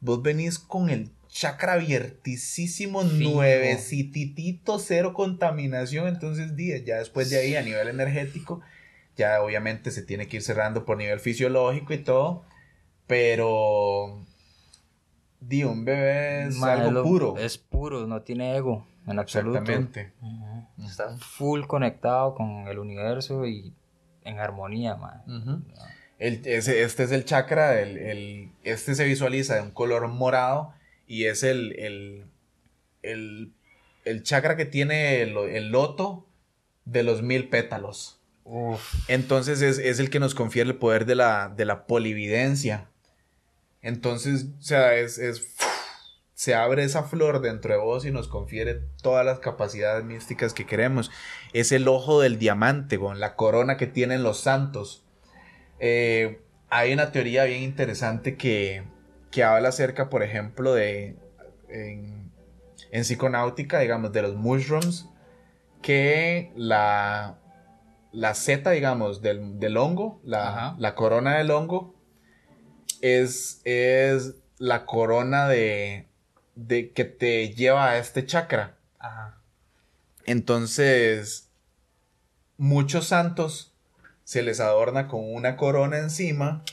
vos 0.00 0.22
venís 0.22 0.60
con 0.60 0.88
el 0.88 1.10
chakra 1.38 1.74
abiertísimo, 1.74 3.02
Fijo. 3.02 3.30
nuevecititito, 3.34 4.78
cero 4.78 5.12
contaminación. 5.12 6.08
Entonces, 6.08 6.56
di, 6.56 6.68
ya 6.84 6.96
después 6.98 7.28
de 7.28 7.38
ahí, 7.38 7.56
a 7.56 7.62
nivel 7.62 7.88
energético, 7.88 8.62
ya 9.16 9.42
obviamente 9.42 9.90
se 9.90 10.02
tiene 10.02 10.28
que 10.28 10.36
ir 10.38 10.42
cerrando 10.42 10.84
por 10.86 10.96
nivel 10.96 11.20
fisiológico 11.20 11.92
y 11.92 11.98
todo. 11.98 12.44
Pero, 13.06 14.24
di, 15.40 15.64
un 15.64 15.84
bebé 15.84 16.44
es 16.48 16.62
algo 16.62 16.90
lo- 16.90 17.02
puro. 17.02 17.36
Es 17.38 17.58
puro, 17.58 18.06
no 18.06 18.22
tiene 18.22 18.56
ego 18.56 18.86
en 19.06 19.18
absoluto. 19.18 19.58
Exactamente. 19.58 20.12
Está 20.84 21.16
full 21.18 21.62
conectado 21.66 22.34
con 22.34 22.66
el 22.66 22.78
universo 22.78 23.46
y 23.46 23.72
en 24.24 24.38
armonía, 24.40 24.96
man. 24.96 25.22
Ujú. 25.26 25.62
El- 26.18 26.40
ese- 26.46 26.82
este 26.82 27.04
es 27.04 27.12
el 27.12 27.24
chakra, 27.26 27.78
el, 27.80 27.98
el- 27.98 28.52
este 28.64 28.94
se 28.94 29.04
visualiza 29.04 29.54
de 29.56 29.60
un 29.62 29.70
color 29.70 30.08
morado 30.08 30.72
y 31.06 31.24
es 31.24 31.42
el, 31.42 31.72
el, 31.78 32.24
el, 33.02 33.52
el 34.04 34.22
chakra 34.22 34.56
que 34.56 34.64
tiene 34.66 35.22
el, 35.22 35.36
el 35.36 35.68
loto 35.70 36.26
de 36.84 37.02
los 37.02 37.22
mil 37.22 37.48
pétalos. 37.48 38.20
Uf. 38.44 38.94
Entonces 39.08 39.60
es, 39.62 39.78
es 39.78 39.98
el 39.98 40.10
que 40.10 40.20
nos 40.20 40.34
confiere 40.34 40.70
el 40.70 40.76
poder 40.76 41.04
de 41.04 41.14
la, 41.16 41.48
de 41.48 41.64
la 41.64 41.86
polividencia. 41.86 42.88
Entonces, 43.82 44.46
o 44.58 44.62
sea, 44.62 44.94
es, 44.96 45.18
es- 45.18 45.54
se 46.34 46.54
abre 46.54 46.84
esa 46.84 47.02
flor 47.02 47.40
dentro 47.40 47.72
de 47.72 47.80
vos 47.80 48.04
y 48.04 48.10
nos 48.10 48.28
confiere 48.28 48.74
todas 49.00 49.24
las 49.24 49.38
capacidades 49.38 50.04
místicas 50.04 50.52
que 50.52 50.66
queremos. 50.66 51.10
Es 51.54 51.72
el 51.72 51.88
ojo 51.88 52.20
del 52.20 52.38
diamante, 52.38 52.98
con 52.98 53.20
la 53.20 53.36
corona 53.36 53.78
que 53.78 53.86
tienen 53.86 54.22
los 54.22 54.40
santos. 54.40 55.02
Eh, 55.80 56.42
hay 56.68 56.92
una 56.92 57.10
teoría 57.10 57.44
bien 57.44 57.62
interesante 57.62 58.36
que, 58.36 58.84
que 59.36 59.44
habla 59.44 59.68
acerca, 59.68 60.08
por 60.08 60.22
ejemplo, 60.22 60.72
de 60.72 61.14
en, 61.68 62.32
en 62.90 63.02
psiconáutica, 63.02 63.80
digamos, 63.80 64.10
de 64.10 64.22
los 64.22 64.34
mushrooms, 64.34 65.10
que 65.82 66.52
la, 66.56 67.36
la 68.12 68.32
seta, 68.32 68.70
digamos, 68.70 69.20
del, 69.20 69.60
del 69.60 69.76
hongo, 69.76 70.22
la, 70.24 70.74
la 70.78 70.94
corona 70.94 71.36
del 71.36 71.50
hongo, 71.50 71.94
es, 73.02 73.60
es 73.64 74.36
la 74.56 74.86
corona 74.86 75.48
de, 75.48 76.08
de 76.54 76.92
que 76.92 77.04
te 77.04 77.50
lleva 77.50 77.90
a 77.90 77.98
este 77.98 78.24
chakra. 78.24 78.78
Ajá. 78.98 79.38
Entonces, 80.24 81.50
muchos 82.56 83.08
santos 83.08 83.74
se 84.24 84.42
les 84.42 84.60
adorna 84.60 85.08
con 85.08 85.30
una 85.30 85.58
corona 85.58 85.98
encima 85.98 86.64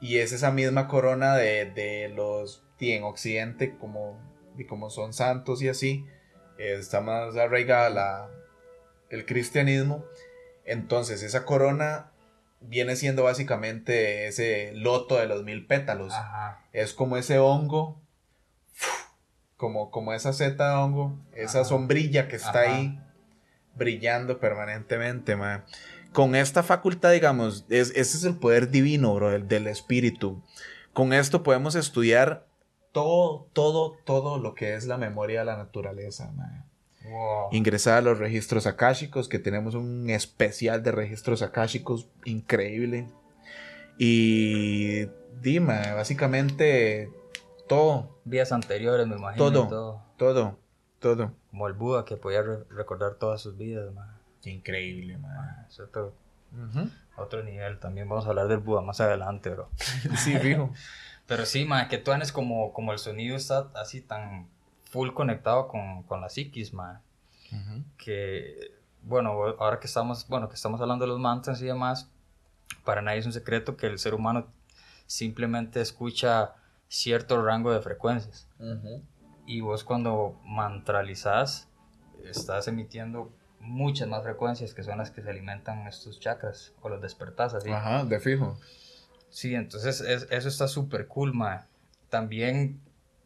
y 0.00 0.18
es 0.18 0.32
esa 0.32 0.50
misma 0.50 0.88
corona 0.88 1.34
de, 1.36 1.64
de 1.66 2.08
los 2.08 2.62
y 2.78 2.92
en 2.92 3.04
Occidente 3.04 3.76
como, 3.76 4.18
y 4.56 4.64
como 4.64 4.90
son 4.90 5.12
santos 5.12 5.62
y 5.62 5.68
así, 5.68 6.04
está 6.58 7.00
más 7.00 7.36
arraigada 7.36 7.90
la, 7.90 8.30
el 9.10 9.24
cristianismo. 9.26 10.04
Entonces, 10.64 11.22
esa 11.22 11.44
corona 11.44 12.10
viene 12.60 12.96
siendo 12.96 13.24
básicamente 13.24 14.26
ese 14.26 14.72
loto 14.74 15.16
de 15.16 15.26
los 15.26 15.44
mil 15.44 15.66
pétalos. 15.66 16.12
Ajá. 16.12 16.64
Es 16.72 16.92
como 16.92 17.16
ese 17.16 17.38
hongo, 17.38 18.00
como, 19.56 19.90
como 19.90 20.12
esa 20.12 20.32
seta 20.32 20.70
de 20.70 20.76
hongo, 20.76 21.18
esa 21.32 21.60
Ajá. 21.60 21.68
sombrilla 21.68 22.28
que 22.28 22.36
está 22.36 22.62
Ajá. 22.62 22.76
ahí 22.76 23.00
brillando 23.74 24.40
permanentemente, 24.40 25.36
ma. 25.36 25.64
Con 26.16 26.34
esta 26.34 26.62
facultad, 26.62 27.12
digamos, 27.12 27.66
es, 27.68 27.90
ese 27.90 28.16
es 28.16 28.24
el 28.24 28.36
poder 28.38 28.70
divino, 28.70 29.14
bro, 29.14 29.32
el 29.34 29.48
del 29.48 29.66
espíritu. 29.66 30.42
Con 30.94 31.12
esto 31.12 31.42
podemos 31.42 31.74
estudiar 31.74 32.46
todo, 32.92 33.48
todo, 33.52 33.98
todo 34.06 34.38
lo 34.38 34.54
que 34.54 34.72
es 34.76 34.86
la 34.86 34.96
memoria 34.96 35.40
de 35.40 35.44
la 35.44 35.58
naturaleza, 35.58 36.32
ma. 36.34 36.64
Wow. 37.04 37.48
Ingresar 37.52 37.98
a 37.98 38.00
los 38.00 38.18
registros 38.18 38.66
akáshicos, 38.66 39.28
que 39.28 39.38
tenemos 39.38 39.74
un 39.74 40.08
especial 40.08 40.82
de 40.82 40.92
registros 40.92 41.42
akáshicos 41.42 42.08
increíble. 42.24 43.08
Y 43.98 45.04
dime, 45.42 45.92
básicamente 45.92 47.10
todo, 47.68 48.16
Vías 48.24 48.52
anteriores, 48.52 49.06
me 49.06 49.16
imagino. 49.16 49.44
Todo. 49.52 49.68
todo. 49.68 50.02
todo, 50.16 50.58
todo. 50.98 51.32
Como 51.50 51.66
el 51.68 51.74
Buda 51.74 52.06
que 52.06 52.16
podía 52.16 52.40
re- 52.40 52.64
recordar 52.70 53.16
todas 53.16 53.42
sus 53.42 53.58
vidas, 53.58 53.92
man. 53.92 54.15
Qué 54.46 54.52
increíble, 54.52 55.18
man. 55.18 55.66
Es 55.68 55.80
otro, 55.80 56.14
otro 57.16 57.42
nivel. 57.42 57.80
También 57.80 58.08
vamos 58.08 58.26
a 58.26 58.28
hablar 58.28 58.46
del 58.46 58.58
Buda 58.58 58.80
más 58.80 59.00
adelante, 59.00 59.50
bro. 59.50 59.68
Sí, 60.18 60.38
fijo. 60.38 60.72
Pero 61.26 61.44
sí, 61.44 61.64
man, 61.64 61.88
que 61.88 61.98
tú 61.98 62.12
eres 62.12 62.30
como, 62.30 62.72
como 62.72 62.92
el 62.92 63.00
sonido 63.00 63.34
está 63.34 63.72
así 63.74 64.02
tan 64.02 64.46
full 64.84 65.10
conectado 65.14 65.66
con, 65.66 66.04
con 66.04 66.20
la 66.20 66.28
psiquis, 66.28 66.72
man. 66.72 67.00
que 67.98 68.70
bueno, 69.02 69.30
ahora 69.58 69.80
que 69.80 69.88
estamos, 69.88 70.28
bueno, 70.28 70.48
que 70.48 70.54
estamos 70.54 70.80
hablando 70.80 71.06
de 71.06 71.08
los 71.08 71.18
mantras 71.18 71.60
y 71.60 71.66
demás, 71.66 72.08
para 72.84 73.02
nadie 73.02 73.18
es 73.18 73.26
un 73.26 73.32
secreto 73.32 73.76
que 73.76 73.88
el 73.88 73.98
ser 73.98 74.14
humano 74.14 74.46
simplemente 75.06 75.80
escucha 75.80 76.54
cierto 76.86 77.42
rango 77.42 77.72
de 77.72 77.80
frecuencias. 77.80 78.46
Y 79.44 79.60
vos 79.60 79.82
cuando 79.82 80.40
mantralizás, 80.44 81.68
estás 82.22 82.68
emitiendo 82.68 83.32
muchas 83.66 84.08
más 84.08 84.22
frecuencias 84.22 84.72
que 84.74 84.82
son 84.82 84.98
las 84.98 85.10
que 85.10 85.22
se 85.22 85.30
alimentan 85.30 85.86
estos 85.86 86.18
chakras 86.20 86.72
o 86.82 86.88
los 86.88 87.00
despertás 87.02 87.54
así. 87.54 87.70
Ajá, 87.70 88.04
de 88.04 88.20
fijo. 88.20 88.58
Sí, 89.30 89.54
entonces 89.54 90.00
es- 90.00 90.26
eso 90.30 90.48
está 90.48 90.68
súper 90.68 91.06
cool, 91.08 91.34
ma. 91.34 91.66
También 92.08 92.80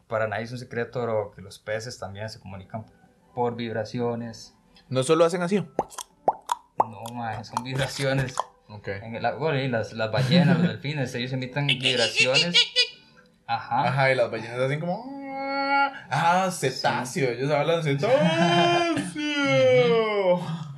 para 0.07 0.27
nadie 0.27 0.43
es 0.43 0.51
un 0.51 0.57
secreto 0.57 1.01
bro, 1.01 1.31
que 1.31 1.41
los 1.41 1.59
peces 1.59 1.97
también 1.97 2.29
se 2.29 2.39
comunican 2.39 2.85
por 3.33 3.55
vibraciones. 3.55 4.53
No 4.89 5.03
solo 5.03 5.23
hacen 5.23 5.41
así. 5.41 5.63
No, 6.77 7.03
ma, 7.13 7.43
son 7.43 7.63
vibraciones. 7.63 8.35
Ok. 8.67 8.87
En 8.87 9.15
el, 9.15 9.35
bueno, 9.35 9.59
y 9.59 9.67
las, 9.67 9.93
las 9.93 10.11
ballenas, 10.11 10.57
los 10.59 10.67
delfines, 10.67 11.13
ellos 11.15 11.31
emiten 11.33 11.67
vibraciones. 11.67 12.55
Ajá. 13.47 13.87
Ajá, 13.87 14.11
y 14.11 14.15
las 14.15 14.29
ballenas 14.31 14.59
hacen 14.59 14.79
como. 14.79 15.21
Ah, 16.13 16.49
cetáceo. 16.51 17.31
Ellos 17.31 17.51
hablan 17.51 17.83
cetáceo. 17.83 18.17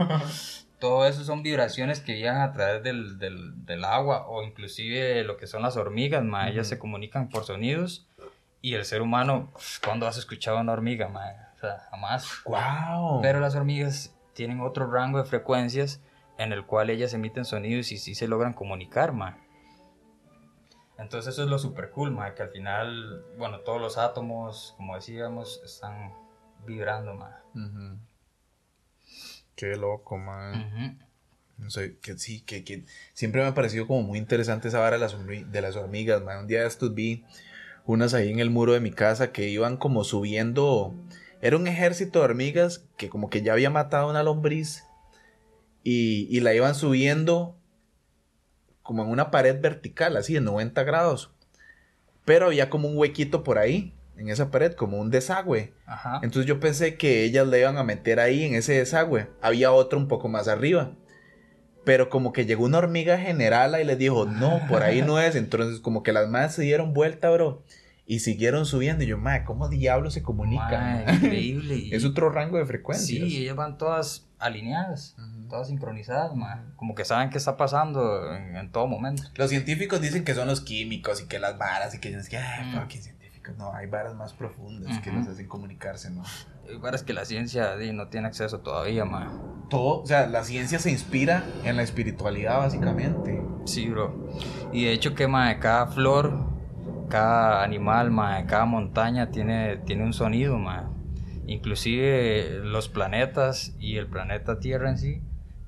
Todo 0.80 1.06
eso 1.06 1.24
son 1.24 1.44
vibraciones 1.44 2.02
que 2.02 2.14
viajan 2.14 2.42
a 2.42 2.52
través 2.52 2.84
del, 2.84 3.18
del, 3.18 3.66
del 3.66 3.86
agua 3.86 4.28
o 4.28 4.44
inclusive 4.44 5.24
lo 5.24 5.38
que 5.38 5.48
son 5.48 5.62
las 5.62 5.78
hormigas, 5.78 6.24
ma. 6.24 6.50
Ellas 6.50 6.68
se 6.68 6.78
comunican 6.78 7.30
por 7.30 7.46
sonidos 7.46 8.06
y 8.62 8.74
el 8.74 8.84
ser 8.86 9.02
humano, 9.02 9.52
¿cuándo 9.84 10.08
has 10.08 10.18
escuchado 10.18 10.60
una 10.60 10.74
hormiga, 10.74 11.08
ma? 11.08 11.26
O 11.56 11.60
sea, 11.60 11.88
jamás. 11.90 12.28
wow. 12.46 13.22
Pero 13.22 13.40
las 13.40 13.56
hormigas 13.56 14.14
tienen 14.34 14.60
otro 14.62 14.90
rango 14.92 15.20
de 15.20 15.26
frecuencias 15.26 16.02
en 16.38 16.52
el 16.52 16.66
cual 16.66 16.90
ellas 16.90 17.14
emiten 17.14 17.46
sonidos 17.46 17.92
y 17.92 17.98
sí 17.98 18.16
se 18.16 18.28
logran 18.28 18.54
comunicar, 18.54 19.14
ma. 19.14 19.38
Entonces 20.98 21.34
eso 21.34 21.44
es 21.44 21.50
lo 21.50 21.60
super 21.60 21.92
cool, 21.92 22.12
ma, 22.12 22.34
que 22.36 22.44
al 22.44 22.50
final, 22.50 23.24
bueno, 23.38 23.60
todos 23.60 23.82
los 23.82 23.98
átomos, 23.98 24.74
como 24.78 24.96
decíamos, 24.96 25.62
están 25.64 26.14
vibrando, 26.66 27.14
ma. 27.16 27.42
Qué 29.56 29.76
loco, 29.76 30.18
man. 30.18 31.00
No 31.58 31.70
sé, 31.70 31.98
que 32.02 32.18
sí, 32.18 32.42
que, 32.42 32.64
que 32.64 32.86
siempre 33.14 33.42
me 33.42 33.48
ha 33.48 33.54
parecido 33.54 33.88
como 33.88 34.02
muy 34.02 34.18
interesante 34.18 34.68
esa 34.68 34.80
vara 34.80 34.98
de 34.98 35.02
las, 35.02 35.16
de 35.26 35.62
las 35.62 35.76
hormigas, 35.76 36.24
man. 36.24 36.40
Un 36.40 36.48
día 36.48 36.62
de 36.62 36.68
estos 36.68 36.94
vi 36.94 37.24
unas 37.86 38.14
ahí 38.14 38.32
en 38.32 38.40
el 38.40 38.50
muro 38.50 38.74
de 38.74 38.80
mi 38.80 38.92
casa 38.92 39.32
que 39.32 39.50
iban 39.50 39.78
como 39.78 40.04
subiendo. 40.04 40.96
Era 41.42 41.58
un 41.58 41.68
ejército 41.68 42.20
de 42.20 42.26
hormigas 42.26 42.86
que 42.98 43.10
como 43.10 43.30
que 43.30 43.42
ya 43.42 43.54
había 43.54 43.70
matado 43.70 44.08
a 44.08 44.12
una 44.12 44.24
lombriz 44.24 44.84
y, 45.84 46.28
y 46.36 46.40
la 46.40 46.54
iban 46.54 46.76
subiendo 46.76 47.56
como 48.82 49.04
en 49.04 49.10
una 49.10 49.32
pared 49.32 49.60
vertical, 49.62 50.18
así 50.18 50.34
de 50.34 50.42
90 50.42 50.84
grados. 50.84 51.32
Pero 52.26 52.48
había 52.48 52.70
como 52.70 52.88
un 52.88 52.98
huequito 52.98 53.44
por 53.44 53.58
ahí, 53.58 53.94
en 54.18 54.30
esa 54.30 54.52
pared, 54.52 54.74
como 54.74 54.98
un 55.00 55.10
desagüe. 55.10 55.74
Ajá. 55.86 56.20
Entonces 56.24 56.46
yo 56.46 56.60
pensé 56.60 56.96
que 56.98 57.24
ellas 57.24 57.48
le 57.48 57.60
iban 57.60 57.78
a 57.78 57.84
meter 57.84 58.20
ahí 58.20 58.44
en 58.44 58.56
ese 58.56 58.74
desagüe. 58.74 59.28
Había 59.42 59.72
otro 59.72 59.98
un 60.00 60.08
poco 60.08 60.28
más 60.30 60.48
arriba. 60.48 60.92
Pero 61.86 62.10
como 62.10 62.32
que 62.32 62.46
llegó 62.46 62.64
una 62.64 62.78
hormiga 62.78 63.18
generala 63.18 63.82
y 63.82 63.84
les 63.86 63.98
dijo, 63.98 64.26
no, 64.26 64.62
por 64.70 64.84
ahí 64.84 65.02
no 65.02 65.20
es. 65.20 65.36
Entonces 65.36 65.80
como 65.82 66.02
que 66.04 66.14
las 66.14 66.30
madres 66.30 66.54
se 66.54 66.62
dieron 66.62 66.94
vuelta, 66.94 67.30
bro. 67.30 67.64
Y 68.06 68.20
siguieron 68.20 68.66
subiendo. 68.66 69.04
Y 69.04 69.08
yo, 69.08 69.18
madre, 69.18 69.44
¿cómo 69.44 69.68
diablos 69.68 70.14
se 70.14 70.22
comunican? 70.24 71.04
increíble. 71.16 71.90
es 71.92 72.06
otro 72.06 72.30
rango 72.30 72.58
de 72.58 72.66
frecuencias. 72.66 73.28
Sí, 73.30 73.38
ellas 73.44 73.56
van 73.56 73.78
todas 73.78 74.28
alineadas, 74.40 75.16
Ujú. 75.18 75.48
todas 75.50 75.68
sincronizadas, 75.70 76.36
ma. 76.36 76.74
Como 76.76 76.96
que 76.96 77.06
saben 77.06 77.30
qué 77.30 77.38
está 77.38 77.56
pasando 77.58 78.34
en, 78.36 78.56
en 78.58 78.72
todo 78.72 78.88
momento. 78.88 79.24
Los 79.36 79.50
científicos 79.50 80.02
dicen 80.02 80.24
que 80.26 80.34
son 80.36 80.48
los 80.48 80.60
químicos 80.62 81.22
y 81.22 81.28
que 81.28 81.40
las 81.40 81.58
varas 81.58 81.96
y 81.96 82.00
que 82.00 82.10
ay, 82.10 82.66
Mm. 82.74 82.80
fucking 82.80 83.02
No, 83.52 83.74
hay 83.74 83.88
varas 83.88 84.16
más 84.16 84.34
profundas 84.34 85.00
que 85.00 85.12
los 85.12 85.28
hacen 85.28 85.48
comunicarse, 85.48 86.10
¿no? 86.10 86.24
Hay 86.68 86.78
varas 86.78 87.04
que 87.04 87.14
la 87.14 87.26
ciencia 87.26 87.76
di, 87.76 87.92
no 87.92 88.08
tiene 88.08 88.28
acceso 88.28 88.62
todavía, 88.62 89.06
ma. 89.06 89.32
Todo, 89.70 90.02
o 90.02 90.06
sea, 90.06 90.28
la 90.28 90.44
ciencia 90.44 90.80
se 90.80 90.92
inspira 90.92 91.44
en 91.64 91.76
la 91.76 91.84
espiritualidad, 91.84 92.60
básicamente. 92.60 93.42
Sí, 93.66 93.90
bro. 93.90 94.30
Y 94.72 94.86
de 94.86 94.94
hecho 94.94 95.14
que, 95.14 95.28
ma, 95.28 95.60
cada 95.60 95.88
flor, 95.88 96.48
cada 97.10 97.64
animal, 97.64 98.12
ma, 98.12 98.46
cada 98.46 98.66
montaña 98.66 99.30
tiene, 99.30 99.78
tiene 99.78 100.04
un 100.04 100.14
sonido, 100.14 100.58
ma. 100.58 100.90
Inclusive 101.46 102.62
los 102.64 102.88
planetas 102.88 103.76
y 103.80 103.98
el 103.98 104.08
planeta 104.08 104.60
Tierra 104.60 104.90
en 104.90 104.98
sí 104.98 105.22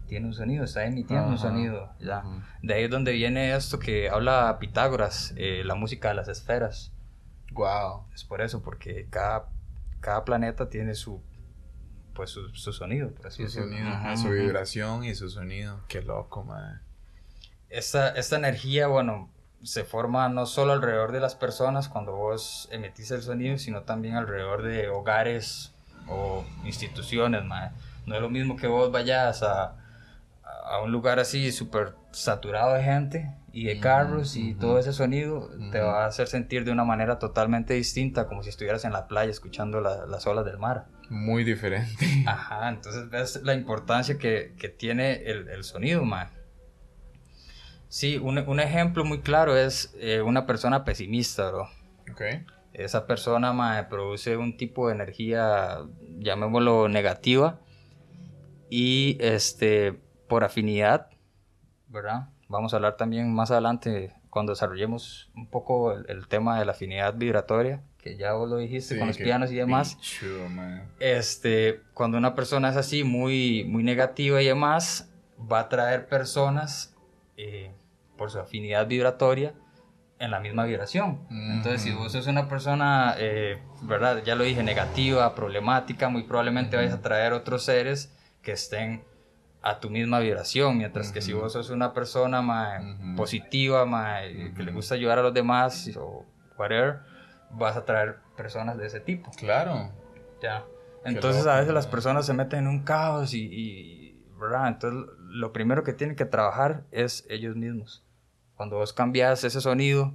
tiene 0.08 0.28
un 0.28 0.34
sonido, 0.34 0.64
está 0.64 0.86
emitiendo 0.86 1.28
un 1.28 1.38
sonido. 1.38 1.90
Ya. 2.00 2.24
De 2.62 2.74
ahí 2.74 2.84
es 2.84 2.90
donde 2.90 3.12
viene 3.12 3.56
esto 3.56 3.80
que 3.80 4.10
habla 4.10 4.58
Pitágoras, 4.60 5.34
eh, 5.36 5.64
la 5.66 5.76
música 5.76 6.10
de 6.10 6.16
las 6.16 6.28
esferas. 6.28 6.94
Wow. 7.56 8.06
Es 8.14 8.24
por 8.24 8.42
eso, 8.42 8.62
porque 8.62 9.08
cada, 9.10 9.50
cada 10.02 10.24
planeta 10.26 10.70
tiene 10.70 10.94
su 10.96 11.22
pues 12.14 12.30
su, 12.30 12.48
su 12.50 12.72
sonido, 12.72 13.10
por 13.12 13.28
así 13.28 13.38
Su 13.38 13.44
decirlo. 13.44 13.68
sonido, 13.70 13.88
Ajá, 13.90 13.98
ajá, 14.14 14.18
su 14.18 14.28
ajá. 14.28 14.36
vibración 14.36 15.04
y 15.04 15.16
su 15.16 15.30
sonido. 15.30 15.82
Qué 15.90 16.02
loco, 16.02 16.44
man. 16.46 16.82
esta, 17.70 18.10
esta 18.10 18.38
energía, 18.38 18.88
bueno, 18.88 19.30
se 19.64 19.84
forma 19.84 20.30
no 20.30 20.46
solo 20.46 20.72
alrededor 20.74 21.12
de 21.12 21.20
las 21.20 21.36
personas 21.36 21.90
cuando 21.90 22.14
vos 22.16 22.70
emitís 22.72 23.12
el 23.12 23.22
sonido, 23.22 23.58
sino 23.58 23.82
también 23.84 24.16
alrededor 24.16 24.64
de 24.64 24.88
hogares 24.88 25.74
o 26.08 26.46
instituciones, 26.64 27.44
mae. 27.44 27.72
No 28.06 28.16
es 28.16 28.22
lo 28.22 28.30
mismo 28.30 28.56
que 28.56 28.68
vos 28.68 28.92
vayas 28.92 29.44
a, 29.44 29.76
a 30.68 30.82
un 30.82 30.92
lugar 30.92 31.20
así 31.20 31.52
súper 31.52 31.94
saturado 32.12 32.74
de 32.74 32.84
gente 32.84 33.32
y 33.54 33.66
de 33.66 33.80
carros 33.80 34.36
y 34.36 34.54
todo 34.56 34.80
ese 34.80 34.92
sonido 34.94 35.50
te 35.72 35.80
va 35.80 36.04
a 36.04 36.08
hacer 36.08 36.28
sentir 36.28 36.66
de 36.66 36.72
una 36.72 36.84
manera 36.84 37.20
totalmente 37.20 37.74
distinta, 37.74 38.28
como 38.28 38.44
si 38.44 38.50
estuvieras 38.50 38.84
en 38.86 38.92
la 38.92 39.08
playa 39.08 39.32
escuchando 39.32 39.80
la- 39.82 40.06
las 40.06 40.26
olas 40.28 40.44
del 40.46 40.58
mar. 40.58 40.88
Muy 41.10 41.44
diferente. 41.44 42.06
Ajá, 42.28 42.68
entonces 42.70 43.10
ves 43.10 43.42
la 43.44 43.54
importancia 43.54 44.18
que, 44.18 44.56
que 44.60 44.70
tiene 44.70 45.24
el, 45.24 45.48
el 45.50 45.64
sonido, 45.64 46.04
man. 46.04 46.30
Sí, 47.88 48.18
un, 48.18 48.38
un 48.40 48.60
ejemplo 48.60 49.06
muy 49.06 49.22
claro 49.22 49.56
es 49.58 49.94
eh, 50.00 50.22
una 50.22 50.46
persona 50.46 50.84
pesimista, 50.84 51.50
bro. 51.50 51.70
Ok. 52.12 52.22
Esa 52.74 53.08
persona, 53.08 53.54
man, 53.54 53.88
produce 53.90 54.36
un 54.36 54.58
tipo 54.58 54.90
de 54.90 54.96
energía, 54.96 55.78
llamémoslo 56.20 56.90
negativa, 56.90 57.60
y 58.70 59.18
este, 59.22 60.02
por 60.28 60.44
afinidad, 60.44 61.10
¿verdad? 61.88 62.30
Vamos 62.48 62.74
a 62.74 62.78
hablar 62.78 62.96
también 62.98 63.34
más 63.34 63.52
adelante 63.52 64.14
cuando 64.30 64.52
desarrollemos 64.52 65.32
un 65.36 65.48
poco 65.48 65.94
el, 65.94 66.06
el 66.10 66.28
tema 66.28 66.60
de 66.60 66.66
la 66.66 66.74
afinidad 66.74 67.14
vibratoria, 67.16 67.82
que 67.98 68.18
ya 68.18 68.34
vos 68.34 68.50
lo 68.50 68.58
dijiste 68.58 68.94
Sí, 68.96 69.00
con 69.00 69.08
los 69.08 69.18
pianos 69.18 69.52
y 69.52 69.56
demás 69.56 69.98
man. 70.52 70.90
este, 71.00 71.82
cuando 71.94 72.18
una 72.18 72.36
persona 72.36 72.70
es 72.70 72.76
así, 72.78 73.04
muy, 73.04 73.64
muy 73.66 73.82
negativa 73.84 74.42
y 74.42 74.46
demás, 74.46 75.10
va 75.52 75.62
a 75.62 75.70
traer 75.70 76.08
personas 76.08 76.96
eh, 77.38 77.72
por 78.18 78.30
su 78.30 78.40
afinidad 78.40 78.88
vibratoria 78.88 79.54
en 80.20 80.32
la 80.32 80.40
misma 80.40 80.64
vibración. 80.66 81.20
Entonces, 81.30 81.82
si 81.82 81.92
vos 81.92 82.12
sos 82.12 82.28
una 82.28 82.48
persona, 82.48 83.16
eh, 83.18 83.58
¿verdad? 83.82 84.24
Ya 84.24 84.36
lo 84.36 84.44
dije, 84.46 84.64
negativa, 84.64 85.34
problemática, 85.36 86.08
muy 86.10 86.24
probablemente 86.24 86.78
vayas 86.78 86.94
a 86.94 87.02
traer 87.02 87.34
otros 87.34 87.64
seres 87.64 88.16
que 88.42 88.54
estén 88.54 89.04
a 89.66 89.80
tu 89.80 89.90
misma 89.90 90.20
vibración, 90.20 90.78
mientras 90.78 91.12
que 91.12 91.22
si 91.24 91.34
vos 91.34 91.52
sos 91.54 91.72
una 91.72 91.92
persona 91.92 92.44
más 92.44 92.84
positiva, 93.18 93.84
más, 93.88 94.22
que 94.56 94.62
le 94.62 94.72
gusta 94.72 94.94
ayudar 94.94 95.18
a 95.18 95.24
los 95.24 95.34
demás 95.34 95.90
o 95.98 96.24
whatever, 96.56 97.00
vas 97.50 97.76
a 97.76 97.84
traer 97.84 98.18
personas 98.38 98.78
de 98.78 98.86
ese 98.86 99.00
tipo. 99.00 99.32
Claro. 99.38 99.92
Ya. 100.40 100.66
Entonces 101.04 101.46
loco, 101.46 101.56
a 101.56 101.60
veces 101.60 101.74
las 101.74 101.88
personas 101.88 102.28
se 102.28 102.34
meten 102.34 102.60
en 102.60 102.68
un 102.68 102.84
caos 102.84 103.34
y, 103.34 103.42
y- 103.52 104.24
¿verdad? 104.40 104.68
Entonces 104.68 105.10
lo 105.30 105.52
primero 105.52 105.84
que 105.84 105.94
tienen 105.94 106.16
que 106.16 106.26
trabajar 106.26 106.84
es 106.92 107.26
ellos 107.28 107.56
mismos. 107.56 108.04
Cuando 108.58 108.76
vos 108.78 108.94
cambias 108.94 109.44
ese 109.44 109.62
sonido 109.62 110.14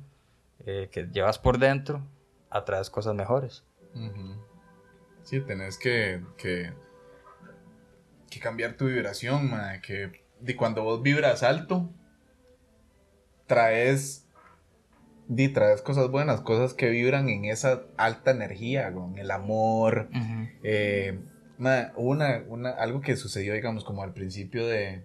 eh, 0.64 0.88
que 0.92 1.08
llevas 1.08 1.40
por 1.40 1.58
dentro, 1.58 2.02
atraes 2.50 2.88
cosas 2.88 3.16
mejores. 3.16 3.64
Ujú. 3.96 4.36
Sí, 5.24 5.40
tenés 5.40 5.76
que, 5.76 6.22
que, 6.36 6.72
que 8.30 8.40
cambiar 8.40 8.74
tu 8.74 8.86
vibración. 8.86 9.50
Que 9.82 10.22
de 10.40 10.56
cuando 10.56 10.82
vos 10.82 11.02
vibras 11.02 11.42
alto, 11.42 11.90
traes, 13.46 14.26
di, 15.28 15.48
traes 15.48 15.82
cosas 15.82 16.08
buenas, 16.10 16.40
cosas 16.40 16.72
que 16.72 16.88
vibran 16.88 17.28
en 17.28 17.44
esa 17.44 17.82
alta 17.96 18.30
energía, 18.30 18.92
con 18.92 19.18
el 19.18 19.30
amor. 19.30 20.08
Eh, 20.62 21.18
ma, 21.58 21.92
una, 21.96 22.44
una, 22.48 22.70
algo 22.70 23.00
que 23.00 23.16
sucedió, 23.16 23.54
digamos, 23.54 23.84
como 23.84 24.02
al 24.02 24.14
principio 24.14 24.66
de, 24.66 25.04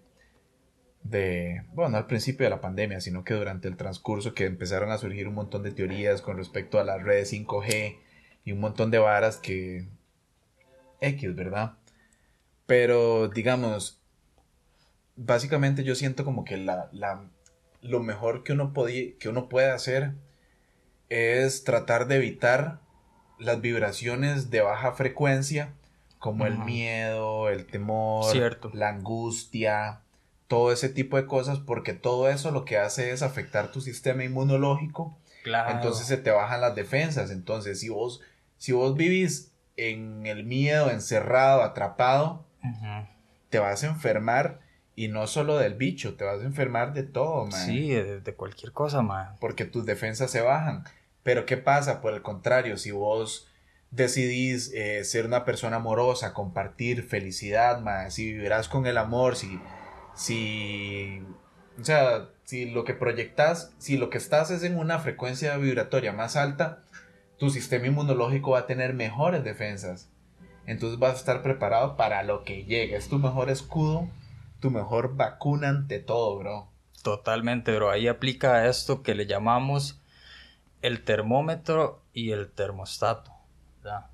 de, 1.04 1.64
bueno, 1.74 1.92
no 1.92 1.98
al 1.98 2.08
principio 2.08 2.46
de 2.46 2.50
la 2.50 2.62
pandemia, 2.62 3.00
sino 3.00 3.24
que 3.24 3.34
durante 3.34 3.68
el 3.68 3.78
transcurso 3.78 4.34
que 4.34 4.46
empezaron 4.46 4.92
a 4.92 4.98
surgir 4.98 5.28
un 5.28 5.36
montón 5.36 5.64
de 5.64 5.72
teorías 5.72 6.22
con 6.22 6.38
respecto 6.38 6.80
a 6.80 6.84
las 6.84 7.04
redes 7.04 7.32
5G 7.34 7.98
y 8.44 8.52
un 8.52 8.60
montón 8.60 8.92
de 8.92 9.00
varas 9.00 9.38
que 9.38 9.88
X, 11.02 11.36
¿verdad? 11.36 11.78
Pero, 12.66 13.28
digamos, 13.28 14.00
básicamente 15.16 15.84
yo 15.84 15.96
siento 15.96 16.26
como 16.26 16.44
que 16.46 16.58
la, 16.58 16.90
la, 16.92 17.22
lo 17.82 18.00
mejor 18.02 18.44
que 18.44 18.54
uno, 18.54 18.74
podía, 18.74 19.18
que 19.20 19.30
uno 19.30 19.50
puede 19.50 19.72
hacer 19.72 20.14
es 21.10 21.64
tratar 21.64 22.08
de 22.08 22.16
evitar 22.18 22.80
las 23.38 23.62
vibraciones 23.62 24.50
de 24.50 24.62
baja 24.62 24.94
frecuencia, 24.94 25.74
como 26.20 26.48
el 26.48 26.58
miedo, 26.58 27.50
el 27.50 27.68
temor, 27.68 28.32
Cierto. 28.32 28.72
la 28.74 28.90
angustia, 28.90 30.02
todo 30.48 30.72
ese 30.72 30.90
tipo 30.90 31.18
de 31.18 31.28
cosas, 31.28 31.60
porque 31.60 31.94
todo 31.94 32.30
eso 32.30 32.50
lo 32.52 32.66
que 32.66 32.78
hace 32.78 33.12
es 33.12 33.22
afectar 33.22 33.72
tu 33.72 33.82
sistema 33.82 34.24
inmunológico, 34.24 35.18
Claro. 35.44 35.76
entonces 35.76 36.08
se 36.08 36.18
te 36.18 36.32
bajan 36.32 36.62
las 36.62 36.74
defensas. 36.74 37.30
Entonces, 37.30 37.80
si 37.80 37.90
vos, 37.90 38.22
si 38.58 38.72
vos 38.72 38.96
vivís 38.96 39.52
en 39.78 40.26
el 40.26 40.44
miedo, 40.44 40.90
encerrado, 40.90 41.62
atrapado, 41.62 42.44
Te 43.50 43.60
vas 43.60 43.84
a 43.84 43.88
enfermar 43.88 44.60
y 44.96 45.08
no 45.10 45.28
solo 45.28 45.58
del 45.58 45.76
bicho, 45.76 46.16
te 46.16 46.24
vas 46.24 46.42
a 46.42 46.46
enfermar 46.46 46.94
de 46.94 47.04
todo, 47.04 47.46
man. 47.46 47.66
Sí, 47.66 47.90
de, 47.90 48.22
de 48.22 48.36
cualquier 48.36 48.72
cosa, 48.72 49.02
man. 49.02 49.36
Porque 49.40 49.66
tus 49.66 49.86
defensas 49.86 50.32
se 50.32 50.42
bajan. 50.42 50.86
Pero 51.24 51.46
¿qué 51.46 51.58
pasa? 51.58 52.02
Por 52.02 52.14
el 52.14 52.22
contrario, 52.22 52.78
si 52.78 52.92
vos 52.92 53.48
decidís 53.92 54.72
eh, 54.74 55.04
ser 55.04 55.26
una 55.26 55.46
persona 55.46 55.78
amorosa, 55.78 56.34
compartir 56.34 57.04
felicidad, 57.04 57.80
man, 57.82 58.12
si 58.12 58.34
vivirás 58.34 58.68
con 58.68 58.86
el 58.86 58.98
amor, 58.98 59.36
si, 59.36 59.60
si, 60.14 61.24
o 61.80 61.84
sea, 61.84 62.30
si 62.44 62.70
lo 62.70 62.84
que 62.84 62.94
proyectas, 62.94 63.74
si 63.78 63.98
lo 63.98 64.10
que 64.10 64.18
estás 64.18 64.52
es 64.52 64.64
en 64.64 64.78
una 64.78 65.00
frecuencia 65.00 65.58
vibratoria 65.58 66.14
más 66.14 66.36
alta, 66.36 66.84
tu 67.38 67.50
sistema 67.50 67.88
inmunológico 67.88 68.52
va 68.52 68.60
a 68.60 68.68
tener 68.68 68.94
mejores 68.94 69.44
defensas. 69.44 70.10
Entonces 70.68 71.00
vas 71.00 71.14
a 71.14 71.18
estar 71.18 71.42
preparado 71.44 71.96
para 71.96 72.24
lo 72.24 72.44
que 72.44 72.64
llegue. 72.66 72.96
Es 72.96 73.08
tu 73.10 73.18
mejor 73.20 73.50
escudo, 73.50 74.08
tu 74.60 74.72
mejor 74.72 75.16
vacuna 75.16 75.70
ante 75.70 76.00
todo, 76.00 76.38
bro. 76.40 76.68
Totalmente, 77.04 77.76
bro. 77.76 77.92
Ahí 77.92 78.08
aplica 78.08 78.66
esto 78.68 79.04
que 79.04 79.14
le 79.16 79.26
llamamos 79.28 80.00
el 80.82 81.04
termómetro 81.04 82.02
y 82.14 82.32
el 82.32 82.50
termostato. 82.52 83.32
¿verdad? 83.84 84.08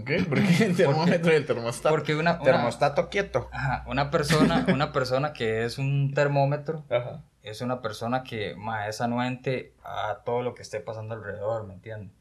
¿Ok? 0.00 0.10
Porque 0.28 0.64
el 0.64 0.76
termómetro 0.76 1.32
y 1.32 1.36
el 1.36 1.46
termostato. 1.46 1.94
Porque 1.94 2.14
una, 2.14 2.34
una- 2.34 2.42
Termostato 2.42 3.08
quieto. 3.10 3.48
Ajá, 3.52 3.84
una 3.86 4.10
persona, 4.10 4.66
una 4.72 4.92
persona 4.92 5.32
que 5.32 5.64
es 5.64 5.78
un 5.78 6.12
termómetro 6.14 6.84
Ajá. 6.90 7.22
es 7.42 7.60
una 7.60 7.80
persona 7.82 8.22
que 8.22 8.54
ma, 8.56 8.88
es 8.88 9.00
anuente 9.00 9.72
a 9.84 10.18
todo 10.24 10.42
lo 10.42 10.54
que 10.54 10.62
esté 10.62 10.80
pasando 10.80 11.14
alrededor, 11.14 11.66
¿me 11.66 11.74
entiendes? 11.74 12.12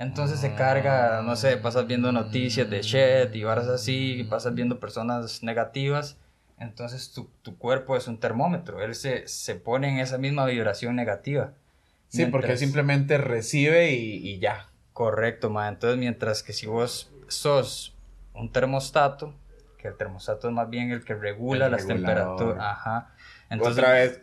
Entonces 0.00 0.40
se 0.40 0.54
carga, 0.54 1.20
no 1.22 1.36
sé, 1.36 1.56
pasas 1.58 1.86
viendo 1.86 2.10
noticias 2.10 2.68
de 2.68 2.80
shit 2.82 3.34
y 3.34 3.44
varas 3.44 3.68
así, 3.68 4.26
pasas 4.30 4.54
viendo 4.54 4.80
personas 4.80 5.42
negativas, 5.42 6.16
entonces 6.58 7.12
tu, 7.12 7.30
tu 7.42 7.56
cuerpo 7.58 7.96
es 7.96 8.08
un 8.08 8.18
termómetro, 8.18 8.82
él 8.82 8.94
se, 8.94 9.28
se 9.28 9.54
pone 9.54 9.90
en 9.90 9.98
esa 9.98 10.16
misma 10.18 10.46
vibración 10.46 10.96
negativa. 10.96 11.52
Sí, 12.08 12.24
porque 12.26 12.46
Mientras- 12.48 12.60
simplemente 12.60 13.18
recibe 13.18 13.92
y, 13.92 14.26
y 14.26 14.38
ya. 14.40 14.66
Correcto, 14.94 15.48
ma. 15.50 15.68
Entonces, 15.68 15.98
mientras 15.98 16.42
que 16.42 16.52
si 16.52 16.66
vos 16.66 17.12
sos 17.28 17.94
un 18.34 18.50
termostato, 18.50 19.34
que 19.78 19.88
el 19.88 19.96
termostato 19.96 20.48
es 20.48 20.54
más 20.54 20.68
bien 20.68 20.90
el 20.90 21.04
que 21.04 21.14
regula 21.14 21.66
El 21.66 21.72
las 21.72 21.86
temperaturas. 21.86 22.58
Ajá. 22.58 23.14
Entonces, 23.48 23.78
Otra 23.78 23.92
vez. 23.92 24.22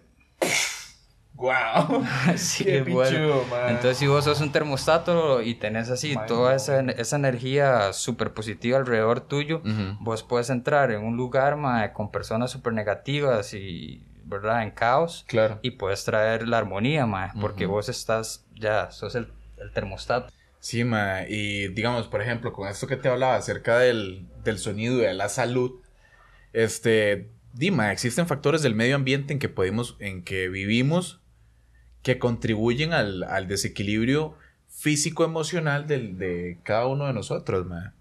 ¡Wow! 1.38 2.04
sí, 2.36 2.64
¡Qué 2.64 2.80
es 2.80 2.90
bueno. 2.90 3.12
pichudo, 3.12 3.46
man! 3.46 3.70
Entonces, 3.70 3.98
si 3.98 4.08
vos 4.08 4.24
sos 4.26 4.42
un 4.42 4.52
termostato 4.52 5.42
y 5.44 5.54
tenés 5.54 5.90
así 5.90 6.16
toda 6.28 6.56
esa, 6.56 6.80
esa 6.80 7.16
energía 7.16 7.94
súper 7.94 8.34
positiva 8.34 8.78
alrededor 8.78 9.22
tuyo, 9.22 9.62
vos 10.00 10.24
puedes 10.24 10.50
entrar 10.50 10.92
en 10.92 11.04
un 11.04 11.16
lugar 11.16 11.56
ma, 11.56 11.94
con 11.94 12.12
personas 12.12 12.50
súper 12.52 12.74
negativas 12.74 13.54
y, 13.54 14.04
¿verdad?, 14.26 14.64
en 14.64 14.72
caos. 14.72 15.26
Claro. 15.28 15.60
Y 15.62 15.72
puedes 15.72 16.04
traer 16.04 16.48
la 16.48 16.58
armonía, 16.58 17.06
ma, 17.06 17.32
porque 17.40 17.68
vos 17.68 17.88
estás, 17.88 18.46
ya, 18.56 18.90
sos 18.90 19.14
el, 19.16 19.32
el 19.58 19.72
termostato. 19.72 20.34
Sí, 20.60 20.84
ma, 20.84 21.22
y 21.28 21.68
digamos, 21.68 22.08
por 22.08 22.22
ejemplo, 22.22 22.52
con 22.52 22.68
esto 22.68 22.88
que 22.88 22.98
te 22.98 23.10
hablaba 23.10 23.36
acerca 23.36 23.78
del, 23.78 24.28
del 24.44 24.58
sonido 24.58 24.96
y 24.96 25.02
de 25.02 25.14
la 25.14 25.30
salud, 25.30 25.82
este, 26.52 27.30
Dima, 27.54 27.92
existen 27.92 28.28
factores 28.28 28.62
del 28.62 28.76
medio 28.76 28.96
ambiente 28.96 29.34
en 29.34 29.40
que 29.40 29.50
podemos, 29.50 29.98
en 30.00 30.24
que 30.24 30.48
vivimos, 30.48 31.22
que 32.08 32.20
contribuyen 32.20 32.94
al, 32.94 33.24
al 33.24 33.48
desequilibrio 33.50 34.36
físico-emocional 34.70 35.88
de 35.88 36.58
cada 36.64 36.88
uno 36.88 37.06
de 37.08 37.14
nosotros, 37.14 37.66
ma. 37.66 37.94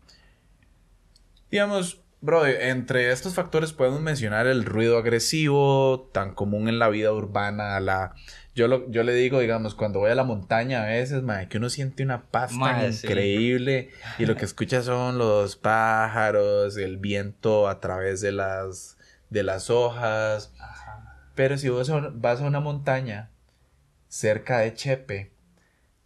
Digamos, 1.51 2.01
bro, 2.21 2.47
entre 2.47 3.11
estos 3.13 3.35
factores 3.35 3.73
podemos 3.73 4.01
mencionar 4.01 4.47
el 4.47 4.65
ruido 4.65 4.99
agresivo, 4.99 6.09
tan 6.13 6.35
común 6.35 6.69
en 6.69 6.79
la 6.79 6.89
vida 6.89 7.13
urbana, 7.13 7.79
la... 7.81 8.15
Yo, 8.55 8.69
lo- 8.69 8.91
yo 8.91 9.03
le 9.03 9.13
digo, 9.15 9.41
digamos, 9.41 9.75
cuando 9.75 9.99
voy 10.01 10.11
a 10.11 10.15
la 10.15 10.25
montaña 10.25 10.83
a 10.83 10.87
veces, 10.87 11.23
que 11.49 11.59
uno 11.59 11.69
siente 11.69 12.03
una 12.03 12.23
paz 12.27 12.53
tan 12.59 12.93
sí. 12.93 13.07
increíble 13.07 13.91
y 14.19 14.27
lo 14.27 14.37
que 14.37 14.45
escucha 14.47 14.83
son 14.83 15.19
los 15.19 15.57
pájaros, 15.57 16.77
el 16.77 16.97
viento 16.97 17.69
a 17.69 17.81
través 17.81 18.21
de 18.23 18.33
las, 18.33 18.97
de 19.31 19.43
las 19.43 19.69
hojas. 19.69 20.53
Pero 21.35 21.59
si 21.59 21.69
vos 21.69 21.91
vas 22.21 22.41
a 22.41 22.45
una 22.45 22.61
montaña 22.61 23.31
cerca 24.09 24.59
de 24.61 24.75
Chepe, 24.75 25.33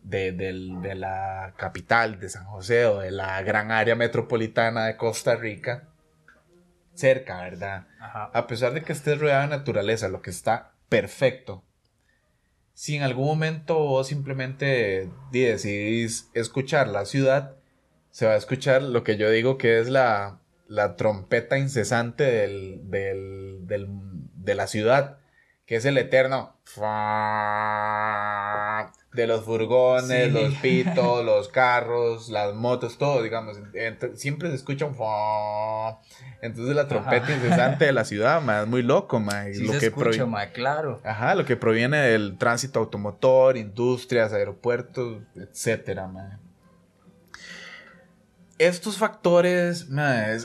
de, 0.03 0.33
del- 0.33 0.81
de 0.83 0.95
la 0.95 1.55
capital 1.57 2.19
de 2.19 2.29
San 2.29 2.45
José 2.47 2.87
o 2.87 3.01
de 3.01 3.11
la 3.11 3.43
gran 3.43 3.71
área 3.71 3.95
metropolitana 3.95 4.87
de 4.87 4.97
Costa 4.97 5.37
Rica, 5.37 5.89
cerca, 6.95 7.41
¿verdad? 7.43 7.87
Ajá. 8.01 8.31
A 8.35 8.47
pesar 8.47 8.73
de 8.73 8.83
que 8.83 8.93
estés 8.93 9.19
rodeado 9.19 9.43
de 9.43 9.57
naturaleza, 9.57 10.09
lo 10.09 10.23
que 10.23 10.31
está 10.31 10.73
perfecto. 10.89 11.65
Si 12.75 12.97
en 12.97 13.03
algún 13.03 13.27
momento 13.27 13.75
vos 13.79 14.09
simplemente 14.09 15.11
decidís 15.33 16.31
escuchar 16.35 16.89
la 16.89 17.05
ciudad, 17.05 17.57
se 18.11 18.27
va 18.27 18.33
a 18.33 18.37
escuchar 18.37 18.83
lo 18.83 19.05
que 19.05 19.17
yo 19.17 19.31
digo 19.31 19.57
que 19.59 19.79
es 19.81 19.89
la, 19.89 20.41
la 20.67 20.97
trompeta 20.97 21.59
incesante 21.59 22.25
del, 22.25 22.81
del- 22.91 23.67
del- 23.67 23.89
de 24.35 24.55
la 24.55 24.67
ciudad, 24.67 25.19
que 25.71 25.77
es 25.77 25.85
el 25.85 25.97
eterno 25.99 26.57
fa- 27.91 28.91
de 29.13 29.27
los 29.29 29.45
furgones, 29.45 30.27
Sí. 30.27 30.31
los 30.33 30.55
pitos, 30.57 31.25
los 31.25 31.47
carros, 31.49 32.29
las 32.29 32.55
motos, 32.55 32.99
todo, 32.99 33.23
digamos. 33.23 33.57
Siempre 34.15 34.49
se 34.49 34.57
escucha 34.57 34.85
un 34.87 34.97
fa. 34.97 36.01
Entonces 36.43 36.75
la 36.75 36.89
trompeta 36.89 37.23
Ajá. 37.27 37.35
incesante 37.35 37.85
de 37.85 37.93
la 37.93 38.05
ciudad, 38.05 38.43
ma, 38.43 38.63
es 38.63 38.67
muy 38.67 38.83
loco, 38.83 39.21
ma, 39.21 39.45
Sí 39.53 39.63
lo 39.65 39.75
se 39.75 39.79
que 39.79 39.87
escucha, 39.87 40.27
mae, 40.27 40.51
claro. 40.51 41.01
Ajá, 41.05 41.37
lo 41.37 41.45
que 41.45 41.55
proviene 41.57 41.99
del 41.99 42.37
tránsito 42.37 42.81
automotor, 42.81 43.57
industrias, 43.57 44.33
aeropuertos, 44.33 45.23
etcétera, 45.37 46.09
ma. 46.09 46.40
Estos 48.61 48.99
factores, 48.99 49.87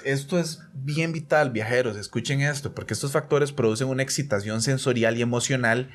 esto 0.05 0.39
es 0.39 0.61
bien 0.73 1.11
vital, 1.11 1.51
viajeros, 1.51 1.97
escuchen 1.97 2.39
esto, 2.39 2.73
porque 2.73 2.93
estos 2.93 3.11
factores 3.11 3.51
producen 3.51 3.89
una 3.89 4.03
excitación 4.03 4.61
sensorial 4.61 5.17
y 5.17 5.21
emocional 5.21 5.91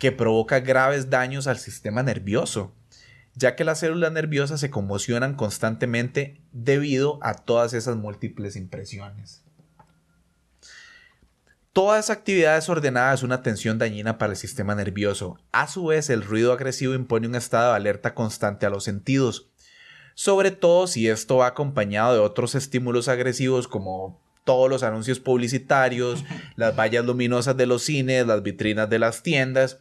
que 0.00 0.10
provoca 0.10 0.58
graves 0.58 1.10
daños 1.10 1.46
al 1.46 1.58
sistema 1.60 2.02
nervioso, 2.02 2.74
ya 3.36 3.54
que 3.54 3.62
las 3.62 3.78
células 3.78 4.10
nerviosas 4.10 4.58
se 4.58 4.70
conmocionan 4.70 5.36
constantemente 5.36 6.40
debido 6.50 7.20
a 7.22 7.34
todas 7.34 7.72
esas 7.72 7.94
múltiples 7.94 8.56
impresiones. 8.56 9.44
Toda 11.72 12.00
esa 12.00 12.14
actividad 12.14 12.56
desordenada 12.56 13.14
es 13.14 13.22
una 13.22 13.42
tensión 13.42 13.78
dañina 13.78 14.18
para 14.18 14.32
el 14.32 14.36
sistema 14.36 14.74
nervioso. 14.74 15.38
A 15.52 15.68
su 15.68 15.86
vez, 15.86 16.10
el 16.10 16.24
ruido 16.24 16.52
agresivo 16.52 16.94
impone 16.94 17.28
un 17.28 17.36
estado 17.36 17.70
de 17.70 17.76
alerta 17.76 18.12
constante 18.12 18.66
a 18.66 18.70
los 18.70 18.82
sentidos, 18.82 19.49
sobre 20.14 20.50
todo 20.50 20.86
si 20.86 21.08
esto 21.08 21.38
va 21.38 21.48
acompañado 21.48 22.14
de 22.14 22.20
otros 22.20 22.54
estímulos 22.54 23.08
agresivos 23.08 23.68
como 23.68 24.20
todos 24.44 24.68
los 24.68 24.82
anuncios 24.82 25.20
publicitarios, 25.20 26.24
las 26.56 26.76
vallas 26.76 27.04
luminosas 27.04 27.56
de 27.56 27.66
los 27.66 27.82
cines, 27.82 28.26
las 28.26 28.42
vitrinas 28.42 28.88
de 28.90 28.98
las 28.98 29.22
tiendas, 29.22 29.78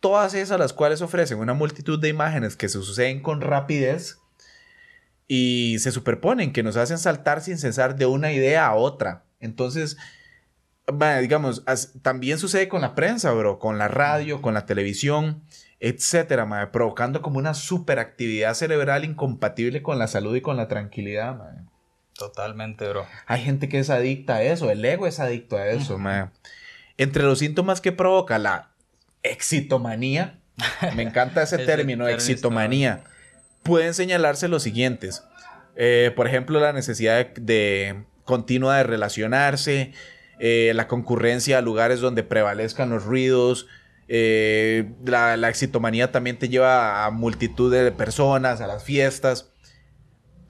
todas 0.00 0.34
esas 0.34 0.58
las 0.58 0.72
cuales 0.72 1.02
ofrecen 1.02 1.38
una 1.38 1.54
multitud 1.54 1.98
de 1.98 2.08
imágenes 2.08 2.56
que 2.56 2.68
se 2.68 2.82
suceden 2.82 3.20
con 3.20 3.40
rapidez 3.40 4.18
y 5.26 5.76
se 5.80 5.92
superponen, 5.92 6.52
que 6.52 6.62
nos 6.62 6.76
hacen 6.76 6.98
saltar 6.98 7.42
sin 7.42 7.58
cesar 7.58 7.96
de 7.96 8.06
una 8.06 8.32
idea 8.32 8.66
a 8.66 8.74
otra. 8.74 9.24
Entonces, 9.40 9.98
digamos, 11.20 11.62
también 12.02 12.38
sucede 12.38 12.68
con 12.68 12.80
la 12.80 12.94
prensa, 12.94 13.32
bro, 13.32 13.58
con 13.58 13.78
la 13.78 13.88
radio, 13.88 14.40
con 14.40 14.54
la 14.54 14.64
televisión, 14.64 15.42
etcétera, 15.80 16.44
mae, 16.44 16.68
provocando 16.68 17.22
como 17.22 17.38
una 17.38 17.54
superactividad 17.54 18.54
cerebral 18.54 19.04
incompatible 19.04 19.82
con 19.82 19.98
la 19.98 20.08
salud 20.08 20.34
y 20.34 20.40
con 20.40 20.56
la 20.56 20.68
tranquilidad, 20.68 21.36
mae. 21.36 21.64
Totalmente, 22.14 22.88
bro. 22.88 23.06
Hay 23.26 23.42
gente 23.42 23.68
que 23.68 23.78
es 23.78 23.90
adicta 23.90 24.36
a 24.36 24.42
eso, 24.42 24.70
el 24.70 24.84
ego 24.84 25.06
es 25.06 25.20
adicto 25.20 25.56
a 25.56 25.66
eso, 25.66 25.98
mae. 25.98 26.30
Entre 26.96 27.22
los 27.22 27.38
síntomas 27.38 27.80
que 27.80 27.92
provoca 27.92 28.38
la 28.38 28.70
exitomanía, 29.22 30.40
me 30.96 31.02
encanta 31.02 31.42
ese 31.42 31.58
término, 31.66 32.08
exitomanía, 32.08 33.04
pueden 33.62 33.94
señalarse 33.94 34.48
los 34.48 34.64
siguientes. 34.64 35.22
Eh, 35.76 36.12
por 36.16 36.26
ejemplo, 36.26 36.58
la 36.58 36.72
necesidad 36.72 37.18
de, 37.18 37.40
de 37.40 38.04
continua 38.24 38.78
de 38.78 38.82
relacionarse, 38.82 39.92
eh, 40.40 40.72
la 40.74 40.86
concurrencia 40.86 41.58
a 41.58 41.62
lugares 41.62 42.00
donde 42.00 42.22
prevalezcan 42.22 42.90
los 42.90 43.04
ruidos, 43.04 43.66
eh, 44.08 44.90
la, 45.04 45.36
la 45.36 45.48
exitomanía 45.48 46.10
también 46.10 46.38
te 46.38 46.48
lleva 46.48 47.04
a 47.04 47.10
multitud 47.10 47.72
de 47.72 47.92
personas, 47.92 48.60
a 48.60 48.66
las 48.66 48.82
fiestas. 48.82 49.50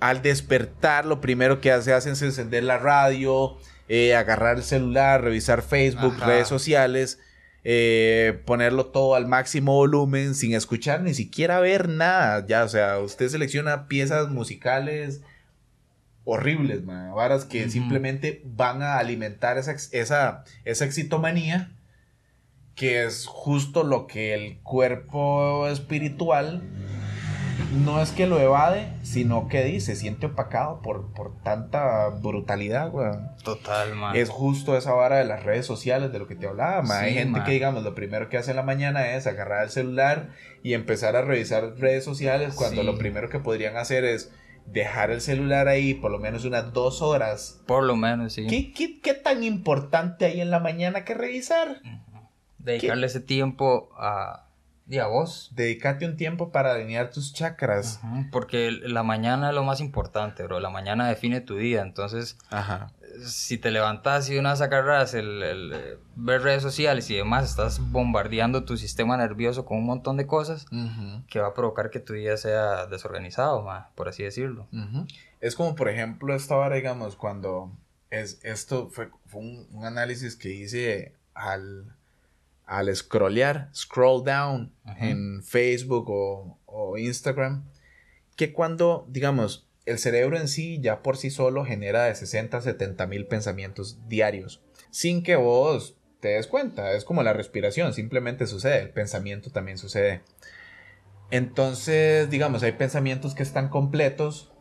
Al 0.01 0.23
despertar, 0.23 1.05
lo 1.05 1.21
primero 1.21 1.61
que 1.61 1.73
hace, 1.73 1.93
hacen 1.93 2.13
es 2.13 2.23
encender 2.23 2.63
la 2.63 2.79
radio, 2.79 3.57
eh, 3.89 4.15
agarrar 4.15 4.57
el 4.59 4.63
celular, 4.63 5.23
revisar 5.23 5.63
Facebook, 5.63 6.15
Ajá. 6.17 6.27
redes 6.27 6.47
sociales, 6.47 7.19
eh, 7.65 8.41
ponerlo 8.47 8.87
todo 8.87 9.17
al 9.17 9.27
máximo 9.27 9.75
volumen 9.75 10.37
sin 10.37 10.55
escuchar 10.55 11.03
ni 11.03 11.15
siquiera 11.15 11.59
ver 11.59 11.89
nada. 11.89 12.47
Ya, 12.47 12.63
o 12.63 12.69
sea, 12.69 12.99
usted 13.01 13.29
selecciona 13.29 13.89
piezas 13.89 14.29
musicales 14.29 15.23
horribles, 16.25 16.85
man, 16.85 17.15
varas 17.15 17.47
que 17.47 17.71
simplemente 17.71 18.43
van 18.45 18.83
a 18.83 18.99
alimentar 18.99 19.57
esa, 19.57 19.73
esa, 19.93 20.45
esa 20.65 20.85
exitomanía, 20.85 21.73
que 22.79 23.05
es 23.05 23.27
justo 23.27 23.83
lo 23.83 24.07
que 24.07 24.35
el 24.35 24.59
cuerpo 24.61 25.67
espiritual 25.67 26.63
no 27.85 28.01
es 28.01 28.13
que 28.13 28.27
lo 28.27 28.41
evade, 28.41 28.93
sino 29.03 29.49
que 29.49 29.63
dice, 29.65 29.95
se 29.95 30.01
siente 30.01 30.27
opacado 30.27 30.81
por, 30.81 31.13
por 31.13 31.37
tanta 31.43 32.09
brutalidad, 32.09 32.93
weón. 32.95 33.29
Total, 33.45 33.95
man. 33.95 34.17
Es 34.17 34.31
justo 34.31 34.77
esa 34.77 34.93
vara 34.93 35.17
de 35.19 35.25
las 35.25 35.43
redes 35.43 35.67
sociales 35.67 36.13
de 36.13 36.19
lo 36.19 36.27
que 36.27 36.35
te 36.35 36.47
hablaba. 36.47 37.01
Hay 37.01 37.15
gente 37.15 37.43
que, 37.45 37.53
digamos, 37.53 37.83
lo 37.83 37.95
primero 37.95 38.29
que 38.29 38.39
hace 38.39 38.51
en 38.53 38.57
la 38.57 38.63
mañana 38.63 39.13
es 39.15 39.27
agarrar 39.27 39.65
el 39.65 39.71
celular 39.71 40.31
y 40.63 40.73
empezar 40.75 41.15
a 41.17 41.23
revisar 41.23 41.75
redes 41.79 42.05
sociales 42.05 42.55
cuando 42.55 42.81
Sí. 42.83 42.87
lo 42.87 42.97
primero 42.97 43.29
que 43.29 43.39
podrían 43.39 43.77
hacer 43.77 44.05
es 44.05 44.33
dejar 44.67 45.11
el 45.11 45.21
celular 45.21 45.67
ahí 45.69 45.95
por 45.95 46.11
lo 46.11 46.19
menos 46.19 46.45
unas 46.45 46.73
dos 46.73 47.03
horas. 47.03 47.61
Por 47.67 47.85
lo 47.85 47.97
menos, 47.97 48.35
sí. 48.35 48.47
¿Qué, 48.47 48.73
qué, 48.73 49.01
qué 49.01 49.15
tan 49.15 49.43
importante 49.43 50.27
hay 50.27 50.41
en 50.41 50.51
la 50.51 50.61
mañana 50.61 51.05
que 51.05 51.15
revisar? 51.15 51.81
Dedicarle 52.73 53.07
ese 53.07 53.21
tiempo 53.21 53.91
a, 53.97 54.49
y 54.89 54.99
a 54.99 55.07
vos. 55.07 55.51
Dedícate 55.55 56.07
un 56.07 56.17
tiempo 56.17 56.51
para 56.51 56.73
alinear 56.73 57.11
tus 57.11 57.33
chakras. 57.33 58.01
Porque 58.31 58.71
la 58.71 59.03
mañana 59.03 59.51
es 59.51 59.55
lo 59.55 59.65
más 59.65 59.81
importante, 59.81 60.43
bro. 60.45 60.61
La 60.61 60.71
mañana 60.71 61.09
define 61.09 61.41
tu 61.41 61.57
día. 61.57 61.83
Entonces, 61.83 62.39
Ajá. 62.51 62.93
si 63.25 63.59
te 63.59 63.71
levantas 63.71 64.29
y 64.31 64.35
de 64.35 64.41
una 64.41 64.53
vez 64.53 64.61
agarras 64.61 65.15
el, 65.15 65.43
el, 65.43 65.73
eh, 65.75 65.99
ver 66.17 66.43
redes 66.43 66.63
sociales 66.63 67.11
y 67.11 67.17
demás, 67.17 67.51
estás 67.51 67.81
bombardeando 67.91 68.65
tu 68.65 68.77
sistema 68.77 69.17
nervioso 69.17 69.67
con 69.67 69.79
un 69.79 69.87
montón 69.87 70.17
de 70.17 70.27
cosas 70.27 70.67
que 71.29 71.41
va 71.41 71.49
a 71.49 71.55
provocar 71.55 71.91
que 71.91 72.01
tu 72.01 72.15
día 72.15 72.37
sea 72.37 72.87
desorganizado, 72.87 73.63
ma, 73.63 73.91
por 73.95 74.09
así 74.09 74.23
decirlo. 74.23 74.69
Es 75.41 75.55
como, 75.55 75.75
por 75.75 75.89
ejemplo, 75.89 76.35
esta 76.35 76.57
vara, 76.57 76.77
digamos, 76.77 77.15
cuando 77.17 77.73
es, 78.11 78.41
esto 78.43 78.89
fue, 78.91 79.11
fue 79.27 79.41
un, 79.43 79.69
un 79.71 79.85
análisis 79.85 80.35
que 80.35 80.49
hice 80.49 81.15
al, 81.35 81.95
al 82.69 82.95
scrollear, 82.95 83.71
scroll 83.75 84.23
down 84.23 84.73
Ajá. 84.85 85.09
en 85.09 85.43
Facebook 85.43 86.09
o, 86.11 86.61
o 86.67 86.99
Instagram, 86.99 87.69
que 88.37 88.53
cuando, 88.53 89.07
digamos, 89.09 89.69
el 89.87 89.99
cerebro 89.99 90.39
en 90.39 90.49
sí 90.49 90.79
ya 90.81 91.03
por 91.03 91.17
sí 91.17 91.31
solo 91.31 91.65
genera 91.65 92.05
de 92.05 92.15
60 92.15 92.59
a 92.59 92.61
70 92.61 93.07
mil 93.07 93.27
pensamientos 93.27 93.99
diarios, 94.07 94.63
sin 94.91 95.23
que 95.23 95.37
vos 95.37 95.97
te 96.21 96.29
des 96.29 96.47
cuenta, 96.47 96.93
es 96.93 97.05
como 97.05 97.23
la 97.23 97.33
respiración, 97.33 97.95
simplemente 97.95 98.47
sucede, 98.47 98.81
el 98.81 98.91
pensamiento 98.91 99.51
también 99.51 99.79
sucede. 99.79 100.23
Entonces, 101.31 102.29
digamos, 102.31 102.63
hay 102.63 102.73
pensamientos 102.73 103.35
que 103.35 103.43
están 103.43 103.69
completos 103.69 104.53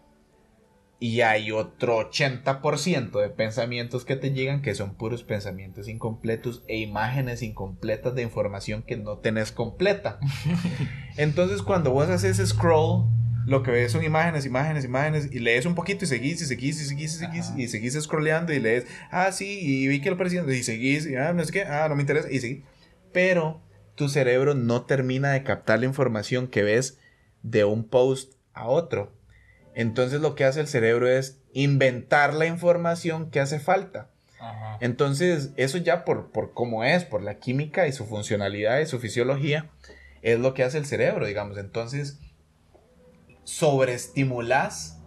y 1.00 1.22
hay 1.22 1.52
otro 1.52 2.10
80% 2.12 3.22
de 3.22 3.30
pensamientos 3.30 4.04
que 4.04 4.16
te 4.16 4.32
llegan 4.32 4.62
que 4.62 4.74
son 4.74 4.96
puros 4.96 5.24
pensamientos 5.24 5.88
incompletos 5.88 6.64
e 6.68 6.78
imágenes 6.78 7.44
incompletas 7.44 8.16
de 8.16 8.24
información 8.24 8.82
que 8.82 8.98
no 8.98 9.20
tenés 9.20 9.52
completa. 9.52 10.20
Entonces, 11.18 11.62
cuando 11.62 11.92
vos 11.92 12.10
haces 12.10 12.38
scroll, 12.48 13.06
lo 13.46 13.64
que 13.64 13.72
ves 13.72 13.92
son 13.92 14.04
imágenes, 14.04 14.46
imágenes, 14.46 14.86
imágenes, 14.86 15.30
y 15.32 15.40
lees 15.40 15.66
un 15.66 15.76
poquito 15.76 16.04
y 16.04 16.08
seguís, 16.08 16.42
y 16.42 16.46
seguís, 16.46 16.82
y 16.82 16.86
seguís, 16.86 17.14
y 17.14 17.18
seguís, 17.18 17.46
Ajá. 17.48 17.62
y 17.62 17.68
seguís 17.68 17.94
scrolleando 18.02 18.52
y 18.52 18.60
lees, 18.60 18.88
ah, 19.12 19.32
sí, 19.32 19.60
y 19.62 19.88
vi 19.88 20.02
que 20.02 20.10
lo 20.10 20.18
presidente, 20.18 20.58
y 20.58 20.64
seguís, 20.64 21.06
y 21.06 21.16
ah, 21.16 21.32
no 21.32 21.46
sé 21.46 21.54
qué, 21.54 21.62
ah, 21.62 21.88
no 21.88 21.96
me 21.96 22.02
interesa, 22.02 22.30
y 22.32 22.40
seguís. 22.40 22.64
Pero 23.14 23.62
tu 23.96 24.10
cerebro 24.10 24.54
no 24.54 24.82
termina 24.82 25.32
de 25.32 25.44
captar 25.44 25.80
la 25.80 25.86
información 25.86 26.48
que 26.48 26.64
ves 26.64 27.00
de 27.42 27.64
un 27.64 27.88
post 27.88 28.34
a 28.54 28.68
otro. 28.68 29.17
Entonces 29.78 30.22
lo 30.22 30.34
que 30.34 30.44
hace 30.44 30.60
el 30.60 30.68
cerebro 30.68 31.08
es 31.08 31.40
inventar 31.54 32.34
la 32.34 32.48
información 32.48 33.30
que 33.30 33.40
hace 33.40 33.60
falta. 33.60 34.10
Ajá. 34.40 34.80
Entonces 34.82 35.52
eso 35.56 35.78
ya 35.78 36.04
por, 36.04 36.32
por 36.32 36.52
cómo 36.56 36.84
es, 36.84 37.06
por 37.06 37.22
la 37.22 37.36
química 37.36 37.86
y 37.86 37.92
su 37.92 38.08
funcionalidad 38.08 38.80
y 38.80 38.88
su 38.88 38.98
fisiología, 38.98 39.70
es 40.24 40.40
lo 40.40 40.56
que 40.56 40.64
hace 40.64 40.80
el 40.80 40.88
cerebro, 40.88 41.28
digamos. 41.28 41.60
Entonces 41.60 42.18
sobreestimulas 43.44 45.00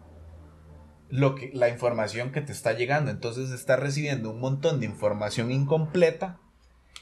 lo 1.08 1.34
que, 1.34 1.50
la 1.52 1.68
información 1.68 2.30
que 2.30 2.40
te 2.40 2.52
está 2.52 2.72
llegando. 2.72 3.10
Entonces 3.10 3.50
estás 3.50 3.80
recibiendo 3.80 4.30
un 4.30 4.38
montón 4.38 4.78
de 4.78 4.86
información 4.86 5.50
incompleta 5.50 6.38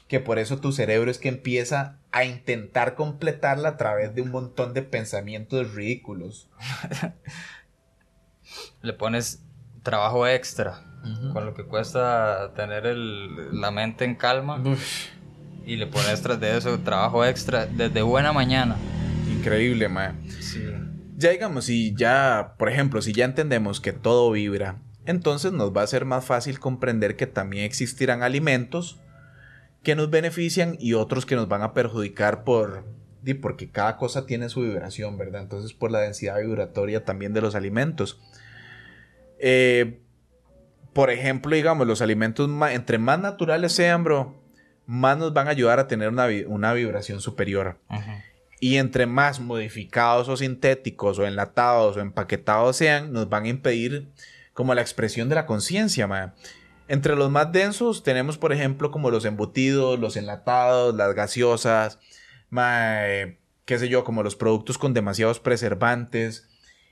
que 0.07 0.19
por 0.19 0.39
eso 0.39 0.59
tu 0.59 0.71
cerebro 0.71 1.11
es 1.11 1.19
que 1.19 1.29
empieza 1.29 1.99
a 2.11 2.25
intentar 2.25 2.95
completarla 2.95 3.69
a 3.69 3.77
través 3.77 4.15
de 4.15 4.23
un 4.23 4.31
montón 4.31 4.73
de 4.73 4.81
pensamientos 4.81 5.75
ridículos. 5.75 6.49
Le 8.81 8.93
pones 8.93 9.43
trabajo 9.83 10.27
extra, 10.27 10.81
con 11.33 11.45
lo 11.45 11.53
que 11.53 11.63
cuesta 11.63 12.51
tener 12.55 12.85
el- 12.85 13.59
la 13.59 13.71
mente 13.71 14.05
en 14.05 14.15
calma, 14.15 14.61
Uf, 14.61 15.07
y 15.65 15.75
le 15.77 15.87
pones 15.87 16.21
tras 16.21 16.39
de 16.39 16.57
eso 16.57 16.79
trabajo 16.79 17.23
extra 17.25 17.65
desde 17.65 18.01
buena 18.01 18.31
mañana. 18.33 18.75
increíble, 19.31 19.87
mae. 19.89 20.11
Sí. 20.41 20.63
Ya 21.17 21.29
digamos, 21.31 21.65
si 21.65 21.93
ya, 21.95 22.55
por 22.57 22.69
ejemplo, 22.69 23.01
si 23.01 23.13
ya 23.13 23.25
entendemos 23.25 23.79
que 23.79 23.93
todo 23.93 24.31
vibra, 24.31 24.77
entonces 25.05 25.51
nos 25.53 25.75
va 25.75 25.81
a 25.83 25.87
ser 25.87 26.05
más 26.05 26.25
fácil 26.25 26.59
comprender 26.59 27.15
que 27.15 27.27
también 27.27 27.63
existirán 27.65 28.21
alimentos 28.23 28.99
que 29.83 29.95
nos 29.95 30.09
benefician 30.09 30.75
y 30.79 30.93
otros 30.93 31.25
que 31.25 31.35
nos 31.35 31.47
van 31.47 31.61
a 31.61 31.73
perjudicar 31.73 32.43
por 32.43 32.83
porque 33.41 33.69
cada 33.69 33.95
cosa 33.97 34.25
tiene 34.25 34.49
su 34.49 34.61
vibración, 34.61 35.17
¿verdad? 35.17 35.41
Entonces 35.41 35.73
por 35.73 35.91
la 35.91 35.99
densidad 35.99 36.39
vibratoria 36.39 37.05
también 37.05 37.31
de 37.33 37.41
los 37.41 37.53
alimentos. 37.53 38.19
Eh, 39.39 39.99
por 40.93 41.09
ejemplo, 41.09 41.55
digamos, 41.55 41.87
los 41.87 42.01
alimentos 42.01 42.47
ma- 42.49 42.73
entre 42.73 42.97
más 42.97 43.19
naturales 43.19 43.71
sean, 43.73 44.03
bro, 44.03 44.35
más 44.85 45.17
nos 45.17 45.33
van 45.33 45.47
a 45.47 45.51
ayudar 45.51 45.79
a 45.79 45.87
tener 45.87 46.09
una, 46.09 46.27
una 46.47 46.73
vibración 46.73 47.21
superior. 47.21 47.77
Y 48.59 48.75
entre 48.77 49.05
más 49.05 49.39
modificados 49.39 50.27
o 50.27 50.35
sintéticos 50.35 51.17
o 51.19 51.25
enlatados 51.25 51.95
o 51.95 52.01
empaquetados 52.01 52.75
sean, 52.75 53.13
nos 53.13 53.29
van 53.29 53.45
a 53.45 53.49
impedir 53.49 54.09
como 54.53 54.73
la 54.75 54.81
expresión 54.81 55.29
de 55.29 55.35
la 55.35 55.45
conciencia. 55.45 56.33
Entre 56.89 57.15
los 57.15 57.29
más 57.31 57.51
densos 57.53 58.03
tenemos, 58.03 58.37
por 58.37 58.51
ejemplo, 58.51 58.91
como 58.91 59.11
los 59.11 59.23
embutidos, 59.23 59.99
los 59.99 60.17
enlatados, 60.17 60.93
las 60.95 61.13
gaseosas, 61.13 61.99
mae, 62.49 63.37
qué 63.65 63.77
sé 63.79 63.87
yo, 63.87 64.03
como 64.03 64.23
los 64.23 64.35
productos 64.35 64.77
con 64.77 64.93
demasiados 64.93 65.39
preservantes, 65.39 66.48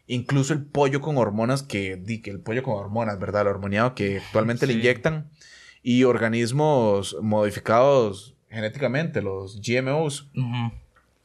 incluso 0.07 0.53
el 0.53 0.65
pollo 0.65 1.01
con 1.01 1.17
hormonas 1.17 1.63
que, 1.63 2.01
que 2.23 2.31
el 2.31 2.39
pollo 2.39 2.63
con 2.63 2.75
hormonas, 2.75 3.19
¿verdad? 3.19 3.43
El 3.43 3.49
hormoniado 3.49 3.93
que 3.93 4.17
actualmente 4.17 4.65
le 4.65 4.73
inyectan 4.73 5.29
y 5.83 6.03
organismos 6.03 7.17
modificados 7.21 8.35
genéticamente, 8.49 9.21
los 9.21 9.61
GMOs 9.61 10.31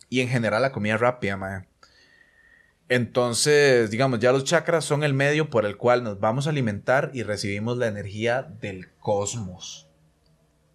y 0.08 0.20
en 0.20 0.28
general 0.28 0.62
la 0.62 0.72
comida 0.72 0.96
rápida, 0.96 1.36
mae. 1.36 1.66
Entonces, 2.88 3.90
digamos, 3.90 4.18
ya 4.18 4.32
los 4.32 4.44
chakras 4.44 4.84
son 4.84 5.02
el 5.02 5.14
medio 5.14 5.48
por 5.48 5.64
el 5.64 5.78
cual 5.78 6.04
nos 6.04 6.20
vamos 6.20 6.46
a 6.46 6.50
alimentar 6.50 7.10
y 7.14 7.22
recibimos 7.22 7.78
la 7.78 7.86
energía 7.86 8.42
del 8.42 8.92
cosmos. 8.98 9.88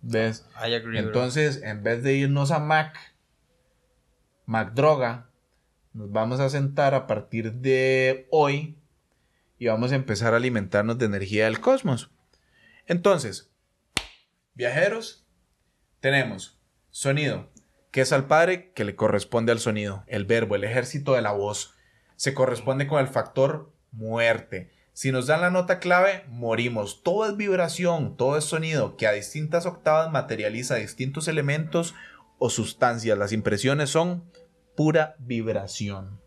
¿Ves? 0.01 0.47
I 0.55 0.73
agree, 0.73 0.99
bro. 1.01 1.09
Entonces, 1.09 1.61
en 1.61 1.84
vez 1.84 2.01
de 2.01 2.13
irnos 2.15 2.49
a 2.49 2.59
Mac, 2.59 2.97
Mac 4.45 4.73
Droga, 4.73 5.27
nos 5.98 6.11
vamos 6.11 6.40
a 6.40 6.49
sentar 6.49 6.94
a 6.94 7.07
partir 7.07 7.53
de 7.53 8.28
hoy 8.30 8.78
y 9.57 9.65
vamos 9.65 9.91
a 9.91 9.95
empezar 9.95 10.34
a 10.34 10.38
alimentarnos 10.38 10.99
de 10.99 11.07
energía 11.07 11.45
del 11.45 11.60
cosmos. 11.60 12.11
Entonces, 12.86 13.52
viajeros, 14.53 15.26
tenemos 15.99 16.61
sonido, 16.91 17.49
que 17.90 18.02
es 18.02 18.14
al 18.14 18.28
padre 18.28 18.72
que 18.74 18.86
le 18.86 18.95
corresponde 18.95 19.52
al 19.52 19.57
sonido, 19.57 20.03
el 20.06 20.26
verbo, 20.26 20.56
el 20.56 20.65
ejército 20.65 21.14
de 21.14 21.24
la 21.24 21.32
voz. 21.32 21.74
Se 22.15 22.36
corresponde 22.36 22.86
con 22.86 22.99
el 22.99 23.07
factor 23.07 23.74
muerte. 23.91 24.69
Si 24.94 25.11
nos 25.11 25.26
dan 25.26 25.41
la 25.41 25.49
nota 25.49 25.80
clave, 25.80 26.26
morimos. 26.28 27.02
Todo 27.02 27.26
es 27.28 27.36
vibración, 27.36 28.18
todo 28.18 28.38
es 28.38 28.44
sonido, 28.44 28.98
que 28.98 29.07
a 29.07 29.14
distintas 29.14 29.65
octavas 29.65 30.11
materializa 30.11 30.76
distintos 30.76 31.28
elementos 31.28 31.95
o 32.38 32.52
sustancias. 32.52 33.18
Las 33.18 33.32
impresiones 33.32 33.90
son 33.90 34.26
pura 34.78 35.16
vibración. 35.20 36.22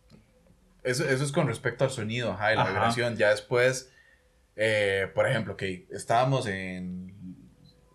Eso, 0.82 1.08
eso 1.08 1.24
es 1.24 1.32
con 1.32 1.46
respecto 1.46 1.84
al 1.84 1.90
sonido, 1.90 2.32
ajá, 2.32 2.52
y 2.52 2.56
la 2.56 2.62
Ajá. 2.62 2.70
vibración. 2.72 3.16
Ya 3.16 3.30
después, 3.30 3.90
eh, 4.56 5.10
por 5.14 5.26
ejemplo, 5.28 5.56
que 5.56 5.86
estábamos 5.90 6.46
en, 6.46 7.14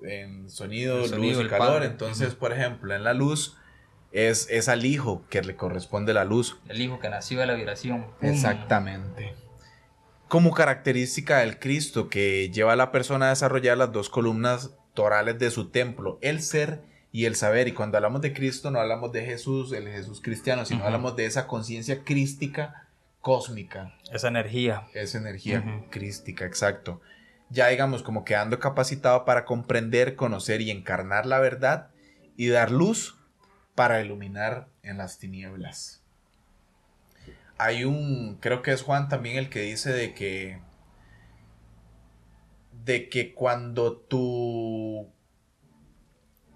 en 0.03 0.49
sonido, 0.49 1.03
El 1.03 1.09
sonido, 1.09 1.37
luz 1.39 1.45
y 1.45 1.49
calor. 1.49 1.67
padre. 1.67 1.85
Entonces, 1.87 2.33
por 2.35 2.53
ejemplo, 2.53 2.95
en 2.95 3.03
la 3.03 3.13
luz 3.13 3.57
es, 4.11 4.47
es 4.49 4.69
al 4.69 4.85
hijo 4.85 5.25
que 5.29 5.41
le 5.41 5.55
corresponde 5.55 6.13
la 6.13 6.25
luz. 6.25 6.57
El 6.69 6.79
hijo 6.81 6.99
que 6.99 7.09
nació 7.09 7.39
de 7.41 7.47
la 7.47 7.53
vibración. 7.53 8.05
Exactamente. 8.21 9.35
Como 10.27 10.53
característica 10.53 11.39
del 11.39 11.59
Cristo 11.59 12.07
que 12.09 12.49
lleva 12.49 12.73
a 12.73 12.75
la 12.75 12.91
persona 12.91 13.27
a 13.27 13.29
desarrollar 13.29 13.77
las 13.77 13.91
dos 13.91 14.09
columnas 14.09 14.75
torales 14.93 15.37
de 15.37 15.51
su 15.51 15.69
templo, 15.69 16.17
el 16.21 16.41
ser 16.41 16.81
y 17.15 17.23
el 17.27 17.37
saber. 17.37 17.69
Y 17.69 17.71
cuando 17.71 17.95
hablamos 17.97 18.19
de 18.19 18.33
Cristo 18.33 18.71
no 18.71 18.79
hablamos 18.81 19.13
de 19.13 19.23
Jesús, 19.23 19.71
el 19.71 19.87
Jesús 19.87 20.19
cristiano, 20.19 20.65
sino 20.65 20.83
hablamos 20.83 21.15
de 21.15 21.25
esa 21.25 21.47
conciencia 21.47 22.03
crística 22.03 22.89
cósmica, 23.21 23.93
Esa 24.11 24.27
energía. 24.27 24.87
esa 24.93 25.17
energía 25.19 25.59
Ujú. 25.65 25.89
crística, 25.89 26.43
exacto. 26.43 26.99
Ya 27.49 27.69
digamos 27.69 28.03
como 28.03 28.25
quedando 28.25 28.59
capacitado 28.59 29.23
para 29.23 29.45
comprender, 29.45 30.17
conocer 30.17 30.59
y 30.59 30.71
encarnar 30.71 31.25
la 31.25 31.39
verdad 31.39 31.87
y 32.35 32.49
dar 32.49 32.69
luz 32.69 33.15
para 33.75 34.01
iluminar 34.01 34.67
en 34.83 34.97
las 34.97 35.17
tinieblas. 35.17 36.03
Hay 37.57 37.85
un, 37.85 38.39
creo 38.41 38.61
que 38.61 38.73
es 38.73 38.81
Juan 38.81 39.07
también 39.07 39.37
el 39.37 39.49
que 39.49 39.61
dice 39.61 39.93
de 39.93 40.13
que, 40.13 40.59
de 42.83 43.07
que 43.07 43.33
cuando 43.33 43.95
tu, 43.95 45.07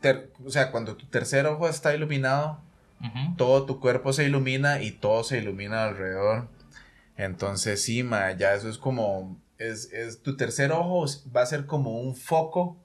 ter- 0.02 0.32
o 0.46 0.50
sea, 0.50 0.72
cuando 0.72 0.96
tu 0.96 1.06
tercer 1.08 1.46
ojo 1.46 1.68
está 1.70 1.94
iluminado, 1.96 2.60
Ujú. 3.02 3.36
todo 3.38 3.66
tu 3.66 3.80
cuerpo 3.80 4.12
se 4.14 4.26
ilumina 4.26 4.82
y 4.82 4.92
todo 4.92 5.24
se 5.24 5.38
ilumina 5.40 5.84
alrededor. 5.86 6.48
Entonces, 7.18 7.82
sí, 7.84 8.04
ma, 8.04 8.32
ya 8.32 8.54
eso 8.54 8.70
es 8.70 8.78
como, 8.78 9.38
es, 9.58 9.92
es 9.92 10.22
tu 10.22 10.38
tercer 10.38 10.72
ojo 10.72 11.06
va 11.36 11.42
a 11.42 11.46
ser 11.46 11.66
como 11.66 12.00
un 12.00 12.16
foco 12.16 12.78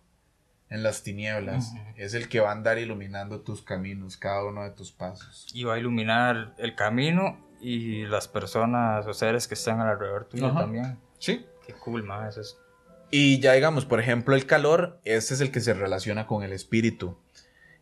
en 0.70 0.82
las 0.82 1.02
tinieblas. 1.02 1.70
Ujú. 1.72 1.78
Es 1.96 2.14
el 2.14 2.28
que 2.28 2.40
va 2.40 2.48
a 2.48 2.52
andar 2.52 2.78
iluminando 2.78 3.40
tus 3.42 3.62
caminos, 3.62 4.16
cada 4.16 4.44
uno 4.44 4.62
de 4.64 4.70
tus 4.70 4.90
pasos. 4.92 5.46
Y 5.54 5.64
va 5.64 5.74
a 5.74 5.78
iluminar 5.78 6.54
el 6.58 6.74
camino 6.74 7.38
y 7.60 8.04
las 8.06 8.26
personas 8.28 9.06
o 9.06 9.14
seres 9.14 9.46
que 9.46 9.54
están 9.54 9.80
alrededor 9.80 10.24
tuyo 10.28 10.46
Ajá. 10.46 10.60
también. 10.60 10.98
Sí. 11.18 11.46
Qué 11.66 11.72
cool, 11.74 12.02
man. 12.02 12.28
Eso 12.28 12.40
es. 12.40 12.58
Y 13.16 13.38
ya 13.38 13.52
digamos, 13.52 13.84
por 13.84 14.00
ejemplo, 14.00 14.34
el 14.34 14.44
calor, 14.44 14.98
este 15.04 15.34
es 15.34 15.40
el 15.40 15.52
que 15.52 15.60
se 15.60 15.72
relaciona 15.72 16.26
con 16.26 16.42
el 16.42 16.52
espíritu. 16.52 17.16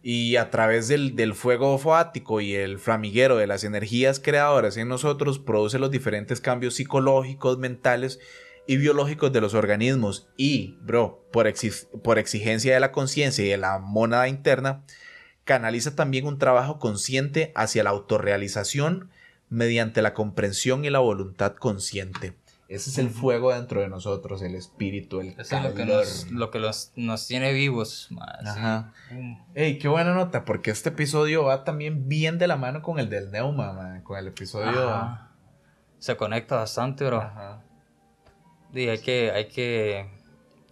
Y 0.02 0.36
a 0.36 0.50
través 0.50 0.88
del, 0.88 1.16
del 1.16 1.32
fuego 1.32 1.78
foático 1.78 2.42
y 2.42 2.54
el 2.54 2.78
flamiguero 2.78 3.38
de 3.38 3.46
las 3.46 3.64
energías 3.64 4.20
creadoras 4.20 4.76
en 4.76 4.88
nosotros 4.88 5.38
produce 5.38 5.78
los 5.78 5.90
diferentes 5.90 6.42
cambios 6.42 6.74
psicológicos, 6.74 7.56
mentales 7.56 8.20
y 8.66 8.76
biológicos 8.76 9.32
de 9.32 9.40
los 9.40 9.54
organismos. 9.54 10.28
Y, 10.36 10.76
bro, 10.82 11.26
por, 11.32 11.50
por 12.04 12.18
exigencia 12.18 12.74
de 12.74 12.80
la 12.80 12.92
conciencia 12.92 13.42
y 13.42 13.48
de 13.48 13.56
la 13.56 13.78
mónada 13.78 14.28
interna, 14.28 14.84
canaliza 15.44 15.96
también 15.96 16.26
un 16.26 16.38
trabajo 16.38 16.78
consciente 16.78 17.52
hacia 17.54 17.84
la 17.84 17.88
autorrealización 17.88 19.08
mediante 19.48 20.02
la 20.02 20.12
comprensión 20.12 20.84
y 20.84 20.90
la 20.90 20.98
voluntad 20.98 21.54
consciente. 21.54 22.34
Ese 22.74 22.90
es 22.90 22.98
el 22.98 23.10
fuego 23.10 23.52
dentro 23.54 23.80
de 23.80 23.88
nosotros, 23.88 24.40
el 24.42 24.54
espíritu, 24.54 25.20
el 25.20 25.28
Eso 25.38 25.56
es 25.56 25.62
lo 25.62 25.70
que, 25.74 25.82
calor. 25.82 26.04
nos, 26.04 26.30
lo 26.30 26.50
que 26.50 26.58
los- 26.58 26.92
nos 26.96 27.26
tiene 27.28 27.52
vivos, 27.52 28.06
sí. 28.08 28.16
Ajá. 28.46 28.92
Ey, 29.54 29.78
qué 29.78 29.88
buena 29.88 30.14
nota, 30.14 30.44
porque 30.44 30.70
este 30.70 30.88
episodio 30.88 31.44
va 31.44 31.64
también 31.64 32.08
bien 32.08 32.38
de 32.38 32.46
la 32.46 32.56
mano 32.56 32.80
con 32.82 32.98
el 32.98 33.10
del 33.10 33.30
Neuma, 33.30 33.72
man, 33.72 34.02
con 34.02 34.18
el 34.18 34.26
episodio. 34.28 34.88
Ajá. 34.90 35.28
Se 35.98 36.16
conecta 36.16 36.56
bastante, 36.56 37.04
bro. 37.04 37.20
Ajá. 37.20 37.62
Y 38.72 38.88
hay 38.88 38.98
que, 39.00 39.30
hay 39.32 39.48
que, 39.48 40.08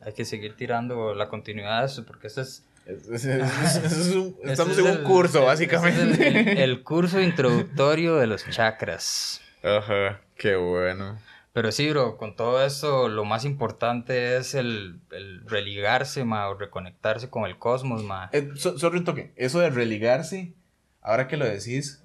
hay 0.02 0.12
que 0.14 0.24
seguir 0.24 0.56
tirando 0.56 1.14
la 1.14 1.28
continuidad 1.28 1.80
de 1.80 1.86
eso, 1.86 2.04
porque 2.06 2.28
este 2.28 2.40
es... 2.40 2.66
Es- 2.86 3.08
es- 3.08 3.24
es- 3.26 3.76
es- 3.76 3.92
es 4.08 4.14
un- 4.16 4.34
estamos 4.44 4.72
es 4.72 4.78
en 4.78 4.84
un 4.90 4.98
el- 4.98 5.02
curso, 5.02 5.44
básicamente. 5.44 6.02
el, 6.28 6.36
el- 6.36 6.58
el 6.58 6.82
curso 6.82 7.20
introductorio 7.20 8.16
de 8.16 8.26
los 8.26 8.48
chakras. 8.48 9.40
Ajá, 9.62 10.22
qué 10.36 10.56
bueno. 10.56 11.18
Pero 11.52 11.72
sí, 11.72 11.90
bro, 11.90 12.16
con 12.16 12.36
todo 12.36 12.64
eso, 12.64 13.08
lo 13.08 13.24
más 13.24 13.44
importante 13.44 14.36
es 14.36 14.54
el, 14.54 15.00
el 15.10 15.42
religarse, 15.48 16.24
ma, 16.24 16.48
o 16.48 16.54
reconectarse 16.54 17.28
con 17.28 17.44
el 17.44 17.58
cosmos, 17.58 18.04
ma. 18.04 18.30
Eh, 18.32 18.50
so- 18.54 18.78
sorry 18.78 18.98
un 18.98 19.04
toque. 19.04 19.32
Eso 19.34 19.58
de 19.58 19.70
religarse, 19.70 20.54
ahora 21.02 21.26
que 21.26 21.36
lo 21.36 21.44
decís, 21.44 22.04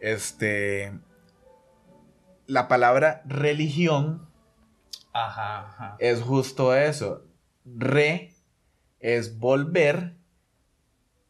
este. 0.00 0.92
La 2.46 2.66
palabra 2.66 3.20
religión 3.26 4.26
Ajá, 5.12 5.66
ajá. 5.68 5.96
es 5.98 6.22
justo 6.22 6.74
eso. 6.74 7.24
Re 7.66 8.32
es 9.00 9.38
volver 9.38 10.14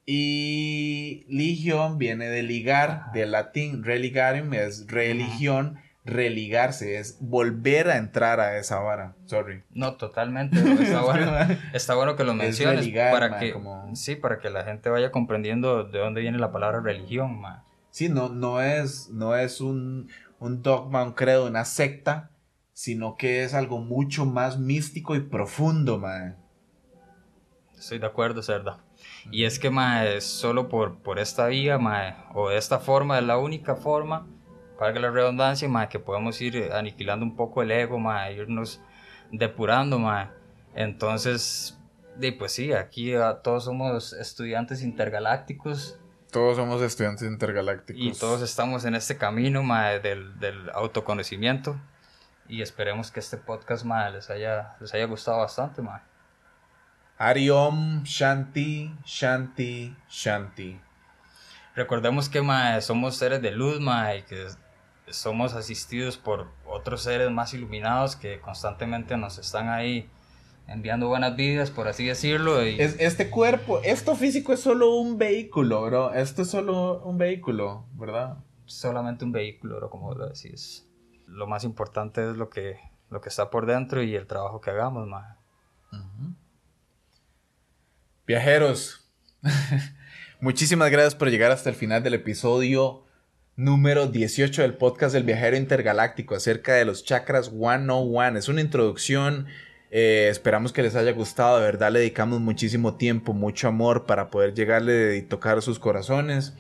y 0.07 1.25
ligión 1.29 1.99
viene 1.99 2.29
de 2.29 2.43
ligar, 2.45 3.11
del 3.13 3.33
latín. 3.33 3.83
Religarium 3.83 4.55
es 4.55 4.87
religión. 4.87 5.81
Religarse, 6.09 6.99
es 6.99 7.19
volver 7.21 7.89
a 7.91 7.97
entrar 7.97 8.41
a 8.41 8.59
esa 8.59 8.79
vara. 8.81 9.15
Sorry. 9.27 9.63
No, 9.71 9.95
totalmente. 9.97 10.59
Está 10.59 11.03
bueno, 11.03 11.33
está 11.73 11.95
bueno 11.95 12.17
que 12.17 12.25
lo 12.25 12.33
Es 12.33 12.39
menciones 12.39 12.81
religar, 12.81 13.13
para 13.13 13.29
ma, 13.31 13.39
que 13.39 13.53
como- 13.53 13.95
sí, 13.95 14.17
para 14.17 14.39
que 14.41 14.51
la 14.51 14.65
gente 14.65 14.89
vaya 14.91 15.11
comprendiendo 15.11 15.85
de 15.85 15.99
dónde 15.99 16.21
viene 16.21 16.39
la 16.39 16.51
palabra 16.53 16.81
religión, 16.81 17.41
ma. 17.41 17.65
Sí, 17.91 18.09
no, 18.09 18.29
no 18.29 18.61
es, 18.61 19.09
no 19.11 19.35
es 19.37 19.61
un, 19.61 20.11
un 20.39 20.63
dogma, 20.63 21.03
un 21.03 21.13
credo, 21.13 21.47
una 21.47 21.65
secta, 21.65 22.31
sino 22.73 23.17
que 23.17 23.43
es 23.45 23.55
algo 23.55 23.79
mucho 23.81 24.25
más 24.25 24.59
místico 24.59 25.17
y 25.17 25.21
profundo, 25.21 25.99
man. 25.99 26.37
Estoy 27.77 27.99
de 27.99 28.07
acuerdo, 28.07 28.43
Cerda. 28.43 28.79
Y 29.31 29.45
es 29.45 29.59
que, 29.59 29.71
mae, 29.71 30.21
solo 30.21 30.69
por, 30.69 30.99
por 31.03 31.19
esta 31.19 31.47
vía, 31.47 31.79
mae, 31.79 32.15
o 32.35 32.49
de 32.51 32.59
esta 32.59 32.79
forma, 32.79 33.19
es 33.19 33.25
la 33.25 33.39
única 33.39 33.77
forma, 33.77 34.27
valga 34.79 35.01
la 35.01 35.11
redundancia, 35.11 35.69
mae, 35.69 35.89
que 35.89 35.99
podemos 35.99 36.41
ir 36.41 36.57
eh, 36.57 36.71
aniquilando 36.73 37.25
un 37.25 37.37
poco 37.37 37.63
el 37.63 37.71
ego, 37.71 37.99
mae, 37.99 38.35
irnos 38.35 38.81
depurando, 39.31 39.99
mae. 39.99 40.29
Entonces, 40.75 41.79
de, 42.17 42.33
pues 42.33 42.53
sí, 42.53 42.73
aquí 42.73 43.15
ah, 43.15 43.41
todos 43.43 43.65
somos 43.65 44.13
estudiantes 44.13 44.83
intergalácticos 44.83 45.99
Todos 46.31 46.57
somos 46.57 46.83
estudiantes 46.83 47.27
intergalácticos. 47.27 48.03
y 48.03 48.13
todos 48.13 48.43
estamos 48.43 48.85
en 48.85 48.95
este 48.95 49.17
camino, 49.17 49.63
mae, 49.63 50.01
del, 50.01 50.39
del 50.39 50.71
autoconocimiento. 50.71 51.77
Y 52.49 52.63
esperemos 52.63 53.11
que 53.11 53.21
este 53.21 53.37
podcast, 53.37 53.85
mae, 53.85 54.11
les 54.13 54.31
haya, 54.31 54.77
les 54.81 54.95
haya 54.95 55.05
gustado 55.07 55.39
bastante, 55.39 55.83
mae. 55.83 56.01
Hari 57.19 57.51
Om 57.51 58.05
Shanti, 58.05 58.95
Shanti, 59.05 59.97
Shanti. 60.09 60.81
Recordemos 61.75 62.29
que 62.29 62.43
mae, 62.43 62.81
somos 62.81 63.17
seres 63.17 63.43
de 63.43 63.51
luz, 63.51 63.81
mae, 63.81 64.19
y 64.19 64.23
que 64.23 64.47
somos 65.11 65.55
asistidos 65.55 66.17
por 66.17 66.49
otros 66.67 67.03
seres 67.03 67.31
más 67.31 67.55
iluminados 67.55 68.17
que 68.17 68.41
constantemente 68.41 69.17
nos 69.17 69.39
están 69.39 69.69
ahí 69.69 70.09
enviando 70.67 71.09
buenas 71.09 71.35
vidas, 71.37 71.71
por 71.71 71.89
así 71.89 72.07
decirlo. 72.07 72.65
Y 72.67 72.81
Es, 72.81 72.97
este 73.01 73.31
cuerpo, 73.31 73.81
esto 73.85 74.15
físico 74.15 74.53
es 74.53 74.61
solo 74.61 74.95
un 74.95 75.19
vehículo, 75.19 75.83
bro. 75.87 76.13
Esto 76.13 76.43
es 76.43 76.51
solo 76.51 77.03
un 77.05 77.19
vehículo, 77.19 77.87
¿verdad? 77.95 78.39
solamente 78.69 79.25
un 79.25 79.33
vehículo, 79.33 79.77
bro, 79.77 79.91
como 79.91 80.15
lo 80.15 80.29
decís. 80.29 80.87
Lo 81.27 81.47
más 81.47 81.65
importante 81.65 82.31
es 82.31 82.37
lo 82.37 82.49
que, 82.49 82.79
lo 83.11 83.21
que 83.21 83.29
está 83.29 83.51
por 83.51 83.67
dentro 83.67 84.03
y 84.03 84.15
el 84.15 84.27
trabajo 84.27 84.61
que 84.61 84.71
hagamos, 84.71 85.07
mae. 85.09 85.35
Viajeros, 88.27 89.11
muchísimas 90.41 90.91
gracias 90.91 91.15
por 91.15 91.31
llegar 91.31 91.51
hasta 91.51 91.71
el 91.71 91.77
final 91.77 92.03
del 92.03 92.15
episodio 92.15 93.05
número 93.59 94.07
18 94.07 94.63
del 94.63 94.75
podcast 94.75 95.13
del 95.13 95.25
viajero 95.25 95.57
intergaláctico 95.57 96.37
acerca 96.37 96.75
de 96.75 96.85
los 96.85 97.05
chakras 97.05 97.51
101. 97.51 98.39
Es 98.39 98.49
una 98.49 98.61
introducción, 98.61 99.49
eh, 99.91 100.29
esperamos 100.31 100.73
que 100.73 100.85
les 100.85 100.95
haya 100.95 101.11
gustado, 101.11 101.59
de 101.59 101.65
verdad 101.65 101.91
le 101.91 101.99
dedicamos 101.99 102.41
muchísimo 102.41 102.95
tiempo, 102.97 103.33
mucho 103.33 103.67
amor 103.67 104.07
para 104.07 104.31
poder 104.31 104.55
llegarle 104.55 105.17
y 105.17 105.23
tocar 105.23 105.61
sus 105.61 105.81
corazones. 105.81 106.55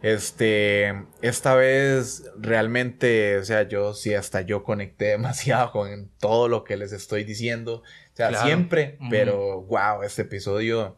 Este, 0.00 1.04
esta 1.20 1.54
vez 1.54 2.24
realmente, 2.38 3.36
o 3.36 3.44
sea, 3.44 3.68
yo 3.68 3.92
sí, 3.92 4.14
hasta 4.14 4.40
yo 4.40 4.64
conecté 4.64 5.04
demasiado 5.10 5.70
con 5.70 6.10
todo 6.18 6.48
lo 6.48 6.64
que 6.64 6.78
les 6.78 6.92
estoy 6.92 7.24
diciendo. 7.24 7.82
O 7.82 8.16
sea, 8.16 8.30
Claro. 8.30 8.46
siempre, 8.46 8.96
pero 9.10 9.60
wow, 9.64 10.02
este 10.02 10.22
episodio 10.22 10.96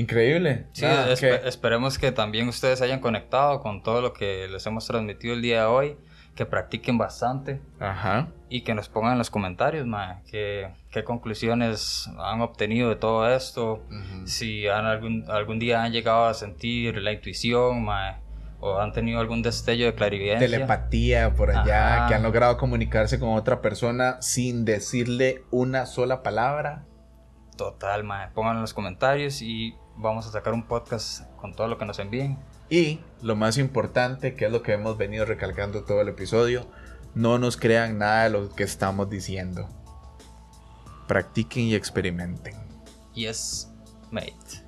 increíble. 0.00 0.66
Sí, 0.72 0.84
espe- 0.84 1.40
que- 1.42 1.48
esperemos 1.48 1.98
que 1.98 2.12
también 2.12 2.48
ustedes 2.48 2.80
hayan 2.82 3.00
conectado 3.00 3.60
con 3.60 3.82
todo 3.82 4.00
lo 4.00 4.12
que 4.12 4.48
les 4.48 4.64
hemos 4.66 4.86
transmitido 4.86 5.34
el 5.34 5.42
día 5.42 5.60
de 5.62 5.66
hoy, 5.66 5.96
que 6.34 6.46
practiquen 6.46 6.98
bastante. 6.98 7.60
Ajá. 7.80 8.28
y 8.50 8.62
que 8.62 8.72
nos 8.74 8.88
pongan 8.88 9.12
en 9.12 9.18
los 9.18 9.28
comentarios, 9.28 9.86
mae, 9.86 10.22
qué, 10.30 10.70
qué 10.90 11.04
conclusiones 11.04 12.08
han 12.18 12.40
obtenido 12.40 12.88
de 12.88 12.96
todo 12.96 13.28
esto, 13.28 13.82
Ujú. 13.90 14.26
si 14.26 14.66
han 14.66 14.86
algún, 14.86 15.24
algún 15.28 15.58
día 15.58 15.82
han 15.82 15.92
llegado 15.92 16.24
a 16.24 16.32
sentir 16.32 16.96
la 17.02 17.12
intuición, 17.12 17.84
mae, 17.84 18.16
o 18.60 18.78
han 18.80 18.92
tenido 18.92 19.20
algún 19.20 19.42
destello 19.42 19.84
de 19.84 19.94
clarividencia. 19.94 20.48
Telepatía 20.48 21.34
por 21.34 21.50
allá, 21.50 21.96
Ajá. 21.96 22.08
que 22.08 22.14
han 22.14 22.22
logrado 22.22 22.56
comunicarse 22.56 23.20
con 23.20 23.34
otra 23.34 23.60
persona 23.60 24.16
sin 24.22 24.64
decirle 24.64 25.42
una 25.50 25.84
sola 25.84 26.22
palabra. 26.22 26.86
Total, 27.58 28.02
mae, 28.04 28.28
pónganlo 28.30 28.60
en 28.60 28.62
los 28.62 28.72
comentarios 28.72 29.42
y 29.42 29.74
vamos 29.98 30.26
a 30.26 30.30
sacar 30.30 30.54
un 30.54 30.62
podcast 30.62 31.22
con 31.36 31.54
todo 31.54 31.68
lo 31.68 31.76
que 31.76 31.84
nos 31.84 31.98
envíen. 31.98 32.38
Y 32.70 33.00
lo 33.22 33.36
más 33.36 33.58
importante, 33.58 34.36
que 34.36 34.46
es 34.46 34.52
lo 34.52 34.62
que 34.62 34.72
hemos 34.72 34.96
venido 34.96 35.24
recalcando 35.24 35.84
todo 35.84 36.00
el 36.00 36.08
episodio, 36.08 36.66
no 37.14 37.38
nos 37.38 37.56
crean 37.56 37.98
nada 37.98 38.24
de 38.24 38.30
lo 38.30 38.54
que 38.54 38.62
estamos 38.62 39.10
diciendo. 39.10 39.68
Practiquen 41.06 41.64
y 41.64 41.74
experimenten. 41.74 42.54
Yes, 43.14 43.70
mate. 44.10 44.64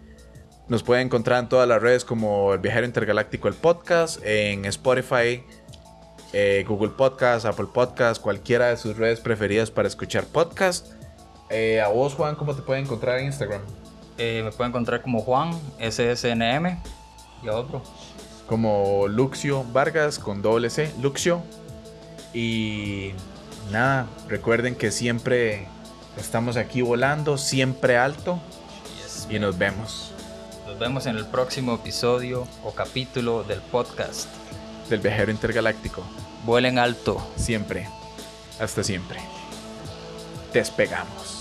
Nos 0.69 0.82
pueden 0.82 1.07
encontrar 1.07 1.40
en 1.40 1.48
todas 1.48 1.69
las 1.69 1.82
redes 1.82 2.05
como 2.05 2.52
El 2.55 2.61
Viajero 2.61 2.86
Intergaláctico, 2.86 3.48
el 3.48 3.55
podcast, 3.55 4.20
en 4.24 4.65
Spotify, 4.65 5.44
eh, 6.32 6.65
Google 6.66 6.90
Podcast, 6.90 7.44
Apple 7.44 7.66
Podcast, 7.73 8.23
cualquiera 8.23 8.69
de 8.69 8.77
sus 8.77 8.97
redes 8.97 9.20
preferidas 9.20 9.70
para 9.70 9.89
escuchar 9.89 10.24
podcast. 10.24 10.93
Eh, 11.51 11.81
a 11.81 11.89
vos, 11.89 12.15
Juan, 12.15 12.36
¿cómo 12.36 12.55
te 12.55 12.62
pueden 12.62 12.85
encontrar 12.85 13.19
en 13.19 13.27
Instagram? 13.27 13.61
Eh, 14.22 14.42
me 14.44 14.52
pueden 14.52 14.70
encontrar 14.70 15.01
como 15.01 15.22
Juan, 15.22 15.59
SSNM, 15.78 16.78
y 17.42 17.48
a 17.48 17.55
otro. 17.55 17.82
Como 18.47 19.09
Luxio 19.09 19.64
Vargas 19.72 20.18
con 20.18 20.42
doble 20.42 20.68
C, 20.68 20.92
Luxio. 21.01 21.42
Y 22.34 23.12
nada, 23.72 24.06
recuerden 24.28 24.74
que 24.74 24.90
siempre 24.90 25.68
estamos 26.18 26.59
aquí 26.59 26.82
volando, 26.82 27.38
siempre 27.38 27.97
alto. 27.97 28.38
Yes, 29.02 29.26
Y 29.30 29.38
nos 29.38 29.56
vemos 29.56 30.12
Nos 30.66 30.78
vemos 30.78 31.06
en 31.06 31.16
el 31.16 31.24
próximo 31.24 31.74
episodio 31.76 32.47
o 32.62 32.72
capítulo 32.72 33.42
del 33.44 33.60
podcast. 33.62 34.28
del 34.90 35.01
Viajero 35.01 35.30
Intergaláctico. 35.30 36.02
Vuelen 36.44 36.78
alto. 36.78 37.26
Siempre. 37.36 37.88
Hasta 38.60 38.84
siempre. 38.84 39.18
Despegamos. 40.52 41.39